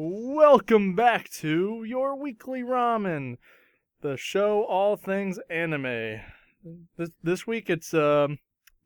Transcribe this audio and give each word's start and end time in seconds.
Welcome 0.00 0.94
back 0.94 1.28
to 1.40 1.82
your 1.82 2.14
weekly 2.14 2.62
ramen, 2.62 3.36
the 4.00 4.16
show 4.16 4.62
all 4.62 4.94
things 4.94 5.40
anime. 5.50 6.20
This 6.96 7.10
this 7.24 7.48
week 7.48 7.68
it's 7.68 7.92
um 7.92 8.38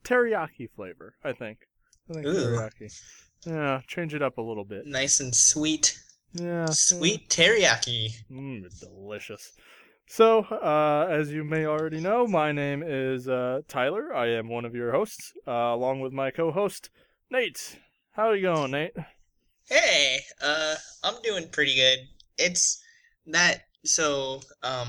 teriyaki 0.04 0.71
flavor, 0.75 1.17
I 1.22 1.35
think. 1.35 1.69
I 2.09 2.14
think 2.14 2.27
Ooh. 2.29 2.33
teriyaki. 2.33 3.03
Yeah, 3.45 3.83
change 3.87 4.14
it 4.14 4.22
up 4.22 4.38
a 4.38 4.40
little 4.40 4.64
bit. 4.64 4.87
Nice 4.87 5.21
and 5.21 5.34
sweet, 5.34 6.00
Yeah, 6.32 6.64
sweet 6.70 7.29
teriyaki. 7.29 8.08
yeah. 8.30 8.34
Mm, 8.34 8.80
delicious. 8.80 9.52
So, 10.08 10.44
uh, 10.44 11.08
as 11.10 11.30
you 11.30 11.44
may 11.44 11.66
already 11.66 12.00
know, 12.00 12.26
my 12.26 12.52
name 12.52 12.82
is 12.82 13.29
uh, 13.29 13.60
Tyler. 13.68 14.16
I 14.16 14.29
am 14.29 14.48
one 14.48 14.64
of 14.64 14.74
your 14.74 14.92
hosts, 14.92 15.34
uh, 15.46 15.50
along 15.50 16.00
with 16.00 16.14
my 16.14 16.30
co-host 16.30 16.88
Nate. 17.30 17.79
How 18.12 18.29
are 18.29 18.34
you 18.36 18.44
going, 18.44 18.70
Nate? 18.70 18.96
Hey, 19.68 20.20
uh, 20.42 20.74
I'm 21.04 21.20
doing 21.22 21.48
pretty 21.48 21.75
good. 21.75 21.98
It's 22.39 22.82
that 23.26 23.62
so 23.84 24.40
um, 24.62 24.89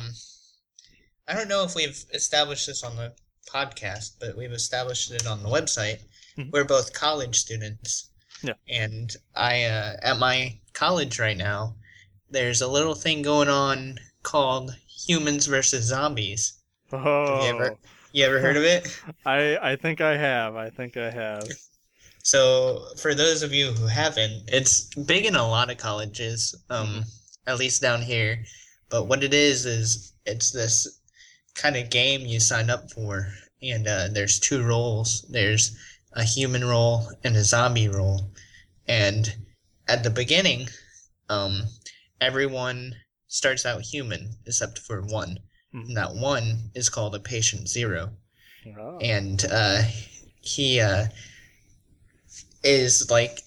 I 1.28 1.34
don't 1.36 1.48
know 1.48 1.64
if 1.64 1.76
we've 1.76 2.04
established 2.14 2.68
this 2.68 2.84
on 2.84 2.96
the 2.96 3.14
podcast, 3.52 4.14
but 4.20 4.36
we've 4.38 4.52
established 4.52 5.12
it 5.12 5.26
on 5.28 5.44
the 5.44 5.50
website. 5.50 6.00
Mhm. 6.38 6.52
We're 6.52 6.64
both 6.66 6.94
college 6.94 7.36
students. 7.38 8.10
Yeah. 8.42 8.54
And 8.68 9.16
I 9.36 9.64
uh, 9.66 9.96
at 10.02 10.20
my 10.20 10.60
college 10.74 11.20
right 11.20 11.38
now, 11.38 11.76
there's 12.30 12.62
a 12.62 12.68
little 12.68 12.96
thing 12.96 13.22
going 13.22 13.48
on 13.50 14.00
called 14.24 14.76
Humans 15.08 15.46
versus 15.48 15.86
Zombies. 15.86 16.54
Oh, 16.92 17.46
ever- 17.48 17.78
You 18.12 18.26
ever 18.26 18.40
heard 18.40 18.58
of 18.58 18.64
it? 18.64 18.88
I 19.26 19.58
I 19.72 19.76
think 19.76 20.02
I 20.02 20.18
have. 20.18 20.56
I 20.56 20.70
think 20.70 20.98
I 20.98 21.10
have. 21.10 21.48
So, 22.24 22.86
for 22.98 23.14
those 23.14 23.44
of 23.44 23.54
you 23.54 23.72
who 23.74 23.86
haven't, 23.86 24.44
it's 24.48 24.86
big 24.96 25.26
in 25.26 25.36
a 25.36 25.48
lot 25.48 25.70
of 25.70 25.78
colleges, 25.78 26.56
um, 26.70 27.04
at 27.46 27.58
least 27.60 27.82
down 27.82 28.02
here. 28.02 28.44
But 28.90 29.08
what 29.08 29.24
it 29.24 29.34
is 29.34 29.66
is 29.66 30.14
it's 30.26 30.52
this 30.52 31.02
kind 31.54 31.76
of 31.76 31.90
game 31.90 32.22
you 32.22 32.40
sign 32.40 32.70
up 32.70 32.90
for, 32.92 33.28
and 33.62 33.88
uh, 33.88 34.08
there's 34.12 34.40
two 34.40 34.64
roles. 34.64 35.24
There's 35.30 35.78
a 36.14 36.24
human 36.24 36.64
role 36.64 37.12
and 37.26 37.36
a 37.36 37.44
zombie 37.44 37.90
role, 37.90 38.32
and 38.88 39.36
at 39.90 40.04
the 40.04 40.10
beginning, 40.10 40.70
um, 41.30 41.64
everyone 42.22 42.96
starts 43.28 43.66
out 43.66 43.82
human 43.82 44.30
except 44.46 44.80
for 44.80 45.02
one. 45.02 45.40
Mhm. 45.74 45.88
And 45.88 45.98
that 45.98 46.14
one 46.16 46.72
is 46.74 46.88
called 46.88 47.16
a 47.16 47.20
patient 47.20 47.68
zero 47.68 48.12
Oh. 48.80 48.98
and 49.00 49.44
uh, 49.52 49.82
he 50.40 50.80
uh, 50.80 51.08
is 52.64 53.10
like 53.10 53.40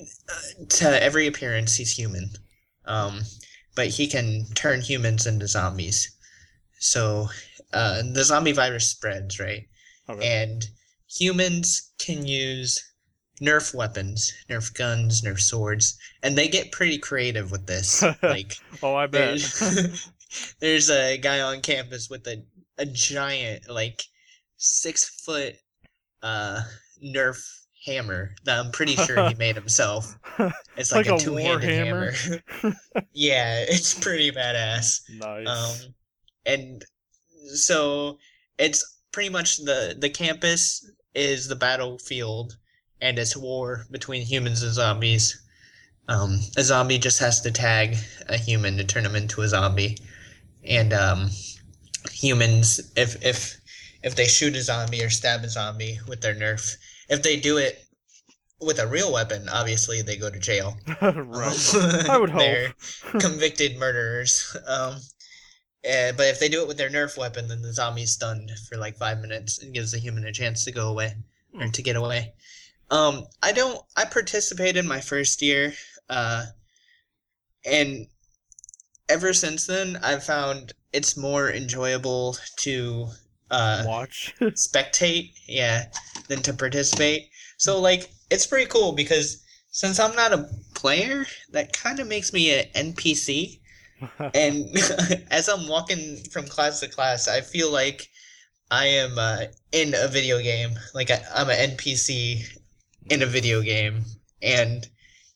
uh, 0.00 0.64
to 0.68 1.02
every 1.02 1.26
appearance 1.26 1.76
he's 1.76 1.96
human, 1.96 2.30
um, 2.84 3.20
but 3.74 3.88
he 3.88 4.06
can 4.06 4.46
turn 4.54 4.80
humans 4.80 5.26
into 5.26 5.46
zombies. 5.46 6.16
So 6.78 7.28
uh, 7.72 8.02
the 8.12 8.24
zombie 8.24 8.52
virus 8.52 8.90
spreads, 8.90 9.40
right? 9.40 9.66
Okay. 10.08 10.42
And 10.42 10.64
humans 11.08 11.92
can 11.98 12.26
use 12.26 12.82
Nerf 13.40 13.74
weapons, 13.74 14.32
Nerf 14.48 14.74
guns, 14.74 15.22
Nerf 15.22 15.40
swords, 15.40 15.98
and 16.22 16.36
they 16.36 16.48
get 16.48 16.72
pretty 16.72 16.98
creative 16.98 17.50
with 17.50 17.66
this. 17.66 18.02
like 18.22 18.56
oh, 18.82 18.94
I 18.94 19.06
bet. 19.06 19.28
there's, 19.28 20.10
there's 20.60 20.90
a 20.90 21.18
guy 21.18 21.40
on 21.40 21.60
campus 21.60 22.08
with 22.08 22.26
a, 22.26 22.42
a 22.78 22.86
giant, 22.86 23.68
like 23.68 24.02
six 24.58 25.22
foot 25.22 25.54
uh 26.22 26.62
Nerf 27.04 27.38
hammer 27.86 28.34
that 28.44 28.58
I'm 28.58 28.72
pretty 28.72 28.96
sure 29.06 29.28
he 29.28 29.34
made 29.34 29.56
himself. 29.56 30.18
It's 30.76 30.92
like, 30.92 31.06
Like 31.06 31.08
a 31.08 31.14
a 31.14 31.18
two 31.18 31.36
handed 31.36 31.70
warhammer? 31.70 32.42
hammer. 32.62 32.74
yeah, 33.12 33.64
it's 33.68 33.94
pretty 33.94 34.30
badass. 34.30 35.00
nice. 35.08 35.46
Um 35.86 35.94
and 36.44 36.84
so 37.54 38.18
it's 38.58 38.84
pretty 39.12 39.30
much 39.30 39.58
the 39.58 39.96
the 39.98 40.10
campus 40.10 40.90
is 41.14 41.48
the 41.48 41.56
battlefield 41.56 42.56
and 43.00 43.18
it's 43.18 43.36
war 43.36 43.86
between 43.90 44.22
humans 44.22 44.62
and 44.62 44.72
zombies. 44.74 45.42
Um, 46.08 46.40
a 46.56 46.62
zombie 46.62 46.98
just 46.98 47.18
has 47.20 47.40
to 47.42 47.50
tag 47.50 47.96
a 48.28 48.36
human 48.36 48.76
to 48.76 48.84
turn 48.84 49.04
him 49.04 49.16
into 49.16 49.42
a 49.42 49.48
zombie, 49.48 49.98
and 50.64 50.92
um, 50.92 51.30
humans, 52.12 52.80
if 52.96 53.22
if 53.24 53.56
if 54.02 54.14
they 54.14 54.26
shoot 54.26 54.54
a 54.56 54.62
zombie 54.62 55.02
or 55.02 55.10
stab 55.10 55.42
a 55.44 55.48
zombie 55.48 55.98
with 56.06 56.20
their 56.20 56.34
Nerf, 56.34 56.76
if 57.08 57.22
they 57.22 57.38
do 57.38 57.58
it 57.58 57.84
with 58.60 58.78
a 58.78 58.86
real 58.86 59.12
weapon, 59.12 59.48
obviously 59.48 60.02
they 60.02 60.16
go 60.16 60.30
to 60.30 60.38
jail. 60.38 60.76
right. 61.02 61.74
I 62.08 62.16
would 62.18 62.30
hope. 62.30 62.40
They're 62.40 62.74
convicted 63.20 63.78
murderers. 63.78 64.56
Um, 64.66 64.96
eh, 65.84 66.12
but 66.16 66.26
if 66.28 66.40
they 66.40 66.48
do 66.48 66.62
it 66.62 66.68
with 66.68 66.78
their 66.78 66.90
Nerf 66.90 67.18
weapon, 67.18 67.48
then 67.48 67.62
the 67.62 67.72
zombie's 67.72 68.12
stunned 68.12 68.50
for 68.68 68.76
like 68.78 68.96
five 68.96 69.20
minutes 69.20 69.62
and 69.62 69.74
gives 69.74 69.92
the 69.92 69.98
human 69.98 70.24
a 70.24 70.32
chance 70.32 70.64
to 70.64 70.72
go 70.72 70.88
away 70.88 71.14
or 71.54 71.64
Hmm. 71.66 71.70
to 71.70 71.82
get 71.82 71.96
away. 71.96 72.34
Um, 72.90 73.26
I 73.42 73.52
don't. 73.52 73.80
I 73.96 74.04
participated 74.04 74.84
my 74.84 75.00
first 75.00 75.42
year, 75.42 75.74
uh, 76.08 76.46
and 77.64 78.06
ever 79.08 79.32
since 79.32 79.66
then, 79.66 79.98
I've 80.02 80.22
found 80.24 80.72
it's 80.92 81.16
more 81.16 81.50
enjoyable 81.50 82.36
to 82.60 83.08
uh, 83.50 83.84
Watch. 83.86 84.34
spectate, 84.40 85.32
yeah, 85.46 85.86
than 86.28 86.42
to 86.42 86.52
participate. 86.52 87.28
So 87.58 87.80
like 87.80 88.10
it's 88.30 88.46
pretty 88.46 88.66
cool 88.66 88.92
because 88.92 89.42
since 89.70 89.98
I'm 90.00 90.14
not 90.16 90.32
a 90.32 90.48
player, 90.74 91.26
that 91.52 91.72
kind 91.72 92.00
of 92.00 92.06
makes 92.06 92.32
me 92.32 92.58
an 92.58 92.66
NPC. 92.74 93.60
And 94.34 94.76
as 95.30 95.48
I'm 95.48 95.68
walking 95.68 96.18
from 96.30 96.46
class 96.46 96.80
to 96.80 96.88
class, 96.88 97.28
I 97.28 97.40
feel 97.40 97.72
like 97.72 98.10
I 98.70 98.86
am 98.86 99.18
uh, 99.18 99.44
in 99.72 99.94
a 99.96 100.06
video 100.06 100.38
game. 100.42 100.72
Like 100.94 101.10
I, 101.10 101.22
I'm 101.34 101.48
an 101.48 101.70
NPC 101.70 102.46
in 103.08 103.22
a 103.22 103.26
video 103.26 103.62
game, 103.62 104.04
and 104.42 104.86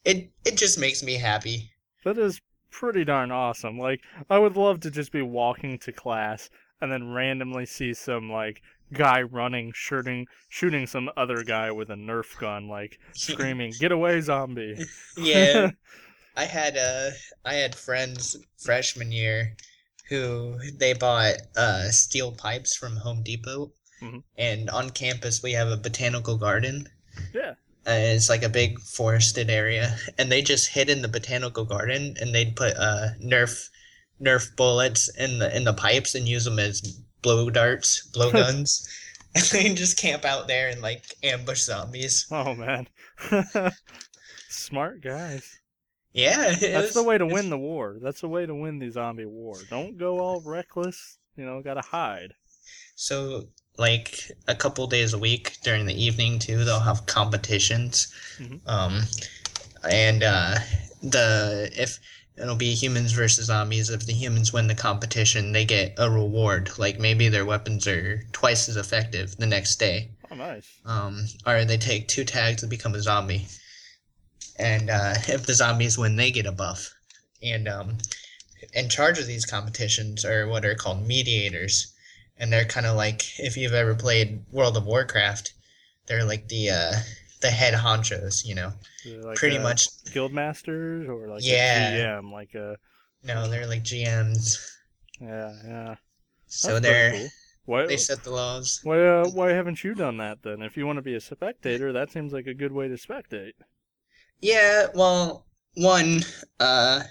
it 0.04 0.30
it 0.44 0.58
just 0.58 0.78
makes 0.78 1.02
me 1.02 1.14
happy. 1.14 1.70
that 2.04 2.18
is 2.18 2.38
pretty 2.70 3.04
darn 3.04 3.30
awesome. 3.30 3.78
Like, 3.78 4.00
I 4.28 4.38
would 4.38 4.56
love 4.56 4.80
to 4.80 4.90
just 4.90 5.12
be 5.12 5.22
walking 5.22 5.78
to 5.78 5.92
class 5.92 6.50
and 6.80 6.90
then 6.90 7.12
randomly 7.12 7.66
see 7.66 7.94
some 7.94 8.30
like 8.30 8.62
guy 8.92 9.22
running, 9.22 9.72
shooting, 9.74 10.26
shooting 10.48 10.86
some 10.86 11.10
other 11.16 11.42
guy 11.44 11.70
with 11.70 11.90
a 11.90 11.94
Nerf 11.94 12.38
gun, 12.38 12.68
like 12.68 12.98
screaming, 13.12 13.72
"Get 13.78 13.92
away, 13.92 14.20
zombie!" 14.20 14.76
yeah, 15.16 15.70
I 16.36 16.44
had 16.44 16.76
uh 16.76 17.10
I 17.44 17.54
had 17.54 17.74
friends 17.74 18.36
freshman 18.58 19.12
year 19.12 19.56
who 20.08 20.58
they 20.78 20.92
bought 20.92 21.36
uh 21.56 21.90
steel 21.90 22.32
pipes 22.32 22.76
from 22.76 22.96
Home 22.96 23.22
Depot, 23.22 23.72
Mhm. 24.02 24.22
and 24.38 24.70
on 24.70 24.90
campus 24.90 25.42
we 25.42 25.52
have 25.52 25.68
a 25.68 25.76
botanical 25.76 26.36
garden. 26.38 26.88
Yeah. 27.34 27.54
Uh, 27.86 27.92
it's 27.96 28.28
like 28.28 28.42
a 28.42 28.48
big 28.48 28.78
forested 28.80 29.48
area, 29.50 29.96
and 30.18 30.30
they 30.30 30.42
just 30.42 30.68
hid 30.68 30.90
in 30.90 31.02
the 31.02 31.08
botanical 31.08 31.64
garden, 31.64 32.16
and 32.20 32.34
they'd 32.34 32.56
put 32.56 32.76
uh 32.76 33.08
Nerf 33.22 33.68
Nerf 34.20 34.54
bullets 34.56 35.08
in 35.16 35.38
the 35.38 35.54
in 35.56 35.64
the 35.64 35.72
pipes 35.72 36.14
and 36.14 36.28
use 36.28 36.44
them 36.44 36.58
as 36.58 36.80
blow 37.22 37.50
darts, 37.50 38.06
blow 38.08 38.30
guns, 38.32 38.88
and 39.34 39.44
they 39.44 39.72
just 39.74 39.96
camp 39.96 40.24
out 40.24 40.48
there 40.48 40.68
and 40.68 40.82
like 40.82 41.04
ambush 41.22 41.62
zombies. 41.62 42.26
Oh 42.30 42.54
man, 42.54 42.86
smart 44.48 45.00
guys. 45.02 45.58
Yeah, 46.12 46.54
That's 46.56 46.94
the 46.94 47.04
way 47.04 47.18
to 47.18 47.26
win 47.26 47.50
the 47.50 47.58
war. 47.58 47.98
That's 48.02 48.20
the 48.20 48.28
way 48.28 48.44
to 48.44 48.52
win 48.54 48.80
the 48.80 48.90
zombie 48.90 49.26
war. 49.26 49.54
Don't 49.70 49.96
go 49.96 50.18
all 50.18 50.42
reckless. 50.44 51.18
You 51.36 51.44
know, 51.44 51.62
gotta 51.62 51.82
hide. 51.82 52.34
So, 52.96 53.44
like 53.78 54.20
a 54.48 54.54
couple 54.56 54.86
days 54.88 55.14
a 55.14 55.18
week 55.18 55.58
during 55.62 55.86
the 55.86 55.94
evening 55.94 56.40
too, 56.40 56.64
they'll 56.64 56.80
have 56.80 57.06
competitions. 57.06 58.12
Mhm. 58.38 58.60
Um, 58.66 59.02
and 59.88 60.24
uh, 60.24 60.56
the 61.00 61.70
if 61.76 62.00
it'll 62.40 62.56
be 62.56 62.74
humans 62.74 63.12
versus 63.12 63.46
zombies. 63.46 63.90
If 63.90 64.06
the 64.06 64.12
humans 64.12 64.52
win 64.52 64.66
the 64.66 64.74
competition, 64.74 65.52
they 65.52 65.64
get 65.64 65.94
a 65.98 66.10
reward. 66.10 66.70
Like 66.78 66.98
maybe 66.98 67.28
their 67.28 67.44
weapons 67.44 67.86
are 67.86 68.24
twice 68.32 68.68
as 68.68 68.76
effective 68.76 69.36
the 69.36 69.46
next 69.46 69.76
day. 69.76 70.10
Oh, 70.30 70.36
nice. 70.36 70.66
Um, 70.86 71.26
or 71.46 71.64
they 71.64 71.76
take 71.76 72.08
two 72.08 72.24
tags 72.24 72.60
to 72.60 72.66
become 72.66 72.94
a 72.94 73.02
zombie. 73.02 73.46
And 74.58 74.90
uh, 74.90 75.14
if 75.28 75.46
the 75.46 75.54
zombies 75.54 75.98
win, 75.98 76.16
they 76.16 76.30
get 76.30 76.46
a 76.46 76.52
buff. 76.52 76.92
And 77.42 77.68
um, 77.68 77.98
in 78.74 78.88
charge 78.88 79.18
of 79.18 79.26
these 79.26 79.44
competitions 79.44 80.24
are 80.24 80.46
what 80.46 80.64
are 80.64 80.74
called 80.74 81.06
mediators. 81.06 81.92
And 82.38 82.52
they're 82.52 82.64
kind 82.64 82.86
of 82.86 82.96
like 82.96 83.38
if 83.38 83.56
you've 83.56 83.74
ever 83.74 83.94
played 83.94 84.44
World 84.50 84.76
of 84.76 84.86
Warcraft, 84.86 85.52
they're 86.06 86.24
like 86.24 86.48
the 86.48 86.70
uh, 86.70 86.92
the 87.40 87.50
head 87.50 87.74
honchos, 87.74 88.44
you 88.44 88.54
know. 88.54 88.72
Like, 89.04 89.38
Pretty 89.38 89.58
much. 89.58 89.88
guild 90.12 90.32
masters 90.32 91.08
or 91.08 91.28
like 91.28 91.42
Yeah. 91.44 91.60
GM, 91.70 92.32
like 92.32 92.54
a 92.54 92.76
No, 93.22 93.48
they're 93.48 93.66
like 93.66 93.82
GMs. 93.82 94.58
yeah, 95.20 95.52
yeah. 95.64 95.94
So 96.46 96.74
That's 96.74 96.80
they're 96.80 97.10
cool. 97.10 97.32
Why, 97.64 97.86
they 97.86 97.96
set 97.96 98.24
the 98.24 98.30
laws. 98.30 98.82
why, 98.82 99.06
uh, 99.06 99.26
why 99.28 99.50
haven't 99.50 99.84
you 99.84 99.94
done 99.94 100.18
that 100.18 100.42
then? 100.42 100.62
If 100.62 100.76
you 100.76 100.86
want 100.86 100.98
to 100.98 101.02
be 101.02 101.14
a 101.14 101.20
spectator, 101.20 101.92
that 101.92 102.10
seems 102.12 102.32
like 102.32 102.46
a 102.46 102.54
good 102.54 102.72
way 102.72 102.88
to 102.88 102.94
spectate. 102.96 103.54
Yeah, 104.40 104.86
well, 104.94 105.46
one, 105.74 106.22
uh, 106.58 107.02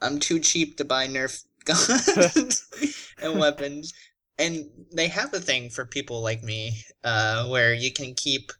I'm 0.00 0.18
too 0.18 0.40
cheap 0.40 0.76
to 0.78 0.84
buy 0.84 1.06
Nerf 1.08 1.44
guns 1.64 2.66
and 3.22 3.38
weapons, 3.38 3.92
and 4.38 4.70
they 4.92 5.08
have 5.08 5.34
a 5.34 5.40
thing 5.40 5.70
for 5.70 5.84
people 5.86 6.22
like 6.22 6.42
me, 6.42 6.82
uh, 7.04 7.48
where 7.48 7.74
you 7.74 7.92
can 7.92 8.14
keep 8.14 8.52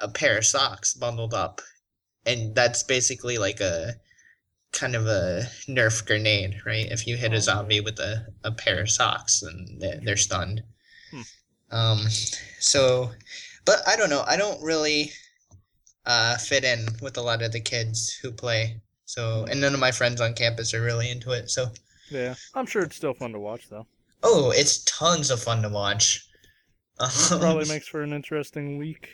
a 0.00 0.08
pair 0.08 0.38
of 0.38 0.46
socks 0.46 0.94
bundled 0.94 1.34
up, 1.34 1.60
and 2.26 2.54
that's 2.54 2.82
basically 2.82 3.38
like 3.38 3.60
a 3.60 3.94
kind 4.72 4.94
of 4.94 5.06
a 5.06 5.44
Nerf 5.68 6.04
grenade, 6.06 6.60
right? 6.66 6.86
If 6.90 7.06
you 7.06 7.16
hit 7.16 7.32
Oh. 7.32 7.36
a 7.36 7.40
zombie 7.40 7.80
with 7.80 7.98
a, 7.98 8.26
a 8.44 8.52
pair 8.52 8.80
of 8.80 8.90
socks, 8.90 9.42
and 9.42 9.80
they're, 9.80 10.00
they're 10.02 10.16
stunned. 10.16 10.62
Hmm. 11.10 11.22
Um, 11.70 11.98
so, 12.60 13.10
but 13.64 13.78
I 13.86 13.96
don't 13.96 14.10
know. 14.10 14.24
I 14.26 14.36
don't 14.36 14.62
really 14.62 15.12
uh, 16.04 16.36
fit 16.36 16.64
in 16.64 16.86
with 17.02 17.16
a 17.16 17.22
lot 17.22 17.42
of 17.42 17.52
the 17.52 17.60
kids 17.60 18.12
who 18.22 18.30
play. 18.30 18.80
So, 19.06 19.46
and 19.50 19.60
none 19.60 19.72
of 19.74 19.80
my 19.80 19.92
friends 19.92 20.20
on 20.20 20.34
campus 20.34 20.74
are 20.74 20.82
really 20.82 21.10
into 21.10 21.30
it. 21.32 21.48
So, 21.50 21.70
Yeah, 22.10 22.34
I'm 22.54 22.66
sure 22.66 22.82
it's 22.82 22.96
still 22.96 23.14
fun 23.14 23.32
to 23.32 23.40
watch 23.40 23.68
though. 23.68 23.86
oh, 24.22 24.50
it's 24.54 24.84
tons 24.84 25.30
of 25.30 25.42
fun 25.42 25.62
to 25.62 25.68
watch. 25.68 26.22
Um, 26.98 27.10
Probably 27.40 27.68
makes 27.68 27.88
for 27.88 28.02
an 28.02 28.12
interesting 28.12 28.78
week. 28.78 29.08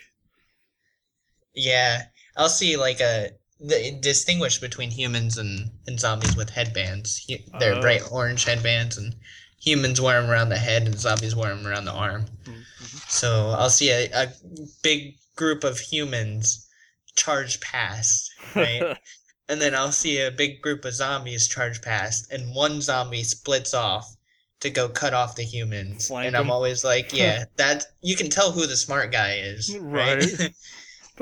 Yeah, 1.55 2.03
I'll 2.37 2.49
see 2.49 2.77
like 2.77 2.99
a 2.99 3.29
the 3.59 3.97
distinguish 4.01 4.57
between 4.59 4.91
humans 4.91 5.37
and, 5.37 5.69
and 5.87 5.99
zombies 5.99 6.35
with 6.35 6.49
headbands. 6.49 7.23
Hu- 7.29 7.59
They're 7.59 7.75
Oh. 7.75 7.81
bright 7.81 8.01
orange 8.11 8.43
headbands, 8.43 8.97
and 8.97 9.15
humans 9.61 10.01
wear 10.01 10.21
them 10.21 10.29
around 10.29 10.49
the 10.49 10.57
head, 10.57 10.83
and 10.83 10.99
zombies 10.99 11.35
wear 11.35 11.55
them 11.55 11.65
around 11.65 11.85
the 11.85 11.91
arm. 11.91 12.25
Mhm. 12.43 12.63
So 13.09 13.51
I'll 13.51 13.69
see 13.69 13.89
a, 13.91 14.09
a 14.13 14.33
big 14.81 15.15
group 15.35 15.63
of 15.63 15.79
humans 15.79 16.67
charge 17.15 17.59
past, 17.61 18.29
right? 18.55 18.97
and 19.49 19.61
then 19.61 19.73
I'll 19.75 19.91
see 19.93 20.19
a 20.19 20.31
big 20.31 20.61
group 20.61 20.83
of 20.83 20.93
zombies 20.93 21.47
charge 21.47 21.81
past, 21.81 22.31
and 22.31 22.53
one 22.53 22.81
zombie 22.81 23.23
splits 23.23 23.73
off 23.73 24.13
to 24.59 24.69
go 24.69 24.89
cut 24.89 25.13
off 25.13 25.35
the 25.35 25.43
humans. 25.43 26.07
Flank 26.07 26.27
and 26.27 26.35
I'm 26.37 26.51
always 26.51 26.83
like, 26.83 27.13
yeah, 27.17 27.45
that 27.57 27.85
you 28.01 28.15
can 28.17 28.29
tell 28.29 28.51
who 28.51 28.65
the 28.67 28.75
smart 28.77 29.11
guy 29.11 29.35
is, 29.35 29.73
right? 29.79 30.25
Right. 30.39 30.53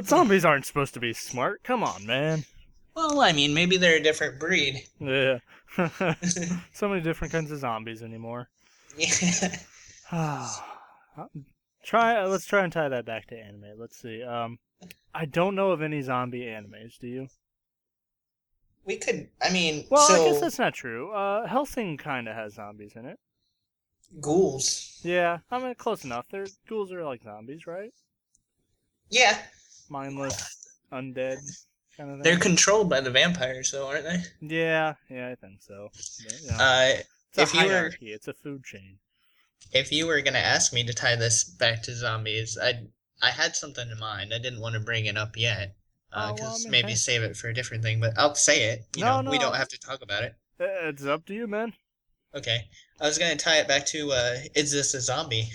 But 0.02 0.08
zombies 0.10 0.44
aren't 0.46 0.66
supposed 0.66 0.96
to 0.96 1.00
be 1.00 1.14
smart. 1.14 1.62
Come 1.64 1.84
on, 1.84 2.08
man. 2.08 2.44
well, 2.96 3.22
I 3.22 3.34
mean, 3.34 3.54
maybe 3.54 3.78
they're 3.78 3.98
a 3.98 4.04
different 4.04 4.40
breed. 4.40 4.84
Yeah. 5.00 5.38
so 6.74 6.90
many 6.90 7.02
different 7.02 7.32
kinds 7.32 7.52
of 7.52 7.60
zombies 7.60 8.02
anymore. 8.02 8.50
yeah. 8.98 9.58
try. 11.86 12.16
uh, 12.18 12.28
Let's 12.28 12.46
try 12.48 12.64
and 12.64 12.74
tie 12.74 12.90
that 12.90 13.06
back 13.06 13.28
to 13.28 13.38
anime. 13.38 13.78
Let's 13.78 14.02
see. 14.02 14.24
Um, 14.24 14.58
I 15.14 15.26
don't 15.26 15.54
know 15.54 15.70
of 15.72 15.84
any 15.84 16.02
zombie 16.02 16.42
animes. 16.46 16.98
Do 17.00 17.08
you? 17.08 17.28
We 18.86 18.98
could. 18.98 19.28
I 19.40 19.52
mean, 19.52 19.86
Well, 19.92 20.08
so 20.08 20.16
I 20.26 20.32
guess 20.32 20.42
that's 20.42 20.58
not 20.60 20.74
true. 20.74 21.12
Uh, 21.14 21.48
Hellsing 21.48 21.98
kind 22.00 22.28
of 22.28 22.34
has 22.36 22.56
zombies 22.56 22.94
in 22.96 23.06
it. 23.06 23.20
ghouls. 24.20 25.00
Yeah, 25.04 25.38
I 25.52 25.60
mean 25.60 25.76
close 25.76 26.04
enough. 26.04 26.26
They're 26.32 26.48
ghouls 26.68 26.92
are 26.92 27.04
like 27.06 27.22
zombies, 27.24 27.68
right? 27.68 27.92
Yeah, 29.12 29.38
Mindless, 29.92 30.70
undead 30.94 31.38
kind 31.98 32.10
of 32.10 32.16
thing. 32.18 32.24
they're 32.24 32.40
controlled 32.40 32.90
by 32.90 33.02
the 33.02 33.12
vampires, 33.12 33.72
though, 33.72 33.88
aren't 33.88 34.06
they? 34.06 34.24
yeah, 34.42 34.94
yeah, 35.10 35.28
I 35.30 35.36
think 35.36 35.62
so. 35.62 35.90
But, 35.94 36.42
you 36.42 36.48
know, 36.48 36.56
Uh, 36.58 36.94
it's 37.30 37.38
a 37.38 37.42
if 37.42 37.54
you 37.54 37.64
were- 37.66 37.70
hierarchy. 37.70 38.14
It's 38.14 38.28
a 38.30 38.34
food 38.34 38.64
chain. 38.64 39.00
if 39.74 39.92
you 39.92 40.08
were 40.08 40.22
gonna 40.22 40.40
ask 40.40 40.72
me 40.74 40.84
to 40.86 40.94
tie 40.94 41.16
this 41.16 41.44
back 41.44 41.84
to 41.84 41.94
zombies, 41.96 42.58
I 42.58 42.88
I 43.22 43.32
had 43.32 43.56
something 43.56 43.90
in 43.92 44.00
mind. 44.00 44.34
I 44.34 44.40
didn't 44.40 44.62
want 44.62 44.74
to 44.74 44.80
bring 44.80 45.06
it 45.06 45.16
up 45.18 45.36
yet, 45.38 45.76
Oh, 46.14 46.34
because 46.34 46.40
well, 46.42 46.56
I 46.56 46.64
mean, 46.64 46.72
maybe 46.72 46.90
hey. 46.90 46.96
save 46.96 47.22
it 47.24 47.38
for 47.38 47.50
a 47.50 47.54
different 47.54 47.84
thing. 47.84 48.00
But 48.00 48.18
I'll 48.18 48.34
say 48.34 48.64
it. 48.72 48.86
You 48.96 49.04
No, 49.06 49.22
know, 49.22 49.30
we 49.30 49.38
don't 49.38 49.56
have 49.56 49.68
to 49.70 49.78
talk 49.78 50.02
about 50.02 50.24
it. 50.24 50.34
Uh, 50.60 50.88
It's 50.90 51.06
up 51.06 51.26
to 51.28 51.34
you, 51.34 51.48
man. 51.48 51.74
Okay, 52.34 52.70
I 53.00 53.08
was 53.08 53.18
gonna 53.20 53.36
tie 53.36 53.60
it 53.60 53.68
back 53.68 53.86
to 53.88 54.12
uh, 54.14 54.38
is 54.56 54.72
this 54.72 54.94
a 54.94 55.02
zombie? 55.02 55.52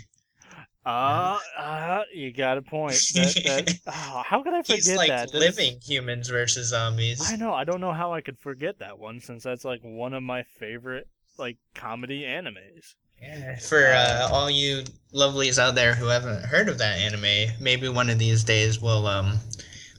Uh, 0.87 1.39
uh 1.59 2.03
you 2.15 2.33
got 2.33 2.59
a 2.59 2.63
point. 2.63 2.95
That, 3.15 3.35
that, 3.45 3.79
oh, 3.89 4.23
how 4.25 4.43
could 4.43 4.55
I 4.55 4.63
forget 4.63 4.77
He's 4.77 4.97
like 4.97 5.09
that? 5.09 5.35
Living 5.35 5.79
humans 5.85 6.29
versus 6.29 6.69
zombies. 6.69 7.21
I 7.31 7.37
know. 7.37 7.53
I 7.53 7.65
don't 7.65 7.81
know 7.81 7.93
how 7.93 8.15
I 8.15 8.21
could 8.21 8.39
forget 8.39 8.79
that 8.79 8.99
one 8.99 9.21
since 9.21 9.43
that's 9.43 9.65
like 9.65 9.81
one 9.83 10.15
of 10.15 10.23
my 10.23 10.45
favorite 10.45 11.09
like 11.39 11.59
comedy 11.75 12.23
animes. 12.23 12.95
Yeah, 13.21 13.59
for 13.59 13.87
uh, 13.87 14.29
all 14.31 14.51
you 14.51 14.85
lovelies 15.15 15.59
out 15.59 15.75
there 15.75 15.95
who 15.95 16.07
haven't 16.07 16.45
heard 16.45 16.69
of 16.69 16.79
that 16.79 16.99
anime, 16.99 17.55
maybe 17.61 17.89
one 17.89 18.11
of 18.11 18.19
these 18.19 18.45
days 18.45 18.81
we'll 18.81 19.07
um 19.07 19.39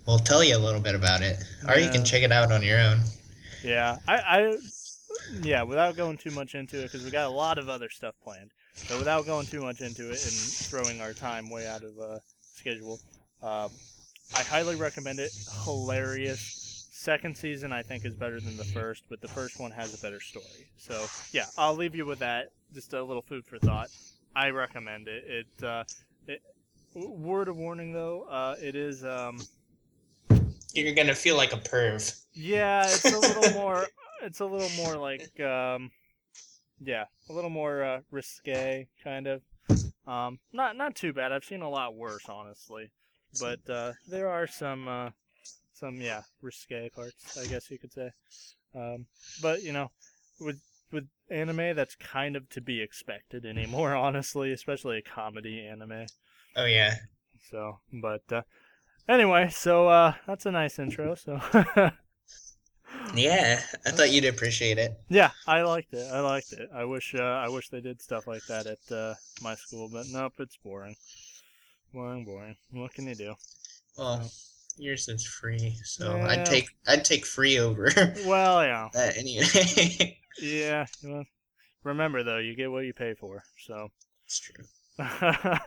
we'll 0.05 0.19
tell 0.19 0.43
you 0.43 0.55
a 0.55 0.59
little 0.59 0.79
bit 0.79 0.95
about 0.95 1.21
it, 1.21 1.43
or 1.67 1.77
you 1.77 1.89
can 1.89 2.05
check 2.05 2.23
it 2.23 2.31
out 2.31 2.51
on 2.51 2.63
your 2.63 2.79
own. 2.79 2.99
Yeah, 3.63 3.97
I, 4.07 4.15
I, 4.15 4.57
yeah, 5.41 5.63
without 5.63 5.97
going 5.97 6.17
too 6.17 6.31
much 6.31 6.55
into 6.55 6.79
it, 6.79 6.83
because 6.83 7.03
we 7.03 7.09
got 7.09 7.27
a 7.27 7.33
lot 7.33 7.57
of 7.57 7.69
other 7.69 7.89
stuff 7.89 8.15
planned. 8.23 8.51
So 8.77 8.97
without 8.97 9.25
going 9.25 9.45
too 9.47 9.61
much 9.61 9.81
into 9.81 10.03
it 10.09 10.23
and 10.23 10.33
throwing 10.33 11.01
our 11.01 11.13
time 11.13 11.49
way 11.49 11.67
out 11.67 11.83
of 11.83 11.99
uh, 11.99 12.19
schedule, 12.39 12.99
um, 13.43 13.69
I 14.35 14.43
highly 14.43 14.75
recommend 14.75 15.19
it. 15.19 15.31
Hilarious. 15.63 16.87
Second 16.91 17.37
season, 17.37 17.71
I 17.71 17.81
think, 17.83 18.05
is 18.05 18.15
better 18.15 18.39
than 18.39 18.57
the 18.57 18.63
first, 18.65 19.03
but 19.09 19.21
the 19.21 19.27
first 19.27 19.59
one 19.59 19.71
has 19.71 19.97
a 19.97 20.01
better 20.01 20.19
story. 20.19 20.67
So 20.77 21.05
yeah, 21.31 21.45
I'll 21.57 21.75
leave 21.75 21.95
you 21.95 22.05
with 22.05 22.19
that. 22.19 22.51
Just 22.73 22.93
a 22.93 23.03
little 23.03 23.21
food 23.21 23.45
for 23.45 23.59
thought. 23.59 23.89
I 24.35 24.49
recommend 24.49 25.07
it. 25.07 25.23
It, 25.25 25.63
uh, 25.63 25.83
it 26.27 26.41
word 26.93 27.47
of 27.47 27.57
warning 27.57 27.93
though, 27.93 28.23
uh, 28.23 28.55
it 28.61 28.75
is. 28.75 29.03
Um, 29.05 29.39
You're 30.73 30.93
gonna 30.95 31.15
feel 31.15 31.37
like 31.37 31.53
a 31.53 31.57
perv. 31.57 32.19
yeah, 32.33 32.83
it's 32.85 33.05
a 33.05 33.17
little 33.19 33.51
more. 33.61 33.85
It's 34.23 34.39
a 34.39 34.45
little 34.45 34.69
more 34.83 34.97
like, 34.97 35.39
um, 35.39 35.91
yeah, 36.83 37.05
a 37.29 37.33
little 37.33 37.49
more 37.49 37.83
uh, 37.83 37.99
risque, 38.11 38.87
kind 39.03 39.27
of. 39.27 39.41
Um, 40.05 40.39
not 40.53 40.77
not 40.77 40.95
too 40.95 41.13
bad. 41.13 41.31
I've 41.31 41.43
seen 41.43 41.61
a 41.61 41.69
lot 41.69 41.95
worse, 41.95 42.29
honestly, 42.29 42.91
but 43.39 43.69
uh, 43.69 43.93
there 44.07 44.29
are 44.29 44.47
some 44.47 44.87
uh, 44.87 45.09
some 45.73 45.95
yeah 45.95 46.21
risque 46.41 46.89
parts, 46.89 47.37
I 47.37 47.47
guess 47.47 47.69
you 47.69 47.77
could 47.77 47.93
say. 47.93 48.11
Um, 48.75 49.05
but 49.41 49.63
you 49.63 49.73
know, 49.73 49.91
with 50.39 50.61
with 50.91 51.07
anime, 51.29 51.75
that's 51.75 51.95
kind 51.95 52.35
of 52.35 52.47
to 52.49 52.61
be 52.61 52.81
expected 52.81 53.45
anymore, 53.45 53.95
honestly, 53.95 54.51
especially 54.53 54.97
a 54.97 55.01
comedy 55.01 55.65
anime. 55.67 56.05
Oh 56.55 56.65
yeah. 56.65 56.95
So, 57.51 57.79
but 57.91 58.23
uh, 58.31 58.41
anyway, 59.09 59.49
so 59.49 59.87
uh, 59.87 60.13
that's 60.25 60.45
a 60.45 60.51
nice 60.51 60.79
intro. 60.79 61.15
So. 61.15 61.41
Yeah, 63.13 63.61
I 63.85 63.91
thought 63.91 64.11
you'd 64.11 64.25
appreciate 64.25 64.77
it. 64.77 64.99
Yeah, 65.09 65.31
I 65.45 65.61
liked 65.61 65.93
it. 65.93 66.07
I 66.11 66.19
liked 66.19 66.53
it. 66.53 66.69
I 66.73 66.85
wish 66.85 67.15
uh, 67.15 67.21
I 67.21 67.49
wish 67.49 67.69
they 67.69 67.81
did 67.81 68.01
stuff 68.01 68.27
like 68.27 68.45
that 68.47 68.67
at 68.67 68.91
uh, 68.95 69.15
my 69.41 69.55
school, 69.55 69.89
but 69.91 70.05
nope, 70.11 70.33
it's 70.39 70.57
boring. 70.57 70.95
Boring, 71.93 72.25
boring. 72.25 72.55
What 72.71 72.93
can 72.93 73.07
you 73.07 73.15
do? 73.15 73.35
Well, 73.97 74.29
yours 74.77 75.07
is 75.07 75.25
free, 75.25 75.77
so 75.83 76.15
Yeah. 76.15 76.27
I'd 76.27 76.45
take 76.45 76.69
I'd 76.87 77.05
take 77.05 77.25
free 77.25 77.59
over 77.59 77.91
Well, 78.25 78.63
yeah, 78.63 78.89
that 78.93 79.17
anyway. 79.17 80.19
yeah. 80.41 80.85
Well, 81.03 81.25
remember 81.83 82.23
though, 82.23 82.37
you 82.37 82.55
get 82.55 82.71
what 82.71 82.85
you 82.85 82.93
pay 82.93 83.13
for. 83.13 83.43
So, 83.65 83.89
it's 84.25 84.39
true. 84.39 84.65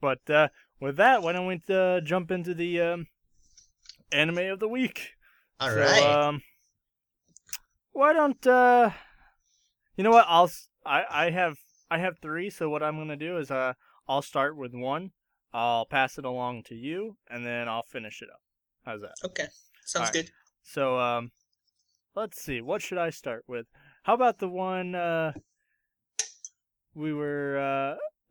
but 0.00 0.30
uh, 0.30 0.48
with 0.80 0.96
that, 0.96 1.22
why 1.22 1.32
don't 1.32 1.46
we 1.46 1.62
uh, 1.74 2.00
jump 2.00 2.30
into 2.30 2.54
the 2.54 2.80
um, 2.80 3.06
anime 4.12 4.38
of 4.50 4.60
the 4.60 4.68
week? 4.68 5.10
All 5.60 5.70
so, 5.70 5.76
right. 5.76 6.28
Um, 6.28 6.42
why 7.92 8.12
don't 8.12 8.46
uh, 8.46 8.90
you 9.96 10.04
know 10.04 10.10
what? 10.10 10.26
I'll 10.28 10.50
I 10.84 11.04
I 11.10 11.30
have 11.30 11.56
I 11.90 11.98
have 11.98 12.18
three. 12.20 12.50
So 12.50 12.68
what 12.68 12.82
I'm 12.82 12.96
gonna 12.96 13.16
do 13.16 13.38
is 13.38 13.50
uh 13.50 13.74
I'll 14.08 14.22
start 14.22 14.56
with 14.56 14.74
one. 14.74 15.10
I'll 15.52 15.86
pass 15.86 16.18
it 16.18 16.24
along 16.24 16.64
to 16.64 16.74
you, 16.74 17.16
and 17.30 17.46
then 17.46 17.68
I'll 17.68 17.84
finish 17.84 18.20
it 18.22 18.28
up. 18.28 18.40
How's 18.84 19.00
that? 19.02 19.14
okay, 19.24 19.46
sounds 19.84 20.08
alright. 20.08 20.12
good. 20.12 20.30
So 20.64 20.98
um, 20.98 21.30
let's 22.16 22.42
see. 22.42 22.60
What 22.60 22.82
should 22.82 22.98
I 22.98 23.10
start 23.10 23.44
with? 23.46 23.66
How 24.02 24.14
about 24.14 24.38
the 24.38 24.48
one 24.48 24.94
uh 24.94 25.32
we 26.94 27.12
were 27.12 27.58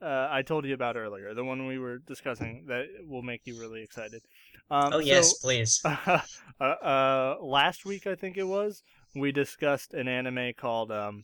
uh, 0.02 0.06
uh 0.06 0.28
I 0.30 0.42
told 0.42 0.66
you 0.66 0.74
about 0.74 0.98
earlier, 0.98 1.34
the 1.34 1.44
one 1.44 1.68
we 1.68 1.80
were 1.80 2.00
discussing 2.00 2.66
that 2.68 2.86
will 3.08 3.24
make 3.24 3.42
you 3.46 3.60
really 3.60 3.82
excited. 3.82 4.22
Um, 4.72 4.94
Oh 4.94 5.00
so- 5.00 5.06
yes, 5.06 5.34
please. 5.40 5.82
uh, 5.86 6.20
uh, 6.60 7.36
last 7.42 7.86
week 7.86 8.08
I 8.08 8.16
think 8.16 8.38
it 8.38 8.48
was 8.48 8.84
we 9.16 9.32
discussed 9.32 9.94
an 9.94 10.08
anime 10.08 10.54
called 10.58 10.92
um, 10.92 11.24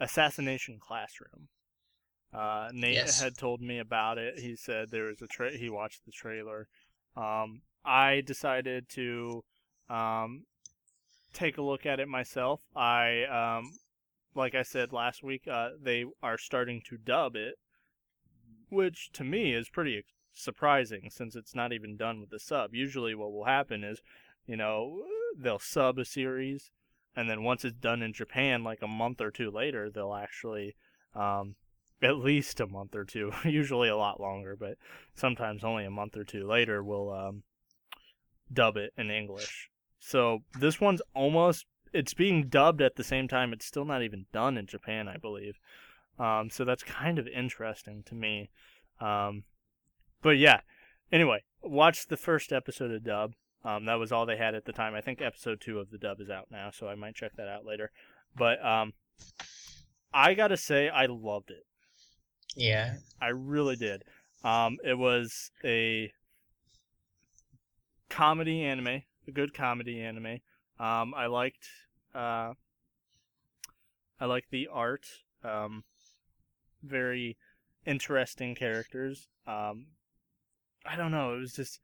Assassination 0.00 0.78
Classroom. 0.80 1.48
Uh, 2.32 2.68
Nate 2.72 2.94
Yes. 2.94 3.22
had 3.22 3.38
told 3.38 3.60
me 3.60 3.78
about 3.78 4.18
it. 4.18 4.38
He 4.40 4.56
said 4.56 4.90
there 4.90 5.04
was 5.04 5.22
a 5.22 5.26
tra- 5.28 5.56
he 5.56 5.70
watched 5.70 6.04
the 6.04 6.10
trailer. 6.12 6.66
Um, 7.16 7.62
I 7.84 8.22
decided 8.26 8.88
to 8.90 9.44
um, 9.88 10.44
take 11.32 11.58
a 11.58 11.62
look 11.62 11.86
at 11.86 12.00
it 12.00 12.08
myself. 12.08 12.60
I 12.74 13.22
um, 13.24 13.70
like 14.34 14.56
I 14.56 14.62
said 14.64 14.92
last 14.92 15.22
week, 15.22 15.46
uh, 15.48 15.70
they 15.80 16.04
are 16.24 16.36
starting 16.36 16.82
to 16.88 16.96
dub 16.98 17.36
it, 17.36 17.54
which 18.68 19.10
to 19.12 19.22
me 19.22 19.54
is 19.54 19.68
pretty 19.68 20.02
surprising 20.34 21.08
since 21.10 21.36
it's 21.36 21.54
not 21.54 21.72
even 21.72 21.96
done 21.96 22.20
with 22.20 22.30
the 22.30 22.38
sub. 22.38 22.74
Usually, 22.74 23.14
what 23.14 23.32
will 23.32 23.44
happen 23.44 23.84
is 23.84 24.02
you 24.46 24.56
know, 24.56 25.02
they'll 25.38 25.58
sub 25.58 25.98
a 25.98 26.04
series, 26.04 26.70
and 27.16 27.28
then 27.28 27.42
once 27.42 27.64
it's 27.64 27.78
done 27.78 28.02
in 28.02 28.12
Japan, 28.12 28.64
like 28.64 28.82
a 28.82 28.88
month 28.88 29.20
or 29.20 29.30
two 29.30 29.50
later, 29.50 29.90
they'll 29.90 30.14
actually, 30.14 30.76
um, 31.14 31.54
at 32.02 32.18
least 32.18 32.60
a 32.60 32.66
month 32.66 32.94
or 32.94 33.04
two, 33.04 33.32
usually 33.44 33.88
a 33.88 33.96
lot 33.96 34.20
longer, 34.20 34.56
but 34.56 34.76
sometimes 35.14 35.64
only 35.64 35.84
a 35.84 35.90
month 35.90 36.16
or 36.16 36.24
two 36.24 36.46
later, 36.46 36.82
will 36.82 37.12
um, 37.12 37.42
dub 38.52 38.76
it 38.76 38.92
in 38.98 39.10
English. 39.10 39.70
So 39.98 40.42
this 40.58 40.80
one's 40.80 41.02
almost 41.14 41.66
it's 41.94 42.12
being 42.12 42.48
dubbed 42.48 42.82
at 42.82 42.96
the 42.96 43.04
same 43.04 43.28
time. 43.28 43.52
It's 43.52 43.64
still 43.64 43.84
not 43.84 44.02
even 44.02 44.26
done 44.32 44.58
in 44.58 44.66
Japan, 44.66 45.08
I 45.08 45.16
believe. 45.16 45.58
Um, 46.18 46.50
so 46.50 46.64
that's 46.64 46.82
kind 46.82 47.18
of 47.18 47.28
interesting 47.28 48.02
to 48.06 48.14
me. 48.14 48.50
Um, 49.00 49.44
but 50.24 50.38
yeah. 50.38 50.60
Anyway, 51.12 51.44
watch 51.62 52.08
the 52.08 52.16
first 52.16 52.52
episode 52.52 52.90
of 52.90 53.04
Dub. 53.04 53.34
Um, 53.64 53.84
that 53.84 53.94
was 53.94 54.10
all 54.10 54.26
they 54.26 54.36
had 54.36 54.54
at 54.54 54.64
the 54.64 54.72
time. 54.72 54.94
I 54.94 55.00
think 55.00 55.22
episode 55.22 55.60
two 55.60 55.78
of 55.78 55.90
the 55.90 55.98
dub 55.98 56.20
is 56.20 56.28
out 56.28 56.48
now, 56.50 56.70
so 56.70 56.88
I 56.88 56.96
might 56.96 57.14
check 57.14 57.32
that 57.36 57.48
out 57.48 57.64
later. 57.64 57.90
But 58.36 58.62
um, 58.64 58.92
I 60.12 60.34
gotta 60.34 60.56
say, 60.56 60.88
I 60.88 61.06
loved 61.06 61.50
it. 61.50 61.64
Yeah. 62.56 62.96
I 63.22 63.28
really 63.28 63.76
did. 63.76 64.02
Um, 64.42 64.78
it 64.84 64.98
was 64.98 65.50
a 65.64 66.12
comedy 68.10 68.62
anime, 68.62 69.02
a 69.26 69.30
good 69.32 69.54
comedy 69.54 70.02
anime. 70.02 70.40
Um, 70.78 71.14
I 71.14 71.26
liked, 71.26 71.68
uh, 72.14 72.52
I 74.20 74.26
liked 74.26 74.50
the 74.50 74.68
art. 74.70 75.06
Um, 75.42 75.84
very 76.82 77.38
interesting 77.86 78.54
characters. 78.54 79.28
Um, 79.46 79.86
I 80.86 80.96
don't 80.96 81.10
know. 81.10 81.34
It 81.34 81.40
was 81.40 81.54
just, 81.54 81.80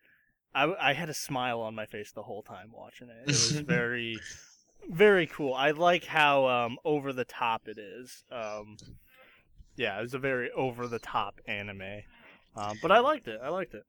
I, 0.54 0.72
I 0.80 0.92
had 0.92 1.08
a 1.08 1.14
smile 1.14 1.60
on 1.60 1.74
my 1.74 1.86
face 1.86 2.12
the 2.12 2.22
whole 2.22 2.42
time 2.42 2.70
watching 2.72 3.08
it. 3.08 3.22
It 3.22 3.26
was 3.26 3.50
very, 3.60 4.18
very 4.88 5.26
cool. 5.26 5.54
I 5.54 5.70
like 5.70 6.04
how 6.04 6.46
um, 6.48 6.78
over 6.84 7.12
the 7.12 7.24
top 7.24 7.68
it 7.68 7.78
is. 7.78 8.24
Um, 8.30 8.76
yeah, 9.76 9.98
it 9.98 10.02
was 10.02 10.14
a 10.14 10.18
very 10.18 10.50
over 10.52 10.86
the 10.86 10.98
top 10.98 11.40
anime. 11.46 12.02
Um, 12.56 12.78
but 12.82 12.92
I 12.92 12.98
liked 12.98 13.28
it. 13.28 13.40
I 13.42 13.48
liked 13.48 13.74
it. 13.74 13.84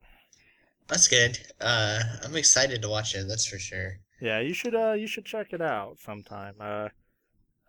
That's 0.87 1.07
good. 1.07 1.39
Uh, 1.59 2.01
I'm 2.23 2.35
excited 2.35 2.81
to 2.81 2.89
watch 2.89 3.15
it. 3.15 3.27
That's 3.27 3.45
for 3.45 3.59
sure. 3.59 3.97
Yeah, 4.19 4.39
you 4.39 4.53
should 4.53 4.75
uh 4.75 4.91
you 4.93 5.07
should 5.07 5.25
check 5.25 5.51
it 5.51 5.61
out 5.61 5.97
sometime. 5.99 6.55
Uh, 6.59 6.89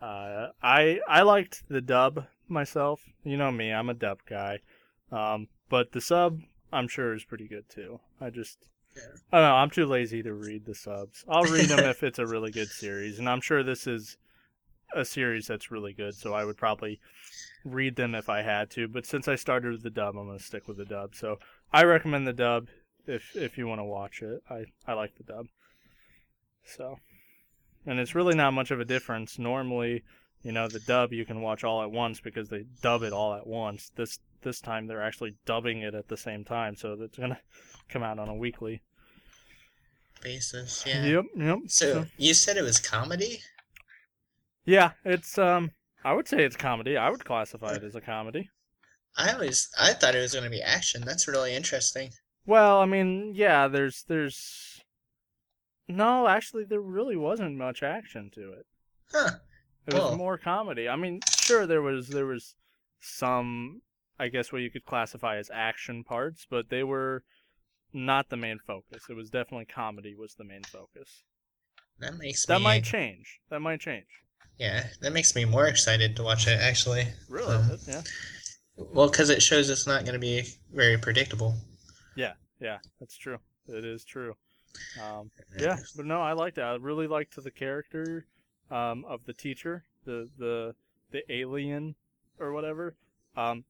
uh, 0.05 0.49
I 0.63 1.01
I 1.09 1.23
liked 1.23 1.63
the 1.69 1.81
dub 1.81 2.27
myself. 2.49 3.01
You 3.25 3.37
know 3.37 3.51
me, 3.51 3.73
I'm 3.73 3.89
a 3.89 3.95
dub 3.95 4.19
guy. 4.29 4.59
Um, 5.11 5.49
but 5.69 5.93
the 5.93 6.01
sub 6.01 6.41
I'm 6.73 6.89
sure 6.89 7.15
is 7.15 7.25
pretty 7.25 7.49
good 7.49 7.69
too. 7.69 8.01
I 8.21 8.31
just 8.31 8.67
Yeah. 8.97 9.03
I 9.33 9.39
don't 9.39 9.49
know. 9.49 9.55
I'm 9.57 9.71
too 9.71 9.87
lazy 9.87 10.23
to 10.23 10.33
read 10.33 10.65
the 10.65 10.75
subs. 10.75 11.25
I'll 11.29 11.45
read 11.45 11.67
them 11.67 11.81
if 11.81 12.03
it's 12.09 12.19
a 12.19 12.27
really 12.27 12.51
good 12.51 12.69
series, 12.69 13.19
and 13.19 13.29
I'm 13.29 13.41
sure 13.41 13.63
this 13.63 13.87
is 13.87 14.17
a 14.95 15.05
series 15.05 15.47
that's 15.47 15.71
really 15.71 15.93
good. 15.93 16.15
So 16.15 16.35
I 16.35 16.45
would 16.45 16.57
probably 16.57 17.01
read 17.65 17.97
them 17.97 18.15
if 18.15 18.29
I 18.29 18.43
had 18.43 18.71
to. 18.73 18.89
But 18.89 19.07
since 19.07 19.29
I 19.29 19.37
started 19.37 19.73
with 19.73 19.83
the 19.83 19.91
dub, 19.91 20.17
I'm 20.17 20.27
gonna 20.27 20.39
stick 20.39 20.69
with 20.69 20.77
the 20.77 20.85
dub. 20.85 21.15
So 21.15 21.39
I 21.73 21.85
recommend 21.85 22.27
the 22.27 22.33
dub 22.33 22.69
if 23.07 23.35
if 23.37 23.59
you 23.59 23.67
want 23.67 23.81
to 23.81 23.85
watch 23.85 24.23
it. 24.23 24.43
I 24.51 24.65
I 24.87 24.95
like 24.95 25.17
the 25.17 25.25
dub. 25.25 25.47
So, 26.65 26.99
and 27.87 27.99
it's 27.99 28.15
really 28.15 28.35
not 28.35 28.53
much 28.53 28.71
of 28.71 28.81
a 28.81 28.85
difference. 28.85 29.39
Normally, 29.39 30.05
you 30.43 30.53
know, 30.53 30.69
the 30.69 30.81
dub 30.81 31.13
you 31.13 31.25
can 31.25 31.41
watch 31.41 31.65
all 31.65 31.83
at 31.83 31.91
once 31.91 32.21
because 32.21 32.49
they 32.49 32.65
dub 32.81 33.03
it 33.03 33.13
all 33.13 33.35
at 33.35 33.47
once. 33.47 33.91
This 33.97 34.19
this 34.43 34.61
time 34.61 34.87
they're 34.87 35.03
actually 35.03 35.37
dubbing 35.45 35.83
it 35.83 35.95
at 35.95 36.09
the 36.09 36.17
same 36.17 36.45
time, 36.45 36.77
so 36.77 36.97
it's 37.01 37.19
gonna 37.19 37.39
come 37.89 38.03
out 38.03 38.19
on 38.19 38.29
a 38.29 38.35
weekly. 38.35 38.83
Basis. 40.23 40.85
Yeah. 40.87 41.05
Yep, 41.05 41.25
yep. 41.37 41.59
So 41.67 42.07
you 42.17 42.35
said 42.35 42.57
it 42.57 42.63
was 42.63 42.79
comedy? 42.79 43.41
yeah, 44.65 44.93
it's 45.05 45.37
um, 45.39 45.71
I 46.05 46.13
would 46.13 46.29
say 46.29 46.45
it's 46.45 46.57
comedy. 46.57 46.97
I 46.97 47.11
would 47.11 47.25
classify 47.25 47.75
it 47.75 47.85
as 47.85 47.95
a 47.95 48.01
comedy. 48.01 48.51
I 49.17 49.33
always 49.33 49.69
I 49.79 49.93
thought 49.93 50.15
it 50.15 50.21
was 50.21 50.33
going 50.33 50.45
to 50.45 50.51
be 50.51 50.63
action. 50.63 51.03
That's 51.05 51.29
really 51.29 51.55
interesting. 51.55 52.11
Well, 52.47 52.81
I 52.81 52.87
mean, 52.87 53.33
yeah, 53.35 53.69
there's 53.69 54.05
there's 54.09 54.73
no, 55.89 56.29
actually, 56.29 56.65
there 56.65 56.81
really 56.81 57.17
wasn't 57.17 57.57
much 57.57 57.83
action 57.83 58.31
to 58.35 58.53
it. 58.53 58.67
Huh. 59.13 59.31
It 59.87 59.95
was 59.95 60.03
Well- 60.03 60.17
more 60.17 60.39
comedy. 60.39 60.89
I 60.89 60.97
mean, 60.97 61.21
sure 61.41 61.67
there 61.67 61.83
was 61.83 62.09
there 62.09 62.27
was 62.27 62.55
some 63.01 63.83
I 64.19 64.29
guess 64.29 64.53
what 64.53 64.63
you 64.63 64.71
could 64.71 64.85
classify 64.85 65.37
as 65.39 65.51
action 65.53 66.05
parts, 66.05 66.47
but 66.49 66.69
they 66.69 66.85
were 66.85 67.25
not 67.93 68.29
the 68.29 68.37
main 68.37 68.59
focus. 68.59 69.05
It 69.11 69.15
was 69.15 69.31
definitely 69.31 69.65
comedy 69.67 70.15
was 70.15 70.35
the 70.35 70.45
main 70.45 70.63
focus. 70.63 71.25
That 71.99 72.15
makes 72.17 72.47
That 72.47 72.59
me 72.59 72.65
might 72.65 72.85
change. 72.85 73.41
That 73.51 73.61
might 73.61 73.81
change. 73.81 74.07
Yeah, 74.59 74.87
that 75.01 75.13
makes 75.13 75.35
me 75.35 75.45
more 75.45 75.67
excited 75.67 76.15
to 76.17 76.23
watch 76.23 76.47
it 76.47 76.61
actually. 76.61 77.09
Really? 77.29 77.55
Um, 77.55 77.79
yeah. 77.87 78.03
Well, 78.77 79.11
cuz 79.11 79.29
it 79.31 79.43
shows 79.43 79.69
it's 79.71 79.87
not 79.87 80.05
going 80.05 80.15
to 80.15 80.19
be 80.21 80.45
very 80.73 80.97
predictable. 80.99 81.57
Yeah, 82.15 82.35
yeah, 82.61 82.79
that's 83.01 83.17
true. 83.17 83.39
It 83.69 83.85
is 83.85 84.05
true. 84.05 84.37
Um, 85.03 85.31
yeah, 85.59 85.79
but 85.97 86.07
no, 86.07 86.21
I 86.23 86.33
liked 86.33 86.59
it. 86.59 86.63
I 86.63 86.75
really 86.77 87.07
liked 87.07 87.43
the 87.43 87.51
character 87.51 88.27
um, 88.71 89.05
of 89.07 89.25
the 89.27 89.33
teacher, 89.33 89.85
the 90.05 90.29
the 90.39 90.75
the 91.11 91.23
alien 91.33 91.95
or 92.39 92.53
whatever. 92.53 92.95
Um, 93.37 93.65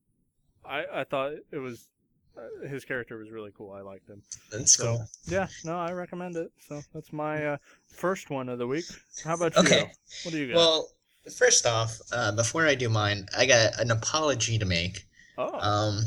I 0.65 0.85
I 0.93 1.05
thought 1.05 1.33
it 1.51 1.59
was 1.59 1.89
uh, 2.37 2.67
his 2.69 2.85
character 2.85 3.19
was 3.19 3.31
really 3.31 3.51
cool. 3.57 3.73
I 3.73 3.81
liked 3.81 4.09
him. 4.09 4.23
That's 4.51 4.73
So 4.77 4.85
cool. 4.85 5.07
yeah, 5.27 5.49
no, 5.65 5.79
I 5.79 5.93
recommend 5.93 6.37
it. 6.37 6.51
So 6.69 6.81
that's 6.95 7.13
my 7.13 7.47
uh, 7.47 7.57
first 7.89 8.31
one 8.31 8.49
of 8.49 8.59
the 8.59 8.67
week. 8.67 8.85
How 9.25 9.35
about 9.35 9.55
you? 9.57 9.63
Okay. 9.63 9.91
What 10.23 10.33
do 10.33 10.39
you 10.39 10.49
got? 10.49 10.57
Well, 10.57 10.89
first 11.37 11.67
off, 11.67 11.99
uh, 12.13 12.33
before 12.33 12.67
I 12.67 12.75
do 12.75 12.89
mine, 12.89 13.27
I 13.37 13.47
got 13.47 13.79
an 13.81 13.91
apology 13.91 14.59
to 14.59 14.65
make. 14.65 15.07
oh, 15.39 15.59
Um, 15.61 16.05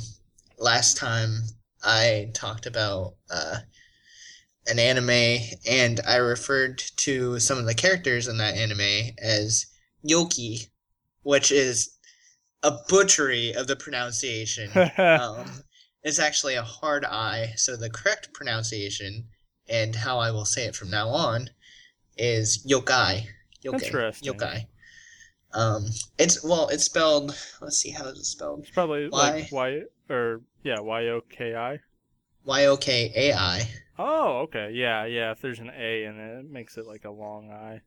last 0.58 0.98
time 0.98 1.42
I 1.84 2.32
talked 2.34 2.66
about 2.66 3.16
uh, 3.30 3.58
an 4.68 4.80
anime, 4.80 5.40
and 5.68 6.00
I 6.08 6.18
referred 6.18 6.80
to 6.98 7.40
some 7.40 7.58
of 7.58 7.66
the 7.66 7.76
characters 7.76 8.28
in 8.28 8.38
that 8.38 8.56
anime 8.56 9.12
as 9.22 9.68
Yoki, 10.08 10.70
which 11.24 11.52
is 11.52 11.96
a 12.64 12.72
butchery 12.90 13.54
of 13.54 13.68
the 13.68 13.76
pronunciation. 13.76 14.70
um, 14.98 15.46
it's 16.04 16.20
actually 16.20 16.56
a 16.56 16.64
hard 16.64 17.06
I, 17.06 17.54
so 17.56 17.76
the 17.76 17.90
correct 17.90 18.34
pronunciation 18.34 19.26
and 19.68 19.96
how 19.96 20.20
I 20.20 20.32
will 20.32 20.46
say 20.46 20.66
it 20.66 20.76
from 20.76 20.90
now 20.90 21.10
on 21.10 21.50
is 22.18 22.66
yokai. 22.70 23.28
Yokai. 23.64 23.84
Interesting. 23.84 24.34
Yokai. 24.34 24.66
Um, 25.54 25.86
it's 26.20 26.44
well, 26.44 26.68
it's 26.68 26.84
spelled. 26.84 27.36
Let's 27.62 27.78
see 27.78 27.90
how 27.90 28.06
is 28.06 28.20
it 28.20 28.26
spelled. 28.26 28.60
it's 28.60 28.72
probably 28.72 29.08
why- 29.10 29.32
like 29.32 29.52
Y 29.52 29.82
or 30.10 30.42
yeah 30.64 30.80
Y 30.80 31.08
O 31.08 31.22
K 31.30 31.56
I. 31.56 31.80
Y 32.46 32.66
o 32.66 32.78
k 32.78 33.12
a 33.16 33.34
i. 33.34 33.68
Oh, 33.98 34.40
okay. 34.44 34.72
Yeah, 34.72 35.04
yeah. 35.06 35.32
If 35.32 35.42
there's 35.42 35.60
an 35.60 35.70
A 35.70 36.06
in 36.06 36.18
it, 36.18 36.40
it 36.40 36.50
makes 36.50 36.78
it 36.78 36.86
like 36.88 37.04
a 37.04 37.12
long 37.12 37.52
I. 37.52 37.82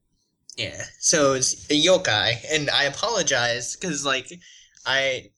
Yeah. 0.57 0.85
So 0.99 1.35
it's 1.35 1.71
a 1.71 1.75
yokai, 1.81 2.45
and 2.51 2.69
I 2.71 2.85
apologize 2.85 3.77
because 3.77 4.05
like 4.05 4.31
I 4.85 5.31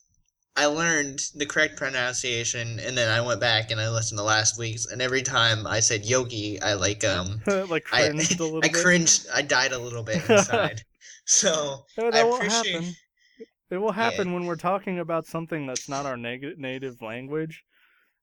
I 0.57 0.67
learned 0.67 1.21
the 1.35 1.47
correct 1.47 1.77
pronunciation, 1.79 2.81
and 2.81 2.97
then 2.99 3.11
I 3.11 3.21
went 3.23 3.41
back 3.41 3.71
and 3.71 3.81
I 3.81 3.91
listened 3.91 4.19
to 4.19 4.25
last 4.25 4.59
week's, 4.59 4.87
and 4.87 5.03
every 5.03 5.23
time 5.23 5.67
I 5.67 5.81
said 5.81 6.07
yogi, 6.07 6.61
I 6.62 6.75
like 6.75 7.05
um 7.05 7.43
like 7.69 7.85
I 7.93 8.11
cringed 8.11 8.41
a 8.41 8.45
little 8.45 8.62
bit. 8.62 8.71
I 8.71 8.71
bit. 8.73 8.83
cringed. 8.83 9.27
I 9.35 9.43
died 9.43 9.73
a 9.73 9.79
little 9.79 10.05
bit 10.05 10.25
inside. 10.31 10.85
so 11.27 11.87
Yeah, 11.97 12.11
I 12.11 12.21
that 12.21 12.27
will 12.27 12.41
appreciate. 12.41 12.85
happen. 12.85 12.97
It 13.71 13.79
will 13.79 13.93
happen 13.93 14.33
when 14.33 14.47
we're 14.47 14.57
talking 14.57 14.99
about 14.99 15.27
something 15.27 15.67
that's 15.67 15.89
not 15.89 16.07
our 16.07 16.17
neg- 16.17 16.59
native 16.59 17.03
language. 17.03 17.65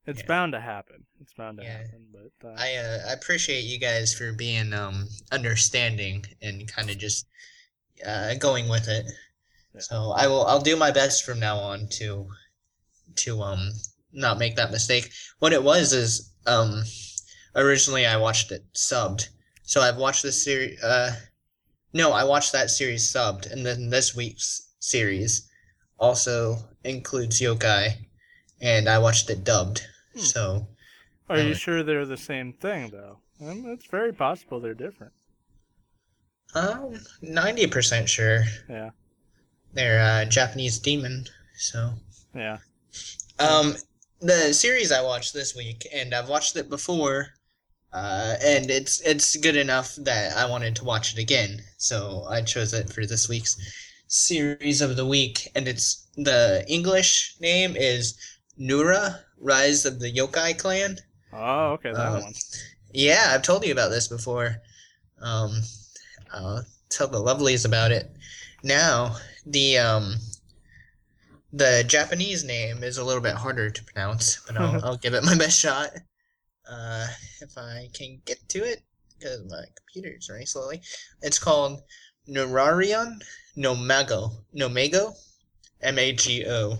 It's 0.07 0.21
Yeah. 0.21 0.27
bound 0.27 0.53
to 0.53 0.61
happen. 0.61 1.05
It's 1.21 1.33
bound 1.33 1.57
to 1.57 1.63
Yeah. 1.63 1.77
happen. 1.83 2.07
But 2.13 2.47
uh, 2.47 2.53
I 2.57 2.75
uh, 2.75 2.99
I 3.09 3.13
appreciate 3.13 3.61
you 3.65 3.77
guys 3.77 4.13
for 4.13 4.31
being 4.31 4.73
um 4.73 5.09
understanding 5.31 6.25
and 6.41 6.67
kind 6.67 6.89
of 6.89 6.97
just 6.97 7.27
uh, 8.05 8.35
going 8.35 8.69
with 8.69 8.87
it. 8.87 9.05
Yeah. 9.73 9.81
So 9.81 10.11
I 10.11 10.27
will 10.27 10.45
I'll 10.45 10.61
do 10.61 10.77
my 10.77 10.91
best 10.91 11.23
from 11.25 11.39
now 11.39 11.57
on 11.57 11.89
to 11.99 12.29
to 13.17 13.41
um 13.41 13.73
not 14.13 14.39
make 14.39 14.55
that 14.55 14.71
mistake. 14.71 15.11
What 15.39 15.53
it 15.53 15.63
was 15.63 15.91
is 15.93 16.31
um 16.45 16.83
originally 17.55 18.05
I 18.05 18.17
watched 18.17 18.51
it 18.51 18.63
subbed. 18.73 19.27
So 19.63 19.81
I've 19.81 19.97
watched 19.97 20.23
this 20.23 20.41
series 20.43 20.81
uh 20.81 21.15
no, 21.93 22.13
I 22.13 22.23
watched 22.23 22.53
that 22.53 22.69
series 22.69 23.03
subbed 23.11 23.51
and 23.51 23.65
then 23.65 23.89
this 23.89 24.15
week's 24.15 24.69
series 24.79 25.49
also 25.99 26.69
includes 26.83 27.41
yokai 27.41 28.07
and 28.61 28.87
I 28.87 28.99
watched 28.99 29.29
it 29.29 29.43
dubbed. 29.43 29.85
Hmm. 30.17 30.23
So 30.23 30.67
are 31.29 31.39
you 31.39 31.53
sure 31.53 31.83
they're 31.83 32.05
the 32.05 32.17
same 32.17 32.53
thing 32.53 32.89
though? 32.89 33.19
Um, 33.39 33.65
it's 33.67 33.85
very 33.85 34.13
possible 34.13 34.59
they're 34.59 34.73
different. 34.73 35.13
Um, 36.55 36.99
ninety 37.21 37.67
percent 37.67 38.09
sure. 38.09 38.43
Yeah. 38.69 38.91
They're 39.73 40.01
uh, 40.01 40.25
Japanese 40.25 40.79
demon. 40.79 41.25
So, 41.55 41.91
Yeah. 42.35 42.57
um, 43.39 43.75
the 44.21 44.53
series 44.53 44.91
I 44.91 45.01
watched 45.01 45.33
this 45.33 45.55
week, 45.55 45.85
and 45.93 46.13
I've 46.13 46.29
watched 46.29 46.55
it 46.55 46.69
before, 46.69 47.27
uh, 47.93 48.35
and 48.43 48.71
it's 48.71 49.01
it's 49.01 49.35
good 49.35 49.55
enough 49.55 49.95
that 49.95 50.35
I 50.37 50.45
wanted 50.49 50.75
to 50.77 50.83
watch 50.85 51.13
it 51.13 51.19
again. 51.19 51.61
So 51.77 52.25
I 52.29 52.41
chose 52.41 52.73
it 52.73 52.91
for 52.91 53.05
this 53.05 53.27
week's 53.27 53.55
series 54.07 54.81
of 54.81 54.95
the 54.95 55.05
week, 55.05 55.49
and 55.55 55.67
it's 55.67 56.07
the 56.15 56.63
English 56.67 57.35
name 57.39 57.75
is 57.75 58.17
Nura: 58.59 59.19
Rise 59.39 59.85
of 59.85 59.99
the 59.99 60.11
Yokai 60.11 60.57
Clan. 60.57 60.97
Oh, 61.33 61.71
okay, 61.73 61.91
that 61.91 61.99
Uh, 61.99 62.21
one. 62.21 62.33
Yeah, 62.93 63.27
I've 63.29 63.41
told 63.43 63.65
you 63.65 63.71
about 63.71 63.89
this 63.89 64.07
before. 64.07 64.55
Um, 65.21 65.61
I'll 66.33 66.63
tell 66.89 67.07
the 67.07 67.19
lovelies 67.19 67.65
about 67.65 67.91
it. 67.91 68.11
Now, 68.63 69.17
the 69.45 69.77
um, 69.77 70.15
the 71.53 71.83
Japanese 71.87 72.43
name 72.43 72.83
is 72.83 72.97
a 72.97 73.03
little 73.03 73.21
bit 73.21 73.35
harder 73.35 73.69
to 73.69 73.83
pronounce, 73.83 74.39
but 74.47 74.57
I'll, 74.57 74.81
I'll 74.85 74.97
give 74.97 75.13
it 75.13 75.23
my 75.23 75.35
best 75.37 75.59
shot. 75.59 75.89
Uh, 76.69 77.07
if 77.41 77.57
I 77.57 77.89
can 77.93 78.21
get 78.25 78.37
to 78.49 78.59
it, 78.59 78.81
because 79.17 79.41
my 79.49 79.63
computer's 79.75 80.29
running 80.29 80.45
slowly. 80.45 80.81
It's 81.21 81.39
called 81.39 81.81
Nurarion 82.27 83.21
Nomago. 83.57 84.31
Nomago? 84.55 85.13
M 85.81 85.97
A 85.99 86.11
G 86.11 86.45
O. 86.47 86.77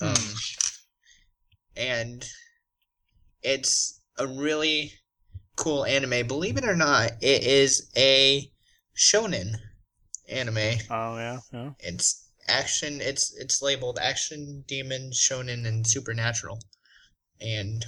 Um, 0.00 0.14
and 1.76 2.24
it's 3.42 4.00
a 4.18 4.26
really 4.26 4.92
cool 5.56 5.84
anime. 5.84 6.26
Believe 6.26 6.56
it 6.56 6.64
or 6.64 6.76
not, 6.76 7.12
it 7.20 7.44
is 7.44 7.90
a 7.96 8.50
shonen 8.96 9.52
anime. 10.28 10.78
Oh 10.90 11.16
yeah, 11.16 11.38
yeah. 11.52 11.70
It's 11.80 12.28
action. 12.48 13.00
It's 13.00 13.34
it's 13.36 13.62
labeled 13.62 13.98
action, 14.00 14.64
demon, 14.66 15.10
shonen, 15.12 15.66
and 15.66 15.86
supernatural. 15.86 16.60
And 17.40 17.84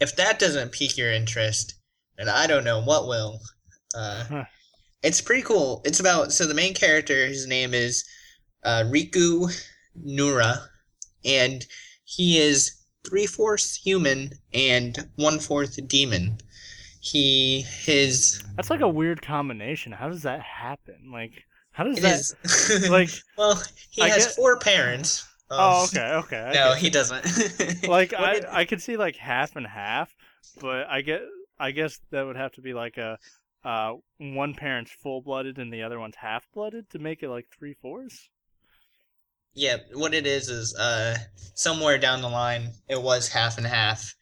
if 0.00 0.16
that 0.16 0.38
doesn't 0.38 0.72
pique 0.72 0.96
your 0.96 1.12
interest, 1.12 1.74
then 2.18 2.28
I 2.28 2.46
don't 2.46 2.64
know 2.64 2.82
what 2.82 3.06
will. 3.06 3.40
Uh, 3.94 4.24
Huh. 4.24 4.44
It's 5.02 5.20
pretty 5.20 5.42
cool. 5.42 5.82
It's 5.84 5.98
about 5.98 6.32
so 6.32 6.46
the 6.46 6.54
main 6.54 6.74
character, 6.74 7.26
his 7.26 7.46
name 7.46 7.74
is 7.74 8.04
uh, 8.62 8.84
Riku 8.86 9.52
Nura, 9.98 10.68
and 11.24 11.64
he 12.04 12.38
is 12.38 12.84
three 13.08 13.26
fourths 13.26 13.74
human 13.76 14.32
and 14.54 15.08
one 15.16 15.38
fourth 15.40 15.78
demon. 15.88 16.38
He 17.00 17.62
his 17.62 18.42
That's 18.56 18.70
like 18.70 18.80
a 18.80 18.88
weird 18.88 19.22
combination. 19.22 19.92
How 19.92 20.08
does 20.08 20.22
that 20.22 20.40
happen? 20.40 21.10
Like, 21.12 21.32
how 21.72 21.84
does 21.84 21.98
that 22.00 22.20
is 22.44 22.88
like? 22.90 23.10
well 23.38 23.60
he 23.90 24.02
I 24.02 24.08
has 24.08 24.26
get- 24.26 24.34
four 24.36 24.58
parents. 24.58 25.22
Um, 25.50 25.58
Oh, 25.60 25.84
okay, 25.84 26.12
okay. 26.14 26.40
I 26.40 26.52
No, 26.54 26.74
he 26.74 26.86
it. 26.86 26.92
doesn't. 26.94 27.24
like 27.88 28.14
I, 28.14 28.34
did- 28.34 28.44
I 28.46 28.64
could 28.64 28.80
see 28.80 28.96
like 28.96 29.16
half 29.16 29.54
and 29.56 29.66
half, 29.66 30.14
but 30.60 30.86
I 30.88 31.02
get 31.02 31.22
I 31.58 31.72
guess 31.72 31.98
that 32.10 32.24
would 32.24 32.36
have 32.36 32.52
to 32.52 32.60
be 32.62 32.72
like 32.72 32.96
a 32.98 33.18
uh 33.64 33.94
one 34.18 34.54
parent's 34.54 34.90
full 34.92 35.20
blooded 35.22 35.58
and 35.58 35.72
the 35.72 35.82
other 35.82 35.98
one's 36.00 36.16
half 36.16 36.46
blooded 36.54 36.88
to 36.90 36.98
make 36.98 37.22
it 37.22 37.28
like 37.28 37.46
three 37.56 37.74
fours. 37.74 38.28
Yeah, 39.54 39.76
what 39.94 40.14
it 40.14 40.26
is 40.26 40.48
is 40.48 40.74
uh 40.76 41.16
somewhere 41.54 41.98
down 41.98 42.22
the 42.22 42.28
line 42.28 42.70
it 42.88 43.00
was 43.02 43.28
half 43.28 43.58
and 43.58 43.66
half, 43.66 44.14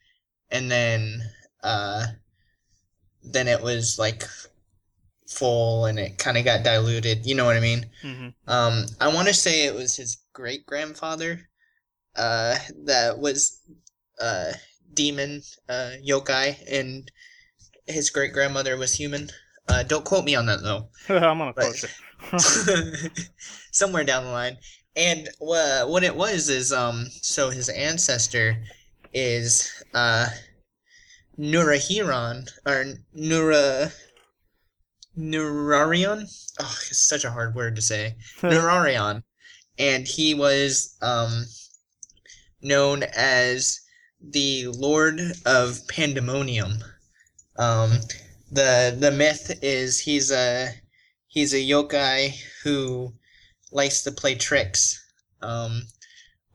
and 0.49 0.69
then 0.69 1.21
uh 1.63 2.05
then 3.23 3.47
it 3.47 3.61
was 3.61 3.97
like 3.99 4.23
full 5.27 5.85
and 5.85 5.97
it 5.99 6.17
kind 6.17 6.37
of 6.37 6.43
got 6.43 6.63
diluted. 6.63 7.25
You 7.25 7.35
know 7.35 7.45
what 7.45 7.55
I 7.55 7.61
mean? 7.61 7.85
Mm-hmm. 8.03 8.29
Um, 8.51 8.85
I 8.99 9.07
want 9.13 9.27
to 9.29 9.33
say 9.33 9.65
it 9.65 9.73
was 9.73 9.95
his 9.95 10.17
great 10.33 10.65
grandfather, 10.65 11.47
uh, 12.15 12.55
that 12.85 13.17
was 13.19 13.61
uh 14.19 14.51
demon 14.93 15.41
uh 15.69 15.91
yokai, 16.05 16.57
and 16.69 17.09
his 17.87 18.09
great 18.09 18.33
grandmother 18.33 18.75
was 18.75 18.93
human. 18.95 19.29
Uh, 19.69 19.83
don't 19.83 20.03
quote 20.03 20.25
me 20.25 20.35
on 20.35 20.47
that 20.47 20.61
though. 20.61 20.89
I'm 21.09 21.37
gonna 21.37 21.53
But- 21.55 21.63
quote 21.63 21.83
you. 21.83 21.89
somewhere 23.71 24.03
down 24.03 24.25
the 24.25 24.31
line. 24.31 24.57
And 24.95 25.29
uh, 25.41 25.85
what 25.85 26.03
it 26.03 26.15
was 26.15 26.49
is 26.49 26.73
um 26.73 27.07
so 27.21 27.49
his 27.49 27.69
ancestor 27.69 28.57
is 29.13 29.83
uh 29.93 30.27
Nurahiron 31.39 32.49
or 32.65 32.85
Nura 33.15 33.93
Nurarion. 35.17 36.23
Oh, 36.59 36.77
it's 36.89 37.07
such 37.07 37.25
a 37.25 37.31
hard 37.31 37.55
word 37.55 37.75
to 37.75 37.81
say. 37.81 38.15
Nurarion, 38.41 39.23
and 39.77 40.07
he 40.07 40.33
was 40.33 40.97
um 41.01 41.45
known 42.61 43.03
as 43.15 43.79
the 44.21 44.67
Lord 44.67 45.19
of 45.45 45.87
Pandemonium. 45.87 46.83
Um, 47.57 47.99
the 48.51 48.95
the 48.97 49.11
myth 49.11 49.57
is 49.61 49.99
he's 49.99 50.31
a 50.31 50.69
he's 51.27 51.53
a 51.53 51.57
yokai 51.57 52.35
who 52.63 53.13
likes 53.71 54.03
to 54.03 54.11
play 54.11 54.35
tricks 54.35 55.03
um, 55.41 55.83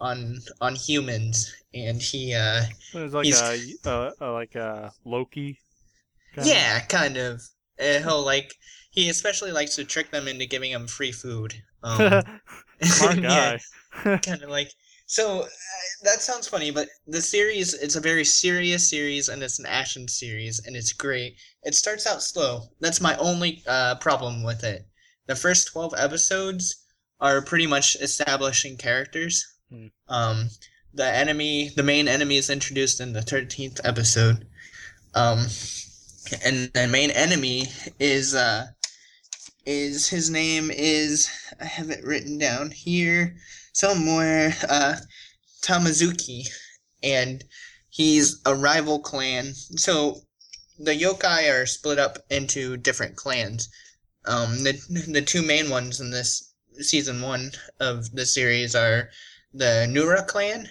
on 0.01 0.41
on 0.61 0.75
humans, 0.77 1.55
and 1.75 2.01
he 2.03 2.35
uh, 2.35 2.63
It 2.93 2.99
was 2.99 3.15
like 3.15 3.29
He's- 3.29 3.43
a, 3.85 3.89
a, 3.89 4.13
a 4.21 4.29
like 4.33 4.55
a 4.57 4.93
Loki. 5.05 5.61
kinda? 6.35 6.51
yeah, 6.51 6.81
kind 6.81 7.17
of. 7.17 7.43
Uh, 7.79 7.99
he'll 8.01 8.25
like 8.25 8.55
he 8.91 9.09
especially 9.11 9.53
likes 9.53 9.77
to 9.77 9.85
trick 9.85 10.11
them 10.11 10.29
into 10.29 10.47
giving 10.47 10.73
them 10.73 10.87
free 10.87 11.13
food. 11.13 11.55
Um, 11.83 12.23
Smart 12.83 13.21
yeah, 13.23 13.59
kind 14.23 14.43
of 14.43 14.51
like 14.51 14.71
so 15.07 15.43
uh, 15.43 15.49
that 16.05 16.23
sounds 16.23 16.49
funny 16.49 16.71
but 16.71 16.89
the 17.07 17.23
series 17.23 17.75
it's 17.75 17.97
a 17.97 18.01
very 18.01 18.25
serious 18.25 18.89
series 18.91 19.29
and 19.29 19.43
it's 19.43 19.59
an 19.61 19.67
action 19.67 20.09
series 20.09 20.61
and 20.67 20.77
it's 20.77 20.93
great 20.93 21.37
it 21.65 21.75
starts 21.75 22.07
out 22.07 22.23
slow 22.23 22.63
that's 22.81 23.01
my 23.01 23.17
only 23.19 23.63
uh, 23.69 23.95
problem 23.97 24.43
with 24.45 24.65
it 24.65 24.87
the 25.27 25.37
first 25.37 25.69
12 25.73 25.95
episodes 25.99 26.86
are 27.21 27.43
pretty 27.43 27.67
much 27.67 27.97
establishing 28.01 28.77
characters 28.77 29.45
Hmm. 29.71 29.87
um, 30.09 30.49
the 30.95 31.05
enemy 31.05 31.71
the 31.75 31.83
main 31.83 32.07
enemy 32.07 32.37
is 32.37 32.51
introduced 32.51 33.01
in 33.01 33.13
the 33.13 33.21
13th 33.21 33.81
episode 33.83 34.47
um, 35.15 35.47
and 36.45 36.71
the 36.73 36.87
main 36.89 37.11
enemy 37.11 37.67
is 37.99 38.35
uh, 38.35 38.67
is 39.65 40.09
his 40.09 40.31
name 40.31 40.71
is 40.71 41.29
I 41.61 41.65
have 41.65 41.91
it 41.91 42.05
written 42.05 42.39
down 42.39 42.71
here 42.71 43.37
somewhere. 43.73 44.55
Uh, 44.69 44.97
Tamazuki, 45.63 46.47
and 47.03 47.43
he's 47.89 48.41
a 48.47 48.55
rival 48.55 49.01
clan. 49.01 49.53
So 49.55 50.21
the 50.79 50.93
yokai 50.93 51.53
are 51.53 51.67
split 51.67 51.99
up 51.99 52.19
into 52.31 52.77
different 52.77 53.17
clans. 53.17 53.69
Um, 54.27 54.63
the 54.65 54.73
the 55.09 55.23
two 55.23 55.43
main 55.43 55.71
ones 55.71 56.01
in 56.01 56.11
this 56.11 56.46
season 56.85 57.21
one 57.23 57.51
of 57.81 58.11
the 58.13 58.27
series 58.27 58.75
are 58.75 59.11
the 59.53 59.87
Nura 59.89 60.27
clan, 60.27 60.69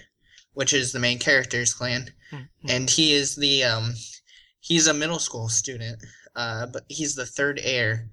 which 0.53 0.73
is 0.73 0.91
the 0.91 0.99
main 0.99 1.19
character's 1.19 1.73
clan, 1.73 2.13
Mhm. 2.31 2.47
and 2.69 2.89
he 2.89 3.13
is 3.13 3.35
the 3.35 3.63
um, 3.63 3.93
he's 4.59 4.87
a 4.87 4.93
middle 4.93 5.19
school 5.19 5.49
student, 5.49 6.01
uh, 6.35 6.65
but 6.67 6.83
he's 6.89 7.15
the 7.15 7.25
third 7.25 7.59
heir 7.63 8.09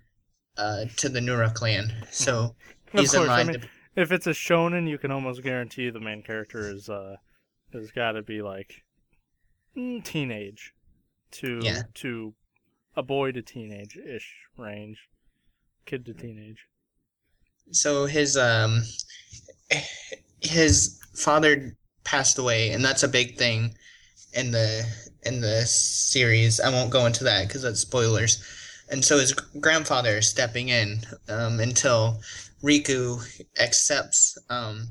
uh, 0.56 0.84
to 0.96 1.08
the 1.08 1.20
Nura 1.20 1.52
clan. 1.54 2.06
So 2.10 2.56
Of 2.92 3.00
he's 3.00 3.14
in 3.14 3.20
course, 3.20 3.30
I 3.30 3.36
line 3.36 3.46
mean, 3.48 3.60
to 3.60 3.68
if 3.96 4.12
it's 4.12 4.26
a 4.26 4.30
shonen, 4.30 4.88
you 4.88 4.98
can 4.98 5.10
almost 5.10 5.42
guarantee 5.42 5.90
the 5.90 6.00
main 6.00 6.22
character 6.22 6.70
is 6.70 6.88
uh 6.88 7.16
has 7.72 7.90
got 7.90 8.12
to 8.12 8.22
be 8.22 8.42
like 8.42 8.84
mm, 9.76 10.04
teenage 10.04 10.72
to 11.32 11.60
Yeah. 11.62 11.82
to 11.94 12.34
a 12.94 13.02
boy 13.02 13.32
to 13.32 13.40
teenage 13.42 13.96
ish 13.96 14.34
range, 14.58 15.08
kid 15.86 16.04
to 16.06 16.12
teenage. 16.14 16.66
So 17.70 18.06
his 18.06 18.36
um 18.36 18.82
his 20.40 21.00
father 21.14 21.76
passed 22.04 22.38
away 22.38 22.70
and 22.70 22.84
that's 22.84 23.02
a 23.02 23.08
big 23.08 23.36
thing 23.36 23.74
in 24.34 24.50
the 24.50 24.86
in 25.24 25.40
the 25.40 25.64
series. 25.66 26.60
I 26.60 26.70
won't 26.70 26.90
go 26.90 27.06
into 27.06 27.24
that 27.24 27.46
because 27.46 27.62
that's 27.62 27.80
spoilers. 27.80 28.42
And 28.90 29.04
so 29.04 29.18
his 29.18 29.32
grandfather 29.32 30.18
is 30.18 30.28
stepping 30.28 30.68
in 30.68 31.00
um, 31.28 31.60
until 31.60 32.20
riku 32.62 33.22
accepts 33.60 34.36
um, 34.50 34.88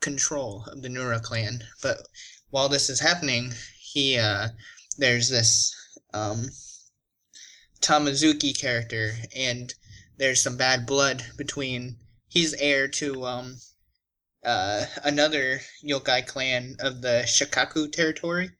control 0.00 0.64
of 0.66 0.82
the 0.82 0.88
nura 0.88 1.22
clan. 1.22 1.62
But 1.82 1.98
while 2.50 2.68
this 2.68 2.88
is 2.88 3.00
happening 3.00 3.52
he 3.80 4.18
uh, 4.18 4.48
there's 4.98 5.28
this 5.28 5.74
um, 6.12 6.46
tamazuki 7.80 8.58
character 8.58 9.12
and 9.36 9.74
there's 10.16 10.42
some 10.42 10.56
bad 10.56 10.86
blood 10.86 11.24
between 11.36 11.96
he's 12.34 12.52
heir 12.54 12.88
to 12.88 13.24
um 13.24 13.56
uh 14.44 14.84
another 15.04 15.60
yokai 15.82 16.26
clan 16.26 16.76
of 16.80 17.00
the 17.00 17.22
Shikoku 17.26 17.90
territory 17.90 18.50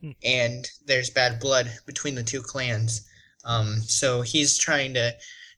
Hmm. 0.00 0.10
and 0.22 0.70
there's 0.86 1.10
bad 1.10 1.40
blood 1.40 1.78
between 1.86 2.14
the 2.14 2.22
two 2.22 2.42
clans 2.42 3.06
um 3.44 3.80
so 3.82 4.22
he's 4.22 4.58
trying 4.58 4.94
to 4.94 5.14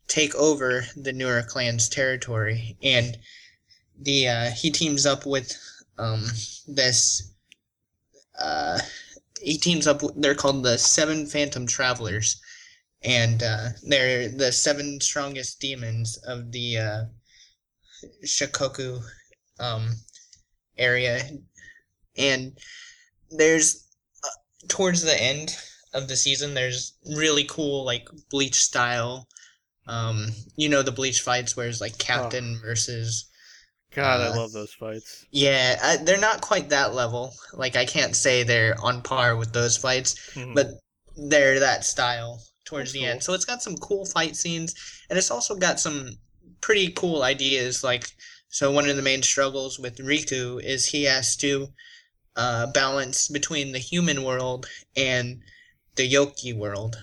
take 0.08 0.34
over 0.36 0.86
the 0.94 1.12
Nura 1.12 1.46
clan's 1.46 1.88
territory 1.88 2.76
and 2.82 3.18
the 4.00 4.28
uh 4.28 4.50
he 4.50 4.70
teams 4.70 5.04
up 5.06 5.26
with 5.26 5.52
um 5.98 6.24
this 6.66 7.32
uh 8.38 8.78
he 9.40 9.58
teams 9.58 9.86
up. 9.86 10.02
They're 10.16 10.34
called 10.34 10.62
the 10.62 10.78
Seven 10.78 11.26
Phantom 11.26 11.66
Travelers, 11.66 12.40
and 13.02 13.42
uh, 13.42 13.68
they're 13.82 14.28
the 14.28 14.52
seven 14.52 15.00
strongest 15.00 15.60
demons 15.60 16.16
of 16.26 16.52
the 16.52 16.78
uh, 16.78 17.04
Shikoku 18.24 19.02
um, 19.60 19.90
area, 20.78 21.22
and 22.16 22.58
there's 23.30 23.86
uh, 24.24 24.28
towards 24.68 25.02
the 25.02 25.20
end 25.20 25.56
of 25.94 26.08
the 26.08 26.16
season, 26.16 26.54
there's 26.54 26.94
really 27.16 27.44
cool 27.44 27.84
like 27.84 28.08
Bleach 28.30 28.56
style. 28.56 29.26
Um, 29.86 30.28
you 30.56 30.68
know 30.68 30.82
the 30.82 30.92
Bleach 30.92 31.20
fights 31.22 31.56
where 31.56 31.68
it's 31.68 31.80
like 31.80 31.98
Captain 31.98 32.58
versus 32.62 33.28
God, 33.94 34.20
I 34.20 34.28
Uh, 34.28 34.36
love 34.36 34.52
those 34.52 34.72
fights. 34.74 35.26
yeah, 35.30 35.78
I, 35.82 35.96
they're 35.98 36.18
not 36.18 36.40
quite 36.40 36.68
that 36.70 36.94
level. 36.94 37.34
Like 37.54 37.76
I 37.76 37.84
can't 37.86 38.14
say 38.16 38.42
they're 38.42 38.76
on 38.80 39.02
par 39.02 39.36
with 39.36 39.52
those 39.52 39.76
fights, 39.76 40.14
Mhm. 40.34 40.54
but 40.54 40.68
they're 41.16 41.60
that 41.60 41.84
style 41.84 42.42
towards 42.64 42.92
That's 42.92 42.92
the 42.92 43.00
cool. 43.00 43.08
end. 43.08 43.22
So 43.22 43.32
it's 43.34 43.44
got 43.44 43.62
some 43.62 43.76
cool 43.78 44.04
fight 44.06 44.36
scenes, 44.36 44.74
and 45.08 45.18
it's 45.18 45.30
also 45.30 45.54
got 45.56 45.80
some 45.80 46.18
pretty 46.60 46.90
cool 46.92 47.22
ideas. 47.22 47.84
Like, 47.84 48.08
so 48.48 48.70
one 48.70 48.88
of 48.88 48.96
the 48.96 49.02
main 49.02 49.22
struggles 49.22 49.78
with 49.78 49.98
Riku 49.98 50.62
is 50.62 50.86
he 50.86 51.04
has 51.04 51.36
to 51.36 51.68
uh, 52.36 52.66
balance 52.72 53.28
between 53.28 53.72
the 53.72 53.78
human 53.78 54.22
world 54.24 54.66
and 54.96 55.40
the 55.96 56.10
Yoki 56.10 56.54
world, 56.54 56.96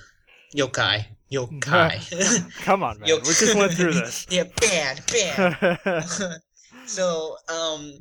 yokai, 0.56 1.06
yokai. 1.32 2.54
Come 2.64 2.84
on, 2.84 3.00
man. 3.00 3.10
Yo- 3.10 3.18
We 3.18 3.24
just 3.24 3.56
went 3.56 3.74
through 3.74 3.94
this. 3.94 4.28
yeah, 4.30 4.44
bad, 4.62 5.02
bad. 5.08 5.80
so 6.86 7.38
um 7.50 7.94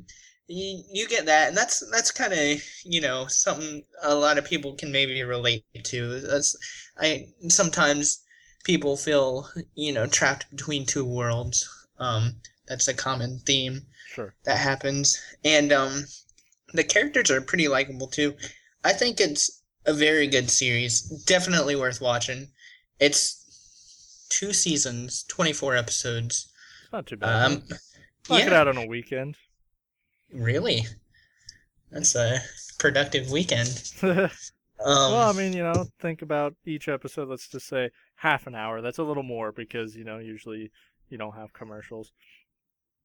you, 0.47 0.83
you 0.91 1.07
get 1.07 1.25
that 1.25 1.47
and 1.47 1.57
that's 1.57 1.89
that's 1.89 2.11
kind 2.11 2.33
of 2.33 2.61
you 2.83 2.99
know 2.99 3.25
something 3.27 3.81
a 4.03 4.13
lot 4.13 4.37
of 4.37 4.43
people 4.45 4.73
can 4.75 4.91
maybe 4.91 5.23
relate 5.23 5.63
to 5.83 6.19
that's 6.19 6.55
i 6.99 7.25
sometimes 7.47 8.22
people 8.63 8.95
feel 8.97 9.47
you 9.75 9.91
know 9.93 10.07
trapped 10.07 10.49
between 10.49 10.85
two 10.85 11.05
worlds. 11.05 11.69
Um 11.99 12.35
that's 12.67 12.87
a 12.87 12.93
common 12.93 13.39
theme 13.39 13.81
sure. 14.07 14.33
that 14.45 14.57
happens. 14.57 15.21
And 15.43 15.71
um 15.71 16.05
the 16.73 16.83
characters 16.83 17.29
are 17.29 17.41
pretty 17.41 17.67
likable 17.67 18.07
too. 18.07 18.35
I 18.83 18.93
think 18.93 19.19
it's 19.19 19.61
a 19.85 19.93
very 19.93 20.27
good 20.27 20.49
series. 20.49 21.01
Definitely 21.25 21.75
worth 21.75 22.01
watching. 22.01 22.47
It's 22.99 24.27
two 24.29 24.53
seasons 24.53 25.23
24 25.27 25.75
episodes. 25.75 26.51
It's 26.83 26.93
not 26.93 27.05
too 27.05 27.17
bad. 27.17 27.45
um 27.45 27.63
Knock 28.29 28.39
it 28.41 28.51
yeah. 28.51 28.59
out 28.61 28.67
on 28.69 28.77
a 28.77 28.85
weekend. 28.85 29.35
really? 30.31 30.83
That's 31.91 32.15
a 32.15 32.39
productive 32.79 33.29
weekend. 33.31 33.91
Um 34.83 35.13
well, 35.13 35.29
I 35.29 35.33
mean, 35.33 35.53
you 35.53 35.63
know, 35.63 35.85
think 36.01 36.23
about 36.23 36.55
each 36.65 36.89
episode. 36.89 37.29
Let's 37.29 37.47
just 37.47 37.67
say 37.67 37.89
half 38.15 38.47
an 38.47 38.55
hour. 38.55 38.81
That's 38.81 38.97
a 38.99 39.03
little 39.03 39.23
more 39.23 39.51
because 39.51 39.95
you 39.95 40.03
know 40.03 40.17
usually 40.17 40.71
you 41.09 41.17
don't 41.17 41.35
have 41.35 41.53
commercials. 41.53 42.11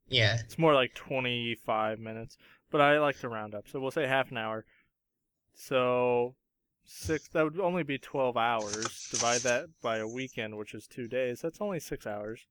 yeah 0.08 0.38
It's 0.40 0.58
more 0.58 0.74
like 0.74 0.94
twenty-five 0.94 1.98
minutes, 1.98 2.36
but 2.70 2.80
I 2.80 2.98
like 2.98 3.18
to 3.20 3.28
round 3.28 3.54
up. 3.54 3.68
So 3.68 3.80
we'll 3.80 3.90
say 3.90 4.06
half 4.06 4.30
an 4.30 4.38
hour. 4.38 4.64
So 5.54 6.34
six. 6.84 7.28
That 7.28 7.44
would 7.44 7.60
only 7.60 7.82
be 7.82 7.98
twelve 7.98 8.36
hours. 8.36 9.08
Divide 9.10 9.40
that 9.42 9.66
by 9.82 9.98
a 9.98 10.08
weekend, 10.08 10.56
which 10.56 10.74
is 10.74 10.86
two 10.86 11.08
days. 11.08 11.40
That's 11.40 11.60
only 11.60 11.80
six 11.80 12.06
hours. 12.06 12.46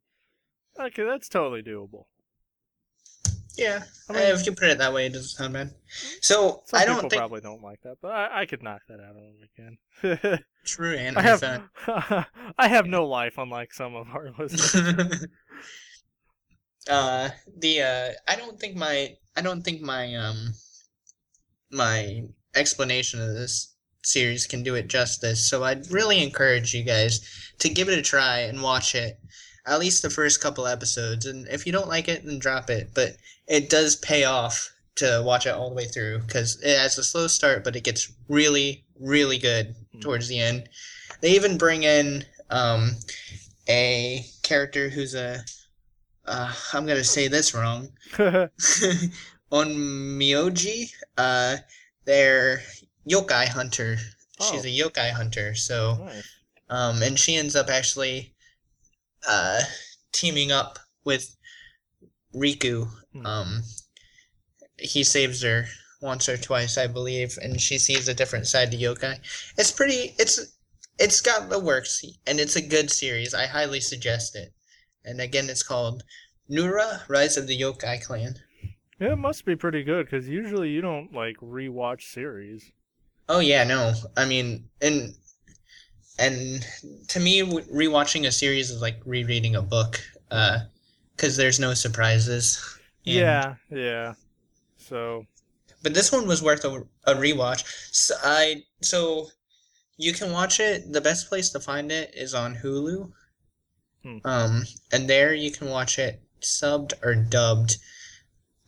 Okay, 0.80 1.04
that's 1.04 1.30
totally 1.30 1.64
doable. 1.64 2.06
Yeah 3.58 3.84
I 4.10 4.14
mean- 4.14 4.22
if 4.24 4.46
you 4.46 4.52
put 4.54 4.70
it 4.70 4.78
that 4.78 4.94
way 4.94 5.08
it 5.08 5.14
doesn't 5.14 5.30
sound 5.38 5.54
bad 5.54 5.72
so 6.22 6.62
Some 6.66 6.80
i 6.80 6.86
don't 6.86 7.02
think 7.02 7.14
probably 7.14 7.42
don't 7.42 7.62
like 7.64 7.82
that, 7.82 7.98
but 8.02 8.12
I, 8.12 8.42
I 8.42 8.46
could 8.46 8.62
knock 8.64 8.82
that 8.88 9.00
out 9.00 9.16
on 9.16 9.24
a 9.24 9.34
weekend. 9.42 10.40
true 10.66 10.96
and 10.96 11.18
I 11.18 11.22
have 11.22 11.44
I 12.58 12.68
have 12.68 12.86
no 12.86 13.06
life, 13.08 13.36
unlike 13.38 13.74
some 13.74 13.96
of 13.96 14.08
our 14.10 14.32
listeners. 14.40 15.28
uh 16.90 17.30
the 17.60 17.82
uh 17.82 18.10
i 18.32 18.36
don't 18.36 18.60
think 18.60 18.76
my 18.76 19.14
i 19.36 19.42
don't 19.42 19.62
think 19.62 19.82
my 19.82 20.16
um 20.16 20.54
my 21.72 22.22
explanation 22.56 23.22
of 23.22 23.34
this 23.34 23.76
series 24.04 24.48
can 24.48 24.64
do 24.64 24.76
it 24.76 24.88
justice 24.88 25.50
so 25.50 25.64
i'd 25.66 25.92
really 25.92 26.24
encourage 26.24 26.74
you 26.74 26.84
guys 26.84 27.20
to 27.60 27.68
give 27.68 27.90
it 27.90 28.00
a 28.00 28.02
try 28.02 28.40
and 28.40 28.62
watch 28.62 28.96
it 28.96 29.20
at 29.68 29.80
least 29.80 30.02
the 30.02 30.10
first 30.10 30.42
couple 30.42 30.66
episodes 30.66 31.26
and 31.26 31.48
if 31.50 31.66
you 31.66 31.72
don't 31.72 31.88
like 31.90 32.08
it 32.08 32.26
then 32.26 32.40
drop 32.40 32.70
it 32.70 32.90
but 32.96 33.18
it 33.48 33.70
does 33.70 33.96
pay 33.98 34.24
off 34.24 34.72
to 34.96 35.22
watch 35.26 35.46
it 35.46 35.54
all 35.54 35.70
the 35.70 35.76
way 35.76 35.86
through 35.86 36.20
because 36.20 36.60
it 36.64 36.78
has 36.78 36.98
a 36.98 37.04
slow 37.04 37.28
start 37.28 37.64
but 37.64 37.76
it 37.76 37.84
gets 37.84 38.12
really 38.30 38.84
really 39.00 39.38
good 39.38 39.76
Mhm. 39.96 40.02
towards 40.02 40.28
the 40.28 40.40
end 40.40 40.68
they 41.22 41.32
even 41.32 41.58
bring 41.58 41.84
in 41.84 42.26
um 42.50 42.96
a 43.70 44.26
character 44.44 44.90
who's 44.90 45.14
a 45.16 45.44
uh, 46.26 46.54
I'm 46.74 46.86
gonna 46.86 47.06
say 47.06 47.30
this 47.30 47.54
wrong. 47.54 47.88
On 48.20 49.68
Myoji, 50.20 50.92
uh, 51.18 51.56
they're 52.04 52.62
yokai 53.10 53.48
hunter. 53.48 53.98
She's 54.42 54.66
Oh. 54.66 54.68
a 54.68 54.78
yokai 54.90 55.12
hunter. 55.12 55.56
So, 55.56 55.96
nice. 56.04 56.24
um, 56.70 57.02
and 57.02 57.18
she 57.18 57.36
ends 57.38 57.56
up 57.56 57.70
actually, 57.70 58.34
uh, 59.28 59.62
teaming 60.12 60.52
up 60.52 60.80
with 61.04 61.36
Riku. 62.34 62.88
Hmm. 63.14 63.26
Um, 63.26 63.64
he 64.80 65.04
saves 65.04 65.42
her 65.44 65.66
once 66.02 66.30
or 66.30 66.38
twice, 66.38 66.78
I 66.78 66.88
believe, 66.88 67.38
and 67.42 67.60
she 67.60 67.78
sees 67.78 68.08
a 68.08 68.14
different 68.14 68.48
side 68.48 68.72
to 68.72 68.78
yokai. 68.78 69.20
It's 69.58 69.72
pretty. 69.72 70.16
It's 70.20 70.58
it's 71.00 71.22
got 71.22 71.50
the 71.50 71.60
works, 71.60 72.04
and 72.26 72.40
it's 72.40 72.56
a 72.56 72.62
good 72.62 72.92
series. 72.92 73.34
I 73.34 73.46
highly 73.46 73.80
suggest 73.80 74.36
it. 74.36 74.54
And 75.06 75.22
again, 75.22 75.50
it's 75.50 75.64
called 75.64 76.04
Nura: 76.50 77.08
Rise 77.08 77.38
of 77.38 77.48
the 77.48 77.60
Yokai 77.60 78.04
Clan. 78.04 78.36
Yeah, 79.00 79.14
it 79.14 79.18
must 79.18 79.46
be 79.46 79.56
pretty 79.56 79.84
good 79.84 80.06
because 80.06 80.28
usually 80.28 80.70
you 80.70 80.82
don't 80.82 81.14
like 81.14 81.38
rewatch 81.38 82.02
series. 82.02 82.72
Oh 83.30 83.40
yeah, 83.40 83.64
no. 83.64 83.94
I 84.16 84.26
mean, 84.26 84.70
and 84.82 85.14
and 86.20 86.66
to 87.10 87.20
me, 87.20 87.42
rewatching 87.44 88.26
a 88.28 88.32
series 88.32 88.70
is 88.70 88.82
like 88.82 89.00
rereading 89.06 89.56
a 89.56 89.62
book, 89.62 90.02
because 90.30 91.38
there's 91.38 91.60
no 91.60 91.74
surprises. 91.74 92.62
And- 93.06 93.16
Yeah, 93.16 93.56
yeah. 93.70 94.14
So 94.78 95.26
but 95.84 95.94
this 95.94 96.12
one 96.12 96.28
was 96.28 96.42
worth 96.42 96.66
a, 96.66 96.84
a 97.06 97.14
rewatch. 97.14 97.64
So 97.92 98.16
I 98.24 98.64
so 98.82 99.28
you 99.98 100.14
can 100.14 100.32
watch 100.32 100.60
it. 100.60 100.92
The 100.92 101.02
best 101.02 101.30
place 101.30 101.50
to 101.52 101.60
find 101.60 101.92
it 101.92 102.14
is 102.16 102.34
on 102.34 102.56
Hulu. 102.56 103.12
Hmm. 104.04 104.18
Um, 104.26 104.64
and 104.92 105.10
there 105.10 105.34
you 105.34 105.52
can 105.52 105.70
watch 105.70 106.00
it 106.00 106.22
subbed 106.42 106.94
or 107.04 107.16
dubbed. 107.16 107.78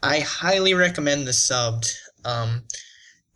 I 0.02 0.20
highly 0.22 0.74
recommend 0.74 1.28
the 1.28 1.32
subbed. 1.32 1.94
Um, 2.26 2.64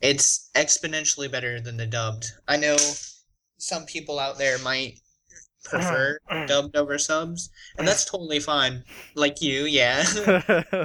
it's 0.02 0.50
exponentially 0.56 1.32
better 1.32 1.60
than 1.60 1.78
the 1.78 1.86
dubbed. 1.86 2.32
I 2.48 2.58
know 2.58 2.78
some 3.64 3.86
people 3.86 4.20
out 4.20 4.38
there 4.38 4.58
might 4.60 5.00
prefer 5.64 6.20
dubbed 6.48 6.76
over 6.76 6.98
subs, 6.98 7.50
and 7.78 7.88
that's 7.88 8.06
totally 8.06 8.40
fine. 8.40 8.84
Like 9.16 9.42
you, 9.42 9.64
yeah, 9.66 10.04
yeah, 10.28 10.84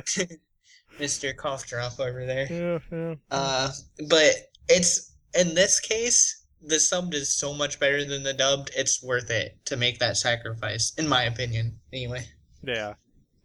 Mr. 0.98 1.36
Cough 1.36 1.66
Drop 1.66 1.98
over 2.00 2.24
there. 2.26 2.80
yeah. 2.90 3.14
Uh, 3.30 3.70
but 4.08 4.34
it's 4.68 5.14
in 5.34 5.54
this 5.54 5.80
case, 5.80 6.44
the 6.62 6.76
subbed 6.76 7.14
is 7.14 7.28
so 7.32 7.52
much 7.52 7.78
better 7.78 8.04
than 8.04 8.22
the 8.22 8.32
dubbed. 8.32 8.70
It's 8.76 9.02
worth 9.02 9.30
it 9.30 9.58
to 9.66 9.76
make 9.76 9.98
that 9.98 10.16
sacrifice, 10.16 10.92
in 10.98 11.08
my 11.08 11.24
opinion. 11.24 11.78
Anyway, 11.92 12.26
Yeah. 12.62 12.94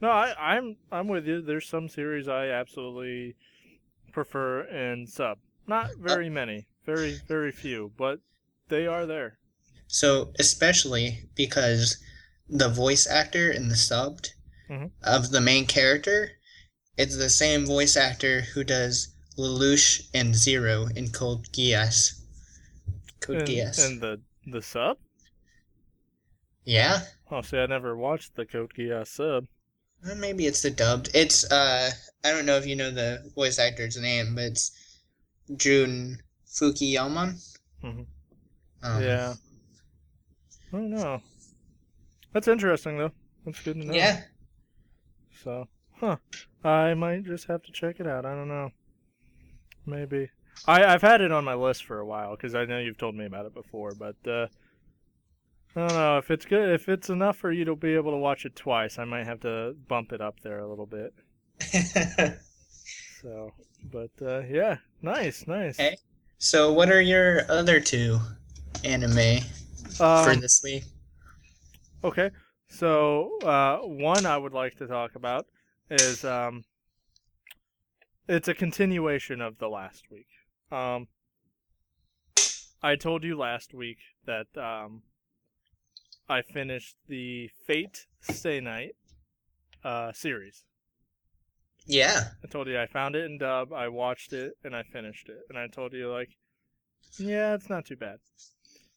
No, 0.02 0.10
I, 0.10 0.34
I'm 0.38 0.76
I'm 0.92 1.08
with 1.08 1.26
you. 1.26 1.42
There's 1.42 1.68
some 1.68 1.88
series 1.88 2.28
I 2.28 2.48
absolutely 2.50 3.36
prefer 4.12 4.64
in 4.64 5.08
sub. 5.08 5.38
Not 5.66 5.92
very 5.98 6.30
many, 6.30 6.68
very 6.86 7.20
very 7.28 7.52
few, 7.54 7.92
but 7.98 8.20
they 8.70 8.88
are 8.88 9.06
there. 9.06 9.38
so 9.88 10.32
especially 10.40 11.30
because 11.36 11.98
the 12.50 12.70
voice 12.70 13.06
actor 13.08 13.52
in 13.52 13.68
the 13.68 13.76
subbed 13.76 14.30
Mhm. 14.70 14.92
of 15.04 15.30
the 15.32 15.42
main 15.42 15.66
character, 15.68 16.32
it's 16.98 17.18
the 17.18 17.30
same 17.30 17.66
voice 17.66 17.96
actor 17.98 18.42
who 18.42 18.64
does 18.64 19.10
Lelouch 19.38 20.08
and 20.14 20.36
Zero 20.36 20.88
in 20.96 21.10
Code 21.12 21.52
Geass. 21.52 22.22
Code 23.20 23.38
And, 23.40 23.48
Geass. 23.48 23.86
and 23.86 24.02
the 24.02 24.22
the 24.48 24.62
sub. 24.62 24.98
yeah. 26.66 27.06
Oh, 27.32 27.42
see, 27.42 27.58
I 27.58 27.66
never 27.66 27.96
watched 27.96 28.36
the 28.36 28.46
Code 28.46 28.74
Geass 28.78 29.08
sub. 29.08 29.48
Uh, 30.06 30.16
Maybe 30.16 30.46
it's 30.48 30.62
the 30.62 30.70
dubbed. 30.72 31.10
It's 31.14 31.44
uh 31.52 31.92
I 32.24 32.32
don't 32.32 32.46
know 32.46 32.58
if 32.58 32.66
you 32.66 32.76
know 32.76 32.92
the 32.92 33.32
voice 33.36 33.60
actor's 33.60 33.98
name, 33.98 34.36
but 34.36 34.46
it's 34.46 34.72
Jun 35.56 36.22
Fukuyama. 36.48 37.36
Mhm. 37.84 38.08
Um, 38.84 39.02
yeah. 39.02 39.34
I 40.72 40.78
don't 40.78 40.90
know. 40.92 41.22
That's 42.34 42.48
interesting 42.48 42.98
though. 42.98 43.12
That's 43.46 43.62
good 43.62 43.80
to 43.80 43.88
know. 43.88 43.94
Yeah. 43.94 44.22
So, 45.44 45.68
huh? 46.00 46.18
I 46.64 46.94
might 46.94 47.24
just 47.24 47.48
have 47.48 47.64
to 47.64 47.72
check 47.72 48.00
it 48.00 48.08
out. 48.08 48.26
I 48.26 48.34
don't 48.34 48.48
know. 48.48 48.70
Maybe. 49.86 50.30
I 50.68 50.84
I've 50.84 51.02
had 51.02 51.22
it 51.22 51.32
on 51.32 51.44
my 51.44 51.56
list 51.56 51.86
for 51.86 52.00
a 52.00 52.06
while 52.06 52.36
because 52.36 52.56
I 52.56 52.66
know 52.66 52.80
you've 52.80 52.98
told 52.98 53.16
me 53.16 53.26
about 53.26 53.46
it 53.46 53.54
before, 53.54 53.94
but 53.94 54.16
uh, 54.28 54.48
I 55.76 55.80
don't 55.80 55.94
know 55.94 56.18
if 56.18 56.32
it's 56.32 56.46
good. 56.46 56.70
If 56.70 56.88
it's 56.88 57.10
enough 57.10 57.38
for 57.38 57.52
you 57.52 57.66
to 57.66 57.76
be 57.76 57.96
able 57.96 58.12
to 58.12 58.18
watch 58.18 58.46
it 58.46 58.56
twice, 58.56 59.00
I 59.00 59.06
might 59.06 59.26
have 59.26 59.42
to 59.42 59.76
bump 59.88 60.14
it 60.14 60.22
up 60.22 60.40
there 60.42 60.60
a 60.60 60.68
little 60.68 60.86
bit. 60.86 61.14
So, 63.24 63.54
but 63.90 64.12
uh, 64.22 64.42
yeah, 64.50 64.78
nice, 65.02 65.48
nice. 65.48 65.78
Hey. 65.78 65.96
so, 66.40 66.74
what 66.74 66.92
are 66.92 67.00
your 67.00 67.50
other 67.50 67.80
two 67.80 68.20
anime 68.84 69.42
for 69.98 70.32
Um, 70.32 70.40
this 70.40 70.62
week? 70.64 70.84
Okay, 72.04 72.32
so 72.70 73.38
uh, 73.44 73.78
one 73.80 74.26
I 74.26 74.38
would 74.38 74.54
like 74.54 74.76
to 74.78 74.88
talk 74.88 75.16
about 75.16 75.46
is 75.90 76.24
um, 76.26 76.64
it's 78.28 78.48
a 78.48 78.54
continuation 78.54 79.42
of 79.42 79.58
the 79.58 79.68
last 79.68 80.06
week. 80.12 80.28
Um, 80.72 81.08
I 82.82 82.96
told 82.96 83.24
you 83.24 83.38
last 83.38 83.74
week 83.74 84.00
that 84.26 84.48
um, 84.58 85.04
I 86.28 86.42
finished 86.42 86.98
the 87.08 87.50
Fate 87.66 88.08
Stay 88.22 88.60
Night 88.60 88.96
uh, 89.84 90.12
series. 90.12 90.64
Yeah. 91.86 92.30
I 92.44 92.48
told 92.48 92.68
you 92.68 92.80
I 92.80 92.88
found 92.88 93.16
it 93.16 93.26
in 93.26 93.38
dub, 93.38 93.72
I 93.74 93.88
watched 93.88 94.34
it, 94.34 94.54
and 94.64 94.76
I 94.76 94.84
finished 94.84 95.30
it. 95.30 95.40
And 95.50 95.58
I 95.58 95.68
told 95.68 95.94
you 95.94 96.12
like, 96.12 96.30
yeah, 97.18 97.54
it's 97.54 97.70
not 97.70 97.86
too 97.86 97.98
bad. 97.98 98.20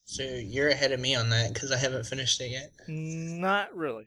So 0.06 0.22
you're 0.22 0.68
ahead 0.68 0.92
of 0.92 1.00
me 1.00 1.14
on 1.16 1.28
that 1.30 1.52
because 1.52 1.72
I 1.72 1.76
haven't 1.76 2.06
finished 2.06 2.40
it 2.40 2.50
yet. 2.52 2.70
Not 2.88 3.76
really. 3.76 4.06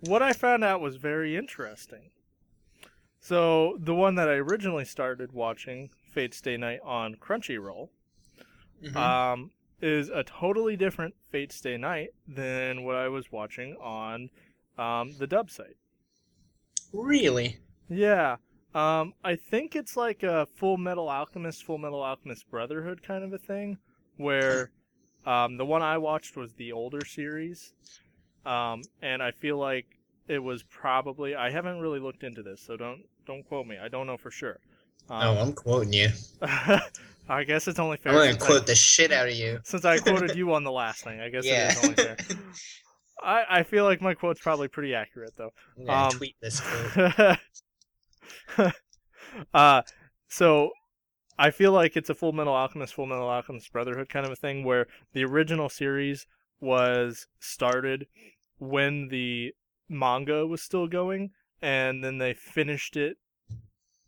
What 0.00 0.22
I 0.22 0.32
found 0.34 0.62
out 0.62 0.80
was 0.80 0.96
very 0.96 1.36
interesting. 1.36 2.10
So, 3.18 3.78
the 3.80 3.94
one 3.94 4.16
that 4.16 4.28
I 4.28 4.32
originally 4.32 4.84
started 4.84 5.32
watching, 5.32 5.90
Fate 6.10 6.34
Stay 6.34 6.56
Night 6.56 6.80
on 6.84 7.14
Crunchyroll, 7.14 7.88
Mhm. 8.82 8.96
um, 8.96 9.52
is 9.80 10.08
a 10.10 10.24
totally 10.24 10.76
different 10.76 11.14
Fate 11.30 11.52
Stay 11.52 11.76
Night 11.76 12.10
than 12.28 12.82
what 12.84 12.96
I 12.96 13.08
was 13.08 13.30
watching 13.32 13.76
on 13.76 14.28
um, 14.78 15.12
the 15.18 15.26
dub 15.26 15.50
site. 15.50 15.76
really? 16.92 17.58
Yeah. 17.88 18.36
Um, 18.74 19.14
I 19.24 19.36
think 19.36 19.76
it's 19.76 19.96
like 19.96 20.22
a 20.22 20.46
Full 20.56 20.76
Metal 20.78 21.08
Alchemist, 21.08 21.64
Full 21.64 21.78
Metal 21.78 22.02
Alchemist 22.02 22.50
Brotherhood 22.50 23.02
kind 23.02 23.22
of 23.24 23.32
a 23.32 23.38
thing, 23.38 23.78
where 24.16 24.70
um, 25.26 25.56
the 25.56 25.64
one 25.64 25.82
I 25.82 25.98
watched 25.98 26.36
was 26.36 26.52
the 26.54 26.72
older 26.72 27.04
series, 27.04 27.72
um, 28.46 28.82
and 29.00 29.22
I 29.22 29.30
feel 29.30 29.58
like 29.58 29.86
it 30.28 30.38
was 30.38 30.62
probably 30.64 31.34
I 31.34 31.50
haven't 31.50 31.80
really 31.80 32.00
looked 32.00 32.22
into 32.24 32.42
this, 32.42 32.60
so 32.60 32.76
don't 32.76 33.02
don't 33.26 33.42
quote 33.44 33.66
me. 33.66 33.76
I 33.78 33.88
don't 33.88 34.06
know 34.06 34.16
for 34.16 34.30
sure. 34.30 34.58
oh, 35.10 35.14
Um, 35.14 35.38
I'm 35.38 35.52
quoting 35.52 35.92
you. 35.92 36.08
I 37.28 37.44
guess 37.44 37.68
it's 37.68 37.78
only 37.78 37.96
fair 37.98 38.12
I'm 38.12 38.18
gonna 38.32 38.36
quote 38.38 38.62
I, 38.62 38.66
the 38.66 38.74
shit 38.74 39.12
out 39.12 39.28
of 39.28 39.34
you. 39.34 39.60
since 39.64 39.84
I 39.84 39.98
quoted 39.98 40.34
you 40.36 40.52
on 40.54 40.64
the 40.64 40.72
last 40.72 41.04
thing. 41.04 41.20
I 41.20 41.28
guess 41.28 41.44
Yeah. 41.44 41.68
it 41.68 41.72
is 41.78 41.84
only 41.84 41.94
fair. 41.94 42.16
I, 43.22 43.44
I 43.48 43.62
feel 43.62 43.84
like 43.84 44.00
my 44.00 44.14
quote's 44.14 44.40
probably 44.40 44.66
pretty 44.68 44.94
accurate 44.94 45.34
though. 45.36 45.52
I'm 45.78 45.84
gonna 45.86 46.04
Um, 46.06 46.10
tweet 46.12 46.34
this 46.40 46.60
quote. 46.60 47.38
uh, 49.54 49.82
so 50.28 50.70
I 51.42 51.50
feel 51.50 51.72
like 51.72 51.96
it's 51.96 52.08
a 52.08 52.14
Full 52.14 52.30
Metal 52.30 52.54
Alchemist, 52.54 52.94
Full 52.94 53.06
Metal 53.06 53.28
Alchemist 53.28 53.72
Brotherhood 53.72 54.08
kind 54.08 54.24
of 54.24 54.30
a 54.30 54.36
thing, 54.36 54.62
where 54.62 54.86
the 55.12 55.24
original 55.24 55.68
series 55.68 56.24
was 56.60 57.26
started 57.40 58.06
when 58.60 59.08
the 59.08 59.52
manga 59.88 60.46
was 60.46 60.62
still 60.62 60.86
going, 60.86 61.30
and 61.60 62.04
then 62.04 62.18
they 62.18 62.32
finished 62.32 62.96
it 62.96 63.16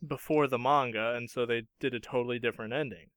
before 0.07 0.47
the 0.47 0.61
manga, 0.61 1.17
and 1.17 1.29
so 1.29 1.45
they 1.45 1.63
did 1.81 1.93
a 1.93 1.99
totally 1.99 2.39
different 2.39 2.73
ending. 2.73 3.09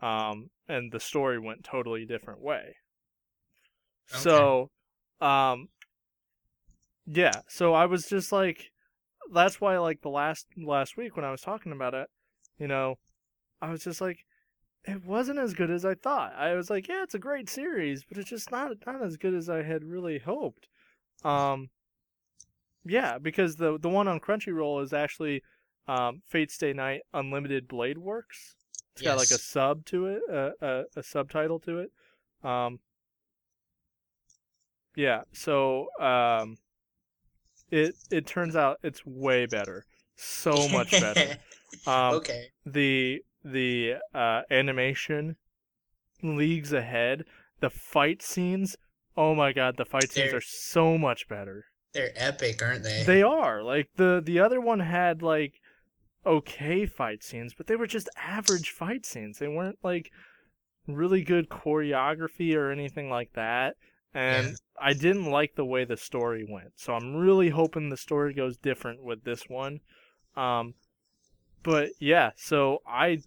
Um, 0.00 0.48
and 0.66 0.90
the 0.90 0.98
story 0.98 1.38
went 1.38 1.62
totally 1.62 2.06
different 2.06 2.40
way. 2.40 2.76
So, 4.06 4.70
um, 5.20 5.68
yeah. 7.04 7.42
So 7.48 7.74
I 7.74 7.84
was 7.84 8.06
just 8.06 8.32
like, 8.32 8.70
that's 9.30 9.60
why 9.60 9.76
like 9.76 10.00
the 10.00 10.08
last 10.08 10.46
last 10.56 10.96
week 10.96 11.16
when 11.16 11.26
I 11.26 11.30
was 11.30 11.42
talking 11.42 11.72
about 11.72 11.92
it, 11.92 12.08
you 12.58 12.66
know, 12.66 12.96
I 13.60 13.70
was 13.70 13.84
just 13.84 14.00
like, 14.00 14.24
it 14.84 15.04
wasn't 15.04 15.38
as 15.38 15.54
good 15.54 15.70
as 15.70 15.84
I 15.84 15.94
thought. 15.94 16.34
I 16.36 16.54
was 16.54 16.70
like, 16.70 16.88
yeah, 16.88 17.02
it's 17.02 17.14
a 17.14 17.18
great 17.18 17.48
series, 17.48 18.04
but 18.04 18.18
it's 18.18 18.30
just 18.30 18.50
not 18.50 18.72
not 18.86 19.02
as 19.02 19.16
good 19.16 19.34
as 19.34 19.48
I 19.48 19.62
had 19.62 19.84
really 19.84 20.18
hoped. 20.18 20.68
Um, 21.24 21.70
yeah, 22.84 23.18
because 23.18 23.56
the 23.56 23.78
the 23.78 23.88
one 23.88 24.06
on 24.06 24.20
Crunchyroll 24.20 24.82
is 24.82 24.92
actually 24.92 25.42
um, 25.88 26.22
Fate 26.26 26.50
Stay 26.50 26.72
Night 26.72 27.02
Unlimited 27.12 27.66
Blade 27.66 27.98
Works. 27.98 28.54
It's 28.94 29.02
got 29.02 29.18
like 29.18 29.30
a 29.30 29.38
sub 29.38 29.84
to 29.86 30.06
it, 30.06 30.22
a, 30.30 30.52
a, 30.60 30.84
a 30.96 31.02
subtitle 31.02 31.58
to 31.60 31.80
it. 31.80 31.92
Um, 32.42 32.78
yeah, 34.94 35.22
so 35.32 35.88
um, 36.00 36.56
it 37.70 37.94
it 38.10 38.26
turns 38.26 38.56
out 38.56 38.78
it's 38.82 39.04
way 39.04 39.46
better, 39.46 39.84
so 40.16 40.68
much 40.68 40.90
better. 40.92 41.36
Um, 41.86 42.14
okay. 42.14 42.46
The 42.64 43.22
the 43.52 43.94
uh, 44.14 44.42
animation 44.50 45.36
leagues 46.22 46.72
ahead. 46.72 47.24
The 47.60 47.70
fight 47.70 48.22
scenes, 48.22 48.76
oh 49.16 49.34
my 49.34 49.52
god, 49.52 49.76
the 49.76 49.84
fight 49.84 50.10
scenes 50.10 50.30
They're- 50.30 50.38
are 50.38 50.42
so 50.42 50.98
much 50.98 51.28
better. 51.28 51.64
They're 51.92 52.12
epic, 52.14 52.60
aren't 52.62 52.82
they? 52.82 53.04
They 53.06 53.22
are 53.22 53.62
like 53.62 53.88
the 53.96 54.20
the 54.22 54.38
other 54.40 54.60
one 54.60 54.80
had 54.80 55.22
like 55.22 55.54
okay 56.26 56.84
fight 56.84 57.22
scenes, 57.22 57.54
but 57.54 57.66
they 57.68 57.76
were 57.76 57.86
just 57.86 58.10
average 58.18 58.70
fight 58.70 59.06
scenes. 59.06 59.38
They 59.38 59.48
weren't 59.48 59.78
like 59.82 60.10
really 60.86 61.22
good 61.22 61.48
choreography 61.48 62.54
or 62.54 62.70
anything 62.70 63.08
like 63.08 63.32
that. 63.34 63.76
And 64.12 64.48
Yeah. 64.48 64.52
I 64.80 64.92
didn't 64.92 65.30
like 65.30 65.54
the 65.54 65.64
way 65.64 65.84
the 65.84 65.96
story 65.96 66.44
went. 66.48 66.72
So 66.76 66.92
I'm 66.94 67.16
really 67.16 67.48
hoping 67.50 67.88
the 67.88 67.96
story 67.96 68.34
goes 68.34 68.56
different 68.58 69.02
with 69.02 69.24
this 69.24 69.48
one. 69.48 69.80
Um 70.36 70.74
but 71.62 71.90
yeah, 71.98 72.32
so 72.36 72.82
I 72.86 73.20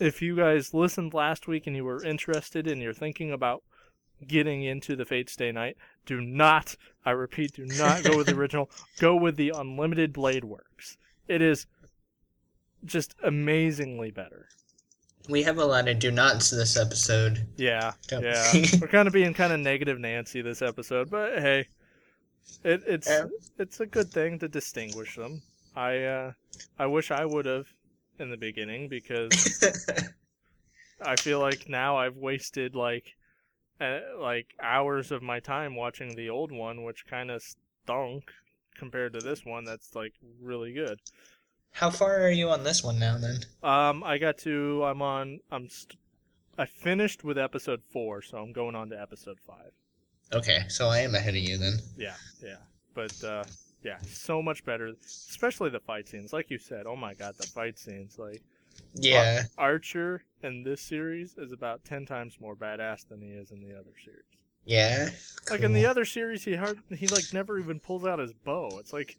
if 0.00 0.20
you 0.22 0.36
guys 0.36 0.74
listened 0.74 1.14
last 1.14 1.48
week 1.48 1.66
and 1.66 1.76
you 1.76 1.84
were 1.84 2.02
interested 2.04 2.66
and 2.66 2.80
you're 2.82 2.92
thinking 2.94 3.32
about 3.32 3.62
getting 4.26 4.62
into 4.62 4.96
the 4.96 5.04
Fate 5.04 5.28
Stay 5.30 5.52
Night, 5.52 5.76
do 6.06 6.20
not, 6.20 6.74
I 7.04 7.10
repeat, 7.10 7.52
do 7.54 7.66
not 7.66 8.02
go 8.04 8.16
with 8.16 8.26
the 8.28 8.34
original. 8.38 8.70
Go 8.98 9.16
with 9.16 9.36
the 9.36 9.52
Unlimited 9.54 10.12
Blade 10.12 10.44
Works. 10.44 10.96
It 11.28 11.42
is 11.42 11.66
just 12.84 13.14
amazingly 13.22 14.10
better. 14.10 14.46
We 15.28 15.42
have 15.42 15.58
a 15.58 15.64
lot 15.64 15.88
of 15.88 15.98
do 15.98 16.12
nots 16.12 16.50
this 16.50 16.76
episode. 16.76 17.46
Yeah, 17.56 17.92
yeah. 18.12 18.48
we? 18.52 18.64
We're 18.80 18.86
kind 18.86 19.08
of 19.08 19.12
being 19.14 19.34
kind 19.34 19.52
of 19.52 19.58
negative 19.58 19.98
Nancy 19.98 20.40
this 20.40 20.62
episode, 20.62 21.10
but 21.10 21.40
hey, 21.40 21.66
it, 22.62 22.82
it's 22.86 23.08
Yeah. 23.08 23.24
it's 23.58 23.80
a 23.80 23.86
good 23.86 24.10
thing 24.12 24.38
to 24.38 24.48
distinguish 24.48 25.16
them. 25.16 25.42
I 25.74 26.04
uh, 26.04 26.32
I 26.78 26.86
wish 26.86 27.10
I 27.10 27.24
would 27.24 27.44
have 27.46 27.66
in 28.20 28.30
the 28.30 28.36
beginning 28.36 28.88
because 28.88 29.62
I 31.04 31.16
feel 31.16 31.40
like 31.40 31.68
now 31.68 31.96
I've 31.96 32.16
wasted 32.16 32.74
like 32.74 33.14
uh, 33.80 34.00
like 34.18 34.54
hours 34.62 35.12
of 35.12 35.22
my 35.22 35.40
time 35.40 35.76
watching 35.76 36.14
the 36.14 36.30
old 36.30 36.52
one, 36.52 36.82
which 36.82 37.06
kind 37.06 37.30
of 37.30 37.42
stunk 37.42 38.32
compared 38.76 39.12
to 39.14 39.20
this 39.20 39.44
one 39.44 39.64
that's 39.64 39.94
like 39.94 40.14
really 40.40 40.72
good. 40.72 41.00
How 41.72 41.90
far 41.90 42.22
are 42.22 42.30
you 42.30 42.48
on 42.48 42.64
this 42.64 42.82
one 42.82 42.98
now, 42.98 43.18
then? 43.18 43.40
Um, 43.62 44.02
I 44.02 44.18
got 44.18 44.38
to 44.38 44.82
I'm 44.84 45.02
on 45.02 45.40
I'm 45.50 45.68
st- 45.68 45.98
I 46.58 46.64
finished 46.64 47.22
with 47.22 47.36
episode 47.36 47.82
four, 47.92 48.22
so 48.22 48.38
I'm 48.38 48.52
going 48.52 48.74
on 48.74 48.88
to 48.90 49.00
episode 49.00 49.38
five. 49.46 49.72
Okay, 50.32 50.64
so 50.68 50.88
I 50.88 51.00
am 51.00 51.14
ahead 51.14 51.34
of 51.34 51.42
you 51.42 51.58
then. 51.58 51.78
Yeah, 51.98 52.14
yeah, 52.42 52.56
but 52.94 53.22
uh, 53.22 53.44
yeah, 53.86 53.98
so 54.08 54.42
much 54.42 54.64
better, 54.64 54.92
especially 55.04 55.70
the 55.70 55.78
fight 55.78 56.08
scenes. 56.08 56.32
Like 56.32 56.50
you 56.50 56.58
said, 56.58 56.86
oh 56.86 56.96
my 56.96 57.14
god, 57.14 57.36
the 57.38 57.46
fight 57.46 57.78
scenes 57.78 58.18
like. 58.18 58.42
Yeah. 58.92 59.44
Archer 59.56 60.22
in 60.42 60.62
this 60.62 60.82
series 60.82 61.36
is 61.38 61.50
about 61.52 61.84
ten 61.84 62.04
times 62.04 62.36
more 62.40 62.54
badass 62.54 63.08
than 63.08 63.22
he 63.22 63.28
is 63.28 63.50
in 63.52 63.62
the 63.62 63.72
other 63.72 63.92
series. 64.04 64.24
Yeah. 64.66 65.08
Like 65.50 65.60
in 65.60 65.72
the 65.72 65.86
other 65.86 66.04
series, 66.04 66.44
he 66.44 66.56
hard 66.56 66.78
he 66.90 67.06
like 67.06 67.32
never 67.32 67.58
even 67.58 67.80
pulls 67.80 68.04
out 68.04 68.18
his 68.18 68.34
bow. 68.34 68.76
It's 68.78 68.92
like, 68.92 69.16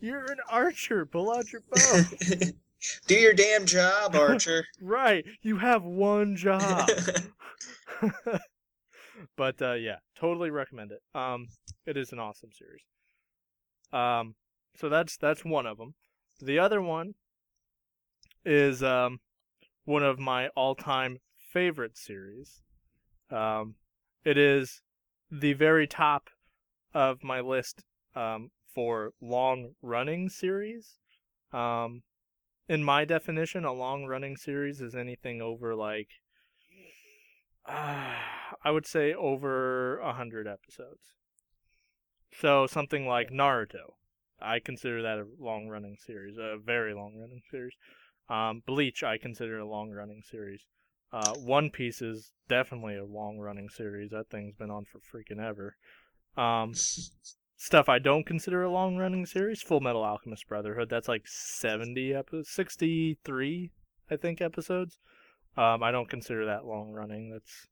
you're 0.00 0.30
an 0.30 0.38
archer, 0.48 1.06
pull 1.06 1.32
out 1.32 1.50
your 1.50 1.62
bow. 1.72 2.02
Do 3.08 3.14
your 3.16 3.32
damn 3.32 3.66
job, 3.66 4.14
Archer. 4.14 4.64
right, 4.80 5.24
you 5.42 5.56
have 5.56 5.82
one 5.82 6.36
job. 6.36 6.88
but 9.36 9.60
uh, 9.60 9.72
yeah, 9.72 9.96
totally 10.14 10.50
recommend 10.50 10.92
it. 10.92 11.02
Um, 11.18 11.48
it 11.86 11.96
is 11.96 12.12
an 12.12 12.20
awesome 12.20 12.50
series. 12.56 12.82
Um, 13.92 14.34
so 14.74 14.88
that's 14.88 15.16
that's 15.16 15.44
one 15.44 15.66
of 15.66 15.78
them. 15.78 15.94
The 16.40 16.58
other 16.58 16.80
one 16.80 17.14
is 18.44 18.82
um, 18.82 19.20
one 19.84 20.02
of 20.02 20.18
my 20.18 20.48
all-time 20.48 21.18
favorite 21.36 21.96
series. 21.96 22.62
Um, 23.30 23.74
it 24.24 24.38
is 24.38 24.82
the 25.30 25.52
very 25.54 25.86
top 25.86 26.30
of 26.94 27.22
my 27.24 27.40
list 27.40 27.82
um, 28.14 28.50
for 28.72 29.12
long-running 29.20 30.28
series. 30.28 30.98
Um, 31.52 32.02
in 32.68 32.84
my 32.84 33.04
definition, 33.04 33.64
a 33.64 33.72
long 33.72 34.04
running 34.04 34.36
series 34.36 34.80
is 34.80 34.94
anything 34.94 35.42
over 35.42 35.74
like 35.74 36.08
uh, 37.68 38.14
I 38.64 38.70
would 38.70 38.86
say 38.86 39.12
over 39.12 39.98
a 39.98 40.12
hundred 40.12 40.46
episodes. 40.46 41.14
So 42.40 42.68
something 42.68 43.06
like 43.06 43.30
Naruto, 43.30 43.94
I 44.40 44.60
consider 44.60 45.02
that 45.02 45.18
a 45.18 45.26
long 45.40 45.68
running 45.68 45.96
series, 46.04 46.36
a 46.38 46.56
very 46.56 46.94
long 46.94 47.16
running 47.16 47.42
series. 47.50 47.74
Um, 48.28 48.62
Bleach, 48.64 49.02
I 49.02 49.18
consider 49.18 49.58
a 49.58 49.68
long 49.68 49.90
running 49.90 50.22
series. 50.30 50.60
Uh, 51.12 51.34
One 51.34 51.70
Piece 51.70 52.00
is 52.00 52.32
definitely 52.48 52.96
a 52.96 53.04
long 53.04 53.38
running 53.38 53.68
series. 53.68 54.10
That 54.10 54.30
thing's 54.30 54.54
been 54.54 54.70
on 54.70 54.84
for 54.84 55.00
freaking 55.00 55.42
ever. 55.42 55.76
Um, 56.36 56.74
stuff 57.56 57.88
I 57.88 57.98
don't 57.98 58.26
consider 58.26 58.62
a 58.62 58.70
long 58.70 58.96
running 58.96 59.26
series, 59.26 59.64
Fullmetal 59.64 60.06
Alchemist 60.06 60.46
Brotherhood. 60.46 60.90
That's 60.90 61.08
like 61.08 61.26
70 61.26 62.14
episodes, 62.14 62.50
63, 62.50 63.70
I 64.10 64.16
think, 64.16 64.40
episodes. 64.40 64.98
Um, 65.56 65.82
I 65.82 65.90
don't 65.90 66.08
consider 66.08 66.46
that 66.46 66.66
long 66.66 66.92
running. 66.92 67.30
That's, 67.30 67.66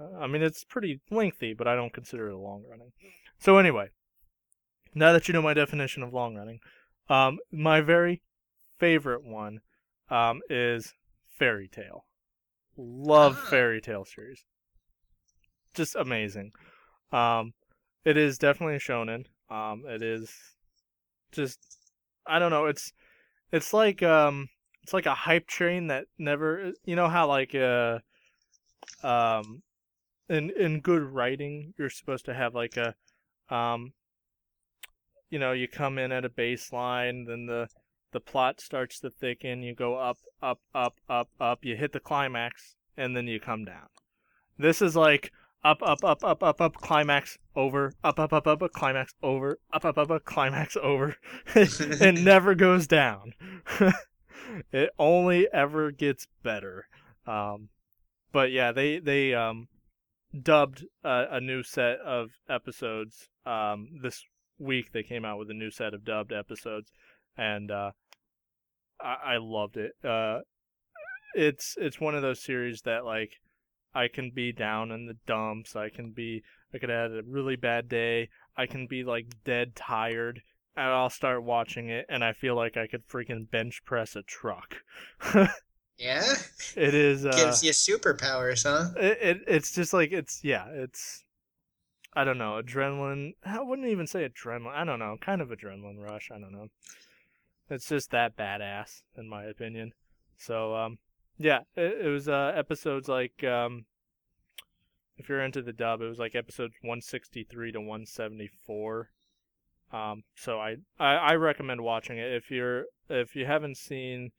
uh, 0.00 0.18
I 0.18 0.26
mean, 0.26 0.42
it's 0.42 0.64
pretty 0.64 1.00
lengthy, 1.10 1.54
but 1.54 1.68
I 1.68 1.76
don't 1.76 1.92
consider 1.92 2.28
it 2.28 2.34
a 2.34 2.38
long 2.38 2.64
running. 2.68 2.90
So 3.38 3.58
anyway, 3.58 3.88
now 4.94 5.12
that 5.12 5.28
you 5.28 5.34
know 5.34 5.42
my 5.42 5.54
definition 5.54 6.02
of 6.02 6.12
long 6.12 6.34
running, 6.34 6.60
um, 7.08 7.38
my 7.52 7.80
very 7.80 8.22
favorite 8.78 9.24
one 9.24 9.60
um, 10.08 10.40
is 10.48 10.94
Fairy 11.38 11.68
Tail. 11.68 12.04
Love 12.76 13.38
Ah. 13.42 13.50
Fairy 13.50 13.80
Tail 13.80 14.04
series. 14.04 14.44
Just 15.74 15.94
amazing. 15.96 16.52
Um, 17.12 17.52
it 18.04 18.16
is 18.16 18.38
definitely 18.38 18.76
a 18.76 18.80
shonen. 18.80 19.26
Um, 19.50 19.84
it 19.86 20.02
is 20.02 20.32
just 21.32 21.58
I 22.26 22.38
don't 22.38 22.50
know. 22.50 22.66
It's 22.66 22.92
it's 23.52 23.72
like 23.72 24.02
um 24.02 24.48
it's 24.82 24.92
like 24.92 25.06
a 25.06 25.14
hype 25.14 25.46
train 25.46 25.88
that 25.88 26.06
never. 26.18 26.72
You 26.84 26.96
know 26.96 27.08
how 27.08 27.26
like 27.28 27.54
uh 27.54 27.98
um 29.02 29.62
in 30.28 30.50
in 30.50 30.80
good 30.80 31.02
writing 31.02 31.74
you're 31.78 31.90
supposed 31.90 32.24
to 32.24 32.34
have 32.34 32.54
like 32.54 32.76
a 32.76 32.94
um 33.50 33.92
you 35.30 35.38
know 35.38 35.52
you 35.52 35.66
come 35.68 35.98
in 35.98 36.12
at 36.12 36.24
a 36.24 36.28
baseline 36.30 37.26
then 37.26 37.46
the 37.46 37.68
the 38.12 38.20
plot 38.20 38.60
starts 38.60 39.00
to 39.00 39.10
thicken 39.10 39.62
you 39.62 39.74
go 39.74 39.96
up 39.96 40.18
up 40.40 40.60
up 40.74 40.94
up 41.08 41.28
up 41.40 41.64
you 41.64 41.76
hit 41.76 41.92
the 41.92 42.00
climax 42.00 42.76
and 42.96 43.16
then 43.16 43.26
you 43.26 43.40
come 43.40 43.64
down 43.64 43.88
this 44.58 44.80
is 44.80 44.94
like 44.94 45.32
up 45.64 45.82
up 45.82 46.04
up 46.04 46.22
up 46.22 46.42
up 46.42 46.60
up 46.60 46.74
climax 46.74 47.38
over 47.56 47.92
up 48.04 48.20
up 48.20 48.32
up 48.32 48.46
up, 48.46 48.62
up 48.62 48.72
climax 48.72 49.14
over 49.22 49.58
up 49.72 49.84
up 49.84 49.98
up 49.98 50.10
up 50.10 50.24
climax 50.24 50.76
over 50.80 51.16
it 51.56 52.14
never 52.22 52.54
goes 52.54 52.86
down 52.86 53.32
it 54.72 54.90
only 54.98 55.48
ever 55.52 55.90
gets 55.90 56.28
better 56.42 56.86
um 57.26 57.68
but 58.30 58.52
yeah 58.52 58.70
they 58.72 58.98
they 58.98 59.34
um 59.34 59.66
dubbed 60.42 60.84
a, 61.02 61.26
a 61.32 61.40
new 61.40 61.62
set 61.62 61.98
of 62.00 62.30
episodes 62.48 63.28
um 63.46 63.88
this 64.02 64.24
week 64.58 64.92
they 64.92 65.02
came 65.02 65.24
out 65.24 65.38
with 65.38 65.50
a 65.50 65.54
new 65.54 65.70
set 65.70 65.94
of 65.94 66.04
dubbed 66.04 66.32
episodes 66.32 66.90
and 67.36 67.70
uh 67.70 67.90
I, 69.00 69.34
I 69.34 69.36
loved 69.38 69.76
it. 69.76 69.92
Uh 70.04 70.40
it's 71.34 71.76
it's 71.78 72.00
one 72.00 72.14
of 72.14 72.22
those 72.22 72.42
series 72.42 72.82
that 72.82 73.04
like 73.04 73.40
I 73.94 74.08
can 74.08 74.30
be 74.30 74.52
down 74.52 74.90
in 74.92 75.06
the 75.06 75.16
dumps 75.26 75.76
I 75.76 75.88
can 75.88 76.12
be 76.12 76.42
I 76.74 76.78
could 76.78 76.90
have 76.90 77.12
had 77.12 77.20
a 77.20 77.22
really 77.26 77.56
bad 77.56 77.88
day 77.88 78.28
I 78.56 78.66
can 78.66 78.86
be 78.86 79.04
like 79.04 79.26
dead 79.44 79.74
tired 79.76 80.42
and 80.76 80.86
I'll 80.86 81.10
start 81.10 81.42
watching 81.44 81.88
it 81.90 82.06
and 82.08 82.24
I 82.24 82.32
feel 82.32 82.56
like 82.56 82.76
I 82.76 82.86
could 82.86 83.06
freaking 83.08 83.50
bench 83.50 83.82
press 83.84 84.16
a 84.16 84.22
truck. 84.22 84.76
Yeah, 85.96 86.34
it 86.76 86.94
is 86.94 87.24
uh 87.24 87.30
gives 87.36 87.62
you 87.62 87.70
superpowers, 87.72 88.64
huh? 88.64 88.90
it, 88.96 89.18
it 89.20 89.44
it's 89.46 89.72
just 89.72 89.92
like 89.92 90.12
it's 90.12 90.42
yeah 90.44 90.66
it's 90.68 91.23
i 92.14 92.24
don't 92.24 92.38
know 92.38 92.60
adrenaline 92.62 93.32
i 93.44 93.60
wouldn't 93.60 93.88
even 93.88 94.06
say 94.06 94.28
adrenaline 94.28 94.74
i 94.74 94.84
don't 94.84 94.98
know 94.98 95.16
kind 95.20 95.40
of 95.40 95.48
adrenaline 95.48 95.98
rush 95.98 96.30
i 96.32 96.38
don't 96.38 96.52
know. 96.52 96.68
It's 97.70 97.88
just 97.88 98.10
that 98.10 98.36
badass 98.36 99.02
in 99.16 99.28
my 99.28 99.44
opinion. 99.44 99.92
So 100.36 100.74
um 100.74 100.98
yeah 101.38 101.60
it, 101.76 102.06
it 102.06 102.08
was 102.08 102.28
uh 102.28 102.52
episodes 102.54 103.08
like 103.08 103.42
um 103.42 103.86
if 105.16 105.28
you're 105.28 105.42
into 105.42 105.62
the 105.62 105.72
dub 105.72 106.00
it 106.00 106.08
was 106.08 106.18
like 106.18 106.34
episodes 106.34 106.74
163 106.82 107.72
to 107.72 107.80
174 107.80 109.10
um 109.92 110.22
so 110.34 110.60
I, 110.60 110.76
I 110.98 111.14
i 111.14 111.34
recommend 111.34 111.80
watching 111.80 112.18
it. 112.18 112.32
If 112.32 112.50
you're 112.50 112.84
if 113.08 113.34
you 113.34 113.46
haven't 113.46 113.78
seen 113.78 114.30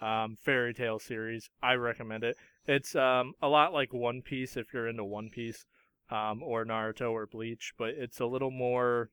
um 0.00 0.36
Fairy 0.42 0.74
Tail 0.74 0.98
series 0.98 1.48
i 1.62 1.74
recommend 1.74 2.24
it. 2.24 2.36
It's 2.66 2.96
um 2.96 3.34
a 3.40 3.48
lot 3.48 3.72
like 3.72 3.94
One 3.94 4.22
Piece 4.22 4.56
if 4.56 4.74
you're 4.74 4.88
into 4.88 5.04
One 5.04 5.30
Piece, 5.30 5.64
um, 6.12 6.42
or 6.42 6.64
Naruto 6.64 7.10
or 7.10 7.26
Bleach, 7.26 7.72
but 7.78 7.90
it's 7.90 8.20
a 8.20 8.26
little 8.26 8.50
more. 8.50 9.10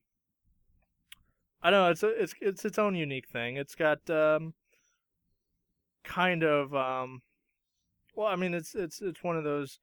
I 1.62 1.70
don't 1.70 1.84
know. 1.84 1.92
It's 1.92 2.04
a, 2.04 2.24
it's 2.24 2.34
it's 2.42 2.66
its 2.66 2.80
own 2.80 2.96
unique 2.96 3.28
thing. 3.30 3.58
It's 3.58 3.76
got 3.76 4.10
um, 4.10 4.54
kind 6.04 6.44
of 6.44 6.74
um, 6.76 7.22
well, 8.16 8.28
I 8.28 8.36
mean, 8.36 8.54
it's 8.54 8.76
it's 8.76 9.02
it's 9.02 9.24
one 9.24 9.38
of 9.38 9.44
those 9.44 9.80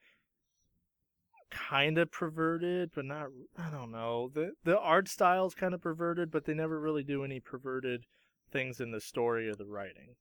kind 1.51 1.99
of 1.99 2.11
perverted, 2.11 2.91
but 2.95 3.05
not. 3.05 3.29
I 3.57 3.71
don't 3.71 3.91
know. 3.93 4.31
the 4.35 4.53
The 4.65 4.79
art 4.79 5.09
style's 5.09 5.55
kind 5.55 5.75
of 5.75 5.81
perverted, 5.81 6.31
but 6.31 6.45
they 6.45 6.55
never 6.55 6.81
really 6.81 7.05
do 7.05 7.25
any 7.25 7.41
perverted 7.41 8.05
things 8.53 8.81
in 8.81 8.91
the 8.91 9.01
story 9.01 9.49
or 9.49 9.55
the 9.55 9.67
writing. 9.67 10.15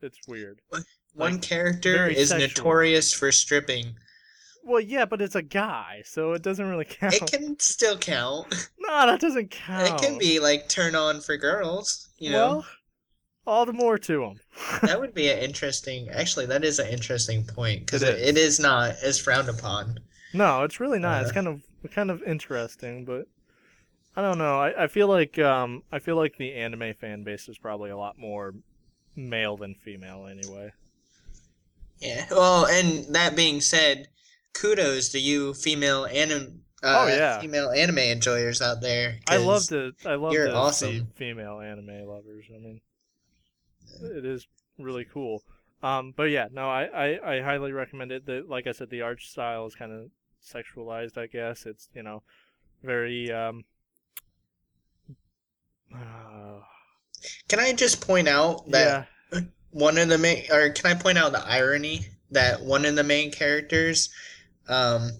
It's 0.00 0.18
weird. 0.28 0.60
One 0.68 0.84
Like, 1.14 1.42
character 1.42 2.06
is 2.06 2.28
sexual. 2.28 2.48
notorious 2.48 3.12
for 3.12 3.32
stripping. 3.32 3.96
Well, 4.68 4.80
yeah, 4.80 5.06
but 5.06 5.22
it's 5.22 5.34
a 5.34 5.42
guy, 5.42 6.02
so 6.04 6.32
it 6.34 6.42
doesn't 6.42 6.68
really 6.68 6.84
count. 6.88 7.14
It 7.14 7.26
can 7.32 7.58
still 7.58 7.96
count. 7.98 8.68
No, 8.80 9.06
that 9.06 9.20
doesn't 9.20 9.50
count. 9.50 9.86
It 9.86 9.98
can 10.06 10.16
be 10.18 10.40
like 10.40 10.66
turn 10.70 10.94
on 10.94 11.20
for 11.20 11.36
girls. 11.36 12.08
You 12.18 12.30
know, 12.32 12.48
Well, 12.48 12.66
all 13.46 13.66
the 13.66 13.74
more 13.74 13.98
to 13.98 14.20
them. 14.20 14.40
that 14.82 14.98
would 14.98 15.12
be 15.12 15.28
an 15.30 15.38
interesting. 15.40 16.08
Actually, 16.08 16.46
that 16.46 16.64
is 16.64 16.78
an 16.78 16.88
interesting 16.88 17.44
point 17.44 17.84
because 17.84 18.02
It 18.02 18.14
it, 18.14 18.14
is. 18.20 18.28
it 18.28 18.36
is 18.38 18.58
not 18.60 18.94
as 19.02 19.18
frowned 19.18 19.50
upon. 19.50 19.98
no, 20.32 20.62
it's 20.64 20.80
really 20.80 20.98
not. 20.98 21.20
it's 21.20 21.30
Uh. 21.32 21.34
kind 21.34 21.48
of 21.48 21.62
kind 21.92 22.10
of 22.10 22.22
interesting, 22.22 23.04
but 23.04 23.26
I 24.16 24.22
don't 24.22 24.38
know. 24.38 24.58
I, 24.58 24.84
I 24.84 24.86
feel 24.86 25.06
like 25.08 25.38
um 25.38 25.82
I 25.92 25.98
feel 25.98 26.16
like 26.16 26.38
the 26.38 26.54
anime 26.54 26.94
fan 26.94 27.24
base 27.24 27.46
is 27.50 27.58
probably 27.58 27.90
a 27.90 27.96
lot 27.96 28.18
more 28.18 28.54
male 29.14 29.58
than 29.58 29.74
female 29.74 30.26
anyway. 30.26 30.72
Yeah. 32.00 32.24
Well, 32.30 32.64
and 32.66 33.04
that 33.14 33.36
being 33.36 33.60
said, 33.60 34.08
kudos 34.60 35.08
to 35.10 35.18
you, 35.18 35.54
female 35.54 36.06
anim. 36.06 36.62
Uh, 36.82 37.04
Oh, 37.04 37.08
yeah. 37.08 37.40
female 37.40 37.70
anime 37.70 37.98
enjoyers 37.98 38.62
out 38.62 38.80
there. 38.80 39.18
I 39.28 39.38
love 39.38 39.66
to 39.68 39.92
I 40.06 40.14
love 40.14 40.32
you're 40.32 40.46
to 40.46 40.52
see 40.52 40.56
awesome. 40.56 41.08
female 41.16 41.60
anime 41.60 42.06
lovers. 42.06 42.46
I 42.54 42.58
mean, 42.58 42.80
it 44.00 44.24
is 44.24 44.46
really 44.78 45.04
cool. 45.04 45.42
Um, 45.82 46.12
but 46.16 46.24
yeah, 46.24 46.48
no, 46.52 46.68
I, 46.68 46.84
I, 46.84 47.36
I 47.36 47.40
highly 47.42 47.72
recommend 47.72 48.12
it. 48.12 48.26
The, 48.26 48.44
like 48.46 48.66
I 48.66 48.72
said, 48.72 48.90
the 48.90 49.02
art 49.02 49.20
style 49.20 49.66
is 49.66 49.74
kind 49.74 49.92
of 49.92 50.10
sexualized. 50.44 51.18
I 51.18 51.26
guess 51.26 51.66
it's 51.66 51.88
you 51.94 52.02
know 52.02 52.22
very 52.82 53.30
um. 53.32 53.64
Uh, 55.94 56.60
Can 57.48 57.58
I 57.60 57.72
just 57.72 58.06
point 58.06 58.28
out 58.28 58.70
that 58.70 59.08
yeah, 59.32 59.40
one 59.70 59.98
of 59.98 60.08
the 60.08 60.18
main, 60.18 60.44
or 60.52 60.70
can 60.70 60.86
I 60.86 60.94
point 60.94 61.18
out 61.18 61.32
the 61.32 61.44
irony 61.46 62.06
that 62.30 62.60
one 62.60 62.84
of 62.84 62.94
the 62.94 63.02
main 63.04 63.30
characters, 63.32 64.10
um, 64.68 65.10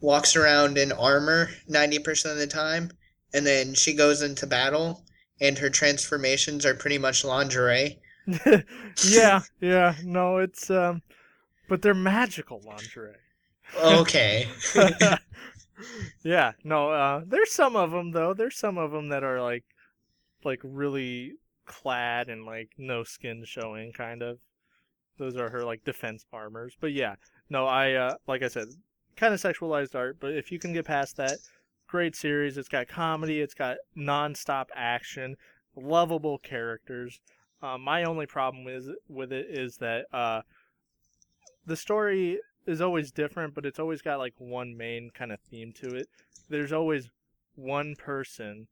walks 0.00 0.36
around 0.36 0.78
in 0.78 0.92
armor 0.92 1.48
ninety 1.68 1.98
percent 1.98 2.32
of 2.32 2.38
the 2.38 2.46
time, 2.46 2.90
and 3.34 3.46
then 3.46 3.74
she 3.74 3.94
goes 3.94 4.22
into 4.22 4.46
battle, 4.46 5.04
and 5.40 5.58
her 5.58 5.70
transformations 5.70 6.64
are 6.66 6.74
pretty 6.74 6.98
much 6.98 7.24
lingerie. 7.24 7.98
yeah, 9.04 9.40
yeah. 9.60 9.94
No, 10.02 10.38
it's 10.38 10.70
um, 10.70 11.02
but 11.68 11.82
they're 11.82 11.94
magical 11.94 12.60
lingerie. 12.64 13.14
Okay. 13.82 14.48
yeah, 16.24 16.52
no. 16.64 16.90
Uh, 16.90 17.22
there's 17.26 17.52
some 17.52 17.76
of 17.76 17.90
them 17.90 18.12
though. 18.12 18.34
There's 18.34 18.56
some 18.56 18.78
of 18.78 18.90
them 18.90 19.08
that 19.10 19.24
are 19.24 19.40
like, 19.40 19.64
like 20.44 20.60
really 20.62 21.34
clad 21.66 22.28
and 22.28 22.44
like 22.44 22.70
no 22.78 23.04
skin 23.04 23.44
showing, 23.46 23.92
kind 23.92 24.22
of. 24.22 24.38
Those 25.18 25.36
are 25.36 25.50
her 25.50 25.64
like 25.64 25.84
defense 25.84 26.24
armors. 26.32 26.76
But 26.80 26.92
yeah, 26.92 27.14
no. 27.48 27.66
I 27.66 27.92
uh, 27.94 28.14
like 28.26 28.42
I 28.42 28.48
said, 28.48 28.68
kind 29.16 29.34
of 29.34 29.40
sexualized 29.40 29.94
art. 29.94 30.18
But 30.20 30.34
if 30.34 30.52
you 30.52 30.58
can 30.58 30.72
get 30.72 30.84
past 30.84 31.16
that, 31.16 31.38
great 31.86 32.16
series. 32.16 32.58
It's 32.58 32.68
got 32.68 32.88
comedy. 32.88 33.40
It's 33.40 33.54
got 33.54 33.78
nonstop 33.96 34.66
action. 34.74 35.36
Lovable 35.74 36.38
characters. 36.38 37.20
Uh, 37.62 37.78
my 37.78 38.04
only 38.04 38.26
problem 38.26 38.64
with 38.64 38.88
with 39.08 39.32
it 39.32 39.46
is 39.48 39.78
that 39.78 40.06
uh, 40.12 40.42
the 41.64 41.76
story 41.76 42.40
is 42.66 42.80
always 42.80 43.10
different, 43.10 43.54
but 43.54 43.66
it's 43.66 43.78
always 43.78 44.02
got 44.02 44.18
like 44.18 44.34
one 44.38 44.76
main 44.76 45.10
kind 45.10 45.32
of 45.32 45.40
theme 45.50 45.72
to 45.72 45.94
it. 45.94 46.08
There's 46.48 46.72
always 46.72 47.10
one 47.54 47.94
person 47.96 48.68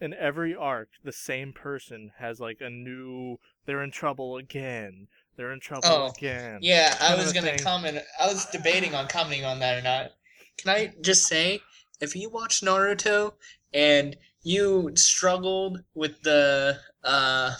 in 0.00 0.12
every 0.14 0.54
arc, 0.54 0.88
the 1.02 1.12
same 1.12 1.52
person 1.52 2.12
has 2.18 2.40
like 2.40 2.60
a 2.60 2.70
new. 2.70 3.38
They're 3.64 3.82
in 3.82 3.90
trouble 3.90 4.36
again. 4.36 5.08
They're 5.36 5.52
in 5.52 5.60
trouble 5.60 5.88
Oh, 5.88 6.12
again. 6.16 6.58
Yeah, 6.62 6.96
I 7.00 7.14
was 7.16 7.32
gonna 7.32 7.48
thing. 7.48 7.58
comment. 7.58 7.98
I 8.20 8.26
was 8.28 8.46
debating 8.46 8.94
on 8.94 9.08
commenting 9.08 9.44
on 9.44 9.58
that 9.60 9.78
or 9.78 9.82
not. 9.82 10.12
Can 10.58 10.70
I 10.70 10.92
just 11.00 11.26
say, 11.26 11.60
if 12.00 12.14
you 12.14 12.30
watch 12.30 12.60
Naruto 12.60 13.32
and 13.72 14.16
you 14.42 14.92
struggled 14.94 15.78
with 15.94 16.22
the 16.22 16.78
uh, 17.02 17.52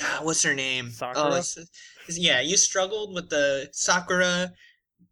God, 0.00 0.24
what's 0.24 0.42
her 0.44 0.54
name? 0.54 0.90
Sakura? 0.90 1.24
Oh, 1.32 1.34
it's, 1.36 1.56
it's- 1.56 2.18
yeah, 2.18 2.40
you 2.40 2.56
struggled 2.56 3.14
with 3.14 3.30
the 3.30 3.68
Sakura, 3.72 4.52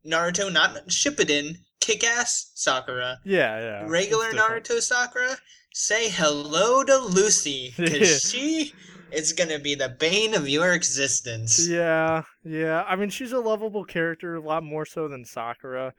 Naruto, 0.07 0.53
not 0.53 0.89
Shippuden, 0.89 1.57
kick-ass 1.81 2.51
Sakura, 2.55 3.19
Yeah, 3.25 3.59
yeah. 3.61 3.85
regular. 3.89 4.33
Naruto 4.33 4.81
Sakura. 4.81 5.37
Say 5.73 6.09
hello 6.09 6.83
to 6.83 6.97
Lucy, 6.99 7.73
because 7.77 8.23
she 8.31 8.73
is 9.13 9.33
gonna 9.33 9.59
be 9.59 9.75
the 9.75 9.89
bane 9.89 10.35
of 10.35 10.49
your 10.49 10.73
existence. 10.73 11.69
Yeah, 11.69 12.25
yeah. 12.43 12.85
I 12.87 12.97
mean, 12.97 13.11
she's 13.11 13.33
a 13.33 13.41
lovable 13.41 13.85
character, 13.85 14.35
a 14.35 14.41
lot 14.41 14.63
more 14.63 14.87
so 14.87 15.09
than 15.09 15.25
Sakura, 15.25 15.95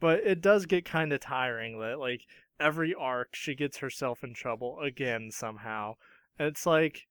but 0.00 0.20
it 0.20 0.40
does 0.40 0.66
get 0.66 0.84
kind 0.84 1.12
of 1.12 1.20
tiring 1.20 1.80
that 1.80 1.98
like 1.98 2.22
every 2.58 2.94
arc 2.94 3.34
she 3.34 3.54
gets 3.54 3.78
herself 3.78 4.24
in 4.24 4.34
trouble 4.34 4.80
again 4.80 5.30
somehow. 5.30 5.94
And 6.38 6.48
it's 6.48 6.66
like 6.66 7.06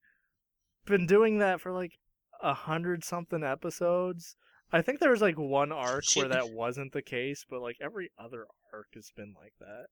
been 0.86 1.06
doing 1.06 1.38
that 1.38 1.60
for 1.60 1.72
like 1.72 1.98
a 2.42 2.54
hundred 2.54 3.04
something 3.04 3.42
episodes. 3.42 4.36
I 4.72 4.82
think 4.82 4.98
there 4.98 5.10
was 5.10 5.22
like 5.22 5.38
one 5.38 5.72
arc 5.72 6.04
where 6.14 6.28
that 6.28 6.50
wasn't 6.50 6.92
the 6.92 7.02
case, 7.02 7.44
but 7.48 7.62
like 7.62 7.76
every 7.80 8.10
other 8.18 8.46
arc 8.72 8.88
has 8.94 9.10
been 9.16 9.34
like 9.40 9.54
that. 9.60 9.86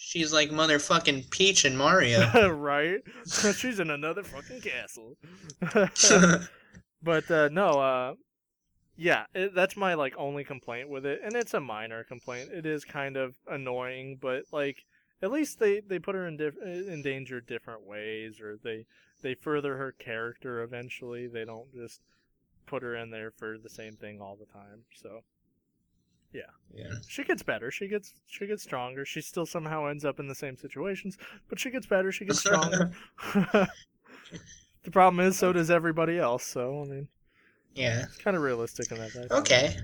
She's 0.00 0.32
like 0.32 0.50
motherfucking 0.50 1.28
Peach 1.30 1.64
and 1.64 1.76
Mario. 1.76 2.50
right? 2.54 3.00
She's 3.26 3.80
in 3.80 3.90
another 3.90 4.22
fucking 4.22 4.60
castle. 4.60 5.16
But 7.02 7.30
uh, 7.30 7.48
no, 7.52 7.68
uh, 7.80 8.14
yeah, 8.96 9.26
it, 9.34 9.54
that's 9.54 9.76
my 9.76 9.94
like 9.94 10.14
only 10.16 10.44
complaint 10.44 10.88
with 10.88 11.06
it, 11.06 11.20
and 11.22 11.34
it's 11.34 11.54
a 11.54 11.60
minor 11.60 12.02
complaint. 12.04 12.50
It 12.52 12.66
is 12.66 12.84
kind 12.84 13.16
of 13.16 13.36
annoying, 13.46 14.18
but 14.20 14.44
like 14.52 14.84
at 15.22 15.30
least 15.30 15.60
they 15.60 15.80
they 15.80 15.98
put 15.98 16.16
her 16.16 16.26
in 16.26 16.36
diff- 16.36 16.60
in 16.60 17.02
danger 17.02 17.40
different 17.40 17.86
ways, 17.86 18.40
or 18.40 18.56
they 18.56 18.86
they 19.22 19.34
further 19.34 19.76
her 19.76 19.92
character 19.92 20.62
eventually. 20.62 21.28
They 21.28 21.44
don't 21.44 21.72
just 21.72 22.00
put 22.66 22.82
her 22.82 22.96
in 22.96 23.10
there 23.10 23.30
for 23.30 23.56
the 23.58 23.70
same 23.70 23.94
thing 23.94 24.20
all 24.20 24.36
the 24.36 24.52
time. 24.52 24.82
So 24.94 25.22
yeah. 26.32 26.42
Yeah. 26.74 26.92
she 27.08 27.24
gets 27.24 27.42
better. 27.42 27.70
She 27.70 27.88
gets 27.88 28.12
she 28.26 28.46
gets 28.46 28.62
stronger. 28.62 29.04
She 29.04 29.20
still 29.20 29.46
somehow 29.46 29.86
ends 29.86 30.04
up 30.04 30.20
in 30.20 30.28
the 30.28 30.34
same 30.34 30.56
situations, 30.56 31.16
but 31.48 31.58
she 31.58 31.70
gets 31.70 31.86
better. 31.86 32.12
She 32.12 32.24
gets 32.24 32.40
stronger. 32.40 32.92
the 33.32 34.90
problem 34.90 35.26
is, 35.26 35.38
so 35.38 35.52
does 35.52 35.70
everybody 35.70 36.18
else. 36.18 36.44
So 36.44 36.82
I 36.82 36.88
mean. 36.88 37.08
Yeah. 37.74 38.02
It's 38.02 38.18
kind 38.18 38.36
of 38.36 38.42
realistic 38.42 38.90
in 38.90 38.98
that. 38.98 39.12
Think. 39.12 39.30
Okay. 39.30 39.76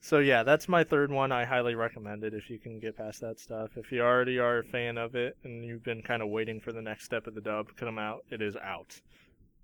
So 0.00 0.18
yeah, 0.18 0.42
that's 0.42 0.68
my 0.68 0.82
third 0.82 1.10
one. 1.10 1.30
I 1.30 1.44
highly 1.44 1.74
recommend 1.74 2.24
it 2.24 2.32
if 2.34 2.48
you 2.48 2.58
can 2.58 2.80
get 2.80 2.96
past 2.96 3.20
that 3.20 3.38
stuff. 3.38 3.76
If 3.76 3.92
you 3.92 4.00
already 4.02 4.38
are 4.38 4.58
a 4.58 4.64
fan 4.64 4.96
of 4.96 5.14
it 5.14 5.36
and 5.44 5.64
you've 5.64 5.84
been 5.84 6.02
kind 6.02 6.22
of 6.22 6.28
waiting 6.30 6.60
for 6.60 6.72
the 6.72 6.80
next 6.80 7.04
step 7.04 7.26
of 7.26 7.34
the 7.34 7.40
dub 7.40 7.68
to 7.68 7.74
come 7.74 7.98
out, 7.98 8.24
it 8.30 8.40
is 8.40 8.56
out. 8.56 9.00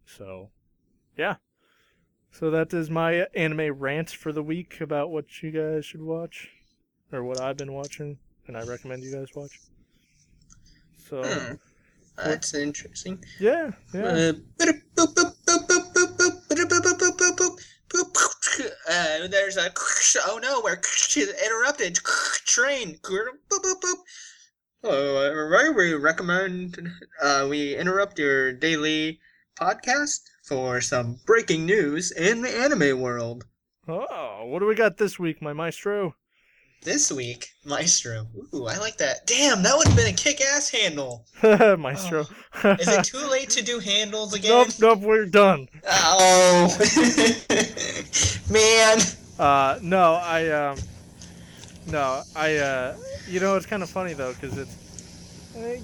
So, 0.04 0.50
yeah. 1.16 1.36
So 2.38 2.50
that 2.50 2.74
is 2.74 2.90
my 2.90 3.26
anime 3.34 3.72
rant 3.78 4.10
for 4.10 4.30
the 4.30 4.42
week 4.42 4.82
about 4.82 5.10
what 5.10 5.42
you 5.42 5.50
guys 5.50 5.86
should 5.86 6.02
watch, 6.02 6.50
or 7.10 7.24
what 7.24 7.40
I've 7.40 7.56
been 7.56 7.72
watching, 7.72 8.18
and 8.46 8.58
I 8.58 8.62
recommend 8.64 9.02
you 9.02 9.14
guys 9.14 9.28
watch. 9.34 9.58
So 11.08 11.22
hmm. 11.22 11.54
that's 12.22 12.52
what? 12.52 12.62
interesting. 12.62 13.24
Yeah. 13.40 13.70
yeah. 13.94 14.02
Uh, 14.02 14.32
there's 19.30 19.56
a 19.56 19.72
oh 20.26 20.38
no, 20.42 20.60
we're 20.62 20.78
interrupted 21.42 21.98
train. 22.44 22.98
Oh, 24.84 25.48
right, 25.50 25.74
we 25.74 25.94
recommend 25.94 26.86
uh, 27.22 27.46
we 27.48 27.74
interrupt 27.76 28.18
your 28.18 28.52
daily 28.52 29.20
podcast 29.58 30.20
for 30.46 30.80
some 30.80 31.18
breaking 31.26 31.66
news 31.66 32.12
in 32.12 32.40
the 32.40 32.48
anime 32.48 33.00
world. 33.00 33.44
Oh, 33.88 34.46
what 34.46 34.60
do 34.60 34.66
we 34.66 34.74
got 34.74 34.96
this 34.96 35.18
week, 35.18 35.42
my 35.42 35.52
maestro? 35.52 36.14
This 36.82 37.10
week, 37.10 37.48
Maestro. 37.64 38.28
Ooh, 38.54 38.66
I 38.66 38.76
like 38.78 38.96
that. 38.98 39.26
Damn, 39.26 39.62
that 39.64 39.76
would 39.76 39.88
have 39.88 39.96
been 39.96 40.12
a 40.12 40.16
kick-ass 40.16 40.70
handle. 40.70 41.26
maestro. 41.42 42.26
Is 42.62 42.86
it 42.86 43.04
too 43.04 43.26
late 43.26 43.50
to 43.50 43.62
do 43.62 43.78
handles 43.84 44.34
again? 44.34 44.50
nope, 44.50 44.68
nope, 44.78 45.00
we're 45.00 45.26
done. 45.26 45.68
Oh, 45.88 46.76
man. 48.50 48.98
Uh, 49.38 49.78
no, 49.82 50.14
I 50.14 50.48
um, 50.48 50.78
no, 51.88 52.22
I 52.36 52.56
uh, 52.56 52.96
you 53.28 53.40
know, 53.40 53.56
it's 53.56 53.66
kind 53.66 53.82
of 53.82 53.90
funny 53.90 54.12
though, 54.12 54.32
because 54.34 54.56
it's 54.56 54.74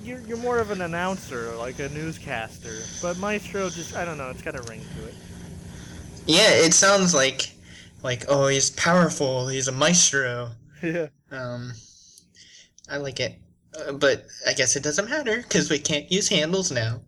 you're 0.02 0.20
you're 0.20 0.36
more 0.36 0.58
of 0.58 0.70
an 0.70 0.82
announcer, 0.82 1.54
like 1.56 1.78
a 1.78 1.88
newscaster, 1.88 2.90
but 3.00 3.16
Maestro 3.18 3.70
just 3.70 3.94
I 3.94 4.04
don't 4.04 4.18
know, 4.18 4.30
it's 4.30 4.42
got 4.42 4.56
a 4.56 4.62
ring 4.62 4.88
to 4.96 5.06
it. 5.06 5.14
Yeah, 6.26 6.50
it 6.50 6.74
sounds 6.74 7.14
like, 7.14 7.52
like 8.02 8.24
oh, 8.28 8.46
he's 8.48 8.70
powerful. 8.70 9.48
He's 9.48 9.68
a 9.68 9.72
maestro. 9.72 10.50
yeah, 10.82 11.08
Um, 11.30 11.72
I 12.88 12.96
like 12.98 13.20
it, 13.20 13.38
uh, 13.78 13.92
but 13.92 14.26
I 14.46 14.52
guess 14.52 14.76
it 14.76 14.82
doesn't 14.82 15.08
matter 15.10 15.38
because 15.38 15.70
we 15.70 15.78
can't 15.78 16.10
use 16.10 16.28
handles 16.28 16.70
now. 16.70 17.00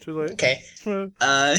too 0.00 0.20
late. 0.20 0.32
Okay. 0.32 0.62
you 0.86 1.12
Uh, 1.20 1.56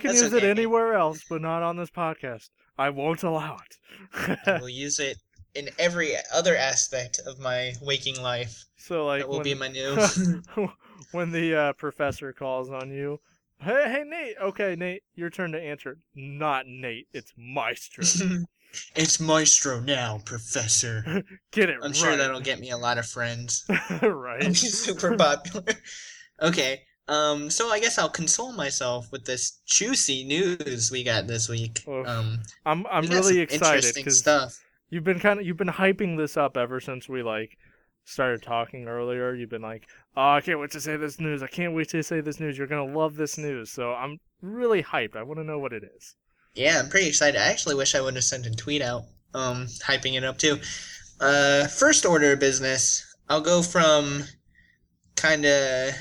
can 0.00 0.12
That's 0.12 0.22
use 0.22 0.32
it 0.32 0.44
anywhere 0.44 0.94
else, 0.94 1.24
but 1.28 1.40
not 1.42 1.62
on 1.62 1.76
this 1.76 1.90
podcast. 1.90 2.50
I 2.76 2.90
won't 2.90 3.22
allow 3.22 3.58
it. 3.58 4.38
we'll 4.46 4.68
use 4.68 4.98
it 4.98 5.18
in 5.54 5.70
every 5.78 6.14
other 6.32 6.56
aspect 6.56 7.20
of 7.26 7.38
my 7.38 7.72
waking 7.80 8.20
life. 8.20 8.64
so 8.76 9.06
like 9.06 9.22
That 9.22 9.28
will 9.28 9.36
when, 9.38 9.44
be 9.44 9.54
my 9.54 9.68
new. 10.56 10.72
when 11.12 11.32
the 11.32 11.54
uh, 11.54 11.72
professor 11.74 12.32
calls 12.32 12.70
on 12.70 12.90
you. 12.90 13.20
Hey, 13.60 13.84
hey, 13.86 14.04
Nate. 14.06 14.36
Okay, 14.42 14.76
Nate, 14.76 15.02
your 15.14 15.30
turn 15.30 15.52
to 15.52 15.60
answer. 15.60 15.98
Not 16.14 16.66
Nate. 16.66 17.08
It's 17.12 17.32
Maestro. 17.36 18.04
it's 18.96 19.20
maestro 19.20 19.80
now, 19.80 20.20
Professor. 20.24 21.22
Get 21.52 21.70
it 21.70 21.74
right. 21.74 21.84
I'm 21.84 21.90
right. 21.92 21.96
sure 21.96 22.16
that'll 22.16 22.40
get 22.40 22.60
me 22.60 22.70
a 22.70 22.76
lot 22.76 22.98
of 22.98 23.06
friends. 23.06 23.64
right. 24.02 24.54
Super 24.54 25.16
popular. 25.16 25.72
Okay. 26.42 26.82
Um, 27.06 27.50
so 27.50 27.68
I 27.68 27.80
guess 27.80 27.98
I'll 27.98 28.08
console 28.08 28.52
myself 28.52 29.12
with 29.12 29.24
this 29.24 29.60
juicy 29.66 30.24
news 30.24 30.90
we 30.90 31.04
got 31.04 31.26
this 31.26 31.48
week. 31.48 31.82
Oof. 31.86 32.06
Um, 32.06 32.40
I'm 32.64 32.86
I'm 32.90 33.06
really 33.06 33.40
excited 33.40 33.84
interesting 33.84 34.10
stuff. 34.10 34.63
You've 34.90 35.04
been 35.04 35.20
kind 35.20 35.40
of 35.40 35.46
you've 35.46 35.56
been 35.56 35.68
hyping 35.68 36.16
this 36.16 36.36
up 36.36 36.56
ever 36.56 36.80
since 36.80 37.08
we 37.08 37.22
like 37.22 37.56
started 38.04 38.42
talking 38.42 38.86
earlier. 38.86 39.34
You've 39.34 39.50
been 39.50 39.62
like, 39.62 39.88
"Oh, 40.16 40.32
I 40.32 40.40
can't 40.40 40.60
wait 40.60 40.70
to 40.72 40.80
say 40.80 40.96
this 40.96 41.18
news. 41.20 41.42
I 41.42 41.46
can't 41.46 41.74
wait 41.74 41.88
to 41.90 42.02
say 42.02 42.20
this 42.20 42.40
news. 42.40 42.58
You're 42.58 42.66
gonna 42.66 42.84
love 42.84 43.16
this 43.16 43.38
news." 43.38 43.70
So 43.70 43.92
I'm 43.92 44.18
really 44.42 44.82
hyped. 44.82 45.16
I 45.16 45.22
want 45.22 45.38
to 45.40 45.44
know 45.44 45.58
what 45.58 45.72
it 45.72 45.84
is. 45.96 46.16
Yeah, 46.54 46.78
I'm 46.78 46.88
pretty 46.88 47.08
excited. 47.08 47.40
I 47.40 47.46
actually 47.46 47.74
wish 47.74 47.94
I 47.94 48.00
would 48.00 48.14
have 48.14 48.24
sent 48.24 48.46
a 48.46 48.50
tweet 48.50 48.82
out, 48.82 49.04
um, 49.34 49.66
hyping 49.66 50.14
it 50.14 50.24
up 50.24 50.38
too. 50.38 50.60
Uh, 51.20 51.66
first 51.66 52.04
order 52.04 52.32
of 52.32 52.40
business, 52.40 53.04
I'll 53.28 53.40
go 53.40 53.62
from 53.62 54.24
kind 55.16 55.44
of 55.44 55.94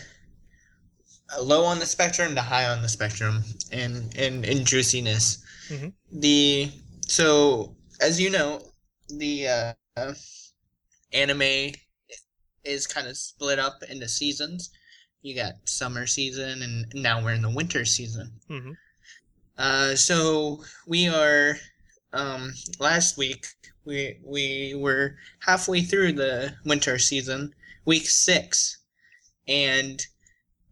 low 1.42 1.64
on 1.66 1.80
the 1.80 1.86
spectrum 1.86 2.36
to 2.36 2.42
high 2.42 2.68
on 2.68 2.82
the 2.82 2.90
spectrum 2.90 3.44
in 3.72 4.10
in, 4.16 4.44
in 4.44 4.66
juiciness. 4.66 5.44
Mhm. 5.70 5.94
The 6.12 6.72
so 7.08 7.76
as 8.02 8.20
you 8.20 8.30
know, 8.30 8.62
the 9.20 9.76
uh, 9.98 10.14
anime 11.12 11.74
is 12.64 12.88
kind 12.88 13.08
of 13.08 13.18
split 13.18 13.60
up 13.60 13.84
into 13.90 14.08
seasons. 14.08 14.70
You 15.22 15.36
got 15.36 15.54
summer 15.66 16.06
season, 16.08 16.62
and 16.62 16.86
now 16.94 17.24
we're 17.24 17.34
in 17.34 17.42
the 17.42 17.50
winter 17.50 17.86
season. 17.86 18.32
hmm 18.48 18.72
Uh, 19.58 19.96
so 19.96 20.64
we 20.88 21.08
are. 21.08 21.56
Um, 22.12 22.54
last 22.80 23.18
week 23.18 23.48
we 23.86 24.20
we 24.24 24.76
were 24.76 25.16
halfway 25.40 25.82
through 25.82 26.14
the 26.14 26.54
winter 26.64 27.00
season, 27.00 27.54
week 27.86 28.08
six, 28.08 28.78
and 29.48 30.06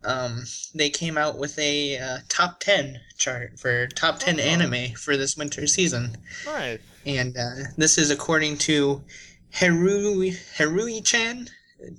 um, 0.03 0.43
they 0.75 0.89
came 0.91 1.17
out 1.17 1.37
with 1.39 1.57
a 1.57 1.97
uh, 1.97 2.17
top 2.29 2.59
ten 2.59 2.99
chart 3.17 3.57
for 3.59 3.87
top 3.87 4.19
ten 4.19 4.39
Oh. 4.39 4.43
anime 4.43 4.93
for 4.95 5.17
this 5.17 5.35
winter 5.35 5.65
season, 5.65 6.15
Nice. 6.45 6.79
And 7.05 7.35
uh, 7.37 7.51
this 7.77 7.97
is 7.97 8.11
according 8.11 8.57
to 8.59 9.03
Harui 9.53 10.37
Harui 10.57 11.03
Chan. 11.03 11.47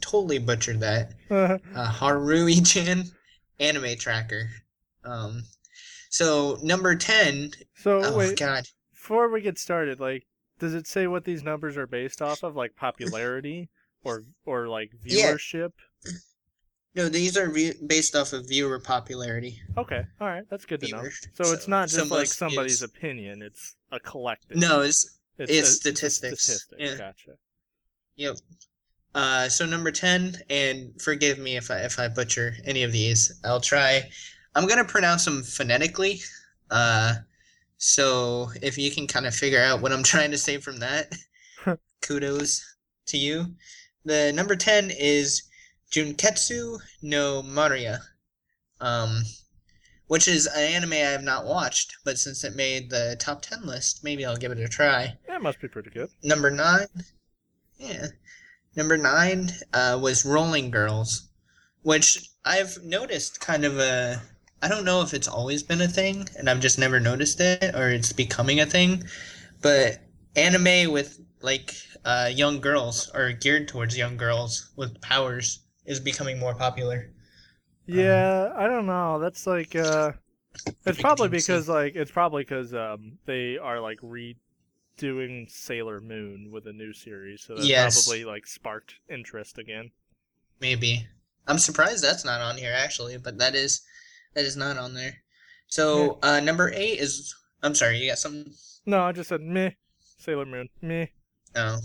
Totally 0.00 0.38
butchered 0.38 0.80
that 0.80 1.12
uh, 1.30 1.58
Harui 1.74 2.64
Chan 2.66 3.04
anime 3.58 3.96
tracker. 3.96 4.48
Um, 5.04 5.42
so 6.10 6.58
number 6.62 6.94
ten. 6.94 7.50
so 7.76 8.00
Oh 8.02 8.16
wait, 8.16 8.38
God. 8.38 8.64
before 8.92 9.28
we 9.30 9.40
get 9.40 9.58
started, 9.58 9.98
like, 9.98 10.24
does 10.58 10.74
it 10.74 10.86
say 10.86 11.06
what 11.08 11.24
these 11.24 11.42
numbers 11.42 11.76
are 11.76 11.86
based 11.88 12.22
off 12.22 12.42
of, 12.44 12.54
like 12.54 12.76
popularity 12.76 13.68
or 14.04 14.24
or 14.46 14.68
like 14.68 14.90
viewership 15.04 15.70
Yeah. 16.04 16.12
No, 16.94 17.08
these 17.08 17.38
are 17.38 17.48
view- 17.50 17.74
based 17.86 18.14
off 18.14 18.34
of 18.34 18.46
viewer 18.48 18.78
popularity. 18.78 19.58
Okay, 19.78 20.02
all 20.20 20.28
right, 20.28 20.44
that's 20.50 20.66
good 20.66 20.80
to 20.82 20.88
know. 20.90 20.98
Viewers. 20.98 21.26
So, 21.34 21.52
it's 21.52 21.64
So- 21.64 21.70
not 21.70 21.88
so 21.90 22.00
just 22.00 22.10
like 22.10 22.26
somebody's 22.26 22.80
views- 22.80 22.82
opinion; 22.94 23.40
it's 23.42 23.74
a 23.92 24.00
collective. 24.00 24.56
No, 24.56 24.80
it's 24.80 25.18
it's, 25.38 25.50
it's 25.52 25.68
a- 25.68 25.72
statistics. 25.72 26.42
statistic. 26.44 26.78
Yeah. 26.80 26.96
Gotcha. 26.96 27.30
Yep. 28.16 28.36
Uh, 29.14 29.48
so 29.48 29.66
number 29.66 29.90
ten, 29.92 30.36
and 30.50 31.00
forgive 31.00 31.38
me 31.38 31.56
if 31.56 31.70
I 31.70 31.78
if 31.80 31.98
I 31.98 32.08
butcher 32.08 32.54
any 32.64 32.82
of 32.82 32.92
these. 32.92 33.38
I'll 33.44 33.60
try. 33.60 34.08
I'm 34.54 34.66
gonna 34.66 34.84
pronounce 34.84 35.24
them 35.24 35.42
phonetically. 35.42 36.20
Uh, 36.70 37.14
so 37.76 38.50
if 38.62 38.78
you 38.78 38.90
can 38.90 39.06
kind 39.06 39.26
of 39.26 39.34
figure 39.34 39.62
out 39.62 39.80
what 39.82 39.92
I'm 39.92 40.02
trying 40.02 40.30
to 40.30 40.38
say 40.38 40.58
from 40.58 40.78
that, 40.78 41.12
kudos 42.02 42.76
to 43.06 43.18
you. 43.18 43.54
The 44.04 44.32
number 44.32 44.56
ten 44.56 44.90
is 44.90 45.42
Junketsu 45.90 46.78
no 47.02 47.42
Maria, 47.42 48.00
um, 48.80 49.22
which 50.12 50.28
is 50.28 50.46
an 50.46 50.60
anime 50.60 50.92
I 50.92 50.96
have 50.96 51.22
not 51.22 51.46
watched, 51.46 51.96
but 52.04 52.18
since 52.18 52.44
it 52.44 52.54
made 52.54 52.90
the 52.90 53.16
top 53.18 53.40
ten 53.40 53.64
list, 53.64 54.04
maybe 54.04 54.26
I'll 54.26 54.36
give 54.36 54.52
it 54.52 54.58
a 54.58 54.68
try. 54.68 55.16
Yeah, 55.26 55.36
it 55.36 55.42
must 55.42 55.58
be 55.58 55.68
pretty 55.68 55.88
good. 55.88 56.10
Number 56.22 56.50
nine, 56.50 56.86
yeah. 57.78 58.08
Number 58.76 58.98
nine 58.98 59.48
uh, 59.72 59.98
was 60.02 60.26
Rolling 60.26 60.70
Girls, 60.70 61.30
which 61.80 62.28
I've 62.44 62.76
noticed 62.84 63.40
kind 63.40 63.64
of 63.64 63.78
a. 63.78 64.20
I 64.60 64.68
don't 64.68 64.84
know 64.84 65.00
if 65.00 65.14
it's 65.14 65.28
always 65.28 65.62
been 65.62 65.80
a 65.80 65.88
thing, 65.88 66.28
and 66.36 66.50
I've 66.50 66.60
just 66.60 66.78
never 66.78 67.00
noticed 67.00 67.40
it, 67.40 67.74
or 67.74 67.88
it's 67.88 68.12
becoming 68.12 68.60
a 68.60 68.66
thing. 68.66 69.04
But 69.62 70.02
anime 70.36 70.92
with 70.92 71.18
like 71.40 71.74
uh, 72.04 72.28
young 72.30 72.60
girls 72.60 73.10
or 73.14 73.32
geared 73.32 73.66
towards 73.66 73.96
young 73.96 74.18
girls 74.18 74.72
with 74.76 75.00
powers 75.00 75.60
is 75.86 76.00
becoming 76.00 76.38
more 76.38 76.54
popular. 76.54 77.08
Yeah, 77.86 78.52
I 78.56 78.66
don't 78.66 78.86
know. 78.86 79.18
That's 79.18 79.46
like 79.46 79.74
uh 79.76 80.12
it's 80.86 81.00
probably 81.00 81.28
because 81.28 81.68
like 81.68 81.94
it's 81.96 82.10
probably 82.10 82.42
because 82.42 82.74
um 82.74 83.18
they 83.26 83.58
are 83.58 83.80
like 83.80 83.98
redoing 84.00 85.50
Sailor 85.50 86.00
Moon 86.00 86.50
with 86.50 86.66
a 86.66 86.72
new 86.72 86.92
series, 86.92 87.42
so 87.42 87.56
that 87.56 87.64
Yes. 87.64 88.04
probably 88.04 88.24
like 88.24 88.46
sparked 88.46 88.94
interest 89.08 89.58
again. 89.58 89.90
Maybe. 90.60 91.06
I'm 91.48 91.58
surprised 91.58 92.04
that's 92.04 92.24
not 92.24 92.40
on 92.40 92.56
here 92.56 92.72
actually, 92.76 93.16
but 93.18 93.38
that 93.38 93.54
is 93.54 93.82
that 94.34 94.44
is 94.44 94.56
not 94.56 94.76
on 94.78 94.94
there. 94.94 95.16
So 95.66 96.18
uh, 96.22 96.40
number 96.40 96.70
eight 96.74 96.98
is. 97.00 97.34
I'm 97.64 97.74
sorry, 97.74 97.98
you 97.98 98.08
got 98.10 98.18
something. 98.18 98.52
No, 98.86 99.02
I 99.02 99.12
just 99.12 99.28
said 99.28 99.40
meh. 99.40 99.70
Sailor 100.18 100.44
Moon, 100.46 100.68
meh. 100.82 101.06
Oh, 101.56 101.78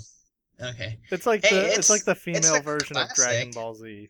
okay. 0.61 0.99
It's 1.11 1.25
like 1.25 1.45
Hey, 1.45 1.55
the 1.55 1.65
it's, 1.67 1.71
it's- 1.73 1.89
like 1.89 2.03
the 2.03 2.15
female 2.15 2.61
version 2.61 2.97
of 2.97 3.13
Dragon. 3.15 3.51
Ball 3.51 3.73
Z. 3.75 4.09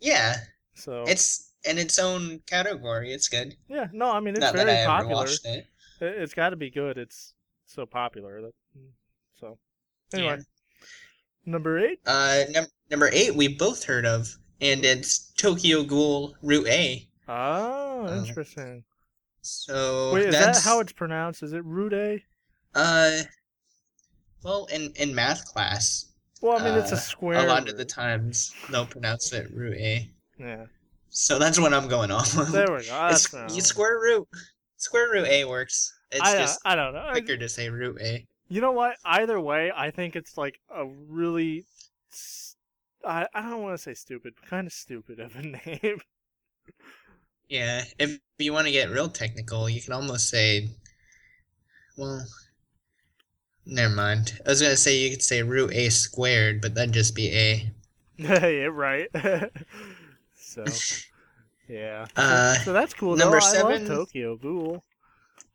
Yeah, 0.00 0.36
So 0.74 1.04
it's 1.06 1.52
in 1.64 1.78
its 1.78 1.98
own 1.98 2.40
category. 2.46 3.12
It's 3.12 3.28
good. 3.28 3.56
yeah, 3.68 3.88
no, 3.92 4.10
I 4.10 4.20
mean 4.20 4.34
it's 4.34 4.40
Not 4.40 4.54
that 4.54 4.66
very 4.66 4.86
popular. 4.86 5.14
watched 5.14 5.46
it. 5.46 5.66
Has 6.00 6.34
got 6.34 6.50
to 6.50 6.56
be 6.56 6.70
good. 6.70 6.98
It's 6.98 7.34
so 7.66 7.86
popular. 7.86 8.40
That, 8.42 8.52
so 9.38 9.58
anyway, 10.12 10.38
Yeah. 10.38 10.86
number 11.46 11.78
eight. 11.78 12.00
Uh, 12.06 12.44
num- 12.50 12.66
number 12.90 13.08
eight 13.12 13.34
we 13.36 13.48
both 13.48 13.84
heard 13.84 14.04
of, 14.06 14.28
and 14.60 14.84
it's 14.84 15.30
Tokyo 15.36 15.84
Ghoul 15.84 16.34
Route 16.42 16.66
A. 16.66 17.08
Oh, 17.28 18.06
Uh, 18.08 18.24
interesting. 18.26 18.84
So 19.42 20.12
Wait, 20.14 20.26
is 20.26 20.34
that's 20.34 20.62
that 20.64 20.68
how 20.68 20.80
it's 20.80 20.92
pronounced? 20.92 21.42
Is 21.42 21.52
it 21.52 21.64
Rude? 21.64 22.22
uh, 22.74 23.22
well, 24.42 24.66
in 24.66 24.92
in 24.96 25.14
math 25.14 25.44
class, 25.46 26.06
Well, 26.40 26.60
I 26.60 26.64
mean, 26.64 26.78
it's 26.78 26.90
a 26.90 26.94
Uh, 26.96 26.98
square. 26.98 27.38
a 27.44 27.46
lot 27.46 27.68
of 27.68 27.76
the 27.76 27.84
times 27.84 28.52
they'll 28.70 28.86
pronounce 28.86 29.32
it 29.32 29.48
Route 29.52 29.76
A. 29.78 30.10
Yeah. 30.42 30.66
So 31.10 31.38
that's 31.38 31.60
what 31.60 31.72
I'm 31.72 31.88
going 31.88 32.10
off 32.10 32.36
of. 32.36 32.50
There 32.52 32.72
we 32.72 32.84
go. 32.86 33.08
It's, 33.10 33.32
uh, 33.32 33.48
square 33.48 34.00
root. 34.00 34.26
Square 34.76 35.10
root 35.12 35.26
A 35.28 35.44
works. 35.44 35.92
It's 36.10 36.20
I, 36.20 36.36
uh, 36.36 36.40
just 36.40 36.60
I 36.64 36.74
don't 36.74 36.94
know. 36.94 37.04
I- 37.06 37.12
quicker 37.12 37.36
to 37.36 37.48
say 37.48 37.68
root 37.68 37.98
A. 38.00 38.26
You 38.48 38.60
know 38.60 38.72
what? 38.72 38.96
Either 39.04 39.40
way, 39.40 39.72
I 39.74 39.90
think 39.90 40.16
it's 40.16 40.36
like 40.36 40.58
a 40.74 40.84
really. 40.86 41.64
I, 43.04 43.26
I 43.34 43.48
don't 43.48 43.62
want 43.62 43.76
to 43.76 43.82
say 43.82 43.94
stupid, 43.94 44.34
but 44.38 44.48
kind 44.48 44.66
of 44.66 44.72
stupid 44.72 45.20
of 45.20 45.34
a 45.36 45.42
name. 45.42 46.00
Yeah, 47.48 47.84
if 47.98 48.18
you 48.38 48.52
want 48.52 48.66
to 48.66 48.72
get 48.72 48.90
real 48.90 49.08
technical, 49.08 49.68
you 49.68 49.82
can 49.82 49.92
almost 49.92 50.28
say, 50.28 50.68
well, 51.98 52.26
never 53.66 53.94
mind. 53.94 54.40
I 54.46 54.50
was 54.50 54.62
gonna 54.62 54.76
say 54.76 54.96
you 54.96 55.10
could 55.10 55.22
say 55.22 55.42
root 55.42 55.72
A 55.72 55.90
squared, 55.90 56.60
but 56.60 56.74
that'd 56.74 56.94
just 56.94 57.14
be 57.14 57.28
A. 57.34 57.70
yeah, 58.18 58.68
right. 58.72 59.08
so, 60.52 60.64
yeah. 61.68 62.04
So- 62.06 62.10
Uh, 62.22 62.54
so 62.54 62.72
that's 62.72 62.94
cool. 62.94 63.16
number 63.16 63.38
though. 63.40 63.46
I 63.46 63.50
seven- 63.50 63.88
love 63.88 63.98
Tokyo 64.08 64.36
Ghoul. 64.36 64.84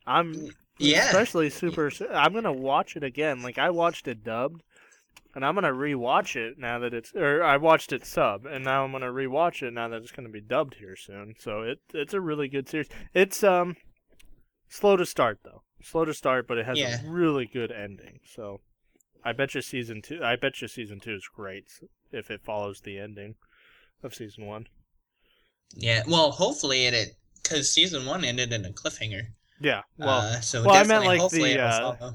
I'm 0.06 0.50
Yeah, 0.78 1.06
especially 1.06 1.50
super. 1.50 1.90
I'm 2.12 2.32
gonna 2.32 2.52
watch 2.52 2.96
it 2.96 3.02
again. 3.04 3.42
Like 3.42 3.58
I 3.58 3.70
watched 3.70 4.08
it 4.08 4.24
dubbed, 4.24 4.62
and 5.34 5.44
I'm 5.44 5.54
gonna 5.54 5.72
rewatch 5.72 6.34
it 6.36 6.58
now 6.58 6.78
that 6.78 6.94
it's. 6.94 7.12
Or 7.14 7.42
I 7.42 7.56
watched 7.58 7.92
it 7.92 8.06
sub, 8.06 8.46
and 8.46 8.64
now 8.64 8.84
I'm 8.84 8.92
gonna 8.92 9.06
rewatch 9.12 9.62
it 9.62 9.72
now 9.74 9.88
that 9.88 10.00
it's 10.02 10.12
gonna 10.12 10.28
be 10.30 10.40
dubbed 10.40 10.76
here 10.76 10.96
soon. 10.96 11.34
So 11.38 11.62
it 11.62 11.80
it's 11.92 12.14
a 12.14 12.20
really 12.20 12.48
good 12.48 12.68
series. 12.68 12.88
It's 13.12 13.42
um 13.44 13.76
slow 14.68 14.96
to 14.96 15.04
start 15.04 15.40
though. 15.44 15.62
Slow 15.82 16.04
to 16.06 16.14
start, 16.14 16.46
but 16.48 16.58
it 16.58 16.66
has 16.66 16.78
Yeah. 16.78 17.04
a 17.04 17.10
really 17.10 17.46
good 17.46 17.70
ending. 17.70 18.20
So 18.24 18.60
I 19.24 19.32
bet 19.32 19.54
you 19.54 19.60
season 19.60 20.00
two. 20.00 20.20
I 20.24 20.36
bet 20.36 20.62
you 20.62 20.68
season 20.68 21.00
two 21.00 21.14
is 21.14 21.28
great 21.34 21.66
if 22.12 22.30
it 22.30 22.40
follows 22.44 22.80
the 22.80 22.98
ending 22.98 23.34
of 24.02 24.14
season 24.14 24.46
one. 24.46 24.68
Yeah. 25.74 26.02
Well, 26.06 26.30
hopefully 26.30 26.86
it, 26.86 26.94
it, 26.94 27.16
cause 27.44 27.70
season 27.72 28.06
one 28.06 28.24
ended 28.24 28.52
in 28.52 28.64
a 28.64 28.70
cliffhanger. 28.70 29.22
Yeah. 29.60 29.82
Well, 29.96 30.08
uh, 30.08 30.40
so 30.40 30.64
well, 30.64 30.76
I 30.76 30.84
meant, 30.84 31.04
like, 31.04 31.20
hopefully 31.20 31.54
the, 31.54 31.62
uh, 31.62 32.12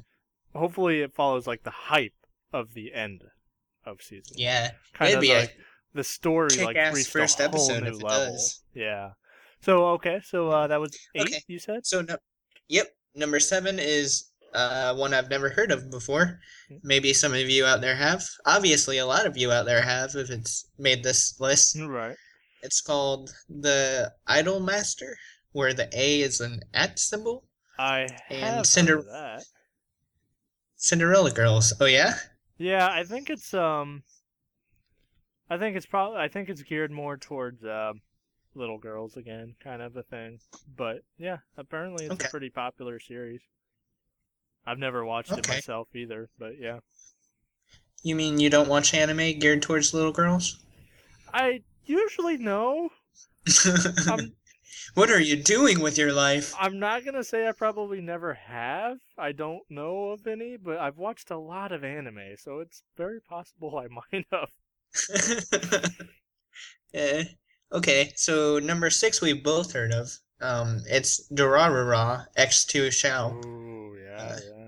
hopefully 0.56 1.02
it 1.02 1.14
follows 1.14 1.48
like 1.48 1.64
the 1.64 1.72
hype 1.72 2.14
of 2.52 2.74
the 2.74 2.94
end 2.94 3.24
of 3.86 4.02
season. 4.02 4.36
Yeah, 4.38 4.72
kind 4.94 5.10
it'd 5.10 5.18
of 5.18 5.22
be 5.22 5.34
like 5.34 5.56
the 5.94 6.04
story 6.04 6.50
like 6.64 6.78
reached 6.94 7.10
first 7.10 7.40
a 7.40 7.50
whole 7.50 7.56
episode 7.56 7.84
new 7.84 7.90
if 7.90 7.96
it 7.96 8.04
level. 8.04 8.34
does. 8.34 8.64
Yeah. 8.74 9.12
So 9.62 9.88
okay, 9.90 10.22
so 10.24 10.50
uh, 10.50 10.68
that 10.68 10.80
was 10.80 10.98
eight. 11.16 11.24
Okay. 11.24 11.42
You 11.48 11.60
said. 11.60 11.86
So 11.86 12.02
no, 12.02 12.18
yep. 12.68 12.88
Number 13.16 13.40
seven 13.40 13.78
is 13.80 14.32
uh, 14.54 14.96
one 14.96 15.14
I've 15.14 15.30
never 15.30 15.50
heard 15.50 15.72
of 15.72 15.92
before. 15.92 16.40
Hmm. 16.70 16.76
Maybe 16.84 17.14
some 17.14 17.34
of 17.34 17.50
you 17.50 17.66
out 17.66 17.82
there 17.82 17.96
have. 17.96 18.24
Obviously, 18.46 18.98
a 18.98 19.06
lot 19.06 19.26
of 19.26 19.38
you 19.38 19.52
out 19.52 19.66
there 19.66 19.82
have 19.82 20.16
if 20.16 20.30
it's 20.30 20.70
made 20.78 21.04
this 21.04 21.40
list. 21.40 21.78
Right. 21.80 22.16
It's 22.64 22.82
called 22.82 23.30
the 23.50 24.12
Idol 24.26 24.60
Master, 24.62 25.18
where 25.52 25.74
the 25.74 25.90
A 25.94 26.22
is 26.22 26.40
an 26.40 26.62
at 26.74 26.98
symbol. 26.98 27.44
I 27.78 28.08
And 28.30 28.40
have 28.40 28.56
heard 28.56 28.66
Cinder- 28.66 28.98
of 29.00 29.06
that. 29.06 29.44
Cinderella 30.78 31.32
Girls. 31.32 31.74
Oh 31.80 31.86
yeah. 31.86 32.16
Yeah, 32.58 32.88
I 32.90 33.04
think 33.04 33.30
it's 33.30 33.54
um. 33.54 34.04
I 35.50 35.58
think 35.58 35.76
it's 35.76 35.86
probably. 35.86 36.20
I 36.20 36.28
think 36.30 36.50
it's 36.50 36.62
geared 36.64 36.92
more 36.92 37.18
towards 37.18 37.64
um, 37.66 38.02
little 38.56 38.78
girls 38.78 39.18
again, 39.18 39.56
kind 39.62 39.82
of 39.82 39.96
a 39.98 40.04
thing. 40.04 40.40
But 40.76 41.04
yeah, 41.18 41.38
apparently 41.58 42.06
it's 42.06 42.14
Okay. 42.14 42.28
a 42.28 42.32
pretty 42.32 42.50
popular 42.50 43.00
series. 43.00 43.42
I've 44.66 44.80
never 44.80 45.04
watched 45.04 45.32
it 45.34 45.48
myself 45.48 45.90
either, 45.94 46.30
but 46.40 46.54
yeah. 46.60 46.80
You 48.02 48.16
mean 48.16 48.40
you 48.40 48.50
don't 48.50 48.70
watch 48.70 48.94
anime 48.94 49.40
geared 49.40 49.62
towards 49.62 49.94
little 49.94 50.14
girls? 50.14 50.58
I 51.34 51.62
usually 51.86 52.38
know. 52.38 52.90
I'm 54.08 54.34
what 54.96 55.10
are 55.10 55.20
you 55.20 55.36
doing 55.42 55.80
with 55.80 55.98
your 55.98 56.14
life? 56.14 56.54
I'm 56.60 56.80
not 56.80 57.04
gonna 57.06 57.24
say 57.24 57.48
I 57.48 57.52
probably 57.52 58.02
never 58.02 58.34
have. 58.34 58.98
I 59.18 59.32
don't 59.32 59.64
know 59.70 60.10
of 60.12 60.26
any, 60.28 60.58
but 60.58 60.78
I've 60.78 60.98
watched 60.98 61.32
a 61.32 61.38
lot 61.38 61.72
of 61.72 61.84
anime, 61.84 62.36
so 62.38 62.60
it's 62.60 62.84
very 62.98 63.20
possible 63.22 63.78
I 63.78 63.88
might 64.12 64.26
have. 64.32 65.90
Eh, 66.94 67.24
okay, 67.72 68.14
so 68.16 68.60
number 68.60 68.92
six 68.92 69.20
we 69.20 69.34
both 69.34 69.74
heard 69.74 69.92
of. 69.92 70.12
Um, 70.42 70.82
it's 70.86 71.28
Durarara 71.32 72.28
X2 72.38 72.92
Shao. 72.92 73.32
Ooh, 73.46 73.98
yeah, 74.00 74.16
Uh, 74.24 74.40
yeah. 74.58 74.63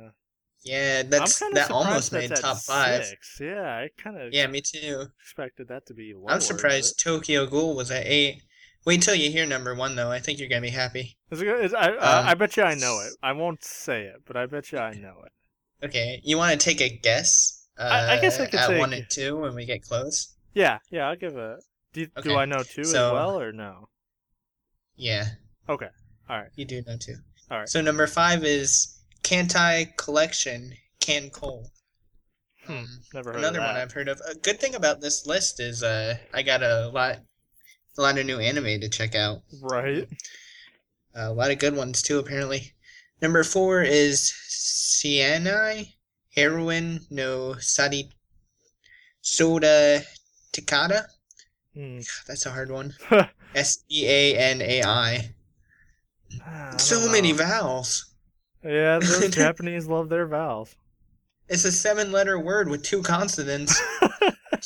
Yeah, 0.66 1.03
that's 1.03 1.38
that 1.53 1.70
almost 1.70 2.09
that's 2.09 2.30
made 2.30 2.36
top 2.36 2.57
five. 2.57 3.05
Six. 3.05 3.38
Yeah, 3.39 3.61
I 3.61 3.89
kind 4.01 4.20
of 4.20 4.34
Yeah, 4.34 4.47
me 4.47 4.61
too. 4.61 5.05
expected 5.22 5.68
that 5.68 5.86
to 5.86 5.93
be 5.93 6.13
lower. 6.16 6.32
I'm 6.32 6.41
surprised 6.41 6.99
Tokyo 6.99 7.45
Ghoul 7.45 7.76
was 7.76 7.91
at 7.91 8.05
eight. 8.07 8.41
Wait 8.84 9.01
till 9.03 9.13
you 9.16 9.30
hear 9.32 9.45
number 9.45 9.76
one 9.76 9.95
though. 9.95 10.11
I 10.11 10.20
think 10.20 10.39
you're 10.39 10.49
gonna 10.49 10.61
be 10.61 10.70
happy. 10.70 11.18
Is 11.32 11.41
it, 11.41 11.47
is, 11.47 11.74
I, 11.74 11.91
Uh, 11.91 12.24
I, 12.26 12.32
I 12.32 12.34
bet 12.34 12.57
you 12.57 12.63
I 12.63 12.74
know 12.74 12.99
it. 13.05 13.13
I 13.22 13.32
won't 13.34 13.63
say 13.63 14.03
it, 14.05 14.18
but 14.26 14.36
I 14.36 14.47
bet 14.47 14.72
you 14.72 14.80
I 14.80 14.93
know 14.93 15.16
it. 15.26 15.86
Okay, 15.86 16.20
you 16.24 16.38
want 16.38 16.59
to 16.59 16.63
take 16.63 16.82
a 16.82 16.89
guess? 16.89 17.68
Uh, 17.78 17.84
I- 17.84 18.13
I 18.18 18.22
guess 18.22 18.39
I 18.39 18.45
could 18.47 18.59
at 18.59 18.68
say 18.68 18.80
one 18.80 18.91
and 18.93 19.05
two 19.09 19.38
when 19.38 19.53
we 19.53 19.66
get 19.66 19.84
close. 19.84 20.36
Yeah, 20.55 20.80
yeah, 20.89 21.07
I'll 21.09 21.16
give 21.16 21.38
a. 21.38 21.59
Do, 21.93 22.07
Okay, 22.18 22.30
do 22.30 22.38
I 22.38 22.45
know 22.45 22.63
two 22.63 22.82
as 22.82 22.93
well 22.93 23.39
or 23.39 23.51
no? 23.51 23.89
Yeah, 24.95 25.26
Okay, 25.70 25.89
all 26.30 26.38
right. 26.41 26.49
you 26.55 26.66
do 26.66 26.82
know 26.88 26.97
two. 26.97 27.16
All 27.51 27.59
right. 27.59 27.70
So 27.70 27.82
number 27.82 28.07
five 28.07 28.43
is 28.43 28.95
Kantai 29.26 29.97
Collection 29.97 30.73
KanColle. 31.01 31.65
Hmm, 32.65 32.71
Um, 32.73 32.88
Never 33.13 33.32
heard 33.34 33.39
Another 33.39 33.59
one. 33.59 33.76
I've 33.76 33.91
heard 33.91 34.07
of. 34.07 34.21
A 34.30 34.36
good 34.36 34.59
thing 34.59 34.76
about 34.76 35.01
this 35.01 35.26
list 35.26 35.59
is 35.59 35.82
uh, 35.82 36.17
I 36.34 36.43
got 36.43 36.61
a 36.61 36.89
lot 36.89 37.17
a 37.97 38.01
lot 38.01 38.17
of 38.19 38.26
new 38.28 38.39
anime 38.39 38.80
to 38.82 38.88
check 38.89 39.15
out. 39.15 39.41
Right. 39.61 40.07
Uh, 41.17 41.30
a 41.30 41.34
lot 41.34 41.49
of 41.51 41.57
good 41.59 41.76
ones 41.76 42.01
too, 42.03 42.19
apparently. 42.19 42.73
Number 43.21 43.43
four 43.43 43.82
is 43.82 44.32
Sienai 44.49 45.93
Heroine 46.36 46.99
no 47.09 47.55
Sadi 47.59 48.11
Soda 49.21 50.03
Takata. 50.51 51.07
Hmm. 51.73 51.99
That's 52.28 52.45
a 52.45 52.51
hard 52.51 52.69
one. 52.69 52.93
S 53.55 53.84
E 53.89 54.05
A 54.07 54.38
N 54.38 54.61
A 54.61 54.84
I. 54.84 55.34
So 56.78 57.09
many 57.09 57.32
vowels. 57.32 58.11
Yeah, 58.66 58.99
those 59.01 59.30
Japanese 59.30 59.88
love 59.88 60.09
their 60.09 60.26
vowels. 60.26 60.76
It's 61.47 61.66
a 61.66 61.72
seven 61.72 62.11
letter 62.11 62.39
word 62.39 62.68
with 62.70 62.84
two 62.84 63.03
consonants. 63.03 63.80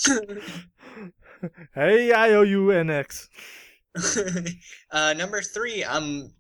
hey, 1.75 2.11
I 2.13 2.29
O 2.31 2.41
U 2.43 2.71
N 2.71 2.89
X. 2.89 3.29
uh, 4.91 5.13
number 5.17 5.41
three, 5.41 5.83
I'm 5.83 6.31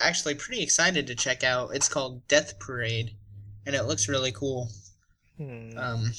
actually 0.00 0.34
pretty 0.34 0.62
excited 0.62 1.06
to 1.08 1.14
check 1.14 1.44
out. 1.44 1.74
It's 1.74 1.88
called 1.88 2.26
Death 2.28 2.58
Parade, 2.58 3.10
and 3.66 3.74
it 3.74 3.84
looks 3.84 4.08
really 4.08 4.32
cool. 4.32 4.70
Hmm. 5.36 5.76
Um, 5.76 6.12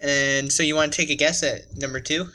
and 0.00 0.52
so 0.52 0.62
you 0.62 0.76
want 0.76 0.92
to 0.92 0.96
take 0.96 1.10
a 1.10 1.16
guess 1.16 1.42
at 1.42 1.62
number 1.74 1.98
two? 1.98 2.26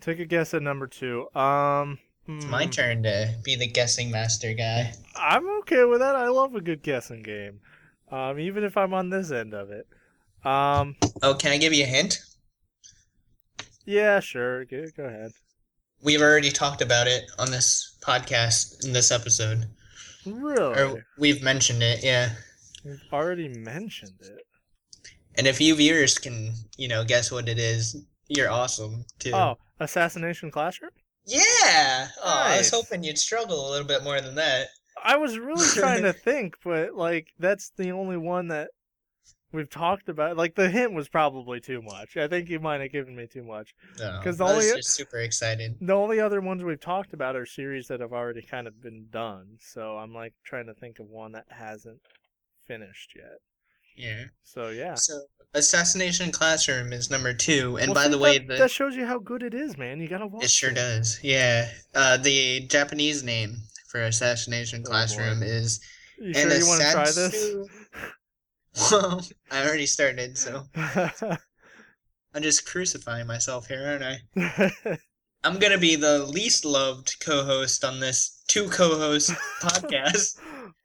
Take 0.00 0.18
a 0.18 0.24
guess 0.24 0.52
at 0.54 0.62
number 0.62 0.86
two. 0.88 1.28
Um, 1.34 1.98
It's 2.26 2.46
my 2.46 2.64
hmm. 2.64 2.70
turn 2.70 3.02
to 3.02 3.34
be 3.44 3.54
the 3.54 3.66
guessing 3.66 4.10
master 4.10 4.54
guy. 4.54 4.94
I'm 5.16 5.46
okay 5.60 5.84
with 5.84 6.00
that. 6.00 6.16
I 6.16 6.28
love 6.28 6.54
a 6.54 6.60
good 6.60 6.82
guessing 6.82 7.22
game, 7.22 7.60
um, 8.10 8.38
even 8.38 8.64
if 8.64 8.76
I'm 8.76 8.94
on 8.94 9.10
this 9.10 9.30
end 9.30 9.52
of 9.52 9.70
it. 9.70 9.86
Um, 10.44 10.96
Oh, 11.22 11.34
can 11.34 11.52
I 11.52 11.58
give 11.58 11.72
you 11.72 11.84
a 11.84 11.88
hint? 11.88 12.20
yeah, 13.84 14.20
sure. 14.20 14.64
Go, 14.64 14.84
go 14.96 15.04
ahead. 15.04 15.32
We've 16.02 16.20
already 16.20 16.50
talked 16.50 16.82
about 16.82 17.06
it 17.06 17.24
on 17.38 17.50
this 17.50 17.96
podcast 18.00 18.84
in 18.84 18.92
this 18.92 19.10
episode, 19.10 19.66
Really? 20.26 20.74
or 20.74 21.06
we've 21.18 21.42
mentioned 21.42 21.82
it. 21.82 22.02
Yeah. 22.02 22.30
We've 22.84 23.00
already 23.12 23.48
mentioned 23.48 24.20
it. 24.20 24.46
And 25.36 25.46
if 25.46 25.60
you 25.60 25.74
viewers 25.74 26.18
can, 26.18 26.54
you 26.76 26.88
know, 26.88 27.04
guess 27.04 27.32
what 27.32 27.48
it 27.48 27.58
is, 27.58 27.96
you're 28.28 28.50
awesome 28.50 29.04
too. 29.18 29.32
Oh, 29.34 29.56
Assassination 29.80 30.50
Classroom? 30.50 30.90
Yeah. 31.26 32.08
Oh, 32.22 32.42
I 32.46 32.58
was 32.58 32.70
hoping 32.70 33.02
you'd 33.04 33.18
struggle 33.18 33.68
a 33.68 33.70
little 33.70 33.86
bit 33.86 34.04
more 34.04 34.20
than 34.20 34.34
that. 34.36 34.68
I 35.02 35.16
was 35.16 35.38
really 35.38 35.66
trying 35.74 36.02
to 36.02 36.12
think, 36.24 36.56
but 36.64 36.94
like 36.94 37.28
that's 37.38 37.70
the 37.76 37.90
only 37.92 38.16
one 38.16 38.48
that 38.48 38.68
we've 39.52 39.70
talked 39.70 40.08
about. 40.08 40.36
Like 40.36 40.54
the 40.54 40.68
hint 40.68 40.92
was 40.92 41.08
probably 41.08 41.60
too 41.60 41.80
much. 41.82 42.16
I 42.16 42.28
think 42.28 42.48
you 42.48 42.58
might 42.60 42.80
have 42.80 42.92
given 42.92 43.14
me 43.16 43.26
too 43.26 43.42
much. 43.44 43.74
No, 43.98 44.20
'Cause 44.22 44.40
I 44.40 44.44
was 44.56 44.66
only- 44.66 44.76
just 44.76 44.90
super 44.94 45.18
excited. 45.18 45.76
The 45.80 45.92
only 45.94 46.20
other 46.20 46.40
ones 46.40 46.62
we've 46.64 46.80
talked 46.80 47.12
about 47.12 47.36
are 47.36 47.46
series 47.46 47.88
that 47.88 48.00
have 48.00 48.12
already 48.12 48.42
kind 48.42 48.66
of 48.66 48.80
been 48.82 49.06
done. 49.10 49.58
So 49.60 49.96
I'm 49.98 50.12
like 50.14 50.34
trying 50.44 50.66
to 50.66 50.74
think 50.74 50.98
of 50.98 51.06
one 51.06 51.32
that 51.32 51.46
hasn't 51.50 52.00
finished 52.66 53.12
yet. 53.16 53.38
Yeah. 53.96 54.24
So 54.42 54.68
yeah. 54.70 54.94
So, 54.94 55.20
Assassination 55.54 56.32
Classroom 56.32 56.92
is 56.92 57.10
number 57.10 57.32
two, 57.32 57.76
and 57.76 57.88
Well, 57.88 57.94
by 57.94 58.04
see, 58.04 58.10
the 58.10 58.18
way, 58.18 58.38
that, 58.38 58.48
the 58.48 58.56
that 58.56 58.70
shows 58.70 58.96
you 58.96 59.06
how 59.06 59.18
good 59.18 59.42
it 59.42 59.54
is, 59.54 59.78
man. 59.78 60.00
You 60.00 60.08
gotta 60.08 60.26
watch. 60.26 60.44
it 60.44 60.50
sure 60.50 60.70
it. 60.70 60.74
does. 60.74 61.20
Yeah. 61.22 61.68
Uh, 61.94 62.16
the 62.16 62.66
Japanese 62.66 63.22
name 63.22 63.56
for 63.88 64.02
Assassination 64.02 64.82
Oh, 64.84 64.90
Classroom 64.90 65.40
boy. 65.40 65.46
is 65.46 65.80
You 66.18 66.34
sure 66.34 66.52
you 66.52 66.66
want 66.66 66.82
to 66.82 66.90
try 66.92 67.04
this? 67.04 67.54
Well, 68.90 69.24
I 69.52 69.64
already 69.64 69.86
started, 69.86 70.36
so 70.36 70.64
I'm 72.34 72.42
just 72.42 72.66
crucifying 72.66 73.28
myself 73.28 73.68
here, 73.68 73.86
aren't 73.86 74.18
I? 74.36 74.72
I'm 75.44 75.60
gonna 75.60 75.78
be 75.78 75.94
the 75.94 76.18
least 76.26 76.64
loved 76.64 77.14
co-host 77.20 77.84
on 77.84 78.00
this 78.00 78.42
two 78.48 78.68
co-host 78.68 79.30
podcast. 79.62 80.38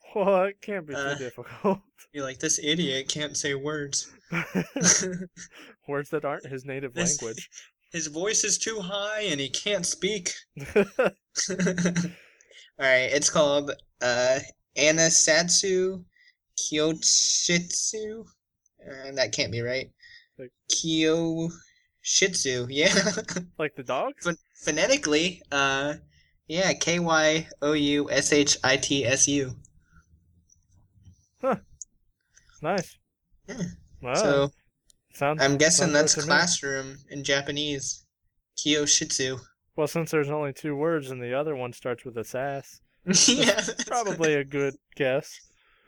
well, 0.15 0.43
it 0.45 0.61
can't 0.61 0.85
be 0.87 0.93
Uh, 0.95 1.13
too 1.15 1.19
difficult. 1.25 1.79
You're 2.13 2.23
like 2.25 2.39
this 2.39 2.59
idiot 2.63 3.07
can't 3.09 3.37
say 3.37 3.53
words. 3.55 4.11
Words 5.87 6.09
that 6.11 6.25
aren't 6.25 6.45
his 6.45 6.65
native 6.65 6.93
This- 6.93 7.21
language. 7.21 7.49
His 7.91 8.05
voice 8.07 8.43
is 8.43 8.59
too 8.59 8.79
high 8.81 9.21
and 9.21 9.39
he 9.39 9.49
can't 9.49 9.83
speak. 9.85 10.33
All 10.75 11.09
right, 12.77 13.09
it's 13.11 13.29
called 13.31 13.71
uh, 14.01 14.39
Anasatsu 14.77 16.03
Kyoshitsu. 16.57 18.25
Uh, 18.87 19.11
that 19.13 19.31
can't 19.31 19.51
be 19.51 19.61
right. 19.61 19.89
Like- 20.37 20.51
Kyoshitsu, 20.71 22.67
yeah. 22.69 22.93
like 23.57 23.75
the 23.75 23.83
dog? 23.83 24.13
Ph- 24.23 24.35
phonetically, 24.63 25.41
uh, 25.51 25.95
yeah, 26.47 26.73
K 26.73 26.99
Y 26.99 27.47
O 27.63 27.73
U 27.73 28.09
S 28.11 28.31
H 28.31 28.57
I 28.63 28.77
T 28.77 29.03
S 29.05 29.27
U. 29.27 29.55
Nice. 32.61 32.97
Yeah. 33.47 33.55
Wow. 34.01 34.13
So 34.15 34.49
sounds, 35.13 35.41
I'm 35.41 35.57
guessing 35.57 35.85
sounds 35.87 35.93
that's 35.93 36.13
to 36.15 36.21
me. 36.21 36.25
classroom 36.27 36.97
in 37.09 37.23
Japanese. 37.23 38.05
Kyoshitsu. 38.57 39.39
Well, 39.75 39.87
since 39.87 40.11
there's 40.11 40.29
only 40.29 40.51
two 40.51 40.75
words 40.75 41.09
and 41.11 41.21
the 41.21 41.33
other 41.33 41.55
one 41.55 41.71
starts 41.71 42.03
with 42.03 42.17
a 42.17 42.23
sass, 42.25 42.81
yeah, 43.27 43.61
probably 43.87 44.33
a 44.35 44.43
good 44.43 44.75
guess. 44.95 45.39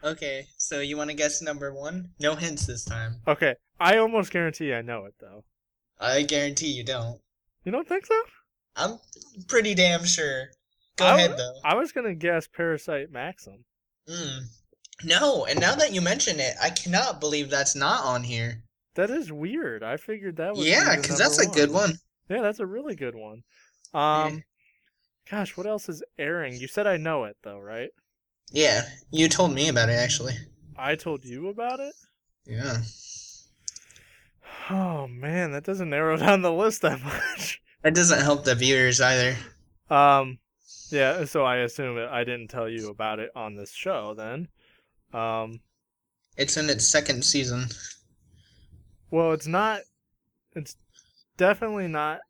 Okay, 0.03 0.45
so 0.57 0.79
you 0.79 0.95
want 0.97 1.09
to 1.09 1.15
guess 1.15 1.41
number 1.41 1.73
one? 1.73 2.09
No 2.19 2.35
hints 2.35 2.65
this 2.65 2.85
time. 2.85 3.17
Okay, 3.27 3.55
I 3.79 3.97
almost 3.97 4.31
guarantee 4.31 4.73
I 4.73 4.81
know 4.81 5.05
it 5.05 5.15
though. 5.19 5.43
I 5.99 6.23
guarantee 6.23 6.71
you 6.71 6.83
don't. 6.85 7.19
You 7.65 7.71
don't 7.73 7.87
think 7.87 8.05
so? 8.05 8.15
I'm 8.77 8.97
pretty 9.49 9.75
damn 9.75 10.05
sure. 10.05 10.45
Go 10.95 11.05
I 11.05 11.15
ahead 11.17 11.31
w- 11.31 11.37
though. 11.37 11.59
I 11.69 11.75
was 11.75 11.91
gonna 11.91 12.15
guess 12.15 12.47
Parasyte 12.47 13.11
Maxim. 13.11 13.65
Mm. 14.09 14.43
No, 15.03 15.45
and 15.45 15.59
now 15.59 15.75
that 15.75 15.93
you 15.93 16.01
mention 16.01 16.39
it, 16.39 16.55
I 16.61 16.69
cannot 16.69 17.19
believe 17.19 17.49
that's 17.49 17.75
not 17.75 18.03
on 18.03 18.23
here. 18.23 18.63
That 18.95 19.09
is 19.09 19.31
weird. 19.31 19.83
I 19.83 19.97
figured 19.97 20.37
that 20.37 20.55
was 20.55 20.65
Yeah, 20.65 20.95
because 20.95 21.17
that's 21.17 21.39
a 21.39 21.47
good 21.47 21.71
one. 21.71 21.97
Yeah, 22.29 22.41
that's 22.41 22.59
a 22.59 22.65
really 22.65 22.95
good 22.95 23.15
one. 23.15 23.43
Um, 23.93 24.43
gosh, 25.29 25.55
what 25.57 25.65
else 25.65 25.89
is 25.89 26.03
airing? 26.17 26.55
You 26.55 26.67
said 26.67 26.87
I 26.87 26.97
know 26.97 27.25
it 27.25 27.37
though, 27.43 27.59
right? 27.59 27.89
Yeah, 28.51 28.83
you 29.11 29.29
told 29.29 29.53
me 29.53 29.69
about 29.69 29.89
it 29.89 29.93
actually. 29.93 30.33
I 30.77 30.95
told 30.95 31.25
you 31.25 31.49
about 31.49 31.79
it. 31.79 31.93
Yeah. 32.45 32.77
Oh 34.69 35.07
man, 35.07 35.51
that 35.51 35.63
doesn't 35.63 35.89
narrow 35.89 36.17
down 36.17 36.41
the 36.41 36.51
list 36.51 36.81
that 36.81 37.01
much. 37.01 37.61
That 37.83 37.95
doesn't 37.95 38.21
help 38.21 38.43
the 38.43 38.55
viewers 38.55 39.01
either. 39.01 39.35
Um, 39.89 40.39
yeah. 40.89 41.25
So 41.25 41.43
I 41.43 41.57
assume 41.57 41.97
I 41.97 42.23
didn't 42.23 42.49
tell 42.49 42.69
you 42.69 42.89
about 42.89 43.19
it 43.19 43.31
on 43.35 43.55
this 43.55 43.71
show 43.71 44.13
then. 44.13 44.47
Um, 45.13 45.59
It's 46.37 46.57
in 46.57 46.69
its 46.69 46.87
second 46.87 47.23
season. 47.25 47.67
well, 49.09 49.33
it's 49.33 49.47
not. 49.47 49.81
It's 50.55 50.75
definitely 51.37 51.87
not. 51.87 52.21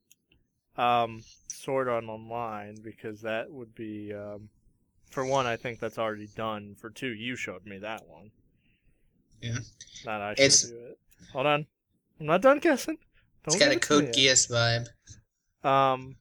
Um, 0.77 1.21
Sword 1.49 1.87
Art 1.87 2.03
Online 2.05 2.75
because 2.83 3.21
that 3.21 3.51
would 3.51 3.73
be. 3.75 4.13
Um, 4.13 4.49
for 5.09 5.25
one, 5.25 5.45
I 5.45 5.57
think 5.57 5.79
that's 5.79 5.97
already 5.97 6.27
done. 6.35 6.75
For 6.79 6.89
two, 6.89 7.13
you 7.13 7.35
showed 7.35 7.65
me 7.65 7.77
that 7.79 8.07
one. 8.07 8.31
Yeah. 9.41 9.57
Not 10.05 10.21
I 10.21 10.31
It's- 10.33 10.65
it. 10.65 10.97
Hold 11.33 11.45
on, 11.47 11.65
I'm 12.19 12.25
not 12.25 12.41
done 12.41 12.59
guessing. 12.59 12.97
It's 13.45 13.55
Don't 13.55 13.59
got 13.59 13.69
a 13.69 13.75
it 13.77 13.81
to 13.83 13.99
me 13.99 14.05
Code. 14.07 14.15
Geass 14.15 14.49
vibe. 14.49 15.67
Um, 15.67 16.15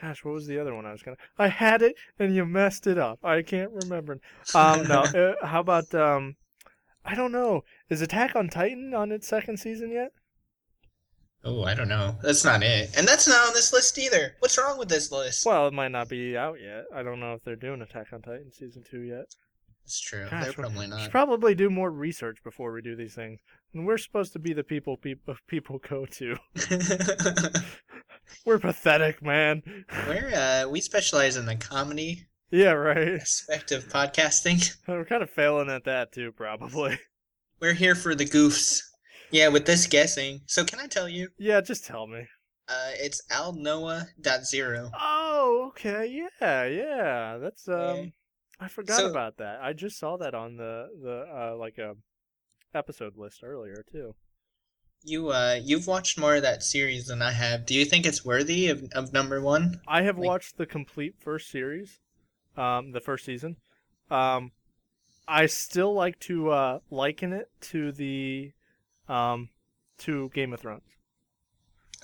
gosh, 0.00 0.24
what 0.24 0.34
was 0.34 0.46
the 0.46 0.58
other 0.58 0.74
one 0.74 0.86
I 0.86 0.92
was 0.92 1.02
gonna? 1.02 1.16
I 1.38 1.48
had 1.48 1.82
it 1.82 1.96
and 2.18 2.34
you 2.34 2.44
messed 2.44 2.86
it 2.86 2.98
up. 2.98 3.18
I 3.24 3.42
can't 3.42 3.70
remember. 3.72 4.20
Um, 4.54 4.86
no. 4.86 5.04
Uh, 5.16 5.46
how 5.46 5.60
about 5.60 5.94
um? 5.94 6.36
I 7.04 7.14
don't 7.14 7.32
know. 7.32 7.62
Is 7.88 8.02
Attack 8.02 8.34
on 8.34 8.48
Titan 8.48 8.92
on 8.92 9.12
its 9.12 9.28
second 9.28 9.58
season 9.58 9.92
yet? 9.92 10.10
Oh, 11.44 11.62
I 11.62 11.74
don't 11.74 11.88
know. 11.88 12.16
That's 12.22 12.44
not 12.44 12.64
it. 12.64 12.90
And 12.98 13.06
that's 13.06 13.28
not 13.28 13.46
on 13.46 13.54
this 13.54 13.72
list 13.72 13.96
either. 13.98 14.34
What's 14.40 14.58
wrong 14.58 14.78
with 14.78 14.88
this 14.88 15.12
list? 15.12 15.46
Well, 15.46 15.68
it 15.68 15.72
might 15.72 15.92
not 15.92 16.08
be 16.08 16.36
out 16.36 16.60
yet. 16.60 16.86
I 16.92 17.04
don't 17.04 17.20
know 17.20 17.34
if 17.34 17.44
they're 17.44 17.54
doing 17.54 17.82
Attack 17.82 18.08
on 18.12 18.22
Titan 18.22 18.50
season 18.52 18.82
two 18.88 19.02
yet. 19.02 19.26
It's 19.86 20.00
true. 20.00 20.26
Gosh, 20.30 20.42
They're 20.42 20.50
we- 20.50 20.54
probably 20.64 20.86
not. 20.88 21.00
should 21.00 21.10
probably 21.12 21.54
do 21.54 21.70
more 21.70 21.90
research 21.90 22.38
before 22.42 22.72
we 22.72 22.82
do 22.82 22.96
these 22.96 23.14
things. 23.14 23.38
And 23.72 23.86
we're 23.86 23.98
supposed 23.98 24.32
to 24.32 24.38
be 24.40 24.52
the 24.52 24.64
people 24.64 24.96
people 24.96 25.36
people 25.46 25.78
go 25.78 26.06
to. 26.06 26.36
We're 28.44 28.58
pathetic, 28.58 29.22
man. 29.22 29.62
We're 30.08 30.32
uh 30.34 30.68
we 30.68 30.80
specialize 30.80 31.36
in 31.36 31.46
the 31.46 31.56
comedy 31.56 32.26
Yeah, 32.50 32.72
right. 32.72 33.20
aspect 33.20 33.70
of 33.72 33.88
podcasting. 33.88 34.74
We're 34.88 35.04
kind 35.04 35.22
of 35.22 35.30
failing 35.30 35.70
at 35.70 35.84
that 35.84 36.12
too, 36.12 36.32
probably. 36.32 36.98
We're 37.60 37.74
here 37.74 37.94
for 37.94 38.14
the 38.14 38.24
goofs. 38.26 38.80
Yeah, 39.30 39.48
with 39.48 39.66
this 39.66 39.86
guessing. 39.86 40.40
So 40.46 40.64
can 40.64 40.78
I 40.80 40.86
tell 40.86 41.08
you? 41.08 41.28
Yeah, 41.38 41.60
just 41.60 41.84
tell 41.84 42.06
me. 42.06 42.26
Uh 42.68 42.90
it's 42.94 43.22
Aldnoah.Zero. 43.30 44.90
Oh, 45.00 45.66
okay, 45.68 46.06
yeah, 46.40 46.64
yeah. 46.66 47.38
That's 47.38 47.68
um, 47.68 47.74
Yeah. 47.96 48.04
I 48.58 48.68
forgot 48.68 48.98
So- 48.98 49.10
about 49.10 49.36
that. 49.38 49.60
I 49.60 49.72
just 49.72 49.98
saw 49.98 50.16
that 50.18 50.34
on 50.34 50.56
the 50.56 50.88
the 51.02 51.26
uh 51.32 51.56
like 51.56 51.78
a 51.78 51.94
episode 52.74 53.16
list 53.16 53.42
earlier 53.42 53.84
too. 53.90 54.14
You 55.04 55.28
uh 55.30 55.60
you've 55.62 55.86
watched 55.86 56.18
more 56.18 56.36
of 56.36 56.42
that 56.42 56.62
series 56.62 57.06
than 57.06 57.22
I 57.22 57.32
have. 57.32 57.66
Do 57.66 57.74
you 57.74 57.84
think 57.84 58.06
it's 58.06 58.24
worthy 58.24 58.68
of, 58.68 58.84
of 58.92 59.12
number 59.12 59.40
one? 59.40 59.80
I 59.86 60.02
have 60.02 60.18
Like- 60.18 60.26
watched 60.26 60.56
the 60.56 60.66
complete 60.66 61.14
first 61.18 61.50
series, 61.50 62.00
um, 62.56 62.92
the 62.92 63.00
first 63.00 63.24
season. 63.24 63.56
Um, 64.10 64.52
I 65.28 65.46
still 65.46 65.92
like 65.92 66.18
to 66.20 66.50
uh, 66.50 66.78
liken 66.90 67.32
it 67.32 67.50
to 67.62 67.90
the, 67.90 68.52
um, 69.08 69.48
to 69.98 70.28
Game 70.32 70.52
of 70.52 70.60
Thrones. 70.60 70.84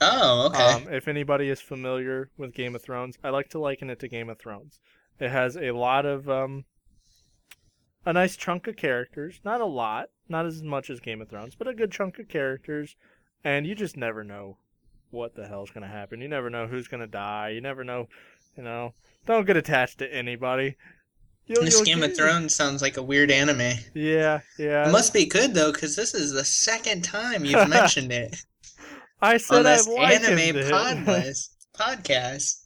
Oh, 0.01 0.47
okay. 0.49 0.63
Um, 0.89 0.93
if 0.93 1.07
anybody 1.07 1.49
is 1.49 1.61
familiar 1.61 2.31
with 2.37 2.53
Game 2.55 2.75
of 2.75 2.83
Thrones, 2.83 3.17
I 3.23 3.31
like 3.31 3.49
to 3.51 3.61
liken 3.61 3.89
it 3.91 4.01
to 4.01 4.09
Game 4.09 4.29
of 4.29 4.39
Thrones. 4.41 4.81
It 5.19 5.31
has 5.31 5.57
a 5.57 5.71
lot 5.73 6.05
of 6.07 6.29
um, 6.29 6.65
a 8.05 8.13
nice 8.13 8.37
chunk 8.37 8.67
of 8.67 8.77
characters, 8.77 9.41
not 9.45 9.61
a 9.61 9.67
lot, 9.67 10.11
not 10.29 10.47
as 10.47 10.63
much 10.63 10.91
as 10.91 11.01
Game 11.01 11.21
of 11.21 11.29
Thrones, 11.29 11.55
but 11.55 11.69
a 11.69 11.75
good 11.75 11.93
chunk 11.93 12.19
of 12.19 12.29
characters, 12.29 12.97
and 13.45 13.67
you 13.67 13.75
just 13.75 13.97
never 13.97 14.25
know 14.25 14.57
what 15.11 15.35
the 15.37 15.47
hell's 15.47 15.71
gonna 15.71 15.87
happen. 15.89 16.21
You 16.21 16.29
never 16.29 16.51
know 16.51 16.67
who's 16.67 16.89
gonna 16.89 17.07
die. 17.07 17.51
You 17.51 17.61
never 17.61 17.85
know, 17.85 18.09
you 18.57 18.63
know. 18.63 18.95
Don't 19.27 19.47
get 19.47 19.57
attached 19.57 19.99
to 19.99 20.13
anybody. 20.13 20.77
You'll- 21.47 21.63
this 21.65 21.75
you'll 21.75 21.85
Game 21.85 22.03
of 22.03 22.17
Thrones 22.17 22.55
sounds 22.55 22.83
like 22.83 22.97
a 22.97 23.03
weird 23.03 23.31
anime. 23.31 23.79
Yeah, 23.95 24.41
yeah. 24.59 24.89
It 24.89 24.93
must 24.93 25.13
be 25.13 25.27
good 25.27 25.55
though, 25.55 25.73
because 25.73 25.95
this 25.97 26.15
is 26.15 26.33
the 26.33 26.45
second 26.45 27.03
time 27.03 27.45
you've 27.45 27.69
mentioned 27.69 28.11
it 28.13 28.37
I 29.21 29.35
on 29.35 29.39
said 29.39 29.67
I 29.67 29.77
this 29.77 29.87
likened 29.89 30.25
anime 30.41 30.57
it. 30.57 30.65
podcast. 30.73 31.49
podcast. 31.77 32.62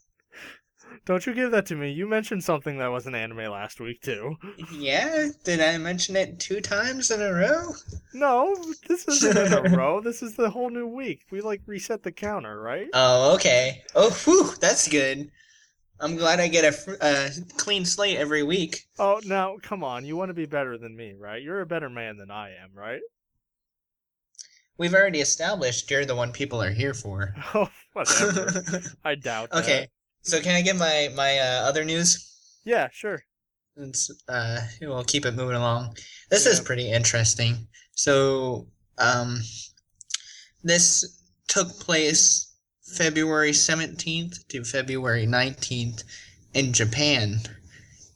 Don't 1.06 1.24
you 1.24 1.34
give 1.34 1.52
that 1.52 1.66
to 1.66 1.76
me. 1.76 1.92
You 1.92 2.08
mentioned 2.08 2.42
something 2.42 2.78
that 2.78 2.88
was 2.90 3.06
an 3.06 3.14
anime 3.14 3.50
last 3.50 3.78
week 3.80 4.02
too. 4.02 4.34
Yeah, 4.72 5.28
did 5.44 5.60
I 5.60 5.78
mention 5.78 6.16
it 6.16 6.40
two 6.40 6.60
times 6.60 7.12
in 7.12 7.22
a 7.22 7.32
row? 7.32 7.72
No, 8.12 8.56
this 8.88 9.06
isn't 9.08 9.38
in 9.38 9.52
a 9.52 9.76
row. 9.76 10.00
This 10.00 10.20
is 10.20 10.34
the 10.34 10.50
whole 10.50 10.68
new 10.68 10.86
week. 10.88 11.24
We 11.30 11.40
like 11.40 11.62
reset 11.64 12.02
the 12.02 12.10
counter, 12.10 12.60
right? 12.60 12.88
Oh, 12.92 13.34
okay. 13.36 13.84
Oh, 13.94 14.10
whew, 14.24 14.50
that's 14.60 14.88
good. 14.88 15.30
I'm 16.00 16.16
glad 16.16 16.40
I 16.40 16.48
get 16.48 16.64
a 16.64 16.72
fr- 16.72 16.96
uh, 17.00 17.28
clean 17.56 17.84
slate 17.84 18.18
every 18.18 18.42
week. 18.42 18.86
Oh, 18.98 19.20
now 19.24 19.58
come 19.62 19.84
on. 19.84 20.04
You 20.04 20.16
want 20.16 20.30
to 20.30 20.34
be 20.34 20.44
better 20.46 20.76
than 20.76 20.96
me, 20.96 21.14
right? 21.16 21.40
You're 21.40 21.60
a 21.60 21.66
better 21.66 21.88
man 21.88 22.16
than 22.16 22.32
I 22.32 22.50
am, 22.50 22.70
right? 22.74 23.00
We've 24.76 24.92
already 24.92 25.20
established 25.20 25.90
you're 25.90 26.04
the 26.04 26.16
one 26.16 26.32
people 26.32 26.60
are 26.62 26.72
here 26.72 26.94
for. 26.94 27.32
Oh, 27.54 27.70
whatever. 27.92 28.82
I 29.04 29.14
doubt 29.14 29.50
that. 29.50 29.62
okay, 29.62 29.88
so 30.26 30.40
can 30.40 30.56
I 30.56 30.62
get 30.62 30.76
my 30.76 31.08
my 31.14 31.38
uh, 31.38 31.68
other 31.68 31.84
news? 31.84 32.22
Yeah, 32.64 32.88
sure. 32.92 33.22
It's, 33.76 34.10
uh, 34.28 34.60
we'll 34.80 35.04
keep 35.04 35.26
it 35.26 35.34
moving 35.34 35.56
along. 35.56 35.96
This 36.30 36.46
is 36.46 36.60
pretty 36.60 36.90
interesting. 36.90 37.68
So, 37.92 38.66
um, 38.98 39.42
this 40.64 41.22
took 41.46 41.68
place 41.78 42.54
February 42.82 43.52
17th 43.52 44.48
to 44.48 44.64
February 44.64 45.26
19th 45.26 46.04
in 46.54 46.72
Japan. 46.72 47.40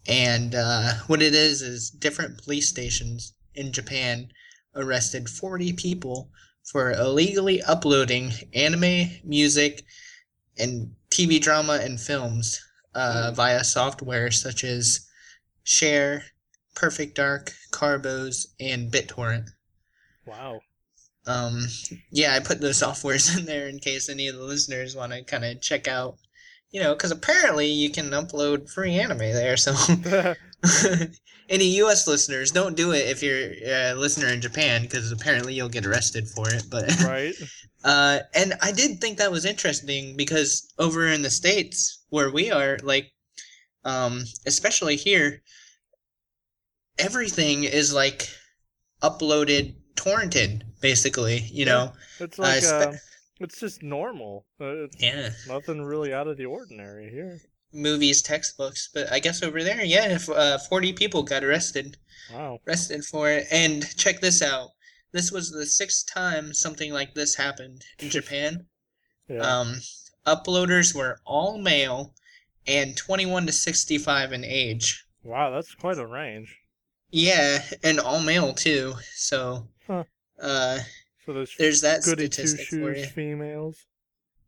And 0.08 0.54
uh, 0.54 0.94
what 1.06 1.22
it 1.22 1.34
is 1.34 1.62
is 1.62 1.90
different 1.90 2.42
police 2.42 2.68
stations 2.68 3.34
in 3.54 3.70
Japan 3.70 4.30
arrested 4.74 5.28
40 5.28 5.74
people 5.74 6.30
for 6.64 6.92
illegally 6.92 7.62
uploading 7.62 8.32
anime, 8.54 9.10
music, 9.24 9.84
and 10.58 10.94
TV 11.10 11.40
drama 11.40 11.78
and 11.82 12.00
films 12.00 12.60
uh, 12.94 13.32
via 13.34 13.64
software 13.64 14.30
such 14.30 14.64
as 14.64 15.06
Share, 15.64 16.24
Perfect 16.74 17.16
Dark, 17.16 17.52
Cabos, 17.72 18.46
and 18.58 18.90
BitTorrent. 18.90 19.50
Wow. 20.26 20.60
Um, 21.26 21.66
yeah, 22.10 22.34
I 22.34 22.40
put 22.40 22.60
those 22.60 22.80
softwares 22.80 23.36
in 23.38 23.44
there 23.44 23.68
in 23.68 23.78
case 23.78 24.08
any 24.08 24.28
of 24.28 24.36
the 24.36 24.44
listeners 24.44 24.96
want 24.96 25.12
to 25.12 25.22
kind 25.22 25.44
of 25.44 25.60
check 25.60 25.88
out, 25.88 26.16
you 26.70 26.80
know, 26.80 26.94
because 26.94 27.10
apparently 27.10 27.66
you 27.66 27.90
can 27.90 28.10
upload 28.10 28.70
free 28.70 28.94
anime 28.98 29.18
there. 29.18 29.56
So 29.56 29.72
any 31.48 31.64
U.S. 31.76 32.06
listeners, 32.06 32.50
don't 32.50 32.76
do 32.76 32.92
it 32.92 33.08
if 33.08 33.22
you're 33.22 33.52
a 33.64 33.94
listener 33.94 34.28
in 34.28 34.40
Japan 34.40 34.82
because 34.82 35.10
apparently 35.12 35.54
you'll 35.54 35.68
get 35.68 35.86
arrested 35.86 36.28
for 36.28 36.48
it. 36.52 36.64
But 36.70 37.00
right? 37.04 37.34
uh, 37.84 38.20
and 38.34 38.54
I 38.62 38.72
did 38.72 39.00
think 39.00 39.18
that 39.18 39.30
was 39.32 39.44
interesting 39.44 40.16
because 40.16 40.72
over 40.78 41.06
in 41.06 41.22
the 41.22 41.30
states 41.30 42.04
where 42.10 42.30
we 42.30 42.50
are, 42.50 42.78
like, 42.82 43.10
um, 43.84 44.24
especially 44.46 44.96
here, 44.96 45.42
everything 46.98 47.64
is 47.64 47.92
like 47.94 48.28
uploaded, 49.02 49.74
torrented, 49.94 50.62
basically. 50.80 51.38
You 51.52 51.64
know, 51.66 51.92
It's 52.18 52.38
Uh, 52.38 52.42
like 52.42 52.62
spe- 52.62 52.72
uh, 52.72 52.92
it's 53.40 53.58
just 53.58 53.82
normal. 53.82 54.46
Uh, 54.60 54.84
It's 54.84 54.96
yeah, 55.00 55.30
nothing 55.46 55.82
really 55.82 56.12
out 56.12 56.28
of 56.28 56.36
the 56.36 56.46
ordinary 56.46 57.10
here. 57.10 57.40
Movies, 57.72 58.22
textbooks. 58.22 58.88
But 58.92 59.10
I 59.12 59.18
guess 59.20 59.42
over 59.42 59.62
there, 59.62 59.84
yeah, 59.84 60.14
if 60.14 60.28
uh, 60.28 60.58
forty 60.68 60.92
people 60.92 61.22
got 61.22 61.44
arrested, 61.44 61.96
Wow. 62.32 62.60
arrested 62.66 63.04
for 63.04 63.28
it. 63.30 63.46
And 63.50 63.86
check 63.96 64.20
this 64.20 64.42
out. 64.42 64.70
This 65.12 65.32
was 65.32 65.50
the 65.50 65.66
sixth 65.66 66.06
time 66.12 66.54
something 66.54 66.92
like 66.92 67.14
this 67.14 67.34
happened 67.34 67.84
in 67.98 68.10
Japan. 68.18 68.66
Yeah. 69.28 69.40
Um, 69.40 69.80
uploaders 70.26 70.94
were 70.94 71.20
all 71.24 71.58
male 71.58 72.14
and 72.66 72.96
21 72.96 73.46
to 73.46 73.52
65 73.52 74.32
in 74.32 74.44
age. 74.44 75.04
wow, 75.24 75.50
that's 75.50 75.74
quite 75.74 75.98
a 75.98 76.06
range. 76.06 76.56
Yeah, 77.10 77.64
and 77.82 77.98
all 77.98 78.20
male 78.20 78.52
too. 78.54 78.94
So, 79.14 79.66
Huh. 79.86 80.04
uh, 80.40 80.78
So 81.26 81.32
there's 81.32 81.56
there's 81.58 81.80
that 81.80 82.02
goody 82.04 82.28
two 82.28 82.46
statistic 82.46 82.80
for 82.80 82.94
shoes 82.94 83.06
you. 83.06 83.10
females. 83.12 83.86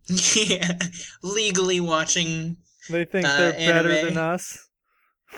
yeah, 0.37 0.79
legally 1.23 1.81
watching, 1.81 2.57
They 2.91 3.05
think 3.05 3.27
Uh, 3.27 3.37
they're 3.37 3.53
better 3.53 4.05
than 4.05 4.17
us. 4.19 4.69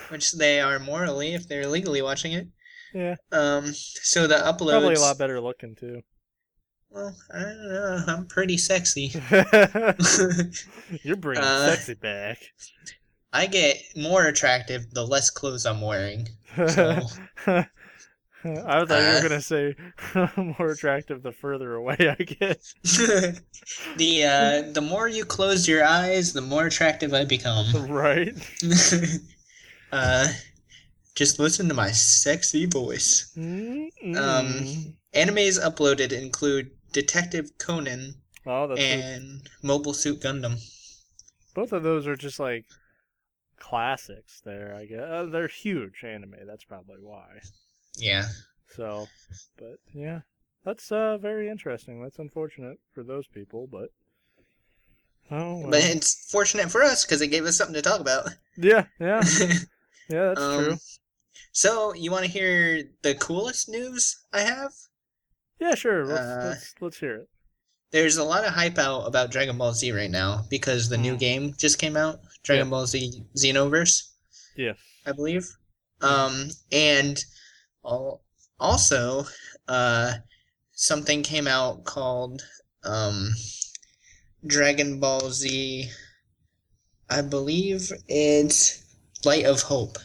which 0.09 0.33
they 0.33 0.61
are 0.61 0.79
morally 0.79 1.35
if 1.35 1.47
they're 1.49 1.67
legally 1.67 2.03
watching 2.03 2.33
it. 2.33 2.49
Yeah. 2.93 3.17
Um, 3.33 3.73
so 3.75 4.27
the 4.27 4.37
uploads. 4.37 4.71
Probably 4.71 4.95
a 4.95 5.01
lot 5.01 5.19
better 5.19 5.41
looking 5.41 5.75
too. 5.75 6.03
Well, 6.91 7.15
I 7.33 7.39
don't 7.41 7.69
know. 7.69 8.05
I'm 8.07 8.27
pretty 8.27 8.57
sexy. 8.57 9.09
You're 11.03 11.17
bringing 11.17 11.43
Uh, 11.45 11.71
sexy 11.71 11.95
back. 11.95 12.39
I 13.33 13.47
get 13.47 13.79
more 13.97 14.27
attractive 14.27 14.91
the 14.93 15.05
less 15.05 15.29
clothes 15.31 15.67
I'm 15.67 15.81
wearing. 15.81 16.29
So, 16.69 17.01
I 18.67 18.85
thought 18.85 19.05
you 19.05 19.11
Uh, 19.11 19.13
were 19.13 19.21
gonna 19.21 19.41
say 19.41 19.75
more 20.37 20.71
attractive 20.71 21.23
the 21.23 21.33
further 21.33 21.75
away 21.75 21.97
I 22.01 22.23
get. 22.23 22.61
the 23.97 24.25
uh, 24.25 24.73
the 24.73 24.81
more 24.83 25.09
you 25.09 25.25
close 25.25 25.67
your 25.67 25.85
eyes, 25.85 26.33
the 26.33 26.41
more 26.43 26.67
attractive 26.67 27.15
I 27.15 27.25
become. 27.25 27.87
Right? 27.89 28.35
uh, 29.93 30.29
just 31.15 31.39
listen 31.39 31.69
to 31.69 31.75
my 31.75 31.91
sexy 31.93 32.67
voice. 32.67 33.33
Mm-mm. 33.37 34.95
Animes 35.15 35.59
uploaded 35.61 36.13
include 36.13 36.71
Detective 36.93 37.57
Conan 37.59 38.15
oh, 38.47 38.73
and 38.75 39.49
Mobile 39.63 39.95
Suit 39.95 40.21
Gundam. 40.21 40.59
both 41.55 41.73
of 41.73 41.83
those 41.83 42.07
are 42.07 42.17
just 42.17 42.39
like 42.39 42.67
classics. 43.59 44.41
There, 44.45 44.75
I 44.75 44.87
guess 44.87 45.01
uh, 45.01 45.27
they're 45.31 45.49
huge 45.49 46.05
anime. 46.05 46.35
That's 46.47 46.65
probably 46.65 46.99
why. 47.01 47.41
Yeah. 47.97 48.27
So, 48.69 49.09
but 49.57 49.79
yeah, 49.93 50.21
that's 50.65 50.91
uh 50.93 51.19
very 51.19 51.49
interesting. 51.49 52.03
That's 52.03 52.19
unfortunate 52.19 52.79
for 52.93 53.03
those 53.03 53.27
people, 53.29 53.67
but 53.67 53.91
oh, 55.31 55.59
well. 55.59 55.71
But 55.71 55.81
it's 55.85 56.31
fortunate 56.31 56.71
for 56.71 56.83
us 56.83 57.05
because 57.05 57.21
it 57.21 57.29
gave 57.29 57.45
us 57.45 57.57
something 57.57 57.75
to 57.75 57.83
talk 57.83 58.01
about. 58.01 58.29
yeah, 58.57 58.87
yeah, 58.99 59.23
yeah. 60.09 60.35
That's 60.35 60.41
Um, 60.41 60.65
true. 60.65 60.77
So, 61.53 61.95
you 61.95 62.11
want 62.11 62.25
to 62.27 62.31
hear 62.31 62.85
the 63.03 63.15
coolest 63.17 63.69
news 63.69 64.25
I 64.33 64.41
have? 64.41 64.73
Yeah, 65.61 65.75
sure. 65.75 66.05
Let's, 66.07 66.21
uh, 66.21 66.45
let's 66.45 66.75
let's 66.81 66.99
hear 67.01 67.17
it. 67.17 67.29
There's 67.93 68.17
a 68.19 68.25
lot 68.25 68.45
of 68.45 68.53
hype 68.53 68.79
out 68.79 69.03
about 69.07 69.31
Dragon 69.31 69.57
Ball 69.57 69.73
Z 69.73 69.91
right 69.93 70.11
now 70.11 70.45
because 70.51 70.89
the 70.89 70.99
new 70.99 71.17
Mm. 71.17 71.19
game 71.19 71.55
just 71.57 71.79
came 71.79 71.97
out, 71.97 72.21
Dragon 72.43 72.67
Yeah. 72.67 72.71
Ball 72.71 72.87
Z 72.87 73.25
Xenoverse. 73.37 74.11
Yeah. 74.57 74.75
I 75.07 75.13
believe. 75.13 75.49
Um, 76.01 76.51
and 76.73 77.25
also, 78.59 79.27
uh, 79.69 80.15
something 80.73 81.23
came 81.23 81.47
out 81.47 81.85
called 81.85 82.43
um, 82.85 83.31
Dragon 84.47 85.01
Ball 85.01 85.31
Z. 85.31 85.91
I 87.11 87.23
believe 87.23 87.93
it's 88.09 88.83
Light 89.25 89.45
of 89.45 89.63
Hope. 89.63 89.99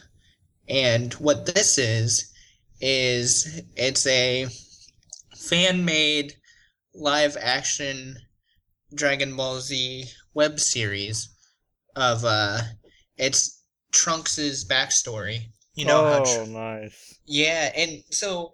And 0.68 1.12
what 1.14 1.46
this 1.46 1.78
is, 1.78 2.32
is 2.80 3.62
it's 3.76 4.06
a 4.06 4.46
fan 5.36 5.84
made 5.84 6.34
live 6.94 7.36
action 7.40 8.16
Dragon 8.94 9.36
Ball 9.36 9.60
Z 9.60 10.04
web 10.34 10.60
series 10.60 11.28
of 11.96 12.24
uh 12.24 12.60
it's 13.16 13.62
Trunks's 13.92 14.64
backstory. 14.64 15.50
You 15.74 15.84
know 15.86 16.04
how 16.04 16.22
oh, 16.26 16.44
Tr- 16.44 16.50
nice. 16.50 17.18
Yeah, 17.26 17.72
and 17.76 18.02
so 18.10 18.52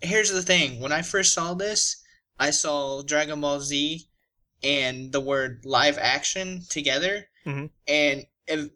here's 0.00 0.30
the 0.30 0.42
thing. 0.42 0.80
When 0.80 0.92
I 0.92 1.02
first 1.02 1.32
saw 1.32 1.54
this, 1.54 2.02
I 2.38 2.50
saw 2.50 3.02
Dragon 3.02 3.40
Ball 3.40 3.60
Z 3.60 4.02
and 4.62 5.12
the 5.12 5.20
word 5.20 5.62
live 5.64 5.96
action 5.98 6.62
together, 6.68 7.26
Mhm. 7.46 7.70
and 7.86 8.26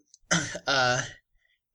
uh, 0.66 1.02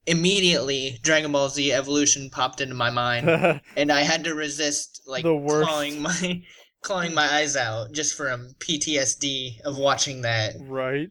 immediately 0.06 0.98
Dragon 1.02 1.32
Ball 1.32 1.48
Z 1.48 1.72
Evolution 1.72 2.30
popped 2.30 2.60
into 2.60 2.74
my 2.74 2.90
mind, 2.90 3.28
and 3.76 3.92
I 3.92 4.00
had 4.02 4.24
to 4.24 4.34
resist 4.34 5.02
like 5.06 5.22
The 5.24 5.34
worst. 5.34 5.68
clawing 5.68 6.00
my 6.02 6.42
clawing 6.82 7.14
my 7.14 7.26
eyes 7.34 7.56
out 7.56 7.92
just 7.92 8.16
from 8.16 8.54
PTSD 8.60 9.60
of 9.62 9.76
watching 9.76 10.22
that 10.22 10.54
right. 10.60 11.10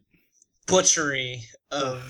butchery 0.66 1.42
of 1.70 2.02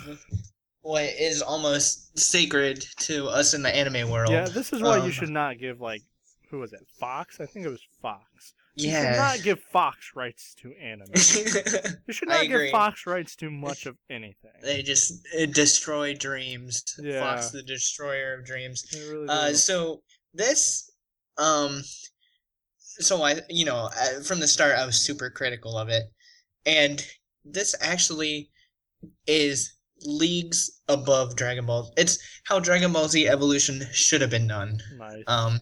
what 0.87 1.05
is 1.05 1.43
almost 1.43 2.17
sacred 2.19 2.81
to 3.01 3.27
us 3.27 3.55
in 3.55 3.63
the 3.63 3.75
anime 3.75 4.09
world. 4.09 4.31
Yeah, 4.31 4.45
this 4.47 4.73
is 4.73 4.81
why 4.81 4.99
Um, 4.99 5.07
you 5.07 5.11
should 5.13 5.31
not 5.31 5.59
give 5.59 5.81
like 5.81 6.03
who 6.51 6.61
was 6.61 6.73
it? 6.73 6.87
Fox? 7.01 7.41
I 7.41 7.47
think 7.47 7.67
it 7.67 7.71
was 7.71 7.83
Fox. 8.01 8.55
You 8.77 8.91
should 8.91 9.17
not 9.17 9.43
give 9.43 9.59
Fox 9.73 10.13
rights 10.15 10.55
to 10.61 10.73
anime. 10.75 11.11
You 12.07 12.13
should 12.13 12.29
not 12.29 12.47
give 12.47 12.71
Fox 12.71 13.07
rights 13.07 13.35
to 13.37 13.51
much 13.51 13.87
of 13.87 13.97
anything. 14.11 14.53
they 14.63 14.83
just 14.83 15.27
destroy 15.53 16.15
dreams. 16.15 16.85
Yeah. 17.03 17.21
Fox 17.21 17.51
the 17.51 17.63
destroyer 17.63 18.35
of 18.35 18.45
dreams. 18.45 18.85
Really 19.11 19.27
Uh, 19.29 19.55
so 19.55 20.03
this, 20.35 20.91
um, 21.39 21.83
so 22.79 23.23
I, 23.23 23.41
you 23.49 23.65
know, 23.65 23.89
from 24.25 24.39
the 24.41 24.47
start, 24.47 24.77
I 24.79 24.87
was 24.87 25.01
super 25.01 25.31
critical 25.31 25.77
of 25.79 25.89
it, 25.89 26.05
and 26.65 27.05
this 27.45 27.75
actually 27.81 28.51
is 29.27 29.76
leagues 30.05 30.81
above 30.89 31.37
Dragon 31.37 31.67
Ball. 31.67 31.93
It's 31.97 32.19
how 32.45 32.61
Dragon 32.61 32.93
Ball 32.93 33.09
Z 33.09 33.29
Evolution 33.29 33.87
should 33.93 34.21
have 34.21 34.31
been 34.31 34.47
done. 34.49 34.81
nice. 34.91 35.25
Um, 35.27 35.61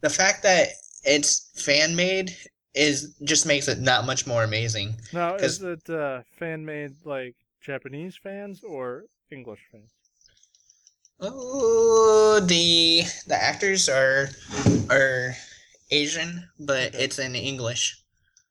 the 0.00 0.10
fact 0.10 0.42
that 0.42 0.68
it's 1.04 1.50
fan 1.56 1.96
made 1.96 2.36
is 2.74 3.14
just 3.24 3.46
makes 3.46 3.68
it 3.68 3.84
that 3.84 4.04
much 4.04 4.26
more 4.26 4.44
amazing. 4.44 4.96
now, 5.12 5.34
is 5.36 5.62
it 5.62 5.88
uh, 5.88 6.22
fan 6.38 6.64
made 6.64 6.92
like 7.04 7.34
Japanese 7.60 8.16
fans 8.16 8.62
or 8.62 9.04
English 9.30 9.60
fans? 9.72 9.90
Oh, 11.20 12.40
the 12.40 13.02
the 13.26 13.34
actors 13.34 13.86
are 13.88 14.30
are 14.88 15.36
Asian, 15.90 16.48
but 16.58 16.94
it's 16.94 17.18
in 17.18 17.34
English. 17.34 18.02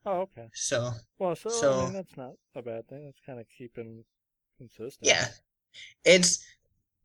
Oh, 0.05 0.21
okay. 0.21 0.47
So 0.53 0.93
Well, 1.19 1.35
so, 1.35 1.49
I 1.49 1.85
mean, 1.85 1.93
that's 1.93 2.17
not 2.17 2.33
a 2.55 2.61
bad 2.61 2.87
thing. 2.87 3.05
That's 3.05 3.19
kind 3.25 3.39
of 3.39 3.47
keeping 3.57 4.05
consistent. 4.57 5.17
yeah, 5.17 5.27
it's 6.05 6.45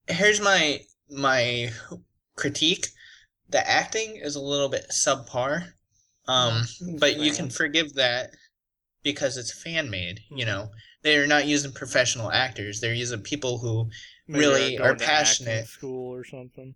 here's 0.08 0.40
my 0.40 0.80
my 1.10 1.70
critique. 2.36 2.88
The 3.50 3.68
acting 3.68 4.16
is 4.16 4.36
a 4.36 4.40
little 4.42 4.68
bit 4.70 4.86
subpar, 4.90 5.72
um, 6.28 6.62
but 7.00 7.18
you 7.18 7.32
can 7.32 7.50
forgive 7.50 7.94
that 7.94 8.32
because 9.02 9.36
it's 9.38 9.52
fan 9.52 9.90
made. 9.90 10.20
You 10.34 10.44
Mhm. 10.44 10.46
know, 10.46 10.70
they're 11.02 11.26
not 11.28 11.46
using 11.46 11.72
professional 11.72 12.32
actors; 12.32 12.80
they're 12.80 12.94
using 12.94 13.22
people 13.22 13.58
who 13.58 13.90
Maybe 14.26 14.38
really 14.38 14.78
are 14.78 14.96
to 14.96 14.96
passionate. 14.96 15.66
School 15.66 16.14
or 16.14 16.24
something. 16.24 16.74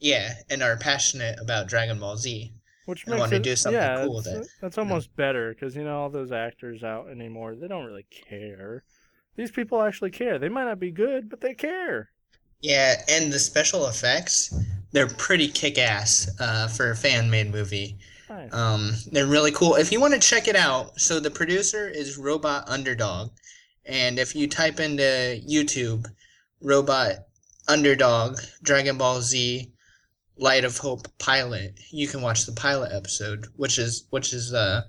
yeah, 0.00 0.34
and 0.50 0.60
are 0.62 0.76
passionate 0.76 1.38
about 1.40 1.68
Dragon 1.68 2.00
Ball 2.00 2.16
Z. 2.16 2.52
Which 2.86 3.06
I 3.08 3.14
makes 3.14 3.30
wanna 3.30 3.38
do 3.38 3.54
something 3.54 3.92
yeah, 3.92 3.94
cool 3.94 4.16
with 4.16 4.26
it, 4.26 4.48
That's 4.60 4.78
almost 4.78 5.14
better 5.14 5.54
because 5.54 5.76
you 5.76 5.84
know 5.84 6.00
all 6.00 6.10
those 6.10 6.32
actors 6.32 6.82
out 6.82 7.08
anymore. 7.08 7.54
They 7.54 7.68
don't 7.68 7.84
really 7.84 8.02
care. 8.10 8.82
These 9.38 9.52
people 9.52 9.80
actually 9.80 10.10
care. 10.10 10.36
They 10.40 10.48
might 10.48 10.64
not 10.64 10.80
be 10.80 10.90
good, 10.90 11.30
but 11.30 11.40
they 11.40 11.54
care. 11.54 12.10
Yeah, 12.60 13.00
and 13.08 13.32
the 13.32 13.38
special 13.38 13.86
effects, 13.86 14.52
they're 14.90 15.06
pretty 15.06 15.46
kick 15.46 15.78
ass 15.78 16.28
uh, 16.40 16.66
for 16.66 16.90
a 16.90 16.96
fan 16.96 17.30
made 17.30 17.52
movie. 17.52 17.98
Nice. 18.28 18.52
Um, 18.52 18.94
they're 19.12 19.28
really 19.28 19.52
cool. 19.52 19.76
If 19.76 19.92
you 19.92 20.00
want 20.00 20.12
to 20.14 20.18
check 20.18 20.48
it 20.48 20.56
out, 20.56 20.98
so 21.00 21.20
the 21.20 21.30
producer 21.30 21.88
is 21.88 22.18
Robot 22.18 22.68
Underdog. 22.68 23.30
And 23.86 24.18
if 24.18 24.34
you 24.34 24.48
type 24.48 24.80
into 24.80 25.40
YouTube, 25.48 26.06
Robot 26.60 27.12
Underdog, 27.68 28.40
Dragon 28.64 28.98
Ball 28.98 29.20
Z, 29.20 29.70
Light 30.36 30.64
of 30.64 30.76
Hope 30.78 31.06
pilot, 31.18 31.78
you 31.92 32.08
can 32.08 32.22
watch 32.22 32.44
the 32.44 32.52
pilot 32.52 32.90
episode, 32.92 33.46
which 33.54 33.78
is 33.78 34.08
which 34.10 34.32
is 34.32 34.52
uh, 34.52 34.82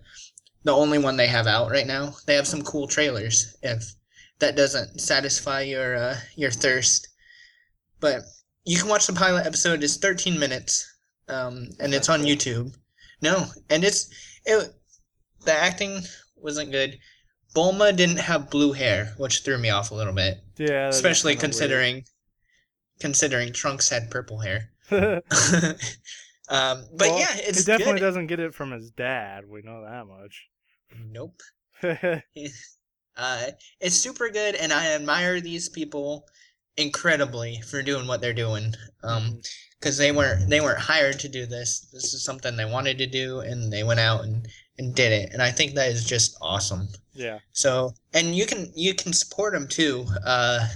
the 0.63 0.73
only 0.73 0.97
one 0.97 1.17
they 1.17 1.27
have 1.27 1.45
out 1.45 1.69
right 1.69 1.85
now. 1.85 2.15
They 2.25 2.33
have 2.33 2.47
some 2.47 2.63
cool 2.63 2.87
trailers. 2.87 3.55
If 3.61 3.93
that 4.39 4.55
doesn't 4.55 4.99
satisfy 4.99 5.61
your 5.61 5.95
uh, 5.95 6.17
your 6.35 6.51
thirst, 6.51 7.07
but 7.99 8.21
you 8.65 8.77
can 8.77 8.89
watch 8.89 9.07
the 9.07 9.13
pilot 9.13 9.45
episode. 9.45 9.83
It's 9.83 9.97
13 9.97 10.39
minutes, 10.39 10.97
um, 11.27 11.69
and 11.79 11.93
it's 11.93 12.09
on 12.09 12.21
YouTube. 12.21 12.75
No, 13.21 13.45
and 13.69 13.83
it's 13.83 14.09
it. 14.45 14.73
The 15.45 15.53
acting 15.53 16.01
wasn't 16.35 16.71
good. 16.71 16.99
Bulma 17.55 17.95
didn't 17.95 18.17
have 18.19 18.49
blue 18.49 18.73
hair, 18.73 19.13
which 19.17 19.43
threw 19.43 19.57
me 19.57 19.69
off 19.69 19.91
a 19.91 19.95
little 19.95 20.13
bit, 20.13 20.37
yeah, 20.57 20.87
especially 20.87 21.35
considering 21.35 22.03
considering 22.99 23.51
Trunks 23.53 23.89
had 23.89 24.11
purple 24.11 24.39
hair. 24.39 24.69
um, 24.91 25.21
but 26.49 27.07
Well, 27.07 27.19
yeah, 27.19 27.27
it's 27.31 27.59
he 27.59 27.63
definitely 27.65 27.93
good. 27.93 27.99
doesn't 28.05 28.27
get 28.27 28.39
it 28.39 28.53
from 28.53 28.71
his 28.71 28.91
dad. 28.91 29.45
We 29.47 29.61
know 29.61 29.83
that 29.83 30.05
much. 30.05 30.47
Nope. 30.97 31.41
Uh, 33.19 33.47
it's 33.81 33.95
super 33.95 34.29
good, 34.29 34.55
and 34.55 34.71
I 34.71 34.93
admire 34.93 35.41
these 35.41 35.67
people 35.67 36.25
incredibly 36.77 37.61
for 37.69 37.83
doing 37.83 38.07
what 38.07 38.21
they're 38.21 38.33
doing. 38.33 38.73
Um, 39.03 39.41
because 39.79 39.97
they 39.97 40.11
weren't 40.11 40.49
they 40.49 40.59
weren't 40.59 40.79
hired 40.79 41.19
to 41.19 41.29
do 41.29 41.45
this. 41.45 41.87
This 41.93 42.13
is 42.13 42.23
something 42.23 42.55
they 42.55 42.65
wanted 42.65 42.97
to 42.97 43.07
do, 43.07 43.39
and 43.39 43.71
they 43.71 43.83
went 43.83 43.99
out 43.99 44.23
and 44.23 44.47
and 44.77 44.95
did 44.95 45.11
it. 45.11 45.29
And 45.33 45.41
I 45.41 45.51
think 45.51 45.75
that 45.75 45.89
is 45.91 46.05
just 46.05 46.37
awesome. 46.41 46.87
yeah. 47.13 47.39
So, 47.51 47.93
and 48.13 48.35
you 48.35 48.45
can 48.45 48.71
you 48.75 48.93
can 48.93 49.13
support 49.13 49.53
them 49.53 49.67
too. 49.67 50.05
Uh, 50.25 50.67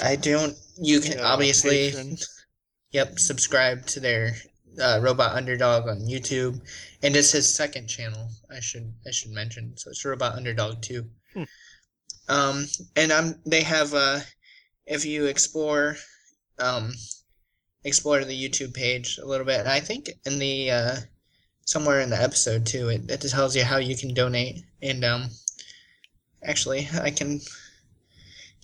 I 0.00 0.16
don't. 0.16 0.56
You 0.80 1.00
can 1.00 1.18
Yeah, 1.18 1.24
obviously. 1.24 1.90
patron. 1.90 2.16
Yep, 2.92 3.18
subscribe 3.18 3.86
to 3.86 3.98
their 3.98 4.36
uh, 4.80 5.00
Robot 5.02 5.34
Underdog 5.34 5.88
on 5.88 5.98
YouTube, 6.00 6.60
and 7.02 7.16
it's 7.16 7.32
his 7.32 7.52
second 7.52 7.88
channel. 7.88 8.28
I 8.50 8.60
should 8.60 8.92
I 9.06 9.10
should 9.10 9.32
mention. 9.32 9.76
So 9.76 9.90
it's 9.90 10.04
Robot 10.04 10.36
Underdog 10.36 10.82
too. 10.82 11.10
Hmm. 11.34 11.44
Um, 12.28 12.66
and 12.96 13.12
I'm 13.12 13.40
they 13.44 13.62
have 13.62 13.92
uh, 13.92 14.20
if 14.86 15.04
you 15.04 15.26
explore, 15.26 15.96
um, 16.58 16.92
explore 17.84 18.24
the 18.24 18.48
YouTube 18.48 18.74
page 18.74 19.18
a 19.18 19.26
little 19.26 19.46
bit, 19.46 19.66
I 19.66 19.80
think 19.80 20.10
in 20.24 20.38
the 20.38 20.70
uh, 20.70 20.96
somewhere 21.64 22.00
in 22.00 22.10
the 22.10 22.20
episode 22.20 22.66
too, 22.66 22.88
it, 22.88 23.10
it 23.10 23.20
tells 23.22 23.56
you 23.56 23.64
how 23.64 23.78
you 23.78 23.96
can 23.96 24.14
donate. 24.14 24.64
And 24.82 25.04
um, 25.04 25.30
actually, 26.42 26.88
I 27.00 27.10
can. 27.10 27.40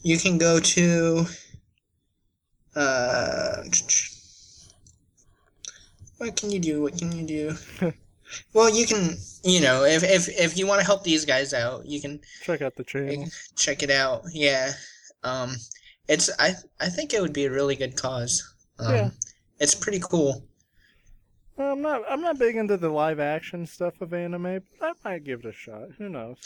You 0.03 0.19
can 0.19 0.39
go 0.39 0.61
to. 0.61 1.27
Uh, 2.75 3.65
what 6.19 6.37
can 6.37 6.51
you 6.51 6.61
do? 6.61 6.83
What 6.83 6.97
can 6.97 7.13
you 7.13 7.27
do? 7.27 7.93
well, 8.55 8.71
you 8.71 8.87
can, 8.87 9.17
you 9.45 9.61
know, 9.61 9.85
if 9.85 10.03
if 10.03 10.29
if 10.29 10.59
you 10.59 10.67
want 10.67 10.81
to 10.81 10.87
help 10.87 11.05
these 11.05 11.25
guys 11.25 11.53
out, 11.55 11.87
you 11.87 12.01
can 12.01 12.21
Check 12.43 12.63
out 12.63 12.75
the 12.77 12.85
channel. 12.85 13.27
check 13.57 13.83
it 13.83 13.91
out. 13.91 14.23
Yeah, 14.33 14.73
um, 15.25 15.57
it's 16.09 16.31
I 16.39 16.55
I 16.81 16.89
think 16.89 17.13
it 17.15 17.21
would 17.21 17.33
be 17.33 17.45
a 17.47 17.51
really 17.51 17.77
good 17.77 17.97
cause. 17.97 18.43
Um, 18.79 18.95
Yeah. 18.95 19.11
it's 19.59 19.75
pretty 19.75 20.01
cool. 20.01 20.45
Well, 21.57 21.73
I'm 21.73 21.83
not. 21.83 22.03
I'm 22.09 22.23
not 22.23 22.39
big 22.39 22.57
into 22.57 22.77
the 22.77 22.89
live 22.89 23.21
action 23.21 23.67
stuff 23.67 24.01
of 24.01 24.15
anime. 24.15 24.61
But 24.79 24.97
I 25.05 25.09
might 25.11 25.25
give 25.25 25.41
it 25.41 25.47
a 25.47 25.53
shot. 25.53 25.89
Who 25.99 26.09
knows? 26.09 26.39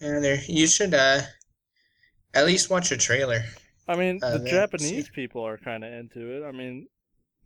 And 0.00 0.22
there, 0.24 0.40
you 0.46 0.66
should 0.66 0.92
uh, 0.92 1.20
at 2.34 2.46
least 2.46 2.68
watch 2.68 2.90
a 2.90 2.96
trailer. 2.96 3.44
I 3.88 3.94
mean, 3.96 4.18
Uh, 4.22 4.38
the 4.38 4.50
Japanese 4.50 5.08
people 5.08 5.46
are 5.46 5.56
kind 5.58 5.84
of 5.84 5.92
into 5.92 6.20
it. 6.36 6.44
I 6.46 6.50
mean, 6.50 6.88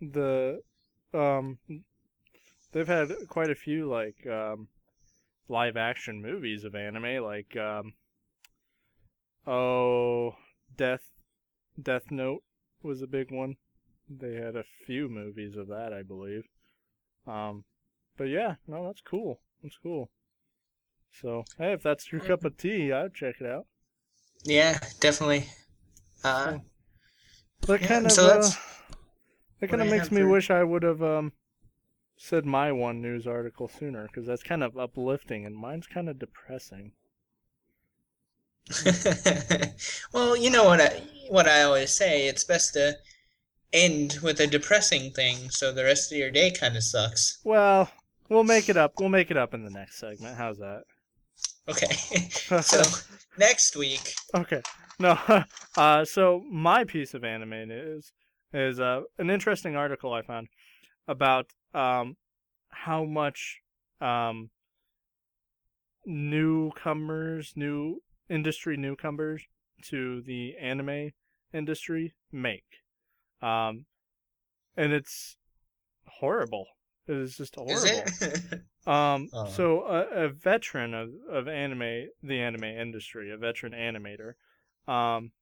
the 0.01 0.63
um, 1.13 1.59
they've 2.73 2.89
had 2.89 3.13
quite 3.29 3.51
a 3.51 3.55
few 3.55 3.89
like 3.89 4.27
um, 4.27 4.69
live 5.49 5.77
action 5.77 6.23
movies 6.23 6.65
of 6.65 6.75
anime, 6.75 7.25
like 7.25 7.57
um, 7.57 7.95
oh, 9.47 10.35
Death 10.77 11.11
Death 11.83 12.11
Note 12.11 12.45
was 12.83 13.03
a 13.03 13.07
big 13.07 13.33
one. 13.33 13.57
They 14.09 14.35
had 14.37 14.57
a 14.57 14.65
few 14.87 15.09
movies 15.09 15.57
of 15.57 15.69
that, 15.69 15.93
I 15.93 16.03
believe. 16.03 16.49
Um, 17.27 17.65
but 18.17 18.25
yeah, 18.25 18.57
no, 18.67 18.87
that's 18.87 19.03
cool. 19.03 19.41
That's 19.63 19.79
cool. 19.79 20.11
So, 21.13 21.45
hey, 21.57 21.73
if 21.73 21.85
that's 21.85 22.11
your 22.11 22.21
cup 22.21 22.45
of 22.45 22.57
tea, 22.57 22.91
I'd 22.93 23.15
check 23.15 23.41
it 23.41 23.47
out. 23.47 23.69
Yeah, 24.45 24.79
definitely. 25.01 25.49
Uh, 26.25 26.59
That 27.67 27.81
Yeah, 27.81 27.89
kind 27.89 28.07
of 28.07 28.11
so 28.11 28.27
uh, 28.27 28.53
that 29.61 29.69
kind 29.69 29.81
of 29.83 29.89
makes 29.89 30.11
me 30.11 30.25
wish 30.25 30.51
I 30.51 30.65
would 30.65 30.83
have 30.83 31.03
um 31.03 31.33
said 32.23 32.45
my 32.45 32.71
one 32.71 33.01
news 33.01 33.27
article 33.27 33.67
sooner 33.67 34.07
because 34.07 34.27
that's 34.27 34.43
kind 34.43 34.63
of 34.63 34.77
uplifting 34.77 35.47
and 35.47 35.57
mine's 35.57 35.87
kind 35.87 36.07
of 36.07 36.19
depressing. 36.19 36.93
well, 40.13 40.37
you 40.37 40.51
know 40.51 40.65
what 40.65 40.83
I 40.83 41.03
what 41.31 41.49
I 41.49 41.63
always 41.63 41.91
say. 41.91 42.29
It's 42.29 42.45
best 42.45 42.75
to 42.75 42.99
end 43.73 44.19
with 44.23 44.39
a 44.39 44.47
depressing 44.47 45.13
thing, 45.13 45.49
so 45.49 45.73
the 45.73 45.83
rest 45.83 46.13
of 46.13 46.19
your 46.19 46.31
day 46.31 46.51
kind 46.51 46.77
of 46.77 46.83
sucks. 46.83 47.39
Well, 47.43 47.91
we'll 48.29 48.45
make 48.45 48.69
it 48.69 48.77
up. 48.77 48.93
We'll 49.01 49.09
make 49.09 49.31
it 49.31 49.39
up 49.39 49.55
in 49.55 49.65
the 49.65 49.71
next 49.71 49.99
segment. 49.99 50.37
How's 50.37 50.59
that? 50.59 50.83
Okay. 51.69 51.87
so 52.61 52.83
next 53.39 53.77
week. 53.77 54.15
Okay. 54.35 54.63
No. 54.99 55.19
Uh, 55.77 56.05
so 56.05 56.43
my 56.51 56.83
piece 56.83 57.15
of 57.15 57.23
anime 57.23 57.71
is 57.71 58.13
is 58.53 58.81
uh, 58.81 59.03
an 59.19 59.31
interesting 59.31 59.77
article 59.77 60.13
I 60.13 60.23
found 60.23 60.49
about 61.07 61.47
um, 61.75 62.17
how 62.69 63.05
much 63.05 63.61
um, 64.01 64.51
newcomers, 66.07 67.53
new 67.57 68.03
industry 68.29 68.77
newcomers 68.77 69.43
to 69.83 70.23
the 70.23 70.57
anime 70.61 71.11
industry 71.53 72.15
make. 72.33 72.65
Um, 73.43 73.87
and 74.77 74.93
it's 74.93 75.37
horrible. 76.07 76.67
It 77.07 77.17
is 77.17 77.37
just 77.37 77.57
horrible. 77.57 78.05
Is? 78.21 78.39
Um, 78.87 79.29
Uh. 79.35 79.45
so 79.45 79.83
a, 79.85 80.25
a 80.25 80.29
veteran 80.31 80.95
of, 80.95 81.11
of 81.29 81.49
anime, 81.49 82.09
the 82.23 82.41
anime 82.41 82.65
industry, 82.65 83.31
a 83.31 83.37
veteran 83.37 83.75
animator. 83.75 84.33
Um, 84.91 85.33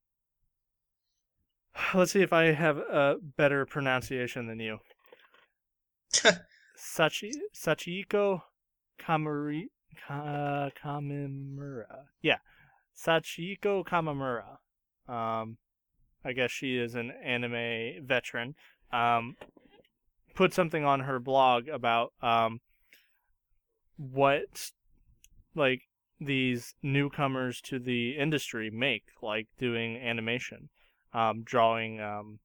let's 1.95 2.11
see 2.11 2.23
if 2.23 2.33
I 2.33 2.47
have 2.47 2.79
a 2.79 3.19
better 3.37 3.65
pronunciation 3.65 4.49
than 4.49 4.59
you. 4.59 4.79
Sachi 6.77 7.33
Sachiko 7.55 8.43
Kamari 8.99 9.69
Ka, 10.07 10.71
Kamimura. 10.83 12.05
Yeah, 12.23 12.39
Sachiko 12.97 13.85
Kamimura. 13.85 14.59
Um, 15.13 15.57
I 16.25 16.33
guess 16.33 16.51
she 16.51 16.77
is 16.77 16.95
an 16.95 17.13
anime 17.25 18.07
veteran. 18.07 18.55
Um, 18.93 19.37
put 20.35 20.55
something 20.55 20.85
on 20.85 21.01
her 21.01 21.19
blog 21.19 21.69
about 21.69 22.13
um 22.23 22.61
what 23.97 24.71
like 25.55 25.83
these 26.21 26.75
newcomers 26.83 27.61
to 27.61 27.79
the 27.79 28.17
industry 28.17 28.71
make, 28.71 29.05
like 29.23 29.47
doing 29.59 29.97
animation, 29.97 30.69
um, 31.13 31.43
drawing, 31.43 32.01
um, 32.01 32.39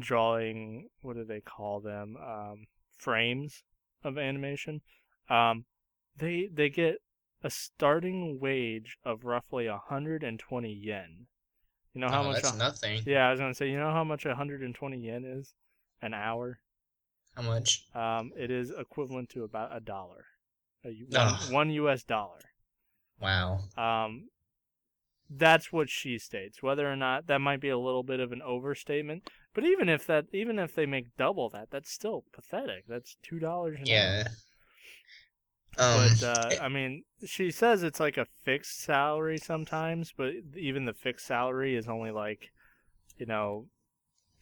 drawing. 0.00 0.88
What 1.02 1.16
do 1.16 1.24
they 1.24 1.40
call 1.40 1.80
them? 1.80 2.16
Um, 2.16 2.66
frames 2.98 3.62
of 4.04 4.18
animation. 4.18 4.80
Um, 5.28 5.64
they 6.16 6.48
they 6.52 6.68
get 6.68 6.96
a 7.42 7.50
starting 7.50 8.38
wage 8.40 8.98
of 9.04 9.24
roughly 9.24 9.68
120 9.68 10.72
yen. 10.72 11.26
You 11.94 12.02
know 12.02 12.08
how 12.08 12.22
oh, 12.22 12.24
much? 12.24 12.42
that's 12.42 12.54
a- 12.54 12.58
nothing. 12.58 13.02
yeah, 13.06 13.28
I 13.28 13.30
was 13.30 13.40
gonna 13.40 13.54
say. 13.54 13.70
You 13.70 13.78
know 13.78 13.92
how 13.92 14.04
much 14.04 14.24
120 14.24 14.98
yen 14.98 15.24
is 15.24 15.54
an 16.02 16.14
hour? 16.14 16.60
How 17.34 17.42
much? 17.42 17.84
Um, 17.94 18.32
it 18.36 18.50
is 18.50 18.70
equivalent 18.76 19.30
to 19.30 19.44
about 19.44 19.74
a 19.74 19.80
dollar, 19.80 20.26
a, 20.84 20.90
one, 21.08 21.34
one 21.52 21.70
U.S. 21.70 22.02
dollar. 22.02 22.40
Wow. 23.20 23.60
Um, 23.76 24.28
that's 25.28 25.72
what 25.72 25.88
she 25.88 26.18
states. 26.18 26.62
Whether 26.62 26.90
or 26.90 26.96
not 26.96 27.26
that 27.28 27.40
might 27.40 27.60
be 27.60 27.68
a 27.68 27.78
little 27.78 28.02
bit 28.02 28.20
of 28.20 28.32
an 28.32 28.42
overstatement, 28.42 29.30
but 29.54 29.64
even 29.64 29.88
if 29.88 30.06
that, 30.06 30.26
even 30.32 30.58
if 30.58 30.74
they 30.74 30.86
make 30.86 31.16
double 31.16 31.48
that, 31.50 31.70
that's 31.70 31.90
still 31.90 32.24
pathetic. 32.32 32.84
That's 32.88 33.16
two 33.22 33.38
dollars 33.38 33.78
an 33.78 33.82
hour. 33.82 33.86
Yeah. 33.86 34.28
Um, 35.78 36.08
But 36.20 36.22
uh, 36.22 36.50
I 36.60 36.68
mean, 36.68 37.04
she 37.24 37.50
says 37.50 37.82
it's 37.82 38.00
like 38.00 38.16
a 38.16 38.26
fixed 38.42 38.80
salary 38.80 39.38
sometimes, 39.38 40.12
but 40.16 40.32
even 40.56 40.84
the 40.84 40.92
fixed 40.92 41.26
salary 41.26 41.76
is 41.76 41.88
only 41.88 42.10
like, 42.10 42.50
you 43.18 43.26
know, 43.26 43.66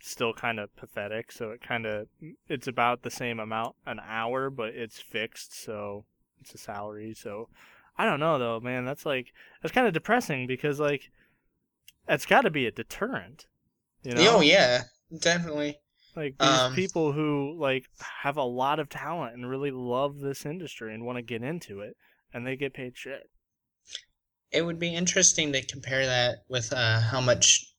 still 0.01 0.33
kind 0.33 0.59
of 0.59 0.75
pathetic. 0.77 1.33
So 1.33 1.51
it 1.51 1.61
kind 1.61 1.87
of 1.87 2.09
it's 2.49 2.67
about 2.67 3.03
the 3.03 3.11
same 3.11 3.41
amount 3.41 3.77
an 3.87 4.01
hour, 4.07 4.51
but 4.51 4.75
it's 4.75 5.01
fixed, 5.01 5.59
so 5.59 6.05
it's 6.41 6.55
a 6.55 6.59
salary. 6.59 7.15
So 7.15 7.49
I 7.97 8.05
don't 8.05 8.21
know 8.21 8.39
though, 8.39 8.61
man. 8.61 8.85
That's 8.85 9.05
like 9.05 9.33
that's 9.63 9.75
kind 9.75 9.87
of 9.87 9.93
depressing 9.93 10.47
because 10.47 10.81
like 10.81 11.11
it's 12.09 12.27
got 12.27 12.43
to 12.43 12.51
be 12.51 12.67
a 12.67 12.71
deterrent. 12.71 13.47
You 14.03 14.15
know? 14.15 14.37
Oh 14.37 14.41
yeah, 14.41 14.85
definitely. 15.17 15.79
Like 16.17 16.37
these 16.39 16.49
Um, 16.49 16.75
people 16.75 17.13
who 17.13 17.57
like 17.59 17.89
have 18.23 18.37
a 18.37 18.43
lot 18.43 18.79
of 18.81 18.89
talent 18.89 19.35
and 19.35 19.49
really 19.49 19.71
love 19.71 20.19
this 20.19 20.45
industry 20.45 20.93
and 20.95 21.05
want 21.07 21.17
to 21.17 21.23
get 21.23 21.43
into 21.43 21.81
it, 21.81 21.97
and 22.33 22.47
they 22.47 22.57
get 22.57 22.75
paid 22.75 22.97
shit. 22.97 23.31
It 24.51 24.61
would 24.63 24.79
be 24.79 24.95
interesting 24.95 25.53
to 25.53 25.63
compare 25.65 26.05
that 26.05 26.45
with 26.49 26.71
uh, 26.73 27.01
how 27.01 27.21
much 27.21 27.75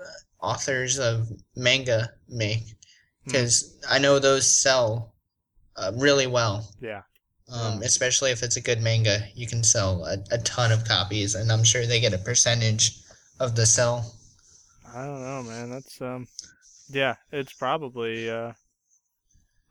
uh, 0.00 0.46
authors 0.46 0.98
of 0.98 1.28
manga 1.56 2.12
make, 2.28 2.76
Hmm. 3.24 3.30
because 3.32 3.78
I 3.88 3.98
know 3.98 4.18
those 4.18 4.50
sell 4.50 5.14
uh, 5.76 5.92
really 5.96 6.26
well. 6.26 6.74
Yeah, 6.80 7.02
Um, 7.48 7.82
especially 7.82 8.30
if 8.30 8.42
it's 8.42 8.56
a 8.56 8.60
good 8.60 8.80
manga, 8.82 9.28
you 9.34 9.46
can 9.46 9.64
sell 9.64 10.04
a, 10.06 10.18
a 10.30 10.38
ton 10.38 10.72
of 10.72 10.84
copies, 10.86 11.34
and 11.34 11.50
I'm 11.52 11.64
sure 11.64 11.86
they 11.86 12.00
get 12.00 12.14
a 12.14 12.18
percentage 12.18 12.98
of 13.40 13.56
the 13.56 13.66
sell. 13.66 14.14
I 14.94 15.04
don't 15.06 15.22
know, 15.22 15.42
man. 15.42 15.70
That's 15.70 16.00
um, 16.02 16.26
yeah, 16.90 17.16
it's 17.32 17.52
probably 17.52 18.28
uh, 18.30 18.52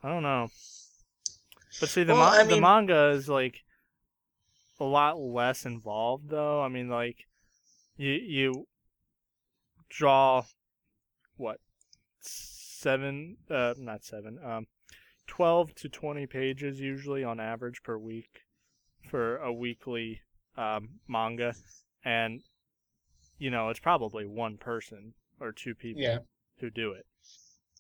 I 0.04 0.10
don't 0.10 0.24
know. 0.24 0.50
But 1.80 1.90
see, 1.90 2.04
the 2.04 2.14
Well, 2.14 2.24
ma- 2.24 2.32
I 2.32 2.44
the 2.44 2.60
manga 2.60 3.10
is 3.10 3.30
like 3.30 3.64
a 4.80 4.86
lot 4.86 5.20
less 5.20 5.66
involved, 5.66 6.30
though. 6.30 6.62
I 6.62 6.68
mean, 6.70 6.90
like 6.90 7.28
you 7.98 8.12
you 8.12 8.68
draw 9.90 10.44
what 11.38 11.60
seven 12.22 13.38
uh 13.50 13.74
not 13.78 14.04
seven 14.04 14.38
um 14.44 14.68
12 15.28 15.74
to 15.76 15.90
20 15.90 16.28
pages 16.28 16.80
usually 16.80 17.24
on 17.24 17.40
average 17.40 17.82
per 17.84 17.98
week 17.98 18.44
for 19.10 19.38
a 19.38 19.52
weekly 19.54 20.22
um, 20.58 20.90
manga 21.08 21.54
and 22.04 22.42
you 23.38 23.50
know 23.50 23.70
it's 23.70 23.80
probably 23.80 24.26
one 24.26 24.58
person 24.58 25.14
or 25.40 25.52
two 25.52 25.74
people 25.76 26.02
Yeah. 26.02 26.20
who 26.60 26.70
do 26.70 26.92
it 26.92 27.06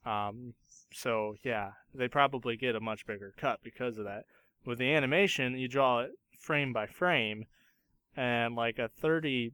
um 0.06 0.54
so 0.92 1.36
yeah 1.44 1.72
they 1.94 2.08
probably 2.08 2.56
get 2.56 2.76
a 2.76 2.80
much 2.80 3.06
bigger 3.06 3.34
cut 3.38 3.60
because 3.64 3.98
of 3.98 4.06
that. 4.06 4.26
With 4.66 4.80
the 4.80 4.94
animation 4.94 5.58
you 5.58 5.68
draw 5.68 6.02
it 6.02 6.12
frame 6.40 6.74
by 6.74 6.88
frame 6.88 7.46
and 8.16 8.56
like 8.56 8.80
a 8.80 8.88
30 8.88 9.54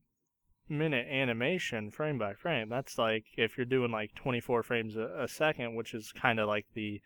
minute 0.68 1.08
animation 1.08 1.92
frame 1.92 2.18
by 2.18 2.34
frame 2.34 2.70
that's 2.70 2.98
like 2.98 3.26
if 3.38 3.56
you're 3.56 3.66
doing 3.66 3.92
like 3.92 4.16
24 4.16 4.64
frames 4.64 4.96
a, 4.96 5.12
a 5.20 5.28
second 5.28 5.76
which 5.76 5.94
is 5.94 6.12
kind 6.12 6.40
of 6.40 6.48
like 6.48 6.66
the 6.74 7.02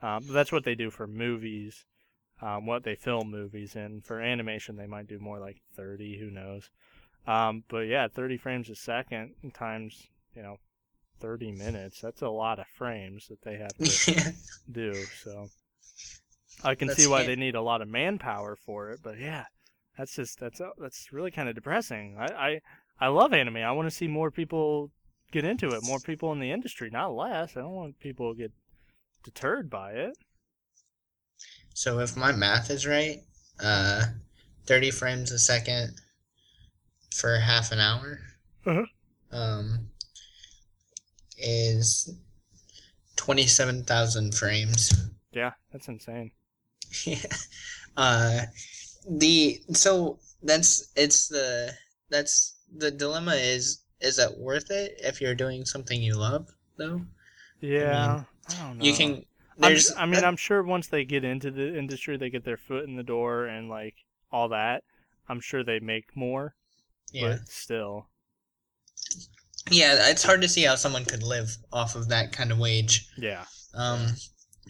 um, 0.00 0.24
that's 0.30 0.52
what 0.52 0.64
they 0.64 0.74
do 0.74 0.90
for 0.90 1.06
movies 1.06 1.84
um, 2.42 2.66
what 2.66 2.84
they 2.84 2.94
film 2.94 3.30
movies 3.30 3.76
in. 3.76 4.00
For 4.00 4.20
animation 4.20 4.76
they 4.76 4.86
might 4.86 5.06
do 5.06 5.18
more 5.18 5.38
like 5.38 5.60
30 5.76 6.18
who 6.18 6.30
knows? 6.30 6.70
Um, 7.26 7.64
but 7.68 7.80
yeah 7.80 8.08
30 8.08 8.38
frames 8.38 8.70
a 8.70 8.74
second 8.74 9.34
times 9.52 10.08
you 10.34 10.42
know 10.42 10.56
30 11.20 11.52
minutes 11.52 12.00
that's 12.00 12.22
a 12.22 12.28
lot 12.28 12.58
of 12.58 12.66
frames 12.68 13.28
that 13.28 13.42
they 13.42 13.56
have 13.58 13.78
to 13.82 14.00
do 14.70 15.08
so. 15.12 15.50
I 16.64 16.74
can 16.74 16.88
That's 16.88 16.96
see 16.96 17.06
why 17.06 17.22
it. 17.22 17.26
they 17.26 17.36
need 17.36 17.54
a 17.54 17.60
lot 17.60 17.82
of 17.82 17.88
manpower 17.88 18.56
for 18.56 18.90
it 18.92 19.00
but 19.02 19.18
yeah 19.18 19.44
that's 19.98 20.14
just 20.14 20.38
that's 20.40 20.58
uh, 20.60 20.70
that's 20.78 21.12
really 21.12 21.30
kind 21.30 21.48
of 21.50 21.54
depressing. 21.54 22.16
I, 22.18 22.26
I 22.32 22.60
i 22.98 23.08
love 23.08 23.34
anime. 23.34 23.58
I 23.58 23.72
want 23.72 23.86
to 23.90 23.94
see 23.94 24.08
more 24.08 24.30
people 24.30 24.90
get 25.32 25.44
into 25.44 25.74
it 25.74 25.82
more 25.82 26.00
people 26.00 26.32
in 26.32 26.40
the 26.40 26.50
industry 26.50 26.88
not 26.90 27.14
less. 27.14 27.56
I 27.56 27.60
don't 27.60 27.74
want 27.74 28.00
people 28.00 28.32
to 28.32 28.38
get 28.38 28.52
deterred 29.24 29.70
by 29.70 29.92
it. 29.92 30.16
So 31.74 31.98
if 31.98 32.16
my 32.16 32.30
math 32.30 32.70
is 32.70 32.86
right, 32.86 33.24
uh, 33.58 34.06
30 34.66 34.92
frames 34.92 35.32
a 35.32 35.38
second 35.40 36.00
for 37.14 37.38
half 37.38 37.70
an 37.70 37.78
hour 37.78 38.20
Uh-huh. 38.66 38.86
um, 39.32 39.89
is 41.40 42.14
27,000 43.16 44.34
frames. 44.34 44.92
yeah 45.32 45.52
that's 45.72 45.88
insane 45.88 46.30
Yeah. 47.04 47.18
uh, 47.96 48.40
the 49.08 49.60
so 49.72 50.18
that's 50.42 50.88
it's 50.96 51.28
the 51.28 51.72
that's 52.10 52.56
the 52.76 52.90
dilemma 52.90 53.34
is 53.34 53.82
is 54.00 54.18
it 54.18 54.36
worth 54.38 54.70
it 54.70 54.98
if 55.02 55.20
you're 55.20 55.34
doing 55.34 55.64
something 55.64 56.02
you 56.02 56.14
love 56.16 56.48
though? 56.76 57.02
yeah 57.60 58.24
i, 58.48 58.54
don't 58.54 58.78
know 58.78 58.84
You 58.84 58.94
can 58.94 59.24
I'm, 59.62 59.72
there's 59.72 59.92
I 59.94 60.06
mean, 60.06 60.24
I'm 60.24 60.36
sure 60.36 60.62
once 60.62 60.86
they 60.88 61.04
get 61.04 61.22
into 61.22 61.50
the 61.50 61.76
industry, 61.78 62.16
they 62.16 62.30
get 62.30 62.44
their 62.44 62.56
foot 62.56 62.84
in 62.88 62.96
the 62.96 63.02
door 63.02 63.44
and 63.44 63.68
like 63.68 63.94
all 64.32 64.48
that. 64.48 64.84
I'm 65.28 65.40
sure 65.40 65.62
they 65.62 65.80
make 65.80 66.16
more, 66.16 66.54
yeah. 67.12 67.28
but 67.36 67.48
still, 67.48 68.06
Yeah, 69.70 70.10
it's 70.10 70.22
hard 70.22 70.42
to 70.42 70.48
see 70.48 70.62
how 70.64 70.74
someone 70.74 71.04
could 71.04 71.22
live 71.22 71.56
off 71.72 71.94
of 71.96 72.08
that 72.08 72.32
kind 72.32 72.50
of 72.52 72.58
wage. 72.58 73.06
yeah, 73.16 73.44
Um, 73.74 74.08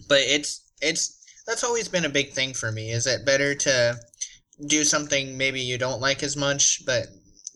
but 0.08 0.20
it's 0.20 0.62
it's 0.80 1.18
that's 1.46 1.64
always 1.64 1.88
been 1.88 2.04
a 2.04 2.08
big 2.10 2.32
thing 2.32 2.54
for 2.54 2.70
me. 2.70 2.90
Is 2.90 3.06
it 3.06 3.24
better 3.26 3.54
to 3.54 3.98
do 4.66 4.84
something 4.84 5.36
maybe 5.38 5.60
you 5.60 5.78
don't 5.78 6.00
like 6.00 6.22
as 6.22 6.36
much 6.36 6.82
but 6.86 7.06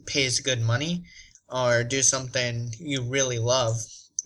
pays 0.06 0.40
good 0.40 0.60
money, 0.60 1.04
or 1.48 1.84
do 1.84 2.02
something 2.02 2.72
you 2.78 3.02
really 3.02 3.38
love? 3.38 3.76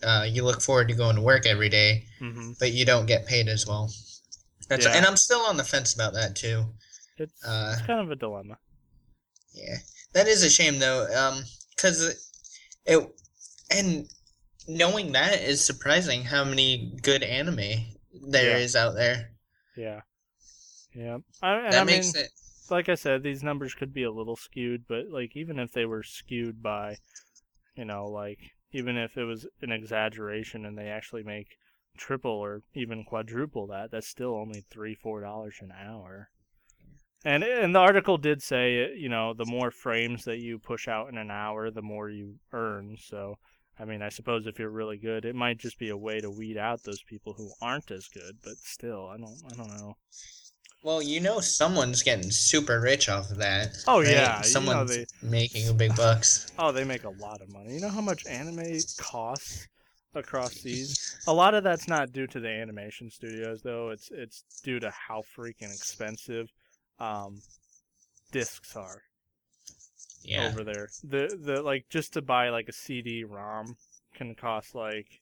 Uh, 0.02 0.24
you 0.28 0.44
look 0.44 0.60
forward 0.62 0.86
to 0.88 0.94
going 0.94 1.16
to 1.16 1.22
work 1.22 1.44
every 1.44 1.68
day, 1.68 2.04
hmm 2.20 2.52
but 2.60 2.72
you 2.72 2.84
don't 2.84 3.06
get 3.06 3.26
paid 3.26 3.48
as 3.48 3.66
well. 3.66 3.92
That's 4.68 4.86
Yeah. 4.86 4.92
and 4.96 5.04
I'm 5.06 5.16
still 5.16 5.40
on 5.40 5.56
the 5.56 5.64
fence 5.64 5.92
about 5.94 6.14
that 6.14 6.36
too. 6.36 6.66
It's, 7.16 7.44
Uh, 7.44 7.72
it's 7.72 7.82
kind 7.86 8.00
of 8.00 8.10
a 8.12 8.16
dilemma. 8.16 8.58
Yeah, 9.52 9.78
that 10.12 10.28
is 10.28 10.44
a 10.44 10.50
shame 10.50 10.78
though, 10.78 11.06
um, 11.16 11.44
because 11.74 12.27
it 12.88 13.20
and 13.70 14.08
knowing 14.66 15.12
that 15.12 15.40
is 15.42 15.64
surprising 15.64 16.24
how 16.24 16.44
many 16.44 16.92
good 17.02 17.22
anime 17.22 17.84
there 18.28 18.58
is 18.58 18.74
Yeah. 18.74 18.80
out 18.80 18.94
there. 18.94 19.30
Yeah. 19.76 20.00
Yeah. 20.94 21.18
I, 21.42 21.54
and 21.56 21.70
That 21.70 21.82
I 21.82 21.84
makes 21.84 22.14
mean, 22.14 22.24
it. 22.24 22.30
like 22.70 22.88
I 22.88 22.94
said, 22.94 23.22
these 23.22 23.42
numbers 23.42 23.74
could 23.74 23.92
be 23.94 24.02
a 24.02 24.10
little 24.10 24.36
skewed, 24.36 24.86
but 24.88 25.08
like 25.10 25.36
even 25.36 25.58
if 25.58 25.72
they 25.72 25.84
were 25.86 26.02
skewed 26.02 26.62
by, 26.62 26.96
you 27.76 27.84
know, 27.84 28.06
like 28.08 28.38
even 28.72 28.96
if 28.96 29.16
it 29.16 29.24
was 29.24 29.46
an 29.62 29.72
exaggeration 29.72 30.64
and 30.66 30.76
they 30.76 30.88
actually 30.88 31.22
make 31.22 31.58
triple 31.96 32.32
or 32.32 32.62
even 32.74 33.04
quadruple 33.04 33.66
that, 33.68 33.90
that's 33.90 34.08
still 34.08 34.34
only 34.34 34.64
three, 34.70 34.94
four 34.94 35.20
dollars 35.20 35.56
an 35.60 35.72
hour. 35.72 36.30
And 37.24 37.42
and 37.42 37.74
the 37.74 37.80
article 37.80 38.16
did 38.16 38.42
say, 38.42 38.94
you 38.94 39.08
know, 39.08 39.34
the 39.34 39.44
more 39.44 39.70
frames 39.70 40.24
that 40.24 40.38
you 40.38 40.58
push 40.58 40.86
out 40.86 41.08
in 41.08 41.18
an 41.18 41.30
hour, 41.30 41.70
the 41.70 41.82
more 41.82 42.08
you 42.08 42.36
earn. 42.52 42.96
So, 43.00 43.38
I 43.78 43.84
mean, 43.84 44.02
I 44.02 44.08
suppose 44.08 44.46
if 44.46 44.58
you're 44.58 44.70
really 44.70 44.98
good, 44.98 45.24
it 45.24 45.34
might 45.34 45.58
just 45.58 45.78
be 45.78 45.88
a 45.88 45.96
way 45.96 46.20
to 46.20 46.30
weed 46.30 46.56
out 46.56 46.82
those 46.84 47.02
people 47.02 47.32
who 47.32 47.50
aren't 47.60 47.90
as 47.90 48.08
good. 48.08 48.36
But 48.44 48.56
still, 48.58 49.08
I 49.08 49.16
don't, 49.16 49.36
I 49.50 49.56
don't 49.56 49.76
know. 49.78 49.96
Well, 50.84 51.02
you 51.02 51.18
know, 51.20 51.40
someone's 51.40 52.04
getting 52.04 52.30
super 52.30 52.80
rich 52.80 53.08
off 53.08 53.30
of 53.32 53.38
that. 53.38 53.76
Oh, 53.88 54.00
right? 54.00 54.10
yeah, 54.10 54.36
you 54.36 54.38
know 54.38 54.42
someone's 54.42 54.96
they- 54.96 55.06
making 55.22 55.76
big 55.76 55.96
bucks. 55.96 56.46
Oh, 56.58 56.70
they 56.72 56.84
make 56.84 57.04
a 57.04 57.10
lot 57.10 57.40
of 57.40 57.52
money. 57.52 57.74
You 57.74 57.80
know 57.80 57.88
how 57.88 58.00
much 58.00 58.26
anime 58.26 58.78
costs 58.96 59.66
across 60.14 60.54
these? 60.62 61.18
A 61.26 61.32
lot 61.32 61.54
of 61.54 61.64
that's 61.64 61.88
not 61.88 62.12
due 62.12 62.28
to 62.28 62.38
the 62.40 62.48
animation 62.48 63.10
studios 63.10 63.60
though. 63.62 63.90
It's 63.90 64.10
it's 64.12 64.44
due 64.62 64.78
to 64.80 64.90
how 64.90 65.22
freaking 65.36 65.74
expensive 65.74 66.48
um 67.00 67.42
discs 68.32 68.76
are 68.76 69.02
Yeah, 70.22 70.48
over 70.48 70.64
there. 70.64 70.88
The 71.02 71.38
the 71.40 71.62
like 71.62 71.86
just 71.88 72.12
to 72.14 72.22
buy 72.22 72.50
like 72.50 72.68
a 72.68 72.72
CD 72.72 73.24
ROM 73.24 73.76
can 74.14 74.34
cost 74.34 74.74
like 74.74 75.20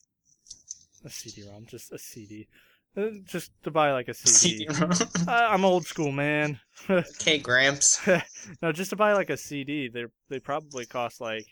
a 1.05 1.09
CD 1.09 1.43
ROM, 1.43 1.65
just 1.65 1.91
a 1.91 1.97
CD. 1.99 2.47
Uh, 2.95 3.09
Just 3.25 3.51
to 3.63 3.69
buy 3.71 3.91
like 3.91 4.07
a 4.07 4.13
CD. 4.13 4.65
CD-ROM. 4.65 4.91
I- 5.27 5.53
I'm 5.53 5.63
old 5.65 5.85
school, 5.85 6.11
man. 6.11 6.59
okay, 6.89 7.37
Gramps. 7.37 7.99
no, 8.61 8.71
just 8.71 8.89
to 8.89 8.95
buy 8.95 9.13
like 9.13 9.29
a 9.29 9.37
CD, 9.37 9.87
they 9.87 10.05
they 10.29 10.39
probably 10.39 10.85
cost 10.85 11.21
like 11.21 11.45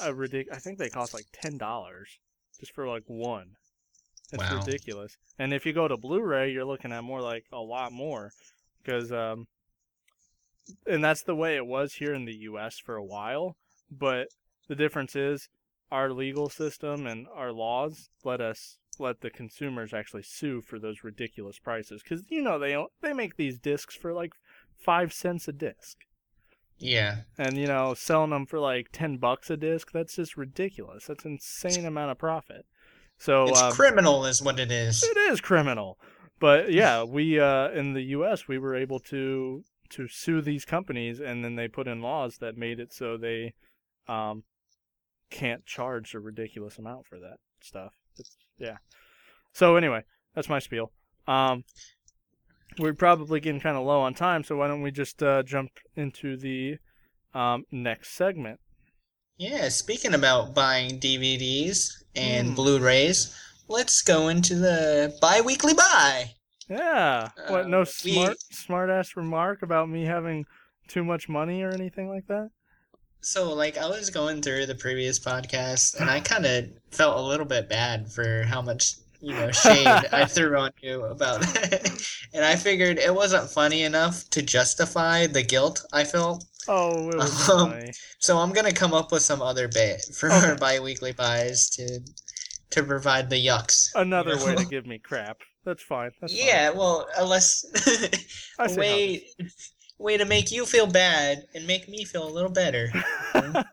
a 0.00 0.12
ridic. 0.12 0.46
I 0.52 0.58
think 0.58 0.78
they 0.78 0.88
cost 0.90 1.14
like 1.14 1.26
ten 1.32 1.58
dollars 1.58 2.18
just 2.60 2.72
for 2.74 2.88
like 2.88 3.04
one. 3.06 3.56
It's 4.32 4.42
Wow. 4.42 4.64
ridiculous. 4.66 5.16
And 5.38 5.52
if 5.54 5.66
you 5.66 5.72
go 5.72 5.88
to 5.88 5.96
Blu-ray, 5.96 6.52
you're 6.52 6.64
looking 6.64 6.92
at 6.92 7.04
more 7.04 7.20
like 7.22 7.46
a 7.52 7.60
lot 7.60 7.92
more, 7.92 8.32
because 8.82 9.12
um, 9.12 9.46
and 10.86 11.02
that's 11.02 11.22
the 11.22 11.34
way 11.34 11.56
it 11.56 11.66
was 11.66 11.94
here 11.94 12.14
in 12.14 12.24
the 12.24 12.36
U.S. 12.36 12.78
for 12.78 12.96
a 12.96 13.04
while. 13.04 13.56
But 13.90 14.28
the 14.68 14.76
difference 14.76 15.16
is 15.16 15.48
our 15.90 16.12
legal 16.12 16.48
system 16.48 17.06
and 17.06 17.26
our 17.34 17.52
laws 17.52 18.10
let 18.24 18.40
us 18.40 18.76
let 18.98 19.20
the 19.20 19.30
consumers 19.30 19.94
actually 19.94 20.22
sue 20.22 20.60
for 20.60 20.78
those 20.78 21.04
ridiculous 21.04 21.58
prices 21.58 22.02
because 22.02 22.24
you 22.28 22.42
know 22.42 22.58
they 22.58 22.76
they 23.00 23.12
make 23.12 23.36
these 23.36 23.58
discs 23.58 23.94
for 23.94 24.12
like 24.12 24.32
five 24.78 25.12
cents 25.12 25.48
a 25.48 25.52
disc 25.52 25.98
Yeah, 26.78 27.20
and 27.38 27.56
you 27.56 27.66
know 27.66 27.94
selling 27.94 28.30
them 28.30 28.46
for 28.46 28.58
like 28.58 28.88
10 28.92 29.16
bucks 29.16 29.50
a 29.50 29.56
disc 29.56 29.92
that's 29.92 30.16
just 30.16 30.36
ridiculous 30.36 31.06
that's 31.06 31.24
insane 31.24 31.86
amount 31.86 32.10
of 32.10 32.18
profit 32.18 32.66
so 33.18 33.48
it's 33.48 33.60
um, 33.60 33.72
criminal, 33.72 34.24
is 34.26 34.42
what 34.42 34.60
it 34.60 34.70
is. 34.70 35.02
it 35.02 35.16
is 35.16 35.40
criminal 35.40 35.98
but 36.40 36.70
yeah 36.72 37.02
we 37.02 37.38
uh 37.40 37.70
in 37.70 37.94
the 37.94 38.02
us 38.02 38.48
we 38.48 38.58
were 38.58 38.74
able 38.74 38.98
to 38.98 39.62
to 39.90 40.06
sue 40.08 40.40
these 40.40 40.64
companies 40.64 41.20
and 41.20 41.44
then 41.44 41.56
they 41.56 41.66
put 41.68 41.88
in 41.88 42.02
laws 42.02 42.38
that 42.38 42.56
made 42.56 42.78
it 42.78 42.92
so 42.92 43.16
they 43.16 43.54
um 44.06 44.42
can't 45.30 45.64
charge 45.66 46.14
a 46.14 46.20
ridiculous 46.20 46.78
amount 46.78 47.06
for 47.06 47.18
that 47.18 47.36
stuff. 47.60 47.92
It's, 48.18 48.36
yeah. 48.58 48.78
So 49.52 49.76
anyway 49.76 50.04
that's 50.34 50.48
my 50.48 50.58
spiel. 50.58 50.92
Um 51.26 51.64
we're 52.78 52.94
probably 52.94 53.40
getting 53.40 53.60
kind 53.60 53.76
of 53.76 53.84
low 53.84 54.00
on 54.00 54.14
time 54.14 54.44
so 54.44 54.56
why 54.56 54.68
don't 54.68 54.82
we 54.82 54.90
just 54.90 55.22
uh, 55.22 55.42
jump 55.42 55.70
into 55.96 56.36
the 56.36 56.76
um, 57.34 57.64
next 57.70 58.10
segment? 58.10 58.60
Yeah, 59.36 59.68
speaking 59.68 60.14
about 60.14 60.54
buying 60.54 60.98
DVDs 60.98 62.02
and 62.16 62.48
Hmm. 62.48 62.54
Blu-rays, 62.54 63.34
let's 63.68 64.02
go 64.02 64.28
into 64.28 64.54
the 64.56 65.16
bi-weekly 65.20 65.74
buy. 65.74 66.30
yeah 66.68 67.28
what 67.48 67.64
Uh, 67.64 67.68
no 67.68 67.80
we- 67.80 67.84
smart 67.86 68.40
smart 68.50 68.90
ass 68.90 69.16
remark 69.16 69.62
about 69.62 69.88
me 69.88 70.04
having 70.04 70.44
too 70.88 71.04
much 71.04 71.28
money 71.28 71.62
or 71.62 71.70
anything 71.70 72.08
like 72.08 72.26
that 72.28 72.50
So, 73.20 73.52
like, 73.52 73.76
I 73.76 73.86
was 73.88 74.10
going 74.10 74.42
through 74.42 74.66
the 74.66 74.76
previous 74.76 75.18
podcast, 75.18 75.98
and 76.00 76.08
I 76.08 76.20
kind 76.20 76.46
of 76.46 76.66
felt 76.92 77.18
a 77.18 77.28
little 77.30 77.44
bit 77.46 77.68
bad 77.68 78.10
for 78.12 78.44
how 78.44 78.62
much, 78.62 78.94
you 79.20 79.34
know, 79.34 79.50
shade 79.50 79.86
I 80.20 80.24
threw 80.24 80.56
on 80.56 80.70
you 80.80 81.02
about 81.04 81.40
that. 81.40 81.90
and 82.32 82.44
I 82.44 82.54
figured 82.54 82.96
it 82.98 83.12
wasn't 83.12 83.50
funny 83.50 83.82
enough 83.82 84.30
to 84.30 84.40
justify 84.40 85.26
the 85.26 85.42
guilt 85.42 85.84
I 85.92 86.04
felt. 86.04 86.44
Oh, 86.68 87.10
it 87.10 87.18
Um. 87.50 87.74
So 88.20 88.38
I'm 88.38 88.52
gonna 88.52 88.72
come 88.72 88.94
up 88.94 89.10
with 89.10 89.22
some 89.22 89.42
other 89.42 89.66
bit 89.66 90.00
for 90.14 90.30
Okay. 90.30 90.46
our 90.50 90.56
bi-weekly 90.56 91.12
buys 91.12 91.68
to 91.70 91.84
to 92.70 92.82
provide 92.82 93.30
the 93.30 93.44
yucks. 93.44 93.88
you 93.94 94.00
Another 94.00 94.36
way 94.44 94.56
to 94.56 94.64
give 94.70 94.86
me 94.86 94.98
crap. 94.98 95.38
That's 95.64 95.82
fine. 95.82 96.10
That's 96.20 96.32
Yeah, 96.32 96.70
well, 96.70 97.06
unless 97.18 97.64
I 98.58 98.66
a 98.66 98.68
see 98.68 98.74
how 98.76 98.80
way 98.80 99.22
way 99.98 100.16
to 100.16 100.24
make 100.24 100.52
you 100.52 100.64
feel 100.64 100.86
bad 100.86 101.44
and 101.54 101.66
make 101.66 101.88
me 101.88 102.04
feel 102.04 102.26
a 102.26 102.30
little 102.32 102.50
better. 102.50 102.90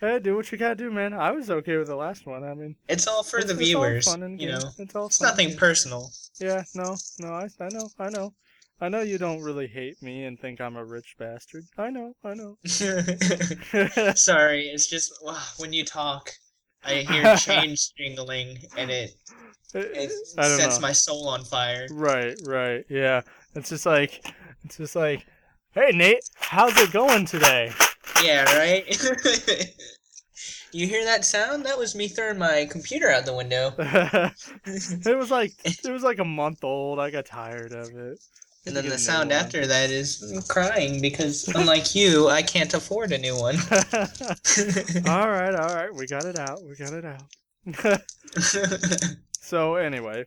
hey, 0.00 0.18
do 0.20 0.36
what 0.36 0.50
you 0.52 0.58
gotta 0.58 0.76
do, 0.76 0.90
man. 0.90 1.12
I 1.12 1.32
was 1.32 1.50
okay 1.50 1.76
with 1.76 1.88
the 1.88 1.96
last 1.96 2.26
one. 2.26 2.44
I 2.44 2.54
mean, 2.54 2.76
It's 2.88 3.06
all 3.06 3.22
for 3.22 3.38
it's, 3.38 3.46
the 3.46 3.52
it's 3.54 3.74
all 3.74 3.82
viewers, 3.82 4.04
fun 4.06 4.22
and 4.22 4.40
you 4.40 4.48
know. 4.48 4.70
it's 4.78 4.94
all 4.94 5.06
It's 5.06 5.18
fun 5.18 5.28
nothing 5.28 5.56
personal. 5.56 6.10
Yeah, 6.40 6.62
no, 6.74 6.96
no. 7.18 7.28
I, 7.32 7.48
I 7.60 7.68
know, 7.72 7.88
I 7.98 8.08
know, 8.10 8.32
I 8.80 8.88
know. 8.88 9.00
You 9.00 9.18
don't 9.18 9.42
really 9.42 9.66
hate 9.66 10.00
me 10.02 10.24
and 10.24 10.38
think 10.38 10.60
I'm 10.60 10.76
a 10.76 10.84
rich 10.84 11.16
bastard. 11.18 11.64
I 11.76 11.90
know, 11.90 12.14
I 12.24 12.34
know. 12.34 12.56
Sorry, 14.14 14.68
it's 14.68 14.86
just 14.86 15.12
when 15.58 15.72
you 15.72 15.84
talk, 15.84 16.30
I 16.88 16.94
hear 17.02 17.36
chains 17.36 17.92
jingling 17.96 18.58
and 18.76 18.90
it 18.90 19.14
it 19.74 20.10
sets 20.10 20.76
know. 20.76 20.80
my 20.80 20.92
soul 20.92 21.28
on 21.28 21.44
fire. 21.44 21.86
Right, 21.90 22.34
right. 22.46 22.84
Yeah. 22.88 23.20
It's 23.54 23.68
just 23.68 23.84
like, 23.84 24.24
it's 24.64 24.78
just 24.78 24.96
like, 24.96 25.26
hey 25.72 25.90
Nate, 25.92 26.22
how's 26.36 26.76
it 26.78 26.90
going 26.90 27.26
today? 27.26 27.72
Yeah, 28.24 28.44
right. 28.56 28.86
you 30.72 30.86
hear 30.86 31.04
that 31.04 31.24
sound? 31.24 31.66
That 31.66 31.78
was 31.78 31.94
me 31.94 32.08
throwing 32.08 32.38
my 32.38 32.66
computer 32.70 33.10
out 33.10 33.26
the 33.26 33.34
window. 33.34 33.74
it 33.78 35.16
was 35.16 35.30
like 35.30 35.52
it 35.64 35.92
was 35.92 36.02
like 36.02 36.18
a 36.18 36.24
month 36.24 36.64
old. 36.64 36.98
I 36.98 37.10
got 37.10 37.26
tired 37.26 37.72
of 37.72 37.88
it. 37.94 38.18
And 38.66 38.76
then 38.76 38.88
the 38.88 38.98
sound 38.98 39.32
after 39.32 39.66
that 39.66 39.90
is 39.90 40.44
crying 40.48 41.00
because, 41.00 41.48
unlike 41.48 41.94
you, 41.94 42.28
I 42.28 42.42
can't 42.42 42.74
afford 42.74 43.12
a 43.12 43.18
new 43.18 43.38
one. 43.38 43.56
all 45.08 45.30
right, 45.30 45.54
all 45.54 45.74
right. 45.74 45.94
We 45.94 46.06
got 46.06 46.24
it 46.24 46.38
out. 46.38 46.60
We 46.64 46.76
got 46.76 46.92
it 46.92 47.04
out. 47.04 48.02
so 49.40 49.76
anyway, 49.76 50.24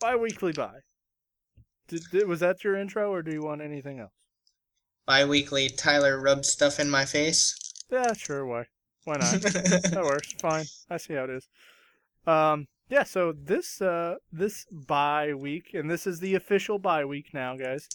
bi-weekly 0.00 0.52
buy. 0.52 0.74
Did, 1.88 2.02
did, 2.12 2.28
was 2.28 2.40
that 2.40 2.62
your 2.62 2.76
intro, 2.76 3.12
or 3.12 3.22
do 3.22 3.32
you 3.32 3.42
want 3.42 3.62
anything 3.62 4.00
else? 4.00 4.12
Bi-weekly, 5.06 5.68
Tyler 5.70 6.20
rubs 6.20 6.48
stuff 6.48 6.80
in 6.80 6.90
my 6.90 7.04
face. 7.04 7.56
Yeah, 7.90 8.12
sure. 8.12 8.44
Why? 8.44 8.64
Why 9.04 9.14
not? 9.14 9.40
that 9.40 10.02
works. 10.02 10.32
Fine. 10.40 10.66
I 10.90 10.96
see 10.96 11.14
how 11.14 11.24
it 11.24 11.30
is. 11.30 11.48
Um, 12.26 12.66
yeah. 12.88 13.02
So 13.04 13.32
this 13.32 13.80
uh 13.80 14.16
this 14.32 14.66
bye 14.70 15.34
week, 15.34 15.70
and 15.74 15.90
this 15.90 16.06
is 16.06 16.20
the 16.20 16.34
official 16.34 16.78
bye 16.78 17.04
week 17.04 17.32
now, 17.34 17.56
guys. 17.56 17.88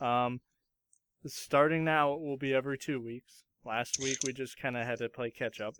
Um, 0.00 0.40
starting 1.26 1.84
now, 1.84 2.12
it 2.14 2.20
will 2.20 2.36
be 2.36 2.54
every 2.54 2.78
two 2.78 3.00
weeks. 3.00 3.42
Last 3.64 3.98
week 3.98 4.18
we 4.24 4.32
just 4.32 4.58
kind 4.58 4.76
of 4.76 4.86
had 4.86 4.98
to 4.98 5.08
play 5.08 5.30
catch 5.30 5.60
up. 5.60 5.74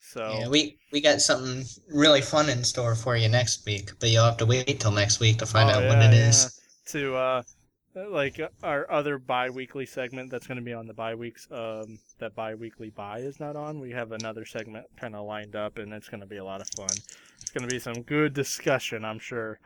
So 0.00 0.38
Yeah, 0.40 0.48
we 0.48 0.78
we 0.92 1.00
got 1.00 1.20
something 1.20 1.64
really 1.88 2.20
fun 2.22 2.48
in 2.48 2.64
store 2.64 2.94
for 2.96 3.16
you 3.16 3.28
next 3.28 3.64
week, 3.66 3.90
but 4.00 4.08
you'll 4.10 4.24
have 4.24 4.38
to 4.38 4.46
wait 4.46 4.80
till 4.80 4.90
next 4.90 5.20
week 5.20 5.38
to 5.38 5.46
find 5.46 5.70
Oh, 5.70 5.74
out 5.74 5.84
what 5.88 5.98
yeah, 5.98 6.08
it 6.10 6.14
is. 6.14 6.60
to 6.86 7.14
uh 7.14 7.42
like 7.94 8.40
uh, 8.40 8.48
our 8.62 8.90
other 8.90 9.18
bi-weekly 9.18 9.84
segment 9.86 10.30
that's 10.30 10.46
going 10.46 10.56
to 10.56 10.62
be 10.64 10.72
on 10.72 10.86
the 10.86 10.94
bi 10.94 11.14
weeks 11.14 11.46
um 11.50 11.98
that 12.18 12.34
bi-weekly 12.34 12.88
buy 12.88 13.18
is 13.18 13.38
not 13.38 13.54
on 13.54 13.78
we 13.78 13.90
have 13.90 14.12
another 14.12 14.46
segment 14.46 14.86
kind 14.96 15.14
of 15.14 15.26
lined 15.26 15.54
up 15.54 15.76
and 15.76 15.92
it's 15.92 16.08
going 16.08 16.20
to 16.20 16.26
be 16.26 16.38
a 16.38 16.44
lot 16.44 16.62
of 16.62 16.68
fun 16.70 16.88
it's 17.42 17.50
going 17.50 17.68
to 17.68 17.74
be 17.74 17.78
some 17.80 18.02
good 18.02 18.32
discussion 18.34 19.04
i'm 19.04 19.18
sure 19.18 19.58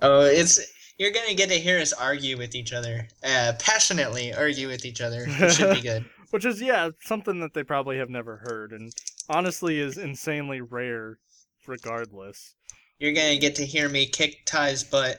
Oh, 0.00 0.20
it's 0.22 0.60
you're 0.96 1.10
gonna 1.10 1.34
get 1.34 1.48
to 1.48 1.56
hear 1.58 1.80
us 1.80 1.92
argue 1.92 2.38
with 2.38 2.54
each 2.54 2.72
other, 2.72 3.08
uh, 3.24 3.52
passionately 3.58 4.32
argue 4.32 4.68
with 4.68 4.84
each 4.84 5.00
other. 5.00 5.24
It 5.26 5.52
should 5.52 5.74
be 5.74 5.80
good. 5.80 6.04
which 6.30 6.44
is 6.44 6.60
yeah 6.62 6.90
something 7.00 7.40
that 7.40 7.52
they 7.54 7.64
probably 7.64 7.98
have 7.98 8.08
never 8.10 8.36
heard 8.36 8.70
and 8.72 8.92
honestly 9.28 9.80
is 9.80 9.96
insanely 9.98 10.60
rare 10.60 11.18
regardless 11.66 12.54
you're 12.98 13.12
gonna 13.14 13.38
get 13.38 13.54
to 13.56 13.64
hear 13.66 13.88
me 13.88 14.06
kick 14.06 14.44
Ty's 14.46 14.84
butt 14.84 15.18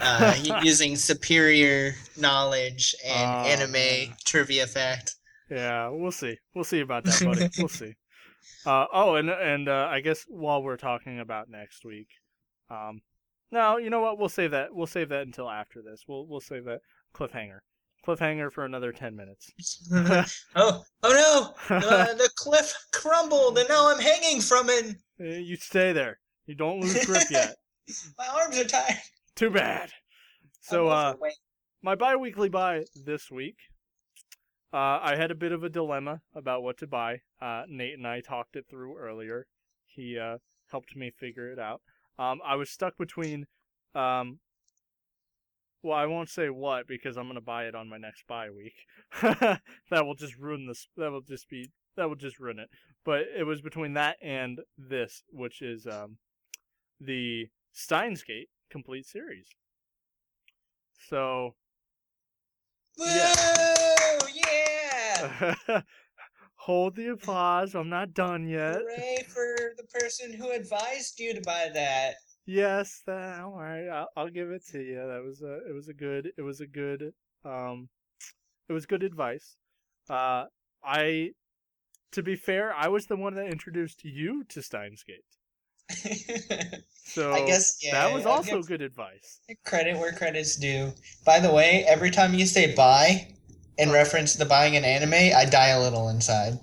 uh, 0.00 0.34
using 0.62 0.96
superior 0.96 1.94
knowledge 2.16 2.94
and 3.04 3.30
Oh, 3.30 3.48
anime 3.48 4.14
trivia 4.24 4.66
fact. 4.66 5.16
Yeah, 5.50 5.88
we'll 5.88 6.12
see. 6.12 6.36
We'll 6.54 6.64
see 6.64 6.80
about 6.80 7.04
that, 7.04 7.22
buddy. 7.24 7.48
we'll 7.58 7.68
see. 7.68 7.94
Uh, 8.66 8.86
oh, 8.92 9.14
and 9.14 9.30
and 9.30 9.68
uh, 9.68 9.88
I 9.90 10.00
guess 10.00 10.24
while 10.28 10.62
we're 10.62 10.76
talking 10.76 11.20
about 11.20 11.48
next 11.48 11.84
week, 11.84 12.08
um, 12.70 13.00
no, 13.50 13.78
you 13.78 13.90
know 13.90 14.00
what? 14.00 14.18
We'll 14.18 14.28
save 14.28 14.50
that. 14.50 14.74
We'll 14.74 14.86
save 14.86 15.08
that 15.10 15.22
until 15.22 15.48
after 15.48 15.82
this. 15.82 16.04
We'll 16.06 16.26
we'll 16.26 16.40
save 16.40 16.64
that 16.64 16.80
cliffhanger. 17.14 17.60
Cliffhanger 18.06 18.52
for 18.52 18.64
another 18.64 18.92
ten 18.92 19.16
minutes. 19.16 19.50
oh, 20.56 20.84
oh 21.02 21.54
no! 21.70 21.76
Uh, 21.76 22.04
the 22.14 22.30
cliff 22.36 22.74
crumbled, 22.92 23.58
and 23.58 23.68
now 23.68 23.90
I'm 23.90 24.00
hanging 24.00 24.40
from 24.40 24.68
it. 24.68 24.96
Eh, 25.20 25.38
you 25.38 25.56
stay 25.56 25.92
there. 25.92 26.18
You 26.46 26.54
don't 26.54 26.80
lose 26.80 27.04
grip 27.04 27.30
yet. 27.30 27.56
My 28.18 28.26
arms 28.28 28.58
are 28.58 28.64
tired. 28.64 28.96
Too 29.34 29.50
bad. 29.50 29.90
So, 30.60 30.88
uh, 30.88 31.14
my 31.82 31.94
bi-weekly 31.94 32.48
buy 32.48 32.84
this 33.04 33.30
week. 33.30 33.56
Uh, 34.72 35.00
I 35.02 35.16
had 35.16 35.30
a 35.30 35.34
bit 35.34 35.52
of 35.52 35.64
a 35.64 35.70
dilemma 35.70 36.20
about 36.34 36.62
what 36.62 36.76
to 36.78 36.86
buy. 36.86 37.22
Uh, 37.40 37.62
Nate 37.68 37.96
and 37.96 38.06
I 38.06 38.20
talked 38.20 38.54
it 38.54 38.66
through 38.68 38.98
earlier. 38.98 39.46
He 39.86 40.18
uh, 40.18 40.38
helped 40.70 40.94
me 40.94 41.10
figure 41.10 41.50
it 41.50 41.58
out. 41.58 41.80
Um, 42.18 42.40
I 42.44 42.56
was 42.56 42.68
stuck 42.68 42.98
between, 42.98 43.46
um, 43.94 44.40
well, 45.82 45.96
I 45.96 46.06
won't 46.06 46.28
say 46.28 46.50
what 46.50 46.86
because 46.86 47.16
I'm 47.16 47.28
gonna 47.28 47.40
buy 47.40 47.64
it 47.64 47.74
on 47.74 47.88
my 47.88 47.96
next 47.96 48.26
buy 48.26 48.50
week. 48.50 48.74
that 49.22 49.60
will 49.90 50.16
just 50.16 50.36
ruin 50.36 50.66
this. 50.66 50.88
That 50.96 51.12
will 51.12 51.22
just 51.22 51.48
be. 51.48 51.70
That 51.96 52.08
will 52.08 52.16
just 52.16 52.38
ruin 52.38 52.58
it. 52.58 52.68
But 53.04 53.22
it 53.36 53.44
was 53.44 53.62
between 53.62 53.94
that 53.94 54.16
and 54.20 54.60
this, 54.76 55.22
which 55.30 55.62
is 55.62 55.86
um, 55.86 56.18
the 57.00 57.48
Steins 57.72 58.22
Gate 58.22 58.50
complete 58.70 59.06
series. 59.06 59.48
So 61.08 61.54
yeah. 62.98 63.94
Yeah! 64.52 65.80
Hold 66.56 66.96
the 66.96 67.08
applause. 67.08 67.74
I'm 67.74 67.88
not 67.88 68.14
done 68.14 68.46
yet. 68.46 68.76
Hooray 68.76 69.24
for 69.28 69.74
the 69.76 69.84
person 69.84 70.32
who 70.32 70.50
advised 70.50 71.18
you 71.18 71.34
to 71.34 71.40
buy 71.40 71.70
that. 71.72 72.16
Yes, 72.46 73.02
that, 73.06 73.40
all 73.40 73.52
right. 73.52 73.88
I'll, 73.88 74.08
I'll 74.16 74.30
give 74.30 74.50
it 74.50 74.66
to 74.72 74.78
you. 74.78 74.96
That 74.96 75.22
was 75.24 75.42
a. 75.42 75.68
It 75.68 75.74
was 75.74 75.88
a 75.88 75.94
good. 75.94 76.32
It 76.36 76.42
was 76.42 76.60
a 76.60 76.66
good. 76.66 77.12
Um, 77.44 77.88
it 78.68 78.72
was 78.72 78.86
good 78.86 79.02
advice. 79.02 79.56
Uh, 80.10 80.44
I, 80.84 81.30
to 82.12 82.22
be 82.22 82.36
fair, 82.36 82.74
I 82.74 82.88
was 82.88 83.06
the 83.06 83.16
one 83.16 83.34
that 83.34 83.46
introduced 83.46 84.04
you 84.04 84.44
to 84.44 84.62
Steins 84.62 85.04
Gate. 85.04 85.24
So 87.08 87.32
I 87.32 87.46
guess 87.46 87.78
yeah. 87.82 87.92
that 87.92 88.14
was 88.14 88.26
I'll 88.26 88.32
also 88.32 88.62
good 88.62 88.82
advice. 88.82 89.40
credit 89.64 89.96
where 89.96 90.12
credit's 90.12 90.56
due. 90.56 90.92
By 91.24 91.40
the 91.40 91.50
way, 91.50 91.84
every 91.88 92.10
time 92.10 92.34
you 92.34 92.44
say 92.44 92.74
buy 92.74 93.34
in 93.78 93.90
reference 93.90 94.34
to 94.36 94.44
buying 94.44 94.76
an 94.76 94.84
anime, 94.84 95.14
I 95.36 95.44
die 95.44 95.68
a 95.68 95.80
little 95.80 96.08
inside. 96.08 96.58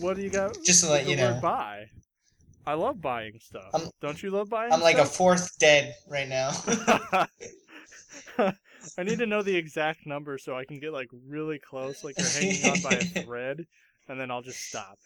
What 0.00 0.16
do 0.16 0.22
you 0.22 0.30
got? 0.30 0.56
Just 0.64 0.84
to 0.84 0.90
let 0.90 1.06
you 1.08 1.16
know. 1.16 1.38
buy. 1.40 1.86
I 2.66 2.74
love 2.74 3.00
buying 3.00 3.38
stuff. 3.40 3.68
I'm- 3.74 3.90
Don't 4.00 4.22
you 4.22 4.30
love 4.30 4.48
buying? 4.48 4.72
I'm 4.72 4.80
like 4.80 4.98
a 4.98 5.04
fourth 5.04 5.58
dead 5.58 5.94
right 6.08 6.28
now. 6.28 6.52
I 8.98 9.02
need 9.02 9.18
to 9.18 9.26
know 9.26 9.42
the 9.42 9.56
exact 9.56 10.06
number 10.06 10.38
so 10.38 10.56
I 10.56 10.64
can 10.64 10.78
get 10.78 10.92
like 10.92 11.08
really 11.26 11.58
close, 11.58 12.04
like 12.04 12.16
you're 12.18 12.26
hanging 12.28 12.64
on 12.70 12.80
by 12.82 12.90
a 12.96 13.04
thread, 13.24 13.66
and 14.08 14.20
then 14.20 14.30
I'll 14.30 14.42
just 14.42 14.60
stop. 14.68 14.98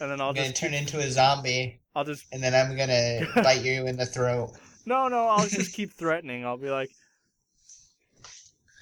And 0.00 0.10
then 0.10 0.20
I'll 0.20 0.28
I'm 0.28 0.34
gonna 0.34 0.48
just 0.48 0.60
turn 0.60 0.74
into 0.74 0.98
a 0.98 1.10
zombie, 1.10 1.80
I'll 1.94 2.04
just 2.04 2.24
and 2.32 2.42
then 2.42 2.54
I'm 2.54 2.76
gonna 2.76 3.26
bite 3.42 3.64
you 3.64 3.86
in 3.86 3.96
the 3.96 4.06
throat. 4.06 4.52
no 4.84 5.08
no 5.08 5.26
I'll 5.26 5.46
just 5.48 5.72
keep 5.72 5.92
threatening. 5.94 6.44
I'll 6.44 6.58
be 6.58 6.70
like, 6.70 6.90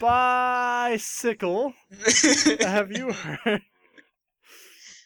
bicycle. 0.00 1.72
Have 2.60 2.92
you 2.92 3.12
heard? 3.12 3.62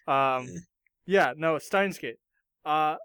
Um, 0.07 0.49
yeah, 1.07 1.35
no, 1.37 1.59
Steins 1.59 1.99
Gate. 1.99 2.19
Uh, 2.65 2.97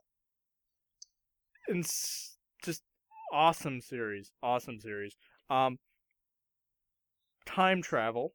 it's 1.68 2.38
just 2.64 2.84
awesome 3.31 3.81
series, 3.81 4.31
awesome 4.41 4.80
series. 4.80 5.15
Um, 5.49 5.77
time 7.45 7.81
travel 7.81 8.34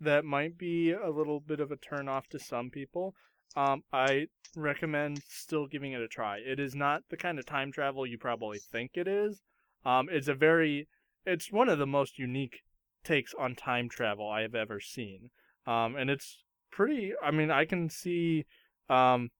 that 0.00 0.24
might 0.24 0.58
be 0.58 0.92
a 0.92 1.10
little 1.10 1.40
bit 1.40 1.60
of 1.60 1.70
a 1.70 1.76
turnoff 1.76 2.26
to 2.28 2.38
some 2.38 2.70
people. 2.70 3.14
Um, 3.56 3.82
I 3.92 4.26
recommend 4.54 5.22
still 5.28 5.66
giving 5.66 5.92
it 5.92 6.02
a 6.02 6.08
try. 6.08 6.38
It 6.38 6.60
is 6.60 6.74
not 6.74 7.02
the 7.08 7.16
kind 7.16 7.38
of 7.38 7.46
time 7.46 7.72
travel 7.72 8.06
you 8.06 8.18
probably 8.18 8.58
think 8.58 8.92
it 8.94 9.08
is. 9.08 9.40
Um, 9.84 10.08
it's 10.10 10.28
a 10.28 10.34
very, 10.34 10.88
it's 11.24 11.50
one 11.50 11.68
of 11.68 11.78
the 11.78 11.86
most 11.86 12.18
unique 12.18 12.60
takes 13.06 13.32
on 13.38 13.54
time 13.54 13.88
travel 13.88 14.28
I 14.28 14.42
have 14.42 14.54
ever 14.54 14.80
seen. 14.80 15.30
Um, 15.66 15.96
and 15.96 16.10
it's 16.10 16.38
pretty. 16.70 17.12
I 17.22 17.30
mean, 17.30 17.50
I 17.50 17.64
can 17.64 17.88
see 17.88 18.44
um, 18.90 19.30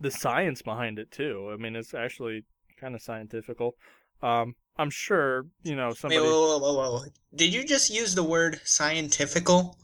the 0.00 0.10
science 0.10 0.62
behind 0.62 0.98
it 0.98 1.10
too. 1.10 1.50
I 1.52 1.56
mean, 1.56 1.76
it's 1.76 1.94
actually 1.94 2.44
kind 2.78 2.94
of 2.94 3.02
scientifical. 3.02 3.76
Um, 4.22 4.54
I'm 4.76 4.90
sure 4.90 5.46
you 5.62 5.76
know 5.76 5.88
Wait, 5.88 5.96
somebody. 5.98 6.20
whoa, 6.20 6.30
whoa, 6.30 6.58
whoa, 6.58 6.74
whoa, 6.74 6.90
whoa. 6.92 7.04
Did 7.34 7.54
you 7.54 7.64
just 7.64 7.90
use 7.90 8.14
the 8.14 8.24
word 8.24 8.60
scientifical? 8.64 9.76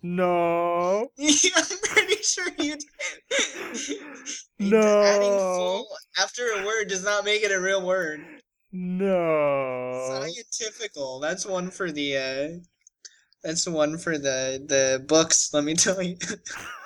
No, 0.00 1.08
I'm 1.18 1.78
pretty 1.82 2.22
sure 2.22 2.46
you 2.58 2.76
did. 2.76 3.98
No. 4.60 5.02
Adding 5.02 5.38
full 5.38 5.88
after 6.18 6.42
a 6.56 6.64
word 6.64 6.88
does 6.88 7.04
not 7.04 7.24
make 7.24 7.42
it 7.42 7.50
a 7.50 7.60
real 7.60 7.84
word. 7.84 8.24
No. 8.72 10.20
Scientifical. 10.20 11.20
That's 11.20 11.46
one 11.46 11.70
for 11.70 11.90
the. 11.90 12.16
uh 12.16 12.48
That's 13.42 13.66
one 13.68 13.98
for 13.98 14.18
the 14.18 14.62
the 14.66 15.04
books. 15.06 15.52
Let 15.52 15.64
me 15.64 15.74
tell 15.74 16.02
you. 16.02 16.16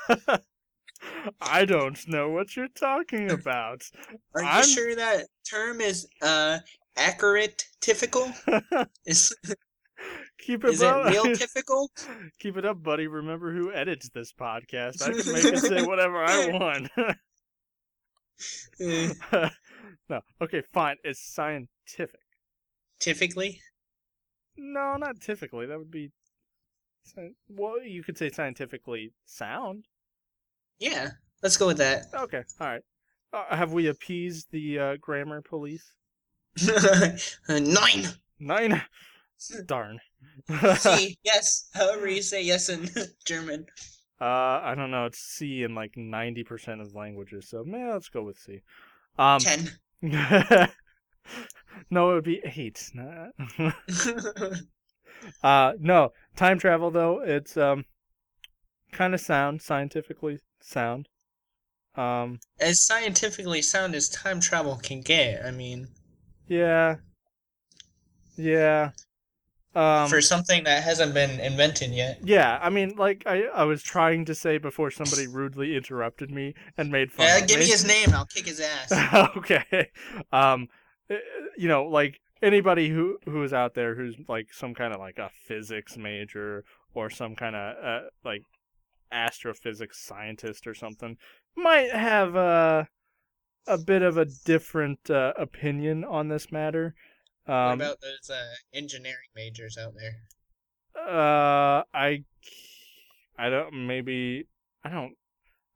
I 1.40 1.64
don't 1.64 1.98
know 2.08 2.30
what 2.30 2.56
you're 2.56 2.68
talking 2.68 3.30
about. 3.30 3.82
Are 4.34 4.42
you 4.42 4.48
I'm- 4.48 4.64
sure 4.68 4.94
that 4.96 5.26
term 5.48 5.80
is 5.80 6.06
uh 6.20 6.58
accurate? 6.96 7.64
Typical 7.80 8.30
is 9.06 9.34
Keep 10.38 10.64
it, 10.64 10.74
is 10.74 10.82
it 10.82 10.86
real 11.06 11.34
typical? 11.36 11.90
Keep 12.40 12.56
it 12.56 12.64
up, 12.64 12.82
buddy. 12.82 13.06
Remember 13.06 13.52
who 13.52 13.72
edits 13.72 14.08
this 14.10 14.32
podcast? 14.32 15.00
I 15.02 15.12
can 15.12 15.32
make 15.32 15.44
it 15.44 15.58
say 15.58 15.84
whatever 15.84 16.24
I 16.24 16.48
want. 16.48 16.90
Eh, 18.80 19.12
no, 20.08 20.20
okay, 20.40 20.62
fine. 20.72 20.96
It's 21.04 21.20
scientific. 21.86 22.20
Typically, 22.98 23.60
No, 24.56 24.96
not 24.96 25.20
typically. 25.20 25.66
That 25.66 25.78
would 25.78 25.90
be. 25.90 26.10
Well, 27.48 27.82
you 27.82 28.02
could 28.04 28.16
say 28.16 28.30
scientifically 28.30 29.12
sound. 29.26 29.86
yeah. 30.78 31.10
Let's 31.42 31.56
go 31.56 31.66
with 31.66 31.78
that. 31.78 32.04
Okay, 32.14 32.44
all 32.60 32.68
right. 32.68 32.82
Uh, 33.32 33.56
have 33.56 33.72
we 33.72 33.88
appeased 33.88 34.46
the 34.52 34.78
uh, 34.78 34.96
grammar 35.00 35.42
police? 35.42 35.92
Nine. 37.48 38.06
Nine. 38.38 38.80
Darn. 39.66 39.98
C. 40.76 41.16
Yes. 41.24 41.68
However 41.74 42.08
you 42.08 42.22
say 42.22 42.44
yes 42.44 42.68
in 42.68 42.88
German. 43.26 43.66
uh, 44.20 44.24
I 44.62 44.74
don't 44.76 44.92
know. 44.92 45.06
It's 45.06 45.18
C 45.18 45.64
in 45.64 45.74
like 45.74 45.96
ninety 45.96 46.44
percent 46.44 46.80
of 46.80 46.94
languages, 46.94 47.48
so 47.48 47.64
man, 47.64 47.90
let's 47.90 48.08
go 48.08 48.22
with 48.22 48.38
C. 48.38 48.60
Um, 49.18 49.40
Ten. 49.40 50.68
No, 51.90 52.10
it 52.10 52.14
would 52.14 52.24
be 52.24 52.40
eight. 52.44 52.90
Uh, 55.42 55.74
no, 55.78 56.12
time 56.36 56.58
travel 56.58 56.90
though. 56.90 57.20
It's 57.20 57.56
um, 57.56 57.84
kind 58.92 59.12
of 59.14 59.20
sound, 59.20 59.60
scientifically 59.60 60.38
sound. 60.60 61.08
Um, 61.96 62.40
as 62.58 62.80
scientifically 62.80 63.60
sound 63.60 63.94
as 63.94 64.08
time 64.08 64.40
travel 64.40 64.76
can 64.78 65.02
get. 65.02 65.44
I 65.44 65.50
mean, 65.50 65.88
yeah, 66.48 66.96
yeah. 68.36 68.90
Um, 69.74 70.08
for 70.08 70.20
something 70.20 70.64
that 70.64 70.82
hasn't 70.82 71.14
been 71.14 71.40
invented 71.40 71.92
yet. 71.92 72.20
yeah, 72.22 72.58
I 72.62 72.70
mean, 72.70 72.94
like 72.96 73.24
I, 73.26 73.44
I 73.44 73.64
was 73.64 73.82
trying 73.82 74.24
to 74.26 74.34
say 74.34 74.58
before 74.58 74.90
somebody 74.90 75.26
rudely 75.26 75.76
interrupted 75.76 76.30
me 76.30 76.54
and 76.76 76.90
made 76.90 77.10
fun 77.12 77.26
Yeah, 77.26 77.40
give 77.40 77.58
me. 77.58 77.66
me 77.66 77.70
his 77.70 77.84
name. 77.84 78.10
I'll 78.14 78.26
kick 78.26 78.46
his 78.46 78.60
ass. 78.60 78.92
okay. 79.36 79.90
Um, 80.32 80.68
you 81.56 81.68
know, 81.68 81.84
like 81.84 82.20
anybody 82.42 82.88
who 82.88 83.18
who 83.24 83.42
is 83.42 83.52
out 83.52 83.74
there 83.74 83.94
who's 83.94 84.16
like 84.28 84.52
some 84.52 84.74
kind 84.74 84.92
of 84.92 85.00
like 85.00 85.18
a 85.18 85.30
physics 85.46 85.96
major 85.96 86.64
or 86.94 87.08
some 87.10 87.34
kind 87.34 87.54
of 87.56 87.84
uh, 87.84 88.00
like 88.24 88.42
astrophysics 89.10 90.02
scientist 90.02 90.66
or 90.66 90.74
something 90.74 91.16
might 91.54 91.90
have 91.90 92.34
a 92.34 92.88
a 93.66 93.78
bit 93.78 94.02
of 94.02 94.16
a 94.16 94.26
different 94.44 95.10
uh, 95.10 95.32
opinion 95.38 96.04
on 96.04 96.28
this 96.28 96.50
matter. 96.50 96.94
what 97.44 97.54
Um, 97.54 97.80
about 97.80 98.00
those 98.00 98.30
uh, 98.30 98.54
engineering 98.74 99.28
majors 99.36 99.78
out 99.78 99.92
there? 99.94 100.16
uh, 100.96 101.82
I, 101.94 102.24
I 103.38 103.48
don't. 103.50 103.86
Maybe 103.86 104.46
I 104.84 104.90
don't. 104.90 105.12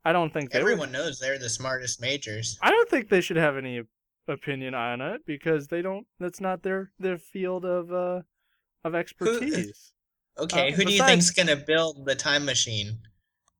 I 0.03 0.13
don't 0.13 0.31
think 0.31 0.51
they 0.51 0.63
would 0.63 0.71
Everyone 0.71 0.91
knows 0.91 1.19
they're 1.19 1.39
the 1.39 1.49
smartest 1.49 1.99
majors. 2.01 2.57
I 2.61 2.71
don't 2.71 2.89
think 2.89 3.09
they 3.09 3.21
should 3.21 3.37
have 3.37 3.57
any 3.57 3.81
opinion 4.27 4.73
on 4.73 5.01
it 5.01 5.21
because 5.25 5.67
they 5.67 5.81
don't. 5.81 6.05
That's 6.19 6.41
not 6.41 6.63
their 6.63 6.91
their 6.99 7.17
field 7.17 7.65
of 7.65 7.91
uh 7.91 8.21
of 8.83 8.95
expertise. 8.95 9.93
Okay, 10.39 10.71
Uh, 10.71 10.75
who 10.75 10.85
do 10.85 10.93
you 10.93 11.01
think's 11.01 11.31
gonna 11.31 11.55
build 11.55 12.05
the 12.05 12.15
time 12.15 12.45
machine 12.45 12.99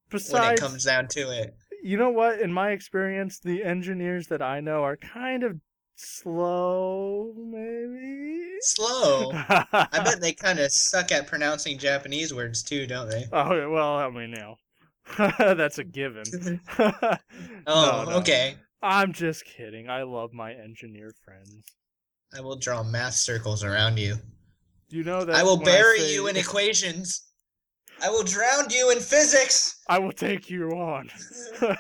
Besides, 0.10 0.34
when 0.34 0.44
it 0.54 0.60
comes 0.60 0.84
down 0.86 1.08
to 1.10 1.32
it? 1.32 1.56
you 1.84 1.98
know 1.98 2.10
what? 2.10 2.40
In 2.40 2.52
my 2.54 2.72
experience, 2.72 3.40
the 3.40 3.64
engineers 3.64 4.28
that 4.28 4.42
I 4.42 4.60
know 4.60 4.84
are 4.84 4.98
kind 4.98 5.44
of 5.44 5.58
slow, 5.96 7.34
maybe. 7.36 8.44
Slow. 8.62 9.32
I 9.34 9.66
I 9.92 10.04
bet 10.04 10.22
they 10.22 10.34
kind 10.34 10.60
of 10.60 10.72
suck 10.72 11.12
at 11.12 11.28
pronouncing 11.28 11.78
Japanese 11.78 12.34
words 12.34 12.64
too, 12.64 12.86
don't 12.88 13.10
they? 13.10 13.26
Oh 13.32 13.70
well, 13.72 13.96
I 13.98 14.10
mean, 14.10 14.32
now 14.32 14.58
that's 15.18 15.78
a 15.78 15.84
given. 15.84 16.24
Oh, 17.68 18.04
No, 18.06 18.12
no. 18.12 18.18
okay. 18.20 18.56
I'm 18.82 19.14
just 19.14 19.46
kidding. 19.46 19.90
I 19.90 20.04
love 20.04 20.34
my 20.34 20.54
engineer 20.54 21.12
friends. 21.26 21.66
I 22.36 22.42
will 22.42 22.58
draw 22.58 22.84
math 22.84 23.14
circles 23.16 23.64
around 23.64 23.98
you. 23.98 24.16
You 24.90 25.04
know 25.04 25.26
that 25.26 25.36
I 25.36 25.44
will 25.44 25.58
bury 25.58 26.00
say- 26.00 26.14
you 26.14 26.28
in 26.28 26.38
equations. 26.46 27.24
I 28.02 28.10
will 28.10 28.24
drown 28.24 28.70
you 28.70 28.92
in 28.92 29.00
physics. 29.00 29.82
I 29.88 29.98
will 30.00 30.12
take 30.12 30.50
you 30.50 30.70
on. 30.72 31.10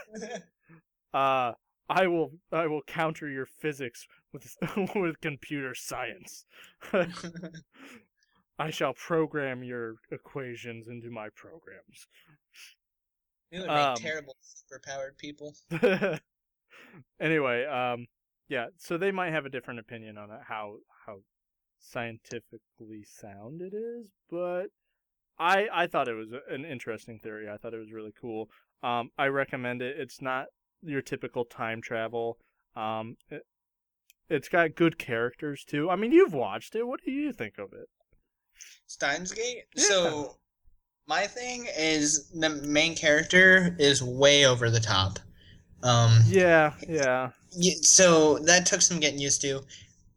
Uh, 1.13 1.53
I 1.89 2.05
will. 2.05 2.31
I 2.51 2.67
will 2.67 2.81
counter 2.85 3.29
your 3.29 3.45
physics 3.45 4.05
with 4.33 4.45
with 4.95 5.19
computer 5.21 5.73
science. 5.73 6.45
I 8.59 8.69
shall 8.69 8.93
program 8.93 9.63
your 9.63 9.95
equations 10.11 10.89
into 10.89 11.09
my 11.09 11.29
programs. 11.33 12.07
We 13.51 13.59
would 13.59 13.67
make 13.67 13.77
Um, 13.77 13.95
terrible 13.95 14.35
superpowered 14.43 15.17
people. 15.17 15.55
Anyway, 17.19 17.65
um, 17.65 18.07
yeah. 18.49 18.67
So 18.77 18.97
they 18.97 19.11
might 19.11 19.31
have 19.31 19.45
a 19.45 19.49
different 19.49 19.79
opinion 19.79 20.17
on 20.17 20.29
how 20.47 20.77
how 21.05 21.17
scientifically 21.79 23.03
sound 23.03 23.61
it 23.61 23.73
is, 23.73 24.07
but 24.29 24.67
I 25.39 25.67
I 25.73 25.87
thought 25.87 26.07
it 26.07 26.13
was 26.13 26.29
an 26.49 26.65
interesting 26.65 27.19
theory. 27.19 27.49
I 27.49 27.57
thought 27.57 27.73
it 27.73 27.79
was 27.79 27.91
really 27.91 28.13
cool. 28.19 28.49
Um, 28.83 29.09
I 29.17 29.27
recommend 29.27 29.81
it. 29.81 29.99
It's 29.99 30.21
not 30.21 30.47
your 30.81 31.01
typical 31.01 31.45
time 31.45 31.81
travel. 31.81 32.37
Um, 32.75 33.17
it, 33.29 33.43
it's 34.29 34.49
got 34.49 34.75
good 34.75 34.97
characters 34.97 35.63
too. 35.63 35.89
I 35.89 35.95
mean, 35.95 36.11
you've 36.11 36.33
watched 36.33 36.75
it. 36.75 36.85
What 36.85 36.99
do 37.03 37.11
you 37.11 37.31
think 37.31 37.57
of 37.57 37.73
it? 37.73 37.87
Steins 38.85 39.31
Gate. 39.31 39.63
Yeah. 39.75 39.83
So 39.83 40.37
my 41.07 41.27
thing 41.27 41.67
is 41.77 42.29
the 42.29 42.49
main 42.49 42.95
character 42.95 43.75
is 43.79 44.03
way 44.03 44.45
over 44.45 44.69
the 44.69 44.79
top. 44.79 45.19
Um, 45.83 46.21
Yeah, 46.87 47.29
yeah, 47.51 47.73
so 47.81 48.39
that 48.39 48.65
took 48.65 48.81
some 48.81 48.99
getting 48.99 49.19
used 49.19 49.41
to. 49.41 49.61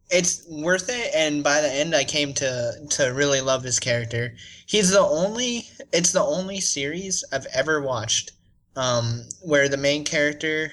It's 0.09 0.45
worth 0.49 0.89
it, 0.89 1.11
and 1.15 1.43
by 1.43 1.61
the 1.61 1.71
end, 1.71 1.95
I 1.95 2.03
came 2.03 2.33
to 2.33 2.73
to 2.89 3.05
really 3.09 3.41
love 3.41 3.63
his 3.63 3.79
character. 3.79 4.35
He's 4.65 4.91
the 4.91 4.99
only. 4.99 5.67
It's 5.93 6.11
the 6.11 6.23
only 6.23 6.59
series 6.59 7.23
I've 7.31 7.47
ever 7.53 7.81
watched 7.81 8.31
um, 8.75 9.23
where 9.41 9.69
the 9.69 9.77
main 9.77 10.03
character 10.03 10.71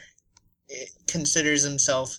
eh, 0.71 0.85
considers 1.07 1.63
himself 1.63 2.19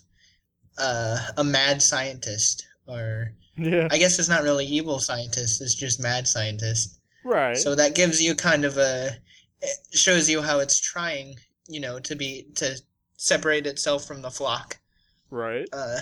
uh, 0.78 1.18
a 1.36 1.44
mad 1.44 1.82
scientist, 1.82 2.66
or 2.86 3.32
yeah. 3.56 3.88
I 3.90 3.98
guess 3.98 4.18
it's 4.18 4.28
not 4.28 4.42
really 4.42 4.66
evil 4.66 4.98
scientist. 4.98 5.60
It's 5.60 5.74
just 5.74 6.00
mad 6.00 6.26
scientist. 6.26 6.98
right. 7.24 7.56
So 7.56 7.74
that 7.74 7.94
gives 7.94 8.20
you 8.20 8.34
kind 8.34 8.64
of 8.64 8.78
a 8.78 9.10
it 9.62 9.76
shows 9.92 10.28
you 10.28 10.40
how 10.40 10.60
it's 10.60 10.80
trying, 10.80 11.34
you 11.70 11.80
know, 11.80 11.98
to 12.00 12.14
be 12.16 12.46
to 12.56 12.76
separate 13.16 13.66
itself 13.66 14.04
from 14.06 14.22
the 14.22 14.30
flock. 14.30 14.78
right. 15.30 15.66
Uh, 15.72 15.98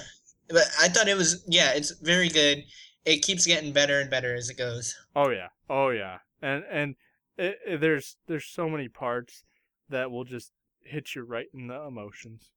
but 0.48 0.64
I 0.80 0.88
thought 0.88 1.08
it 1.08 1.16
was 1.16 1.44
yeah, 1.46 1.72
it's 1.74 1.90
very 2.00 2.28
good. 2.28 2.64
It 3.04 3.22
keeps 3.22 3.46
getting 3.46 3.72
better 3.72 4.00
and 4.00 4.10
better 4.10 4.34
as 4.34 4.48
it 4.50 4.56
goes. 4.58 4.94
Oh 5.14 5.30
yeah, 5.30 5.48
oh 5.70 5.90
yeah, 5.90 6.18
and 6.42 6.64
and 6.70 6.94
it, 7.36 7.58
it- 7.66 7.80
there's 7.80 8.16
there's 8.26 8.46
so 8.46 8.68
many 8.68 8.88
parts 8.88 9.44
that 9.90 10.10
will 10.10 10.24
just 10.24 10.52
hit 10.82 11.14
you 11.14 11.22
right 11.22 11.46
in 11.54 11.66
the 11.68 11.80
emotions. 11.82 12.50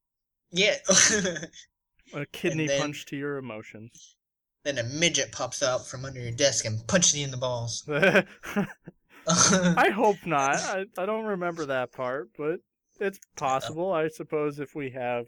Yeah. 0.51 0.75
A 2.13 2.25
kidney 2.25 2.67
then- 2.67 2.81
punch 2.81 3.05
to 3.07 3.15
your 3.17 3.37
emotions. 3.37 4.15
then 4.63 4.77
a 4.77 4.83
midget 4.83 5.31
pops 5.31 5.63
out 5.63 5.87
from 5.87 6.03
under 6.05 6.19
your 6.19 6.31
desk 6.33 6.65
and 6.65 6.85
punches 6.87 7.17
you 7.17 7.23
in 7.25 7.31
the 7.31 7.37
balls. 7.37 7.83
I 9.27 9.89
hope 9.93 10.17
not. 10.25 10.55
I, 10.55 10.85
I 10.97 11.05
don't 11.05 11.25
remember 11.25 11.65
that 11.67 11.91
part, 11.91 12.29
but 12.37 12.59
it's 13.01 13.19
possible. 13.35 13.91
I 13.91 14.07
suppose 14.07 14.59
if 14.59 14.75
we 14.75 14.91
have 14.91 15.25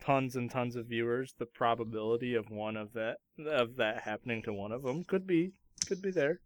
tons 0.00 0.36
and 0.36 0.50
tons 0.50 0.76
of 0.76 0.86
viewers, 0.86 1.34
the 1.38 1.46
probability 1.46 2.34
of 2.34 2.50
one 2.50 2.76
of 2.76 2.92
that 2.94 3.16
of 3.46 3.76
that 3.76 4.02
happening 4.02 4.42
to 4.44 4.52
one 4.52 4.72
of 4.72 4.82
them 4.82 5.04
could 5.04 5.26
be 5.26 5.52
could 5.86 6.00
be 6.00 6.10
there. 6.10 6.40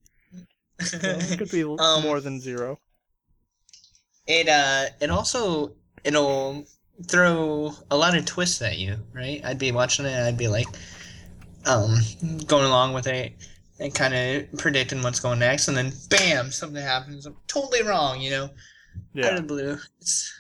So 0.81 0.97
it 1.03 1.39
could 1.39 1.51
be 1.51 1.63
Um, 1.79 2.03
more 2.03 2.21
than 2.21 2.41
zero. 2.41 2.79
it 4.27 4.49
uh 4.49 4.87
it 5.01 5.11
also 5.11 5.73
it'll 6.05 6.65
throw 7.07 7.73
a 7.91 7.97
lot 7.97 8.17
of 8.17 8.25
twists 8.27 8.61
at 8.63 8.79
you 8.79 8.97
right 9.13 9.41
i'd 9.45 9.59
be 9.59 9.73
watching 9.73 10.05
it 10.05 10.13
and 10.13 10.27
i'd 10.27 10.37
be 10.37 10.49
like 10.49 10.67
um 11.67 11.97
going 12.47 12.65
along 12.65 12.93
with 12.93 13.07
it 13.07 13.33
and 13.79 13.95
kind 13.95 14.15
of 14.15 14.59
predicting 14.59 15.03
what's 15.03 15.21
going 15.21 15.39
next 15.39 15.69
and 15.69 15.77
then 15.77 15.93
bam 16.11 16.51
something 16.51 16.83
happens 16.83 17.27
I'm 17.27 17.37
totally 17.47 17.83
wrong 17.83 18.21
you 18.21 18.31
know 18.31 18.45
out 19.25 19.33
of 19.35 19.37
the 19.37 19.43
blue 19.43 19.79
it's 20.01 20.33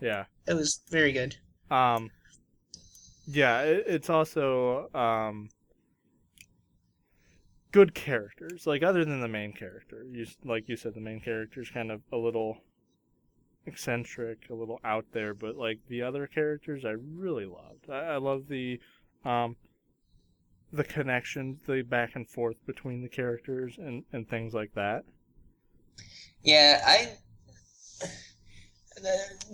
yeah. 0.00 0.24
it 0.46 0.54
was 0.54 0.82
very 0.90 1.12
good 1.12 1.36
Um, 1.70 2.10
yeah, 3.26 3.60
it, 3.62 3.84
it's 3.86 4.10
also 4.10 4.88
um, 4.94 5.50
good 7.72 7.94
characters. 7.94 8.66
Like 8.66 8.82
other 8.82 9.04
than 9.04 9.20
the 9.20 9.28
main 9.28 9.52
character, 9.52 10.04
you 10.10 10.26
like 10.44 10.68
you 10.68 10.76
said, 10.76 10.94
the 10.94 11.00
main 11.00 11.20
character 11.20 11.60
is 11.60 11.70
kind 11.70 11.90
of 11.90 12.00
a 12.12 12.16
little 12.16 12.58
eccentric, 13.66 14.48
a 14.50 14.54
little 14.54 14.80
out 14.84 15.06
there. 15.12 15.34
But 15.34 15.56
like 15.56 15.80
the 15.88 16.02
other 16.02 16.26
characters, 16.26 16.84
I 16.84 16.94
really 17.16 17.44
loved. 17.46 17.90
I, 17.90 18.14
I 18.14 18.16
love 18.16 18.48
the 18.48 18.80
um, 19.24 19.56
the 20.72 20.84
connections, 20.84 21.60
the 21.66 21.82
back 21.82 22.14
and 22.14 22.28
forth 22.28 22.56
between 22.66 23.02
the 23.02 23.08
characters, 23.08 23.76
and 23.78 24.04
and 24.12 24.28
things 24.28 24.54
like 24.54 24.72
that. 24.74 25.04
yeah 26.42 26.80
i 26.86 27.12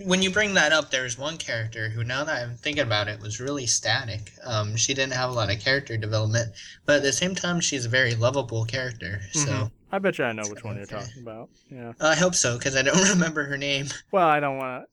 when 0.05 0.23
you 0.23 0.31
bring 0.31 0.55
that 0.55 0.73
up 0.73 0.91
there's 0.91 1.17
one 1.19 1.37
character 1.37 1.89
who 1.89 2.03
now 2.05 2.25
that 2.25 2.43
i'm 2.43 2.57
thinking 2.57 2.83
about 2.83 3.09
it 3.09 3.21
was 3.21 3.41
really 3.41 3.67
static 3.67 4.33
um 4.45 4.77
she 4.77 4.93
didn't 4.95 5.13
have 5.13 5.31
a 5.31 5.33
lot 5.33 5.53
of 5.53 5.61
character 5.61 5.97
development 5.97 6.53
but 6.87 6.97
at 6.97 7.03
the 7.03 7.13
same 7.13 7.35
time 7.35 7.61
she's 7.61 7.87
a 7.87 7.89
very 7.89 8.15
lovable 8.15 8.65
character 8.65 9.21
so 9.33 9.41
Mhm. 9.51 9.71
I 9.93 9.99
bet 10.01 10.19
you 10.19 10.25
I 10.25 10.33
know 10.33 10.43
which 10.49 10.65
one 10.65 10.77
you're 10.77 10.87
talking 10.87 11.23
about. 11.23 11.51
Yeah. 11.71 11.93
I 12.01 12.17
hope 12.17 12.35
so 12.35 12.59
because 12.59 12.75
I 12.75 12.83
don't 12.83 13.09
remember 13.15 13.45
her 13.45 13.57
name. 13.57 13.87
Well, 14.11 14.27
I 14.27 14.41
don't 14.41 14.57
want 14.59 14.83
to. 14.83 14.89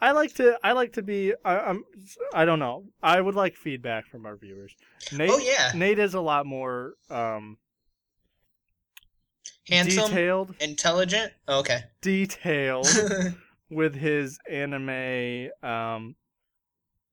I 0.00 0.12
like 0.12 0.32
to. 0.36 0.58
I 0.64 0.72
like 0.72 0.94
to 0.94 1.02
be. 1.02 1.34
I, 1.44 1.58
I'm. 1.58 1.84
I 2.32 2.46
don't 2.46 2.58
know. 2.58 2.86
I 3.02 3.20
would 3.20 3.34
like 3.34 3.56
feedback 3.56 4.06
from 4.06 4.24
our 4.24 4.36
viewers. 4.36 4.74
Nate. 5.12 5.28
Oh 5.30 5.36
yeah, 5.36 5.72
Nate 5.74 5.98
is 5.98 6.14
a 6.14 6.20
lot 6.22 6.46
more 6.46 6.94
um, 7.10 7.58
handsome, 9.68 10.08
detailed. 10.10 10.54
intelligent. 10.60 11.32
Oh, 11.46 11.58
Okay. 11.60 11.80
Detailed 12.00 12.86
with 13.72 13.94
his 13.96 14.38
anime 14.50 15.48
um, 15.62 16.14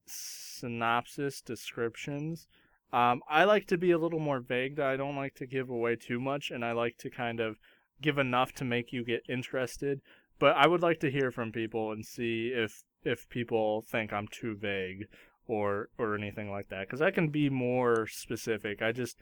synopsis 0.06 1.42
descriptions. 1.42 2.48
Um, 2.92 3.22
I 3.30 3.46
like 3.46 3.68
to 3.68 3.78
be 3.78 3.92
a 3.92 3.98
little 3.98 4.20
more 4.20 4.40
vague. 4.40 4.80
I 4.80 4.98
don't 4.98 5.16
like 5.16 5.36
to 5.36 5.48
give 5.48 5.70
away 5.70 5.96
too 5.96 6.20
much, 6.20 6.52
and 6.52 6.66
I 6.66 6.74
like 6.74 6.98
to 7.00 7.10
kind 7.10 7.40
of 7.40 7.58
give 8.02 8.18
enough 8.18 8.52
to 8.54 8.66
make 8.66 8.92
you 8.92 9.06
get 9.06 9.24
interested. 9.30 10.02
But 10.40 10.56
I 10.56 10.68
would 10.68 10.82
like 10.82 11.00
to 11.02 11.12
hear 11.12 11.32
from 11.32 11.52
people 11.52 11.92
and 11.92 12.06
see 12.06 12.52
if 12.54 12.84
if 13.04 13.30
people 13.30 13.82
think 13.90 14.12
I'm 14.12 14.28
too 14.28 14.56
vague 14.56 15.08
or 15.48 15.90
or 15.98 16.16
anything 16.16 16.52
like 16.52 16.70
that. 16.70 16.88
Because 16.88 17.02
I 17.02 17.12
can 17.12 17.30
be 17.30 17.50
more 17.50 18.08
specific. 18.08 18.82
I 18.82 18.92
just 18.92 19.18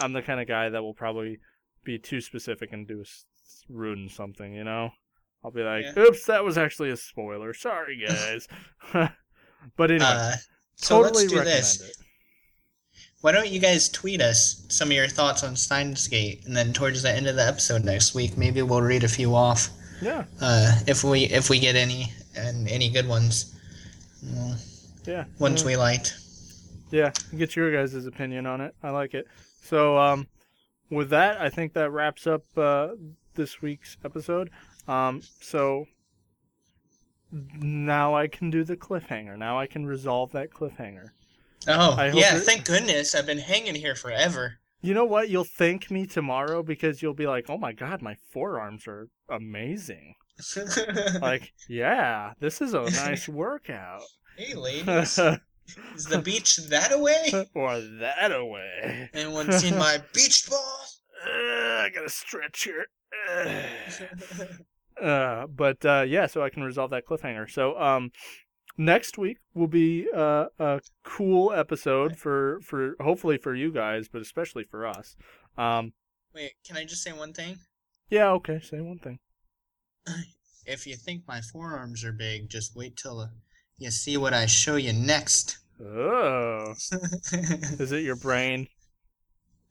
I'm 0.00 0.12
the 0.12 0.22
kind 0.22 0.40
of 0.40 0.48
guy 0.48 0.68
that 0.68 0.82
will 0.82 0.94
probably 0.94 1.38
be 1.84 1.98
too 1.98 2.20
specific 2.20 2.72
and 2.72 2.88
do 2.88 3.04
ruin 3.68 4.08
something. 4.08 4.52
You 4.52 4.64
know, 4.64 4.90
I'll 5.46 5.52
be 5.52 5.62
like, 5.62 5.84
Yeah. 5.84 6.02
"Oops, 6.02 6.26
that 6.26 6.42
was 6.42 6.58
actually 6.58 6.90
a 6.90 6.96
spoiler. 6.96 7.54
Sorry, 7.54 8.04
guys." 8.08 8.48
but 9.76 9.90
anyway, 9.92 10.04
Uh, 10.04 10.32
so 10.74 11.02
totally 11.04 11.28
let's 11.28 11.32
do 11.32 11.44
this. 11.44 11.80
it. 11.88 11.96
Why 13.20 13.30
don't 13.30 13.48
you 13.48 13.60
guys 13.60 13.88
tweet 13.88 14.20
us 14.20 14.66
some 14.68 14.88
of 14.88 14.92
your 14.92 15.06
thoughts 15.06 15.44
on 15.44 15.54
Steins 15.54 16.08
Gate, 16.08 16.42
and 16.46 16.56
then 16.56 16.72
towards 16.72 17.02
the 17.02 17.10
end 17.12 17.28
of 17.28 17.36
the 17.36 17.46
episode 17.46 17.84
next 17.84 18.12
week, 18.14 18.36
maybe 18.36 18.60
we'll 18.62 18.82
read 18.82 19.04
a 19.04 19.08
few 19.08 19.34
off. 19.36 19.68
Yeah, 20.02 20.24
Uh, 20.40 20.80
if 20.88 21.04
we 21.04 21.24
if 21.26 21.48
we 21.48 21.60
get 21.60 21.76
any 21.76 22.12
and 22.36 22.68
any 22.68 22.90
good 22.90 23.06
ones, 23.08 23.54
well, 24.22 24.56
yeah. 25.06 25.24
ones 25.38 25.62
yeah. 25.62 25.66
we 25.68 25.76
liked. 25.76 26.14
Yeah, 26.90 27.12
get 27.36 27.54
your 27.54 27.72
guys' 27.72 28.04
opinion 28.04 28.46
on 28.46 28.60
it. 28.60 28.74
I 28.82 28.90
like 28.90 29.14
it. 29.14 29.26
So, 29.62 29.96
um, 29.96 30.26
with 30.90 31.10
that, 31.10 31.40
I 31.40 31.48
think 31.50 31.72
that 31.74 31.90
wraps 31.92 32.26
up 32.26 32.42
uh, 32.56 32.88
this 33.34 33.62
week's 33.62 33.96
episode. 34.04 34.50
Um, 34.88 35.20
so 35.40 35.86
now 37.32 38.14
I 38.14 38.28
can 38.28 38.50
do 38.50 38.64
the 38.64 38.76
cliffhanger. 38.76 39.36
Now 39.36 39.58
I 39.58 39.66
can 39.66 39.84
resolve 39.86 40.32
that 40.32 40.50
cliffhanger. 40.50 41.08
Oh, 41.68 41.96
yeah, 42.14 42.36
it- 42.36 42.42
thank 42.44 42.64
goodness. 42.64 43.14
I've 43.14 43.26
been 43.26 43.38
hanging 43.38 43.74
here 43.74 43.94
forever. 43.96 44.58
You 44.82 44.94
know 44.94 45.04
what? 45.04 45.28
You'll 45.30 45.42
thank 45.44 45.90
me 45.90 46.06
tomorrow 46.06 46.62
because 46.62 47.02
you'll 47.02 47.14
be 47.14 47.26
like, 47.26 47.46
"Oh 47.48 47.58
my 47.58 47.72
god, 47.72 48.02
my 48.02 48.16
forearms 48.30 48.86
are 48.86 49.08
amazing." 49.28 50.14
Like, 51.20 51.52
yeah, 51.68 52.34
this 52.40 52.60
is 52.60 52.74
a 52.74 52.82
nice 52.90 53.26
workout. 53.44 54.02
hey, 54.36 54.54
ladies. 54.54 55.18
Is 55.96 56.04
the 56.04 56.20
beach 56.22 56.58
that 56.68 56.92
away? 56.92 57.32
or 57.54 57.80
that 57.80 58.30
away. 58.30 59.10
Anyone 59.14 59.50
seen 59.50 59.76
my 59.78 59.98
beach 60.12 60.46
ball? 60.48 60.78
Uh, 61.26 61.82
I 61.82 61.90
gotta 61.92 62.10
stretch 62.10 62.62
here. 62.64 62.86
Uh, 65.00 65.46
but 65.46 65.84
uh, 65.84 66.04
yeah, 66.06 66.26
so 66.26 66.42
I 66.42 66.50
can 66.50 66.62
resolve 66.62 66.90
that 66.90 67.06
cliffhanger. 67.06 67.50
So 67.50 67.78
um, 67.80 68.10
next 68.78 69.18
week 69.18 69.38
will 69.54 69.66
be 69.66 70.08
uh, 70.14 70.46
a 70.58 70.80
cool 71.04 71.52
episode 71.52 72.16
for 72.16 72.60
for 72.62 72.96
hopefully 73.00 73.38
for 73.38 73.54
you 73.54 73.72
guys, 73.72 74.08
but 74.08 74.22
especially 74.22 74.64
for 74.64 74.86
us. 74.86 75.16
Um, 75.58 75.92
Wait, 76.34 76.52
can 76.66 76.76
I 76.76 76.84
just 76.84 77.02
say 77.02 77.12
one 77.12 77.32
thing? 77.32 77.58
yeah, 78.10 78.30
okay. 78.32 78.60
Say 78.60 78.80
one 78.80 78.98
thing. 78.98 79.18
If 80.68 80.84
you 80.84 80.96
think 80.96 81.22
my 81.28 81.40
forearms 81.40 82.04
are 82.04 82.10
big, 82.10 82.50
just 82.50 82.74
wait 82.74 82.96
till 82.96 83.20
uh, 83.20 83.28
you 83.78 83.92
see 83.92 84.16
what 84.16 84.34
I 84.34 84.46
show 84.46 84.74
you 84.74 84.92
next. 84.92 85.58
Oh, 85.80 86.72
is 86.92 87.92
it 87.92 88.02
your 88.02 88.16
brain? 88.16 88.66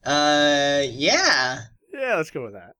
uh, 0.06 0.80
yeah. 0.88 1.64
Yeah, 1.92 2.16
let's 2.16 2.30
go 2.30 2.44
with 2.44 2.54
that. 2.54 2.72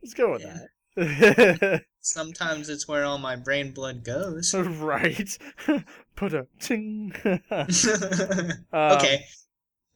Let's 0.00 0.14
go 0.14 0.30
with 0.30 0.42
that. 0.44 0.68
Sometimes 2.00 2.68
it's 2.68 2.86
where 2.86 3.04
all 3.04 3.18
my 3.18 3.36
brain 3.36 3.72
blood 3.72 4.04
goes. 4.04 4.54
right. 4.54 5.36
Put 6.16 6.34
a 6.34 6.46
ting. 6.60 7.12
Um, 7.50 8.52
okay. 8.72 9.24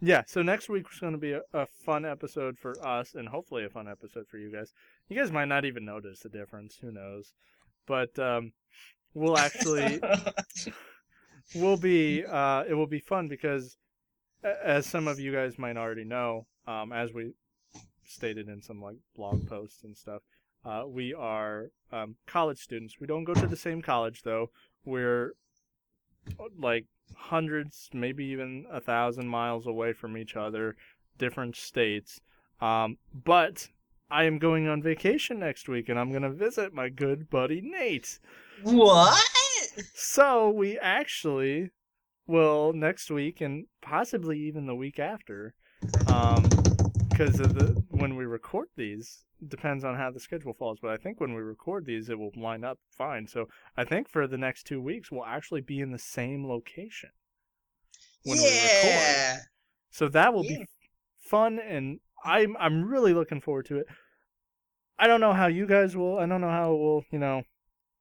Yeah, 0.01 0.23
so 0.27 0.43
next 0.43 0.69
week 0.69 0.85
week's 0.85 1.01
going 1.01 1.12
to 1.12 1.19
be 1.19 1.33
a, 1.33 1.41
a 1.53 1.66
fun 1.85 2.05
episode 2.05 2.57
for 2.57 2.75
us 2.87 3.15
and 3.15 3.29
hopefully 3.29 3.65
a 3.65 3.69
fun 3.69 3.89
episode 3.89 4.29
for 4.29 4.39
you 4.39 4.53
guys. 4.53 4.73
You 5.09 5.16
guys 5.16 5.33
might 5.33 5.49
not 5.49 5.65
even 5.65 5.85
notice 5.85 6.20
the 6.20 6.29
difference, 6.29 6.79
who 6.81 6.93
knows. 6.93 7.33
But 7.87 8.16
um 8.19 8.53
we'll 9.15 9.39
actually 9.39 10.01
we'll 11.55 11.79
be 11.79 12.25
uh 12.25 12.65
it 12.69 12.75
will 12.75 12.87
be 12.87 13.01
fun 13.01 13.27
because 13.27 13.77
as 14.45 14.87
some 14.87 15.09
of 15.09 15.19
you 15.19 15.33
guys 15.33 15.59
might 15.59 15.77
already 15.77 16.05
know, 16.05 16.47
um 16.66 16.93
as 16.93 17.12
we 17.12 17.33
stated 18.05 18.49
in 18.49 18.62
some 18.62 18.81
like 18.81 18.99
blog 19.16 19.49
posts 19.49 19.83
and 19.83 19.97
stuff, 19.97 20.23
uh 20.64 20.85
we 20.86 21.14
are 21.14 21.70
um 21.93 22.16
college 22.26 22.59
students. 22.59 23.01
We 23.01 23.06
don't 23.06 23.24
go 23.24 23.35
to 23.35 23.47
the 23.47 23.56
same 23.56 23.82
college 23.82 24.22
though. 24.22 24.51
We're 24.85 25.32
like 26.59 26.86
hundreds, 27.16 27.89
maybe 27.93 28.24
even 28.26 28.66
a 28.70 28.80
thousand 28.80 29.28
miles 29.28 29.66
away 29.66 29.93
from 29.93 30.16
each 30.16 30.36
other, 30.36 30.76
different 31.18 31.56
states. 31.56 32.20
Um, 32.60 32.98
but 33.12 33.68
I 34.10 34.24
am 34.24 34.39
going 34.39 34.68
on 34.68 34.82
vacation 34.82 35.39
next 35.39 35.68
week, 35.68 35.89
and 35.89 35.98
I'm 35.98 36.12
gonna 36.12 36.30
visit 36.30 36.72
my 36.72 36.89
good 36.89 37.30
buddy 37.30 37.60
Nate. 37.60 38.18
what? 38.62 39.24
So 39.94 40.51
we 40.51 40.78
actually 40.78 41.70
will 42.26 42.72
next 42.72 43.10
week, 43.10 43.40
and 43.40 43.66
possibly 43.80 44.39
even 44.40 44.66
the 44.66 44.74
week 44.74 44.98
after, 44.98 45.55
um, 46.09 46.44
because 47.19 47.40
of 47.40 47.55
the 47.55 47.82
when 47.90 48.15
we 48.16 48.24
record 48.24 48.69
these 48.77 49.24
depends 49.49 49.85
on 49.85 49.97
how 49.97 50.11
the 50.11 50.20
schedule 50.20 50.53
falls. 50.55 50.78
But 50.81 50.93
I 50.93 50.97
think 50.97 51.20
when 51.20 51.35
we 51.35 51.40
record 51.40 51.85
these, 51.85 52.09
it 52.09 52.19
will 52.19 52.31
line 52.36 52.65
up 52.65 52.78
fine. 52.90 53.27
So 53.27 53.47
I 53.77 53.85
think 53.85 54.09
for 54.09 54.27
the 54.27 54.39
next 54.39 54.65
two 54.66 54.81
weeks, 54.81 55.11
we'll 55.11 55.24
actually 55.24 55.61
be 55.61 55.81
in 55.81 55.90
the 55.90 55.99
same 55.99 56.47
location 56.47 57.11
when 58.24 58.39
we 58.39 58.45
record. 58.45 59.40
So 59.90 60.09
that 60.09 60.32
will 60.32 60.45
Yeah. 60.45 60.59
be 60.59 60.66
fun, 61.20 61.59
and 61.59 62.01
I'm 62.24 62.57
I'm 62.59 62.85
really 62.89 63.15
looking 63.15 63.40
forward 63.40 63.66
to 63.66 63.78
it. 63.78 63.86
I 64.99 65.07
don't 65.07 65.20
know 65.20 65.32
how 65.32 65.47
you 65.47 65.66
guys 65.66 65.97
will. 65.97 66.19
I 66.19 66.27
don't 66.27 66.40
know 66.40 66.51
how 66.51 66.73
it 66.73 66.78
will. 66.78 67.05
You 67.11 67.19
know, 67.19 67.43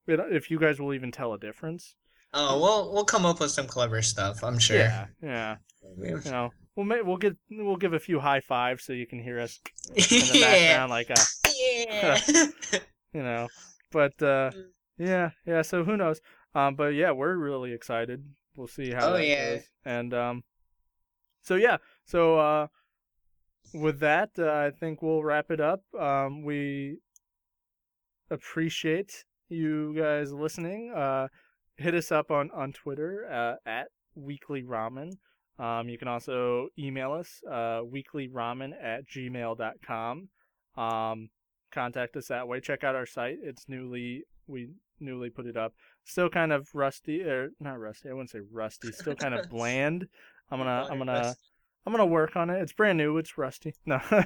it- 0.07 0.19
if 0.33 0.51
you 0.51 0.59
guys 0.59 0.79
will 0.79 0.93
even 0.93 1.11
tell 1.11 1.33
a 1.33 1.39
difference. 1.39 1.95
Oh, 2.33 2.59
we'll 2.59 2.93
we'll 2.93 3.05
come 3.05 3.25
up 3.25 3.39
with 3.39 3.51
some 3.51 3.67
clever 3.67 4.01
stuff. 4.01 4.43
I'm 4.43 4.59
sure. 4.59 4.77
Yeah, 4.77 5.07
yeah. 5.21 5.57
You 5.97 6.19
know, 6.25 6.51
we'll 6.77 6.85
ma- 6.85 7.01
we'll 7.03 7.17
get 7.17 7.35
we'll 7.51 7.75
give 7.75 7.91
a 7.93 7.99
few 7.99 8.19
high 8.21 8.39
fives 8.39 8.85
so 8.85 8.93
you 8.93 9.05
can 9.05 9.19
hear 9.19 9.39
us 9.39 9.59
in 9.89 9.95
the 9.95 10.31
yeah. 10.39 10.77
background, 10.77 10.89
like 10.91 11.11
uh, 11.11 11.49
Yeah. 11.53 12.19
you 13.13 13.23
know. 13.23 13.49
But 13.91 14.13
uh, 14.23 14.51
Mm. 14.51 14.63
yeah, 14.97 15.29
yeah. 15.45 15.61
So 15.63 15.83
who 15.83 15.97
knows? 15.97 16.21
Um, 16.55 16.75
but 16.75 16.93
yeah, 16.93 17.11
we're 17.11 17.35
really 17.35 17.73
excited. 17.73 18.23
We'll 18.55 18.67
see 18.67 18.91
how 18.91 19.13
Oh, 19.13 19.17
yeah. 19.17 19.55
goes. 19.55 19.63
And 19.85 20.13
um, 20.13 20.43
so 21.41 21.55
yeah, 21.55 21.77
so 22.05 22.39
uh, 22.39 22.67
with 23.73 23.99
that, 23.99 24.31
uh, 24.39 24.49
I 24.51 24.71
think 24.71 25.01
we'll 25.01 25.23
wrap 25.23 25.51
it 25.51 25.59
up. 25.61 25.81
Um, 25.99 26.43
we 26.43 26.97
appreciate 28.29 29.23
you 29.49 29.93
guys 29.97 30.33
listening. 30.33 30.91
Uh, 30.95 31.27
hit 31.77 31.93
us 31.93 32.11
up 32.11 32.31
on 32.31 32.49
on 32.51 32.73
Twitter 32.73 33.25
uh, 33.31 33.55
at 33.69 33.87
Weekly 34.15 34.63
Ramen. 34.63 35.11
Um, 35.59 35.89
you 35.89 35.97
can 35.97 36.07
also 36.07 36.69
email 36.77 37.13
us 37.13 37.41
uh, 37.49 37.81
weeklyramen 37.81 38.71
at 38.81 39.07
gmail.com. 39.07 40.29
Um, 40.77 41.29
contact 41.71 42.15
us 42.15 42.27
that 42.27 42.47
way. 42.47 42.59
Check 42.59 42.83
out 42.83 42.95
our 42.95 43.05
site. 43.05 43.37
It's 43.41 43.67
newly 43.67 44.23
we 44.47 44.69
newly 44.99 45.29
put 45.29 45.45
it 45.45 45.57
up. 45.57 45.73
Still 46.05 46.29
kind 46.29 46.51
of 46.51 46.67
rusty 46.73 47.21
or 47.23 47.49
not 47.59 47.79
rusty. 47.79 48.09
I 48.09 48.13
wouldn't 48.13 48.29
say 48.29 48.39
rusty. 48.51 48.91
Still 48.91 49.15
kind 49.15 49.33
of 49.33 49.49
bland. 49.49 50.07
I'm 50.51 50.59
gonna 50.59 50.87
I'm 50.89 50.97
gonna 50.97 51.35
I'm 51.85 51.93
gonna 51.93 52.05
work 52.05 52.35
on 52.35 52.49
it. 52.49 52.61
It's 52.61 52.73
brand 52.73 52.97
new. 52.97 53.17
It's 53.17 53.37
rusty. 53.37 53.73
No, 53.85 53.99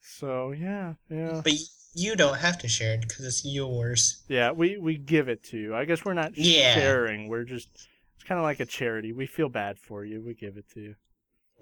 So 0.05 0.51
yeah, 0.51 0.93
yeah. 1.09 1.41
But 1.43 1.53
you 1.93 2.15
don't 2.15 2.37
have 2.37 2.57
to 2.59 2.67
share 2.67 2.93
it 2.95 3.01
because 3.01 3.25
it's 3.25 3.45
yours. 3.45 4.23
Yeah, 4.27 4.51
we 4.51 4.77
we 4.77 4.97
give 4.97 5.27
it 5.29 5.43
to 5.45 5.57
you. 5.57 5.75
I 5.75 5.85
guess 5.85 6.05
we're 6.05 6.13
not 6.13 6.37
Yeah. 6.37 6.73
sharing. 6.75 7.27
We're 7.27 7.43
just 7.43 7.69
it's 8.15 8.23
kind 8.23 8.37
of 8.39 8.43
like 8.43 8.59
a 8.59 8.65
charity. 8.65 9.13
We 9.13 9.25
feel 9.25 9.49
bad 9.49 9.77
for 9.79 10.05
you. 10.05 10.21
We 10.21 10.33
give 10.33 10.57
it 10.57 10.65
to 10.73 10.81
you. 10.81 10.95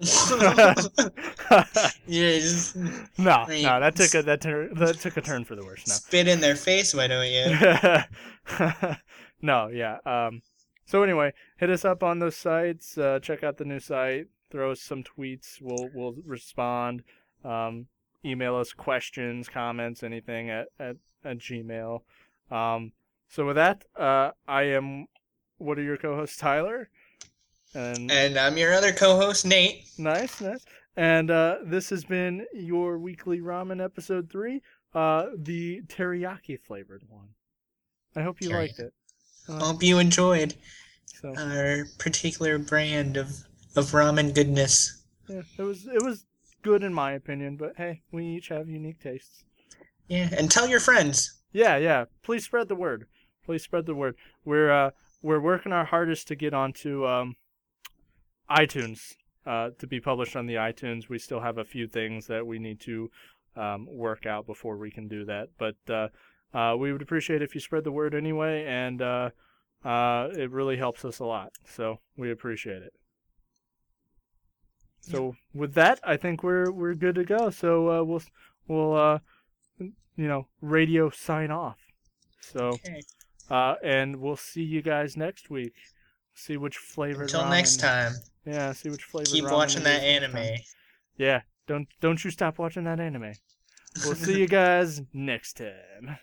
yeah, 2.06 2.38
just 2.38 2.74
no, 3.18 3.44
no, 3.46 3.80
that 3.80 3.94
took 3.96 4.14
a 4.14 4.22
that, 4.22 4.40
tur- 4.40 4.70
that 4.74 4.98
took 5.00 5.16
a 5.16 5.20
turn 5.20 5.44
for 5.44 5.54
the 5.54 5.64
worse. 5.64 5.86
No. 5.86 5.94
spit 5.94 6.26
in 6.28 6.40
their 6.40 6.56
face. 6.56 6.94
Why 6.94 7.06
don't 7.06 7.30
you? 7.30 7.56
no, 9.42 9.68
yeah. 9.68 9.98
Um. 10.04 10.42
So 10.86 11.02
anyway, 11.02 11.32
hit 11.58 11.70
us 11.70 11.84
up 11.84 12.02
on 12.02 12.18
those 12.18 12.36
sites. 12.36 12.98
Uh, 12.98 13.18
check 13.22 13.42
out 13.44 13.56
the 13.56 13.64
new 13.64 13.80
site. 13.80 14.26
Throw 14.50 14.72
us 14.72 14.80
some 14.80 15.02
tweets. 15.04 15.60
We'll 15.60 15.88
we'll 15.94 16.14
respond. 16.26 17.02
Um, 17.44 17.86
email 18.24 18.56
us 18.56 18.72
questions, 18.72 19.48
comments, 19.48 20.02
anything 20.02 20.50
at 20.50 20.68
at, 20.78 20.96
at 21.24 21.38
Gmail. 21.38 22.00
Um. 22.50 22.92
So 23.28 23.46
with 23.46 23.56
that, 23.56 23.84
uh, 23.98 24.30
I 24.46 24.62
am. 24.64 25.06
What 25.58 25.78
are 25.78 25.82
your 25.82 25.96
co-hosts, 25.96 26.36
Tyler? 26.36 26.88
And 27.74 28.10
And 28.10 28.36
I'm 28.38 28.56
your 28.56 28.72
other 28.72 28.92
co-host, 28.92 29.44
Nate. 29.46 29.84
Nice, 29.98 30.40
nice. 30.40 30.64
And 30.96 31.30
uh, 31.30 31.58
this 31.64 31.90
has 31.90 32.04
been 32.04 32.46
your 32.52 32.98
weekly 32.98 33.40
ramen 33.40 33.82
episode 33.82 34.30
three, 34.30 34.62
uh, 34.94 35.26
the 35.36 35.80
teriyaki 35.88 36.60
flavored 36.60 37.02
one. 37.08 37.28
I 38.14 38.22
hope 38.22 38.40
you 38.40 38.50
Teriyaki. 38.50 38.54
liked 38.54 38.78
it. 38.78 38.92
Uh, 39.48 39.58
Hope 39.58 39.82
you 39.82 39.98
enjoyed. 39.98 40.54
So 41.20 41.34
our 41.36 41.86
particular 41.98 42.58
brand 42.58 43.16
of 43.16 43.30
of 43.76 43.86
ramen 43.86 44.34
goodness. 44.34 45.02
yeah, 45.28 45.42
it 45.58 45.62
was 45.62 45.86
it 45.86 46.02
was 46.02 46.26
good 46.64 46.82
in 46.82 46.92
my 46.92 47.12
opinion, 47.12 47.56
but 47.56 47.74
hey, 47.76 48.02
we 48.10 48.26
each 48.26 48.48
have 48.48 48.68
unique 48.68 48.98
tastes. 48.98 49.44
Yeah, 50.08 50.30
and 50.36 50.50
tell 50.50 50.68
your 50.68 50.80
friends. 50.80 51.40
Yeah, 51.52 51.76
yeah. 51.76 52.06
Please 52.22 52.44
spread 52.44 52.68
the 52.68 52.74
word. 52.74 53.06
Please 53.44 53.62
spread 53.62 53.86
the 53.86 53.94
word. 53.94 54.16
We're 54.44 54.72
uh 54.72 54.90
we're 55.22 55.40
working 55.40 55.72
our 55.72 55.84
hardest 55.84 56.26
to 56.28 56.34
get 56.34 56.52
onto 56.52 57.06
um 57.06 57.36
iTunes 58.50 59.14
uh 59.46 59.70
to 59.78 59.86
be 59.86 60.00
published 60.00 60.34
on 60.34 60.46
the 60.46 60.54
iTunes. 60.54 61.08
We 61.08 61.18
still 61.18 61.40
have 61.40 61.58
a 61.58 61.64
few 61.64 61.86
things 61.86 62.26
that 62.26 62.46
we 62.46 62.58
need 62.58 62.80
to 62.80 63.10
um, 63.56 63.86
work 63.88 64.26
out 64.26 64.46
before 64.46 64.76
we 64.76 64.90
can 64.90 65.08
do 65.08 65.24
that, 65.26 65.50
but 65.58 65.76
uh, 65.88 66.08
uh, 66.56 66.76
we 66.76 66.92
would 66.92 67.02
appreciate 67.02 67.42
if 67.42 67.54
you 67.54 67.60
spread 67.60 67.84
the 67.84 67.92
word 67.92 68.14
anyway, 68.14 68.64
and 68.66 69.00
uh, 69.00 69.30
uh, 69.84 70.28
it 70.36 70.50
really 70.50 70.76
helps 70.76 71.04
us 71.04 71.18
a 71.18 71.24
lot. 71.24 71.52
So 71.64 72.00
we 72.16 72.30
appreciate 72.30 72.82
it. 72.82 72.92
So 75.10 75.36
with 75.52 75.74
that, 75.74 76.00
I 76.02 76.16
think 76.16 76.42
we're 76.42 76.70
we're 76.70 76.94
good 76.94 77.14
to 77.16 77.24
go. 77.24 77.50
So 77.50 77.90
uh, 77.90 78.02
we'll 78.04 78.22
we'll 78.68 78.94
uh, 78.96 79.18
you 79.78 79.92
know 80.28 80.46
radio 80.60 81.10
sign 81.10 81.50
off. 81.50 81.78
So 82.40 82.68
Okay. 82.80 83.02
uh, 83.50 83.74
and 83.82 84.16
we'll 84.16 84.36
see 84.36 84.62
you 84.62 84.82
guys 84.82 85.16
next 85.16 85.50
week. 85.50 85.74
See 86.34 86.56
which 86.56 86.76
flavor. 86.78 87.22
Until 87.22 87.48
next 87.48 87.76
time, 87.78 88.14
Yeah, 88.44 88.72
see 88.72 88.88
which 88.90 89.04
flavor. 89.04 89.30
keep 89.30 89.44
watching 89.44 89.82
that 89.84 90.02
anime. 90.02 90.56
Yeah, 91.16 91.42
don't 91.66 91.86
don't 92.00 92.24
you 92.24 92.30
stop 92.30 92.58
watching 92.58 92.84
that 92.84 92.98
anime. 92.98 93.32
We'll 94.04 94.16
see 94.16 94.38
you 94.40 94.48
guys 94.48 95.02
next 95.12 95.58
time. 95.58 96.18